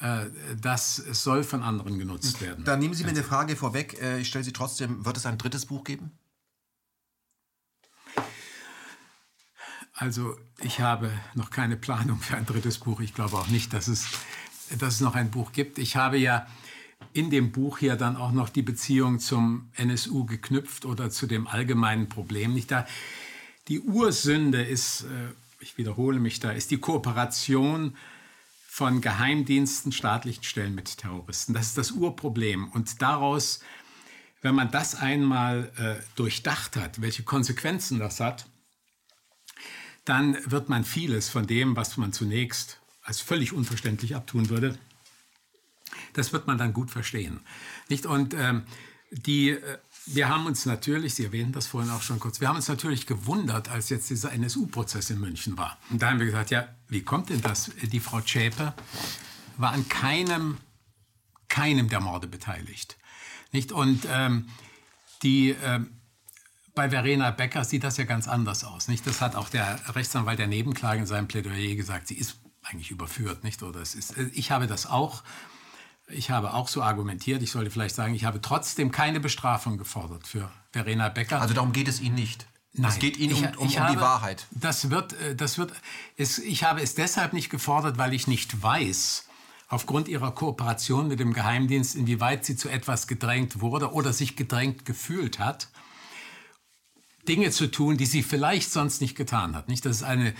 äh, 0.00 0.26
das 0.60 0.96
soll 0.96 1.44
von 1.44 1.62
anderen 1.62 1.98
genutzt 1.98 2.40
werden. 2.40 2.64
Dann 2.64 2.78
nehmen 2.78 2.94
Sie 2.94 3.04
mir 3.04 3.10
eine 3.10 3.22
Frage 3.22 3.56
vorweg. 3.56 4.00
Äh, 4.00 4.20
ich 4.20 4.28
stelle 4.28 4.44
sie 4.44 4.52
trotzdem. 4.52 5.04
Wird 5.04 5.16
es 5.16 5.26
ein 5.26 5.38
drittes 5.38 5.66
Buch 5.66 5.84
geben? 5.84 6.12
Also 9.94 10.36
ich 10.60 10.80
habe 10.80 11.12
noch 11.34 11.50
keine 11.50 11.76
Planung 11.76 12.18
für 12.18 12.36
ein 12.36 12.46
drittes 12.46 12.78
Buch. 12.78 13.00
Ich 13.00 13.14
glaube 13.14 13.36
auch 13.36 13.46
nicht, 13.46 13.72
dass 13.72 13.86
es, 13.86 14.06
dass 14.78 14.94
es 14.94 15.00
noch 15.00 15.14
ein 15.14 15.30
Buch 15.30 15.52
gibt. 15.52 15.78
Ich 15.78 15.96
habe 15.96 16.18
ja 16.18 16.46
in 17.12 17.30
dem 17.30 17.52
Buch 17.52 17.78
hier 17.78 17.94
dann 17.96 18.16
auch 18.16 18.32
noch 18.32 18.48
die 18.48 18.62
Beziehung 18.62 19.20
zum 19.20 19.70
NSU 19.74 20.24
geknüpft 20.24 20.84
oder 20.84 21.10
zu 21.10 21.26
dem 21.26 21.46
allgemeinen 21.46 22.08
Problem. 22.08 22.54
Nicht 22.54 22.72
da, 22.72 22.86
die 23.68 23.80
Ursünde 23.80 24.62
ist 24.62 25.02
äh, 25.02 25.06
ich 25.64 25.78
wiederhole 25.78 26.20
mich 26.20 26.40
da, 26.40 26.50
ist 26.50 26.70
die 26.70 26.78
Kooperation 26.78 27.96
von 28.68 29.00
Geheimdiensten, 29.00 29.92
staatlichen 29.92 30.44
Stellen 30.44 30.74
mit 30.74 30.98
Terroristen. 30.98 31.54
Das 31.54 31.68
ist 31.68 31.78
das 31.78 31.92
Urproblem. 31.92 32.68
Und 32.68 33.00
daraus, 33.00 33.60
wenn 34.42 34.54
man 34.54 34.70
das 34.70 34.94
einmal 34.94 35.72
äh, 35.78 36.02
durchdacht 36.16 36.76
hat, 36.76 37.00
welche 37.00 37.22
Konsequenzen 37.22 37.98
das 37.98 38.20
hat, 38.20 38.46
dann 40.04 40.36
wird 40.44 40.68
man 40.68 40.84
vieles 40.84 41.30
von 41.30 41.46
dem, 41.46 41.76
was 41.76 41.96
man 41.96 42.12
zunächst 42.12 42.78
als 43.02 43.22
völlig 43.22 43.54
unverständlich 43.54 44.14
abtun 44.14 44.50
würde, 44.50 44.78
das 46.12 46.34
wird 46.34 46.46
man 46.46 46.58
dann 46.58 46.74
gut 46.74 46.90
verstehen. 46.90 47.40
Nicht? 47.88 48.04
Und 48.04 48.34
ähm, 48.34 48.64
die, 49.10 49.50
äh, 49.50 49.78
wir 50.06 50.28
haben 50.28 50.46
uns 50.46 50.66
natürlich, 50.66 51.14
Sie 51.14 51.24
erwähnten 51.24 51.52
das 51.52 51.66
vorhin 51.66 51.90
auch 51.90 52.02
schon 52.02 52.20
kurz, 52.20 52.40
wir 52.40 52.48
haben 52.48 52.56
uns 52.56 52.68
natürlich 52.68 53.06
gewundert, 53.06 53.70
als 53.70 53.88
jetzt 53.88 54.10
dieser 54.10 54.32
NSU-Prozess 54.32 55.10
in 55.10 55.20
München 55.20 55.56
war. 55.56 55.78
Und 55.90 56.02
da 56.02 56.10
haben 56.10 56.18
wir 56.18 56.26
gesagt, 56.26 56.50
ja, 56.50 56.68
wie 56.88 57.02
kommt 57.02 57.30
denn 57.30 57.40
das? 57.40 57.70
Die 57.82 58.00
Frau 58.00 58.20
Schäpe 58.24 58.74
war 59.56 59.72
an 59.72 59.88
keinem, 59.88 60.58
keinem 61.48 61.88
der 61.88 62.00
Morde 62.00 62.26
beteiligt. 62.26 62.96
Nicht? 63.52 63.72
Und 63.72 64.06
ähm, 64.10 64.48
die, 65.22 65.50
ähm, 65.50 65.90
bei 66.74 66.90
Verena 66.90 67.30
Becker 67.30 67.64
sieht 67.64 67.84
das 67.84 67.96
ja 67.96 68.04
ganz 68.04 68.28
anders 68.28 68.64
aus. 68.64 68.88
Nicht? 68.88 69.06
Das 69.06 69.20
hat 69.20 69.36
auch 69.36 69.48
der 69.48 69.94
Rechtsanwalt 69.94 70.38
der 70.38 70.48
Nebenklage 70.48 71.00
in 71.00 71.06
seinem 71.06 71.28
Plädoyer 71.28 71.76
gesagt. 71.76 72.08
Sie 72.08 72.16
ist 72.16 72.36
eigentlich 72.62 72.90
überführt, 72.90 73.44
nicht? 73.44 73.62
Oder 73.62 73.80
es 73.80 73.94
ist, 73.94 74.16
ich 74.32 74.50
habe 74.50 74.66
das 74.66 74.86
auch, 74.86 75.22
ich 76.08 76.30
habe 76.30 76.54
auch 76.54 76.68
so 76.68 76.82
argumentiert. 76.82 77.42
Ich 77.42 77.50
sollte 77.50 77.70
vielleicht 77.70 77.94
sagen, 77.94 78.14
ich 78.14 78.24
habe 78.24 78.40
trotzdem 78.40 78.90
keine 78.90 79.20
Bestrafung 79.20 79.78
gefordert 79.78 80.26
für 80.26 80.50
Verena 80.72 81.08
Becker. 81.08 81.40
Also 81.40 81.54
darum 81.54 81.72
geht 81.72 81.88
es 81.88 82.00
Ihnen 82.00 82.14
nicht. 82.14 82.46
Nein, 82.72 82.90
es 82.90 82.98
geht 82.98 83.16
Ihnen 83.16 83.32
ich, 83.32 83.38
um, 83.38 83.48
um, 83.58 83.68
ich 83.68 83.76
um 83.76 83.82
habe, 83.82 83.94
die 83.94 84.00
Wahrheit. 84.00 84.46
Das 84.50 84.90
wird, 84.90 85.12
äh, 85.14 85.36
das 85.36 85.58
wird, 85.58 85.72
es, 86.16 86.38
ich 86.38 86.64
habe 86.64 86.82
es 86.82 86.94
deshalb 86.94 87.32
nicht 87.32 87.50
gefordert, 87.50 87.98
weil 87.98 88.12
ich 88.12 88.26
nicht 88.26 88.62
weiß, 88.62 89.28
aufgrund 89.68 90.08
ihrer 90.08 90.32
Kooperation 90.32 91.08
mit 91.08 91.20
dem 91.20 91.32
Geheimdienst, 91.32 91.94
inwieweit 91.94 92.44
sie 92.44 92.56
zu 92.56 92.68
etwas 92.68 93.06
gedrängt 93.06 93.60
wurde 93.60 93.92
oder 93.92 94.12
sich 94.12 94.36
gedrängt 94.36 94.84
gefühlt 94.84 95.38
hat. 95.38 95.68
Dinge 97.26 97.50
zu 97.50 97.70
tun, 97.70 97.96
die 97.96 98.06
sie 98.06 98.22
vielleicht 98.22 98.70
sonst 98.70 99.00
nicht 99.00 99.16
getan 99.16 99.56
hat. 99.56 99.68
Nicht, 99.68 99.86
das 99.86 99.96
ist 99.96 100.02
eine 100.02 100.34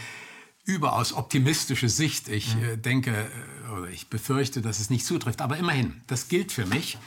überaus 0.64 1.12
optimistische 1.12 1.88
Sicht. 1.88 2.28
Ich 2.28 2.56
äh, 2.56 2.76
denke 2.76 3.30
oder 3.74 3.88
ich 3.88 4.08
befürchte, 4.08 4.62
dass 4.62 4.80
es 4.80 4.90
nicht 4.90 5.06
zutrifft. 5.06 5.40
Aber 5.40 5.56
immerhin, 5.56 6.00
das 6.06 6.28
gilt 6.28 6.52
für 6.52 6.66
mich. 6.66 6.98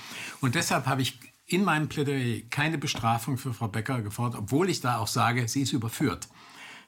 Und 0.42 0.56
deshalb 0.56 0.86
habe 0.86 1.02
ich 1.02 1.20
in 1.46 1.64
meinem 1.64 1.88
Plädoyer 1.88 2.42
keine 2.50 2.78
Bestrafung 2.78 3.38
für 3.38 3.54
Frau 3.54 3.68
Becker 3.68 4.02
gefordert, 4.02 4.42
obwohl 4.42 4.70
ich 4.70 4.82
da 4.82 4.98
auch 4.98 5.08
sage, 5.08 5.48
sie 5.48 5.62
ist 5.64 5.74
überführt 5.74 6.28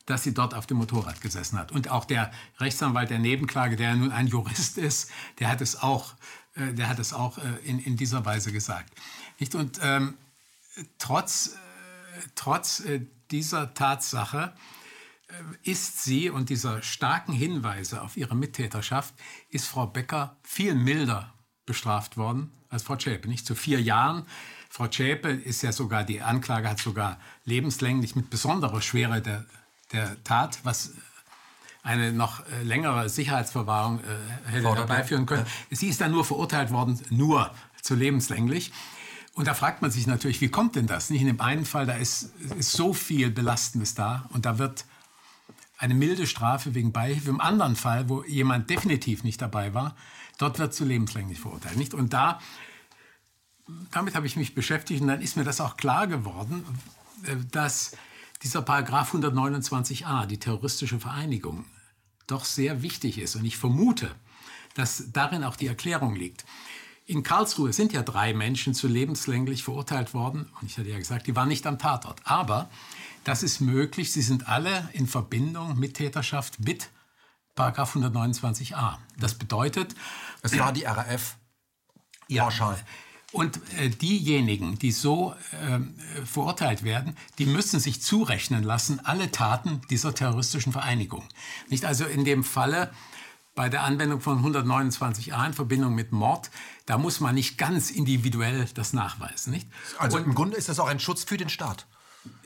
dass 0.05 0.23
sie 0.23 0.33
dort 0.33 0.55
auf 0.55 0.65
dem 0.65 0.77
Motorrad 0.77 1.21
gesessen 1.21 1.59
hat. 1.59 1.71
Und 1.71 1.91
auch 1.91 2.03
der 2.03 2.31
Rechtsanwalt 2.57 3.11
der 3.11 3.19
Nebenklage, 3.19 3.75
der 3.75 3.95
nun 3.95 4.11
ein 4.11 4.25
Jurist 4.25 4.79
ist, 4.79 5.11
der 5.37 5.49
hat 5.49 5.61
es 5.61 5.83
auch, 5.83 6.15
äh, 6.55 6.73
der 6.73 6.89
hat 6.89 6.97
es 6.97 7.13
auch 7.13 7.37
äh, 7.37 7.41
in, 7.63 7.77
in 7.77 7.95
dieser 7.95 8.25
Weise 8.25 8.51
gesagt. 8.51 8.91
Nicht? 9.37 9.53
Und 9.53 9.79
ähm, 9.83 10.17
trotz 10.97 11.51
trotz 12.35 12.81
äh, 12.81 13.01
dieser 13.31 13.73
Tatsache 13.73 14.53
ist 15.63 16.03
sie 16.03 16.29
und 16.29 16.49
dieser 16.49 16.81
starken 16.81 17.33
Hinweise 17.33 18.01
auf 18.01 18.17
ihre 18.17 18.35
Mittäterschaft, 18.35 19.13
ist 19.49 19.67
Frau 19.67 19.87
Becker 19.87 20.37
viel 20.43 20.75
milder 20.75 21.33
bestraft 21.65 22.17
worden 22.17 22.51
als 22.69 22.83
Frau 22.83 22.95
Zschäpe. 22.95 23.27
Nicht 23.27 23.45
zu 23.45 23.55
vier 23.55 23.81
Jahren. 23.81 24.25
Frau 24.69 24.87
Zschäpe 24.87 25.29
ist 25.29 25.61
ja 25.61 25.71
sogar, 25.71 26.03
die 26.03 26.21
Anklage 26.21 26.69
hat 26.69 26.79
sogar 26.79 27.19
lebenslänglich 27.45 28.15
mit 28.15 28.29
besonderer 28.29 28.81
Schwere 28.81 29.21
der, 29.21 29.45
der 29.91 30.23
Tat, 30.23 30.59
was 30.63 30.93
eine 31.81 32.11
noch 32.11 32.45
äh, 32.47 32.63
längere 32.63 33.09
Sicherheitsverwahrung 33.09 33.99
äh, 33.99 34.51
hätte 34.51 34.75
herbeiführen 34.75 35.25
können. 35.25 35.45
Ja. 35.69 35.75
Sie 35.75 35.87
ist 35.87 36.01
dann 36.01 36.11
nur 36.11 36.25
verurteilt 36.25 36.71
worden, 36.71 36.99
nur 37.09 37.53
zu 37.81 37.95
lebenslänglich. 37.95 38.71
Und 39.33 39.47
da 39.47 39.53
fragt 39.53 39.81
man 39.81 39.89
sich 39.89 40.05
natürlich, 40.05 40.41
wie 40.41 40.49
kommt 40.49 40.75
denn 40.75 40.87
das? 40.87 41.09
Nicht 41.09 41.21
in 41.21 41.27
dem 41.27 41.41
einen 41.41 41.65
Fall, 41.65 41.85
da 41.85 41.93
ist, 41.93 42.33
ist 42.57 42.73
so 42.73 42.93
viel 42.93 43.31
Belastendes 43.31 43.95
da 43.95 44.27
und 44.33 44.45
da 44.45 44.57
wird 44.57 44.85
eine 45.79 45.95
milde 45.95 46.27
Strafe 46.27 46.75
wegen 46.75 46.91
Beihilfe. 46.91 47.29
Im 47.29 47.41
anderen 47.41 47.75
Fall, 47.75 48.09
wo 48.09 48.23
jemand 48.23 48.69
definitiv 48.69 49.23
nicht 49.23 49.41
dabei 49.41 49.73
war, 49.73 49.95
dort 50.37 50.59
wird 50.59 50.73
zu 50.73 50.83
lebenslänglich 50.83 51.39
verurteilt. 51.39 51.77
Nicht? 51.77 51.93
Und 51.93 52.13
da, 52.13 52.39
damit 53.91 54.13
habe 54.13 54.27
ich 54.27 54.35
mich 54.35 54.53
beschäftigt 54.53 55.01
und 55.01 55.07
dann 55.07 55.21
ist 55.21 55.37
mir 55.37 55.45
das 55.45 55.61
auch 55.61 55.77
klar 55.77 56.07
geworden, 56.07 56.65
äh, 57.23 57.37
dass 57.51 57.95
dieser 58.43 58.61
Paragraph 58.61 59.13
129a, 59.13 60.25
die 60.25 60.37
terroristische 60.37 60.99
Vereinigung, 60.99 61.65
doch 62.27 62.45
sehr 62.45 62.81
wichtig 62.81 63.17
ist. 63.17 63.35
Und 63.35 63.45
ich 63.45 63.57
vermute, 63.57 64.13
dass 64.75 65.11
darin 65.11 65.43
auch 65.43 65.55
die 65.55 65.67
Erklärung 65.67 66.15
liegt. 66.15 66.45
In 67.05 67.23
Karlsruhe 67.23 67.73
sind 67.73 67.91
ja 67.91 68.03
drei 68.03 68.33
Menschen 68.33 68.73
zu 68.73 68.87
lebenslänglich 68.87 69.63
verurteilt 69.63 70.13
worden. 70.13 70.47
Und 70.61 70.69
ich 70.69 70.77
hatte 70.77 70.89
ja 70.89 70.97
gesagt, 70.97 71.25
die 71.25 71.35
waren 71.35 71.47
nicht 71.47 71.65
am 71.65 71.79
Tatort. 71.79 72.21
Aber 72.23 72.69
das 73.29 73.43
ist 73.43 73.59
möglich. 73.59 74.11
Sie 74.11 74.23
sind 74.23 74.49
alle 74.49 74.89
in 74.93 75.05
Verbindung 75.05 75.77
mit 75.77 75.93
Täterschaft 75.93 76.59
mit 76.59 76.89
Paragraph 77.53 77.95
129a. 77.95 78.97
Das 79.19 79.35
bedeutet. 79.35 79.93
Es 80.41 80.57
war 80.57 80.73
die 80.73 80.85
RAF. 80.85 81.37
Ja. 82.27 82.45
Pauschal. 82.45 82.83
Und 83.31 83.59
äh, 83.77 83.89
diejenigen, 83.89 84.79
die 84.79 84.91
so 84.91 85.35
äh, 85.51 86.25
verurteilt 86.25 86.81
werden, 86.81 87.15
die 87.37 87.45
müssen 87.45 87.79
sich 87.79 88.01
zurechnen 88.01 88.63
lassen, 88.63 88.99
alle 89.05 89.29
Taten 89.29 89.81
dieser 89.91 90.15
terroristischen 90.15 90.71
Vereinigung. 90.71 91.23
Nicht 91.67 91.85
also 91.85 92.05
in 92.05 92.25
dem 92.25 92.43
Falle 92.43 92.91
bei 93.53 93.69
der 93.69 93.83
Anwendung 93.83 94.21
von 94.21 94.43
129a 94.43 95.45
in 95.45 95.53
Verbindung 95.53 95.93
mit 95.93 96.11
Mord, 96.11 96.49
da 96.87 96.97
muss 96.97 97.19
man 97.19 97.35
nicht 97.35 97.59
ganz 97.59 97.91
individuell 97.91 98.67
das 98.73 98.93
nachweisen. 98.93 99.53
Nicht? 99.53 99.67
Also 99.99 100.17
und, 100.17 100.25
im 100.25 100.33
Grunde 100.33 100.57
ist 100.57 100.67
das 100.69 100.79
auch 100.79 100.87
ein 100.87 100.99
Schutz 100.99 101.25
für 101.25 101.37
den 101.37 101.49
Staat. 101.49 101.85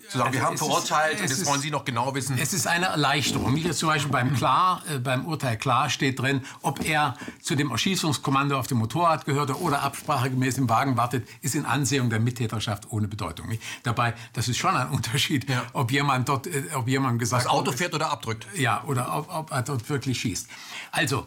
Zu 0.10 0.18
sagen, 0.18 0.28
also 0.28 0.40
wir 0.40 0.46
haben 0.46 0.58
verurteilt 0.58 1.22
und 1.22 1.30
jetzt 1.30 1.46
wollen 1.46 1.62
Sie 1.62 1.72
noch 1.72 1.86
genau 1.86 2.14
wissen. 2.14 2.38
Es 2.38 2.54
ist 2.54 2.68
eine 2.68 2.88
Erleichterung. 2.88 3.56
Wie 3.56 3.70
zum 3.72 3.90
Beispiel 3.90 4.12
beim 4.12 4.34
Klar, 4.36 4.84
äh, 4.90 5.00
beim 5.00 5.26
Urteil 5.26 5.58
Klar 5.58 5.90
steht 5.90 6.20
drin, 6.20 6.42
ob 6.62 6.84
er 6.86 7.16
zu 7.42 7.56
dem 7.56 7.72
Erschießungskommando 7.72 8.58
auf 8.58 8.68
dem 8.68 8.80
Motorrad 8.80 9.26
gehörte 9.26 9.60
oder 9.62 9.84
absprachegemäß 9.84 10.58
im 10.58 10.70
Wagen 10.70 10.98
wartet, 10.98 11.28
ist 11.42 11.56
in 11.56 11.66
Ansehung 11.66 12.10
der 12.10 12.20
Mittäterschaft 12.20 12.92
ohne 12.92 13.08
Bedeutung. 13.08 13.48
Nicht? 13.48 13.64
Dabei, 13.84 14.14
das 14.34 14.48
ist 14.48 14.58
schon 14.58 14.76
ein 14.76 14.90
Unterschied, 14.90 15.50
ja. 15.50 15.64
ob 15.74 15.92
jemand 15.92 16.30
dort, 16.30 16.48
äh, 16.48 16.64
ob 16.74 16.88
jemand 16.88 17.20
gesagt 17.20 17.46
Das 17.46 17.52
Auto 17.52 17.72
fährt 17.72 17.94
oder 17.94 18.12
abdrückt. 18.12 18.48
Ja, 18.56 18.84
oder 18.86 19.16
ob, 19.16 19.34
ob 19.34 19.52
er 19.52 19.62
dort 19.62 19.88
wirklich 19.90 20.20
schießt. 20.20 20.48
Also, 20.92 21.26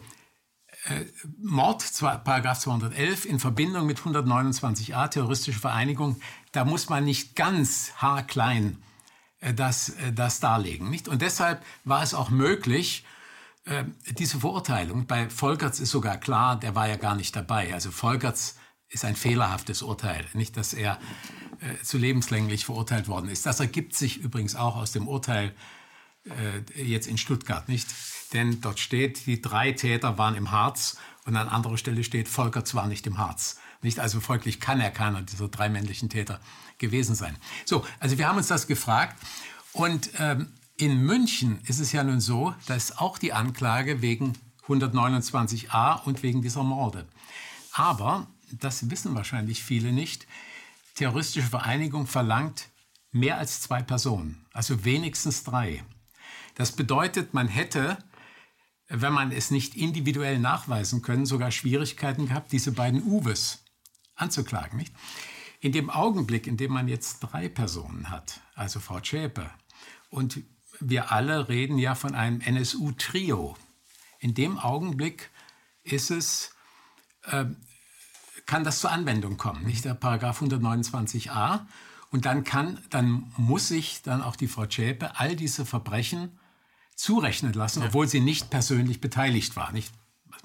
äh, 0.89 1.05
Mord, 1.41 1.83
Paragraph 1.99 2.59
211, 2.59 3.25
in 3.25 3.39
Verbindung 3.39 3.85
mit 3.85 3.99
129a, 3.99 5.09
terroristische 5.09 5.59
Vereinigung, 5.59 6.17
da 6.51 6.65
muss 6.65 6.89
man 6.89 7.03
nicht 7.03 7.35
ganz 7.35 7.93
haarklein 7.97 8.81
äh, 9.39 9.53
das, 9.53 9.89
äh, 9.89 10.13
das 10.13 10.39
darlegen. 10.39 10.89
Nicht? 10.89 11.07
Und 11.07 11.21
deshalb 11.21 11.63
war 11.83 12.03
es 12.03 12.13
auch 12.13 12.29
möglich, 12.29 13.05
äh, 13.65 13.83
diese 14.11 14.39
Verurteilung, 14.39 15.05
bei 15.05 15.29
Volkerts 15.29 15.79
ist 15.79 15.91
sogar 15.91 16.17
klar, 16.17 16.59
der 16.59 16.75
war 16.75 16.87
ja 16.87 16.95
gar 16.95 17.15
nicht 17.15 17.35
dabei. 17.35 17.73
Also 17.73 17.91
Volkerts 17.91 18.57
ist 18.89 19.03
ein 19.03 19.15
fehlerhaftes 19.15 19.81
Urteil, 19.81 20.25
nicht, 20.33 20.55
dass 20.55 20.73
er 20.73 20.97
zu 21.83 21.97
lebenslänglich 21.97 22.65
verurteilt 22.65 23.09
worden 23.09 23.29
ist. 23.29 23.45
Das 23.45 23.59
ergibt 23.59 23.95
sich 23.95 24.17
übrigens 24.19 24.55
auch 24.55 24.77
aus 24.77 24.93
dem 24.93 25.09
Urteil 25.09 25.53
jetzt 26.75 27.07
in 27.07 27.17
Stuttgart, 27.17 27.67
nicht? 27.67 27.87
Denn 28.31 28.61
dort 28.61 28.79
steht, 28.79 29.25
die 29.25 29.41
drei 29.41 29.73
Täter 29.73 30.17
waren 30.17 30.35
im 30.35 30.51
Harz 30.51 30.97
und 31.25 31.35
an 31.35 31.49
anderer 31.49 31.77
Stelle 31.77 32.05
steht, 32.05 32.29
Volker 32.29 32.63
zwar 32.63 32.87
nicht 32.87 33.05
im 33.07 33.17
Harz. 33.17 33.59
Nicht? 33.81 33.99
Also 33.99 34.19
folglich 34.19 34.59
kann 34.59 34.79
er 34.79 34.91
keiner 34.91 35.21
dieser 35.21 35.47
drei 35.47 35.69
männlichen 35.69 36.09
Täter 36.09 36.39
gewesen 36.77 37.15
sein. 37.15 37.35
So, 37.65 37.85
also 37.99 38.17
wir 38.17 38.27
haben 38.27 38.37
uns 38.37 38.47
das 38.47 38.67
gefragt 38.67 39.15
und 39.73 40.09
ähm, 40.19 40.51
in 40.77 40.97
München 41.01 41.59
ist 41.65 41.79
es 41.79 41.91
ja 41.91 42.03
nun 42.03 42.21
so, 42.21 42.53
dass 42.67 42.97
auch 42.97 43.17
die 43.17 43.33
Anklage 43.33 44.01
wegen 44.01 44.33
129a 44.67 46.03
und 46.03 46.23
wegen 46.23 46.41
dieser 46.41 46.63
Morde. 46.63 47.07
Aber, 47.71 48.27
das 48.51 48.89
wissen 48.89 49.15
wahrscheinlich 49.15 49.63
viele 49.63 49.91
nicht, 49.91 50.27
terroristische 50.95 51.47
Vereinigung 51.47 52.07
verlangt 52.07 52.69
mehr 53.11 53.37
als 53.37 53.61
zwei 53.61 53.81
Personen, 53.81 54.45
also 54.53 54.83
wenigstens 54.85 55.43
drei. 55.43 55.83
Das 56.55 56.71
bedeutet, 56.71 57.33
man 57.33 57.47
hätte, 57.47 57.97
wenn 58.87 59.13
man 59.13 59.31
es 59.31 59.51
nicht 59.51 59.75
individuell 59.75 60.39
nachweisen 60.39 61.01
können, 61.01 61.25
sogar 61.25 61.51
Schwierigkeiten 61.51 62.27
gehabt, 62.27 62.51
diese 62.51 62.71
beiden 62.71 63.03
Uwes 63.03 63.63
anzuklagen. 64.17 64.77
Nicht? 64.77 64.93
In 65.59 65.71
dem 65.71 65.89
Augenblick, 65.89 66.45
in 66.47 66.57
dem 66.57 66.73
man 66.73 66.87
jetzt 66.87 67.19
drei 67.19 67.47
Personen 67.49 68.09
hat, 68.09 68.41
also 68.55 68.79
Frau 68.79 69.01
Schäpe 69.01 69.49
und 70.09 70.41
wir 70.79 71.11
alle 71.11 71.49
reden 71.49 71.77
ja 71.77 71.95
von 71.95 72.13
einem 72.13 72.41
NSU-Trio. 72.41 73.57
In 74.19 74.33
dem 74.33 74.59
Augenblick 74.59 75.31
ist 75.83 76.11
es, 76.11 76.51
äh, 77.23 77.45
kann 78.45 78.63
das 78.63 78.79
zur 78.79 78.91
Anwendung 78.91 79.37
kommen, 79.37 79.65
nicht 79.65 79.85
der 79.85 79.93
Paragraph 79.95 80.41
129a. 80.41 81.65
Und 82.09 82.25
dann 82.25 82.43
kann, 82.43 82.79
dann 82.89 83.31
muss 83.35 83.67
sich 83.67 84.01
dann 84.01 84.21
auch 84.21 84.35
die 84.35 84.47
Frau 84.47 84.65
Zschäpe 84.65 85.19
all 85.19 85.35
diese 85.35 85.65
Verbrechen 85.65 86.39
zurechnen 86.95 87.53
lassen, 87.53 87.83
obwohl 87.83 88.07
sie 88.07 88.21
nicht 88.21 88.49
persönlich 88.49 89.01
beteiligt 89.01 89.55
war. 89.55 89.71
Nicht, 89.71 89.93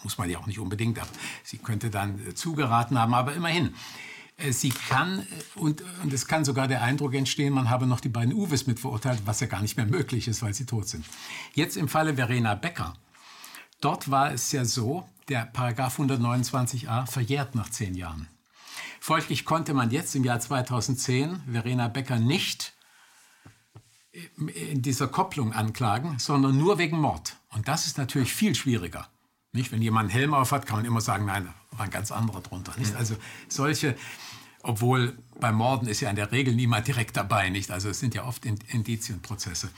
muss 0.04 0.18
man 0.18 0.28
ja 0.30 0.38
auch 0.38 0.46
nicht 0.46 0.58
unbedingt, 0.58 0.98
aber 0.98 1.10
sie 1.44 1.58
könnte 1.58 1.90
dann 1.90 2.18
äh, 2.26 2.34
zugeraten 2.34 2.98
haben, 2.98 3.14
aber 3.14 3.34
immerhin. 3.34 3.74
Äh, 4.36 4.52
sie 4.52 4.70
kann, 4.70 5.20
äh, 5.20 5.58
und, 5.58 5.82
und 6.02 6.12
es 6.12 6.26
kann 6.26 6.44
sogar 6.44 6.68
der 6.68 6.82
Eindruck 6.82 7.14
entstehen, 7.14 7.52
man 7.52 7.70
habe 7.70 7.86
noch 7.86 8.00
die 8.00 8.08
beiden 8.08 8.32
Uwes 8.32 8.66
mit 8.66 8.80
verurteilt, 8.80 9.22
was 9.24 9.40
ja 9.40 9.46
gar 9.46 9.62
nicht 9.62 9.76
mehr 9.76 9.86
möglich 9.86 10.28
ist, 10.28 10.42
weil 10.42 10.54
sie 10.54 10.66
tot 10.66 10.88
sind. 10.88 11.04
Jetzt 11.54 11.76
im 11.76 11.88
Falle 11.88 12.14
Verena 12.14 12.54
Becker. 12.54 12.94
Dort 13.80 14.10
war 14.10 14.32
es 14.32 14.52
ja 14.52 14.64
so, 14.64 15.08
der 15.28 15.46
Paragraph 15.46 15.98
129a 15.98 17.06
verjährt 17.06 17.54
nach 17.54 17.70
zehn 17.70 17.94
Jahren. 17.94 18.28
Folglich 19.00 19.44
konnte 19.44 19.74
man 19.74 19.90
jetzt 19.90 20.14
im 20.14 20.24
Jahr 20.24 20.38
2010 20.38 21.42
Verena 21.50 21.88
Becker 21.88 22.18
nicht 22.18 22.72
in 24.36 24.82
dieser 24.82 25.08
Kopplung 25.08 25.52
anklagen, 25.52 26.18
sondern 26.18 26.58
nur 26.58 26.78
wegen 26.78 26.98
Mord. 26.98 27.36
Und 27.48 27.66
das 27.66 27.86
ist 27.86 27.98
natürlich 27.98 28.32
viel 28.32 28.54
schwieriger. 28.54 29.08
Nicht, 29.52 29.70
wenn 29.70 29.82
jemand 29.82 30.10
einen 30.10 30.18
Helm 30.18 30.34
auf 30.34 30.50
hat, 30.52 30.66
kann 30.66 30.78
man 30.78 30.86
immer 30.86 31.02
sagen, 31.02 31.26
nein, 31.26 31.44
da 31.44 31.78
war 31.78 31.84
ein 31.84 31.90
ganz 31.90 32.10
anderer 32.10 32.40
drunter. 32.40 32.72
Nicht? 32.78 32.94
Also 32.96 33.16
solche, 33.48 33.96
obwohl 34.62 35.18
beim 35.38 35.56
Morden 35.56 35.88
ist 35.88 36.00
ja 36.00 36.08
in 36.08 36.16
der 36.16 36.32
Regel 36.32 36.54
niemand 36.54 36.86
direkt 36.86 37.16
dabei, 37.18 37.50
nicht? 37.50 37.70
Also 37.70 37.90
es 37.90 38.00
sind 38.00 38.14
ja 38.14 38.24
oft 38.24 38.46
Indizienprozesse. 38.46 39.70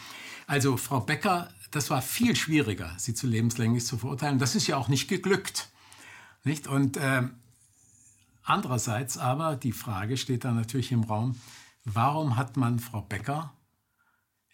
Also 0.46 0.76
Frau 0.76 1.00
Becker, 1.00 1.48
das 1.72 1.90
war 1.90 2.02
viel 2.02 2.36
schwieriger, 2.36 2.94
sie 2.98 3.14
zu 3.14 3.26
lebenslänglich 3.26 3.84
zu 3.84 3.98
verurteilen. 3.98 4.38
Das 4.38 4.54
ist 4.54 4.68
ja 4.68 4.76
auch 4.76 4.88
nicht 4.88 5.08
geglückt, 5.08 5.70
nicht? 6.44 6.68
Und 6.68 6.96
äh, 6.96 7.22
andererseits 8.44 9.18
aber 9.18 9.56
die 9.56 9.72
Frage 9.72 10.16
steht 10.16 10.44
da 10.44 10.52
natürlich 10.52 10.92
im 10.92 11.02
Raum: 11.02 11.36
Warum 11.84 12.36
hat 12.36 12.56
man 12.56 12.78
Frau 12.78 13.00
Becker 13.00 13.52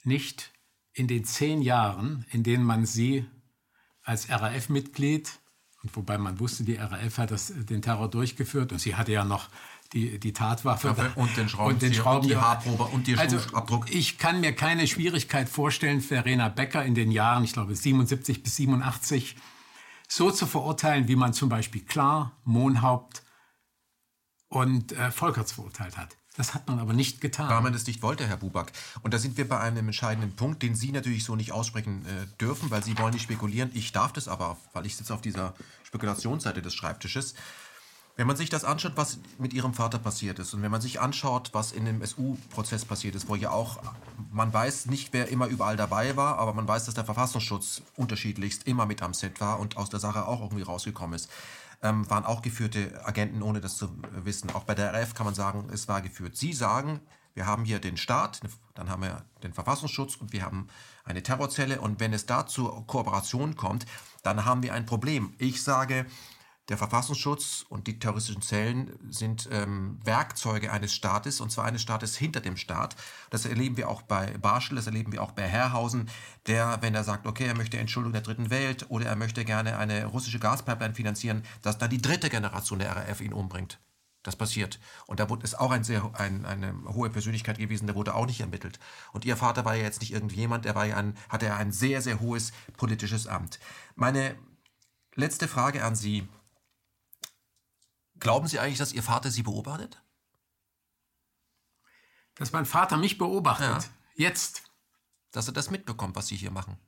nicht 0.02 0.52
in 0.94 1.08
den 1.08 1.24
zehn 1.24 1.60
Jahren, 1.60 2.24
in 2.30 2.42
denen 2.42 2.64
man 2.64 2.86
sie 2.86 3.26
als 4.10 4.28
RAF-Mitglied, 4.28 5.30
und 5.82 5.96
wobei 5.96 6.18
man 6.18 6.40
wusste, 6.40 6.64
die 6.64 6.74
RAF 6.74 7.18
hat 7.18 7.30
das, 7.30 7.52
den 7.54 7.80
Terror 7.80 8.10
durchgeführt 8.10 8.72
und 8.72 8.80
sie 8.80 8.96
hatte 8.96 9.12
ja 9.12 9.24
noch 9.24 9.48
die, 9.92 10.18
die 10.18 10.32
Tatwaffe 10.32 11.12
und 11.14 11.36
den 11.36 11.48
Schrauben 11.48 11.74
und, 11.74 11.82
den 11.82 11.94
Schrauben, 11.94 12.24
und 12.24 12.30
die 12.30 12.36
Haarprobe 12.36 12.84
und 12.84 13.06
die 13.06 13.16
also, 13.16 13.38
Ich 13.86 14.18
kann 14.18 14.40
mir 14.40 14.52
keine 14.52 14.88
Schwierigkeit 14.88 15.48
vorstellen, 15.48 16.00
Verena 16.00 16.48
Becker 16.48 16.84
in 16.84 16.96
den 16.96 17.12
Jahren, 17.12 17.44
ich 17.44 17.52
glaube 17.52 17.74
77 17.74 18.42
bis 18.42 18.56
87, 18.56 19.36
so 20.08 20.32
zu 20.32 20.46
verurteilen, 20.46 21.06
wie 21.06 21.16
man 21.16 21.32
zum 21.32 21.48
Beispiel 21.48 21.82
Klar, 21.82 22.36
Mohnhaupt 22.44 23.22
und 24.48 24.90
äh, 24.90 25.12
Volkerts 25.12 25.52
verurteilt 25.52 25.96
hat. 25.96 26.16
Das 26.40 26.54
hat 26.54 26.66
man 26.68 26.78
aber 26.78 26.94
nicht 26.94 27.20
getan. 27.20 27.50
Weil 27.50 27.60
man 27.60 27.74
es 27.74 27.86
nicht 27.86 28.00
wollte, 28.00 28.26
Herr 28.26 28.38
Buback. 28.38 28.72
Und 29.02 29.12
da 29.12 29.18
sind 29.18 29.36
wir 29.36 29.46
bei 29.46 29.60
einem 29.60 29.88
entscheidenden 29.88 30.34
Punkt, 30.34 30.62
den 30.62 30.74
Sie 30.74 30.90
natürlich 30.90 31.22
so 31.22 31.36
nicht 31.36 31.52
aussprechen 31.52 32.06
äh, 32.06 32.26
dürfen, 32.40 32.70
weil 32.70 32.82
Sie 32.82 32.96
wollen 32.96 33.12
nicht 33.12 33.24
spekulieren. 33.24 33.70
Ich 33.74 33.92
darf 33.92 34.14
das 34.14 34.26
aber, 34.26 34.56
weil 34.72 34.86
ich 34.86 34.96
sitze 34.96 35.12
auf 35.12 35.20
dieser 35.20 35.52
Spekulationsseite 35.82 36.62
des 36.62 36.74
Schreibtisches. 36.74 37.34
Wenn 38.16 38.26
man 38.26 38.36
sich 38.36 38.48
das 38.48 38.64
anschaut, 38.64 38.92
was 38.96 39.18
mit 39.36 39.52
Ihrem 39.52 39.74
Vater 39.74 39.98
passiert 39.98 40.38
ist 40.38 40.54
und 40.54 40.62
wenn 40.62 40.70
man 40.70 40.80
sich 40.80 40.98
anschaut, 40.98 41.50
was 41.52 41.72
in 41.72 41.84
dem 41.84 42.02
SU-Prozess 42.02 42.86
passiert 42.86 43.16
ist, 43.16 43.28
wo 43.28 43.34
ja 43.34 43.50
auch, 43.50 43.78
man 44.32 44.50
weiß 44.50 44.86
nicht, 44.86 45.12
wer 45.12 45.28
immer 45.28 45.46
überall 45.46 45.76
dabei 45.76 46.16
war, 46.16 46.38
aber 46.38 46.54
man 46.54 46.66
weiß, 46.66 46.86
dass 46.86 46.94
der 46.94 47.04
Verfassungsschutz 47.04 47.82
unterschiedlichst 47.96 48.66
immer 48.66 48.86
mit 48.86 49.02
am 49.02 49.12
Set 49.12 49.42
war 49.42 49.60
und 49.60 49.76
aus 49.76 49.90
der 49.90 50.00
Sache 50.00 50.26
auch 50.26 50.40
irgendwie 50.40 50.62
rausgekommen 50.62 51.16
ist 51.16 51.28
ähm, 51.82 52.08
waren 52.10 52.24
auch 52.24 52.42
geführte 52.42 53.04
Agenten, 53.06 53.42
ohne 53.42 53.60
das 53.60 53.76
zu 53.76 53.90
wissen. 54.24 54.50
Auch 54.50 54.64
bei 54.64 54.74
der 54.74 54.92
RF 54.92 55.14
kann 55.14 55.26
man 55.26 55.34
sagen, 55.34 55.68
es 55.72 55.88
war 55.88 56.02
geführt. 56.02 56.36
Sie 56.36 56.52
sagen, 56.52 57.00
wir 57.34 57.46
haben 57.46 57.64
hier 57.64 57.78
den 57.78 57.96
Staat, 57.96 58.40
dann 58.74 58.90
haben 58.90 59.02
wir 59.02 59.24
den 59.42 59.52
Verfassungsschutz 59.52 60.16
und 60.16 60.32
wir 60.32 60.44
haben 60.44 60.68
eine 61.04 61.22
Terrorzelle. 61.22 61.80
Und 61.80 62.00
wenn 62.00 62.12
es 62.12 62.26
da 62.26 62.46
zur 62.46 62.86
Kooperation 62.86 63.56
kommt, 63.56 63.86
dann 64.22 64.44
haben 64.44 64.62
wir 64.62 64.74
ein 64.74 64.86
Problem. 64.86 65.34
Ich 65.38 65.62
sage, 65.62 66.06
der 66.70 66.78
Verfassungsschutz 66.78 67.66
und 67.68 67.88
die 67.88 67.98
terroristischen 67.98 68.42
Zellen 68.42 68.92
sind 69.10 69.48
ähm, 69.50 69.98
Werkzeuge 70.04 70.72
eines 70.72 70.94
Staates, 70.94 71.40
und 71.40 71.50
zwar 71.50 71.64
eines 71.64 71.82
Staates 71.82 72.16
hinter 72.16 72.40
dem 72.40 72.56
Staat. 72.56 72.94
Das 73.28 73.44
erleben 73.44 73.76
wir 73.76 73.88
auch 73.88 74.02
bei 74.02 74.38
Barschel, 74.38 74.76
das 74.76 74.86
erleben 74.86 75.12
wir 75.12 75.20
auch 75.20 75.32
bei 75.32 75.42
Herrhausen, 75.42 76.08
der, 76.46 76.78
wenn 76.80 76.94
er 76.94 77.02
sagt, 77.02 77.26
okay, 77.26 77.46
er 77.46 77.56
möchte 77.56 77.76
Entschuldung 77.76 78.12
der 78.12 78.22
dritten 78.22 78.50
Welt 78.50 78.86
oder 78.88 79.06
er 79.06 79.16
möchte 79.16 79.44
gerne 79.44 79.78
eine 79.78 80.06
russische 80.06 80.38
Gaspipeline 80.38 80.94
finanzieren, 80.94 81.42
dass 81.62 81.76
dann 81.76 81.90
die 81.90 82.00
dritte 82.00 82.30
Generation 82.30 82.78
der 82.78 82.94
RAF 82.94 83.20
ihn 83.20 83.32
umbringt. 83.32 83.80
Das 84.22 84.36
passiert. 84.36 84.78
Und 85.06 85.18
da 85.18 85.26
es 85.42 85.56
auch 85.56 85.72
ein 85.72 85.82
sehr, 85.82 86.08
ein, 86.12 86.44
eine 86.44 86.74
hohe 86.94 87.10
Persönlichkeit 87.10 87.58
gewesen, 87.58 87.86
der 87.86 87.96
wurde 87.96 88.14
auch 88.14 88.26
nicht 88.26 88.40
ermittelt. 88.40 88.78
Und 89.12 89.24
ihr 89.24 89.36
Vater 89.36 89.64
war 89.64 89.74
ja 89.74 89.82
jetzt 89.82 90.02
nicht 90.02 90.12
irgendjemand, 90.12 90.66
der 90.66 90.76
war 90.76 90.84
ja 90.84 90.96
ein, 90.96 91.16
hatte 91.28 91.46
ja 91.46 91.56
ein 91.56 91.72
sehr, 91.72 92.00
sehr 92.00 92.20
hohes 92.20 92.52
politisches 92.76 93.26
Amt. 93.26 93.58
Meine 93.96 94.36
letzte 95.16 95.48
Frage 95.48 95.82
an 95.84 95.96
Sie. 95.96 96.28
Glauben 98.20 98.46
Sie 98.46 98.60
eigentlich, 98.60 98.78
dass 98.78 98.92
Ihr 98.92 99.02
Vater 99.02 99.30
Sie 99.30 99.42
beobachtet? 99.42 100.02
Dass 102.34 102.52
mein 102.52 102.66
Vater 102.66 102.96
mich 102.96 103.18
beobachtet. 103.18 103.84
Ja. 104.14 104.28
Jetzt. 104.28 104.70
Dass 105.32 105.46
er 105.46 105.52
das 105.52 105.70
mitbekommt, 105.70 106.16
was 106.16 106.28
Sie 106.28 106.36
hier 106.36 106.50
machen. 106.50 106.78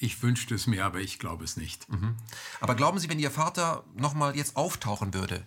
Ich 0.00 0.22
wünschte 0.22 0.54
es 0.54 0.66
mir, 0.66 0.84
aber 0.84 1.00
ich 1.00 1.18
glaube 1.18 1.44
es 1.44 1.56
nicht. 1.56 1.88
Mhm. 1.88 2.16
Aber 2.60 2.74
glauben 2.74 2.98
Sie, 2.98 3.08
wenn 3.08 3.18
Ihr 3.18 3.30
Vater 3.30 3.84
nochmal 3.94 4.36
jetzt 4.36 4.56
auftauchen 4.56 5.14
würde 5.14 5.46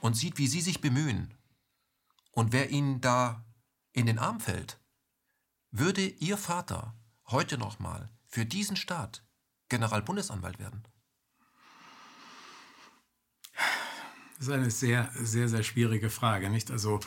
und 0.00 0.14
sieht, 0.14 0.38
wie 0.38 0.48
Sie 0.48 0.60
sich 0.60 0.80
bemühen 0.80 1.34
und 2.32 2.52
wer 2.52 2.70
Ihnen 2.70 3.00
da 3.00 3.44
in 3.92 4.06
den 4.06 4.18
Arm 4.18 4.40
fällt, 4.40 4.80
würde 5.70 6.06
Ihr 6.06 6.38
Vater 6.38 6.94
heute 7.26 7.56
nochmal 7.56 8.10
für 8.26 8.44
diesen 8.44 8.76
Staat 8.76 9.24
Generalbundesanwalt 9.68 10.58
werden? 10.58 10.86
Das 14.38 14.46
ist 14.46 14.52
eine 14.52 14.70
sehr, 14.70 15.10
sehr, 15.14 15.48
sehr 15.48 15.64
schwierige 15.64 16.10
Frage, 16.10 16.48
nicht? 16.48 16.70
Also 16.70 17.00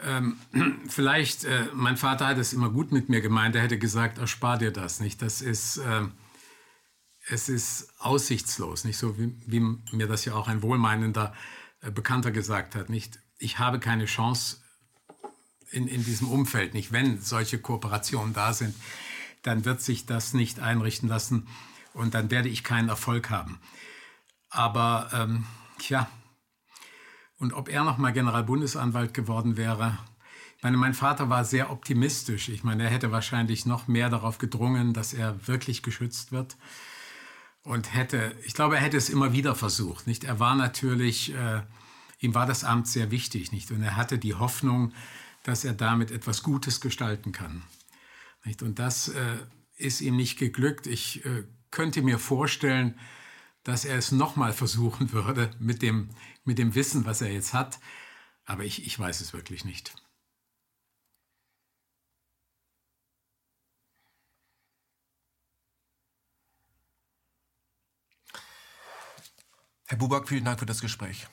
ähm, 0.00 0.38
vielleicht, 0.88 1.44
äh, 1.44 1.66
mein 1.74 1.98
Vater 1.98 2.26
hat 2.26 2.38
es 2.38 2.52
immer 2.52 2.70
gut 2.70 2.92
mit 2.92 3.08
mir 3.08 3.20
gemeint. 3.20 3.54
Er 3.54 3.62
hätte 3.62 3.78
gesagt, 3.78 4.18
erspar 4.18 4.56
dir 4.56 4.72
das, 4.72 5.00
nicht? 5.00 5.20
Das 5.20 5.42
ist, 5.42 5.76
äh, 5.76 6.02
es 7.28 7.48
ist 7.50 7.92
aussichtslos, 7.98 8.84
nicht 8.84 8.96
so 8.96 9.18
wie, 9.18 9.34
wie, 9.46 9.60
mir 9.60 10.06
das 10.06 10.24
ja 10.24 10.34
auch 10.34 10.48
ein 10.48 10.62
wohlmeinender 10.62 11.34
äh, 11.82 11.90
Bekannter 11.90 12.30
gesagt 12.30 12.74
hat, 12.74 12.88
nicht? 12.88 13.18
Ich 13.38 13.58
habe 13.58 13.78
keine 13.78 14.06
Chance 14.06 14.58
in, 15.70 15.86
in 15.88 16.04
diesem 16.04 16.28
Umfeld, 16.28 16.72
nicht? 16.72 16.90
Wenn 16.90 17.20
solche 17.20 17.58
Kooperationen 17.58 18.32
da 18.32 18.54
sind, 18.54 18.74
dann 19.42 19.66
wird 19.66 19.82
sich 19.82 20.06
das 20.06 20.32
nicht 20.32 20.60
einrichten 20.60 21.08
lassen 21.08 21.48
und 21.92 22.14
dann 22.14 22.30
werde 22.30 22.48
ich 22.48 22.64
keinen 22.64 22.88
Erfolg 22.88 23.28
haben. 23.28 23.60
Aber 24.48 25.10
ähm, 25.12 25.44
tja, 25.78 26.08
und 27.38 27.52
ob 27.52 27.68
er 27.68 27.84
noch 27.84 27.98
mal 27.98 28.12
Generalbundesanwalt 28.12 29.14
geworden 29.14 29.56
wäre. 29.56 29.98
Ich 30.56 30.62
meine, 30.62 30.76
mein 30.76 30.94
Vater 30.94 31.28
war 31.28 31.44
sehr 31.44 31.70
optimistisch. 31.70 32.48
Ich 32.48 32.64
meine, 32.64 32.84
er 32.84 32.90
hätte 32.90 33.12
wahrscheinlich 33.12 33.66
noch 33.66 33.88
mehr 33.88 34.08
darauf 34.08 34.38
gedrungen, 34.38 34.94
dass 34.94 35.12
er 35.12 35.46
wirklich 35.46 35.82
geschützt 35.82 36.32
wird. 36.32 36.56
Und 37.62 37.94
hätte, 37.94 38.34
ich 38.44 38.54
glaube, 38.54 38.76
er 38.76 38.82
hätte 38.82 38.96
es 38.96 39.10
immer 39.10 39.32
wieder 39.32 39.54
versucht. 39.54 40.06
Nicht? 40.06 40.24
Er 40.24 40.40
war 40.40 40.54
natürlich, 40.54 41.34
äh, 41.34 41.62
ihm 42.20 42.34
war 42.34 42.46
das 42.46 42.64
Amt 42.64 42.88
sehr 42.88 43.10
wichtig, 43.10 43.52
nicht? 43.52 43.70
Und 43.70 43.82
er 43.82 43.96
hatte 43.96 44.18
die 44.18 44.34
Hoffnung, 44.34 44.92
dass 45.42 45.64
er 45.64 45.74
damit 45.74 46.10
etwas 46.10 46.42
Gutes 46.42 46.80
gestalten 46.80 47.32
kann. 47.32 47.62
Nicht? 48.44 48.62
Und 48.62 48.78
das 48.78 49.08
äh, 49.08 49.36
ist 49.76 50.00
ihm 50.00 50.16
nicht 50.16 50.38
geglückt. 50.38 50.86
Ich 50.86 51.24
äh, 51.26 51.44
könnte 51.70 52.02
mir 52.02 52.18
vorstellen, 52.18 52.98
dass 53.66 53.84
er 53.84 53.98
es 53.98 54.12
nochmal 54.12 54.52
versuchen 54.52 55.10
würde 55.10 55.50
mit 55.58 55.82
dem, 55.82 56.10
mit 56.44 56.56
dem 56.56 56.76
Wissen, 56.76 57.04
was 57.04 57.20
er 57.20 57.32
jetzt 57.32 57.52
hat. 57.52 57.80
Aber 58.44 58.62
ich, 58.64 58.86
ich 58.86 58.96
weiß 58.96 59.20
es 59.20 59.32
wirklich 59.32 59.64
nicht. 59.64 59.92
Herr 69.88 69.98
Buback, 69.98 70.28
vielen 70.28 70.44
Dank 70.44 70.60
für 70.60 70.66
das 70.66 70.80
Gespräch. 70.80 71.26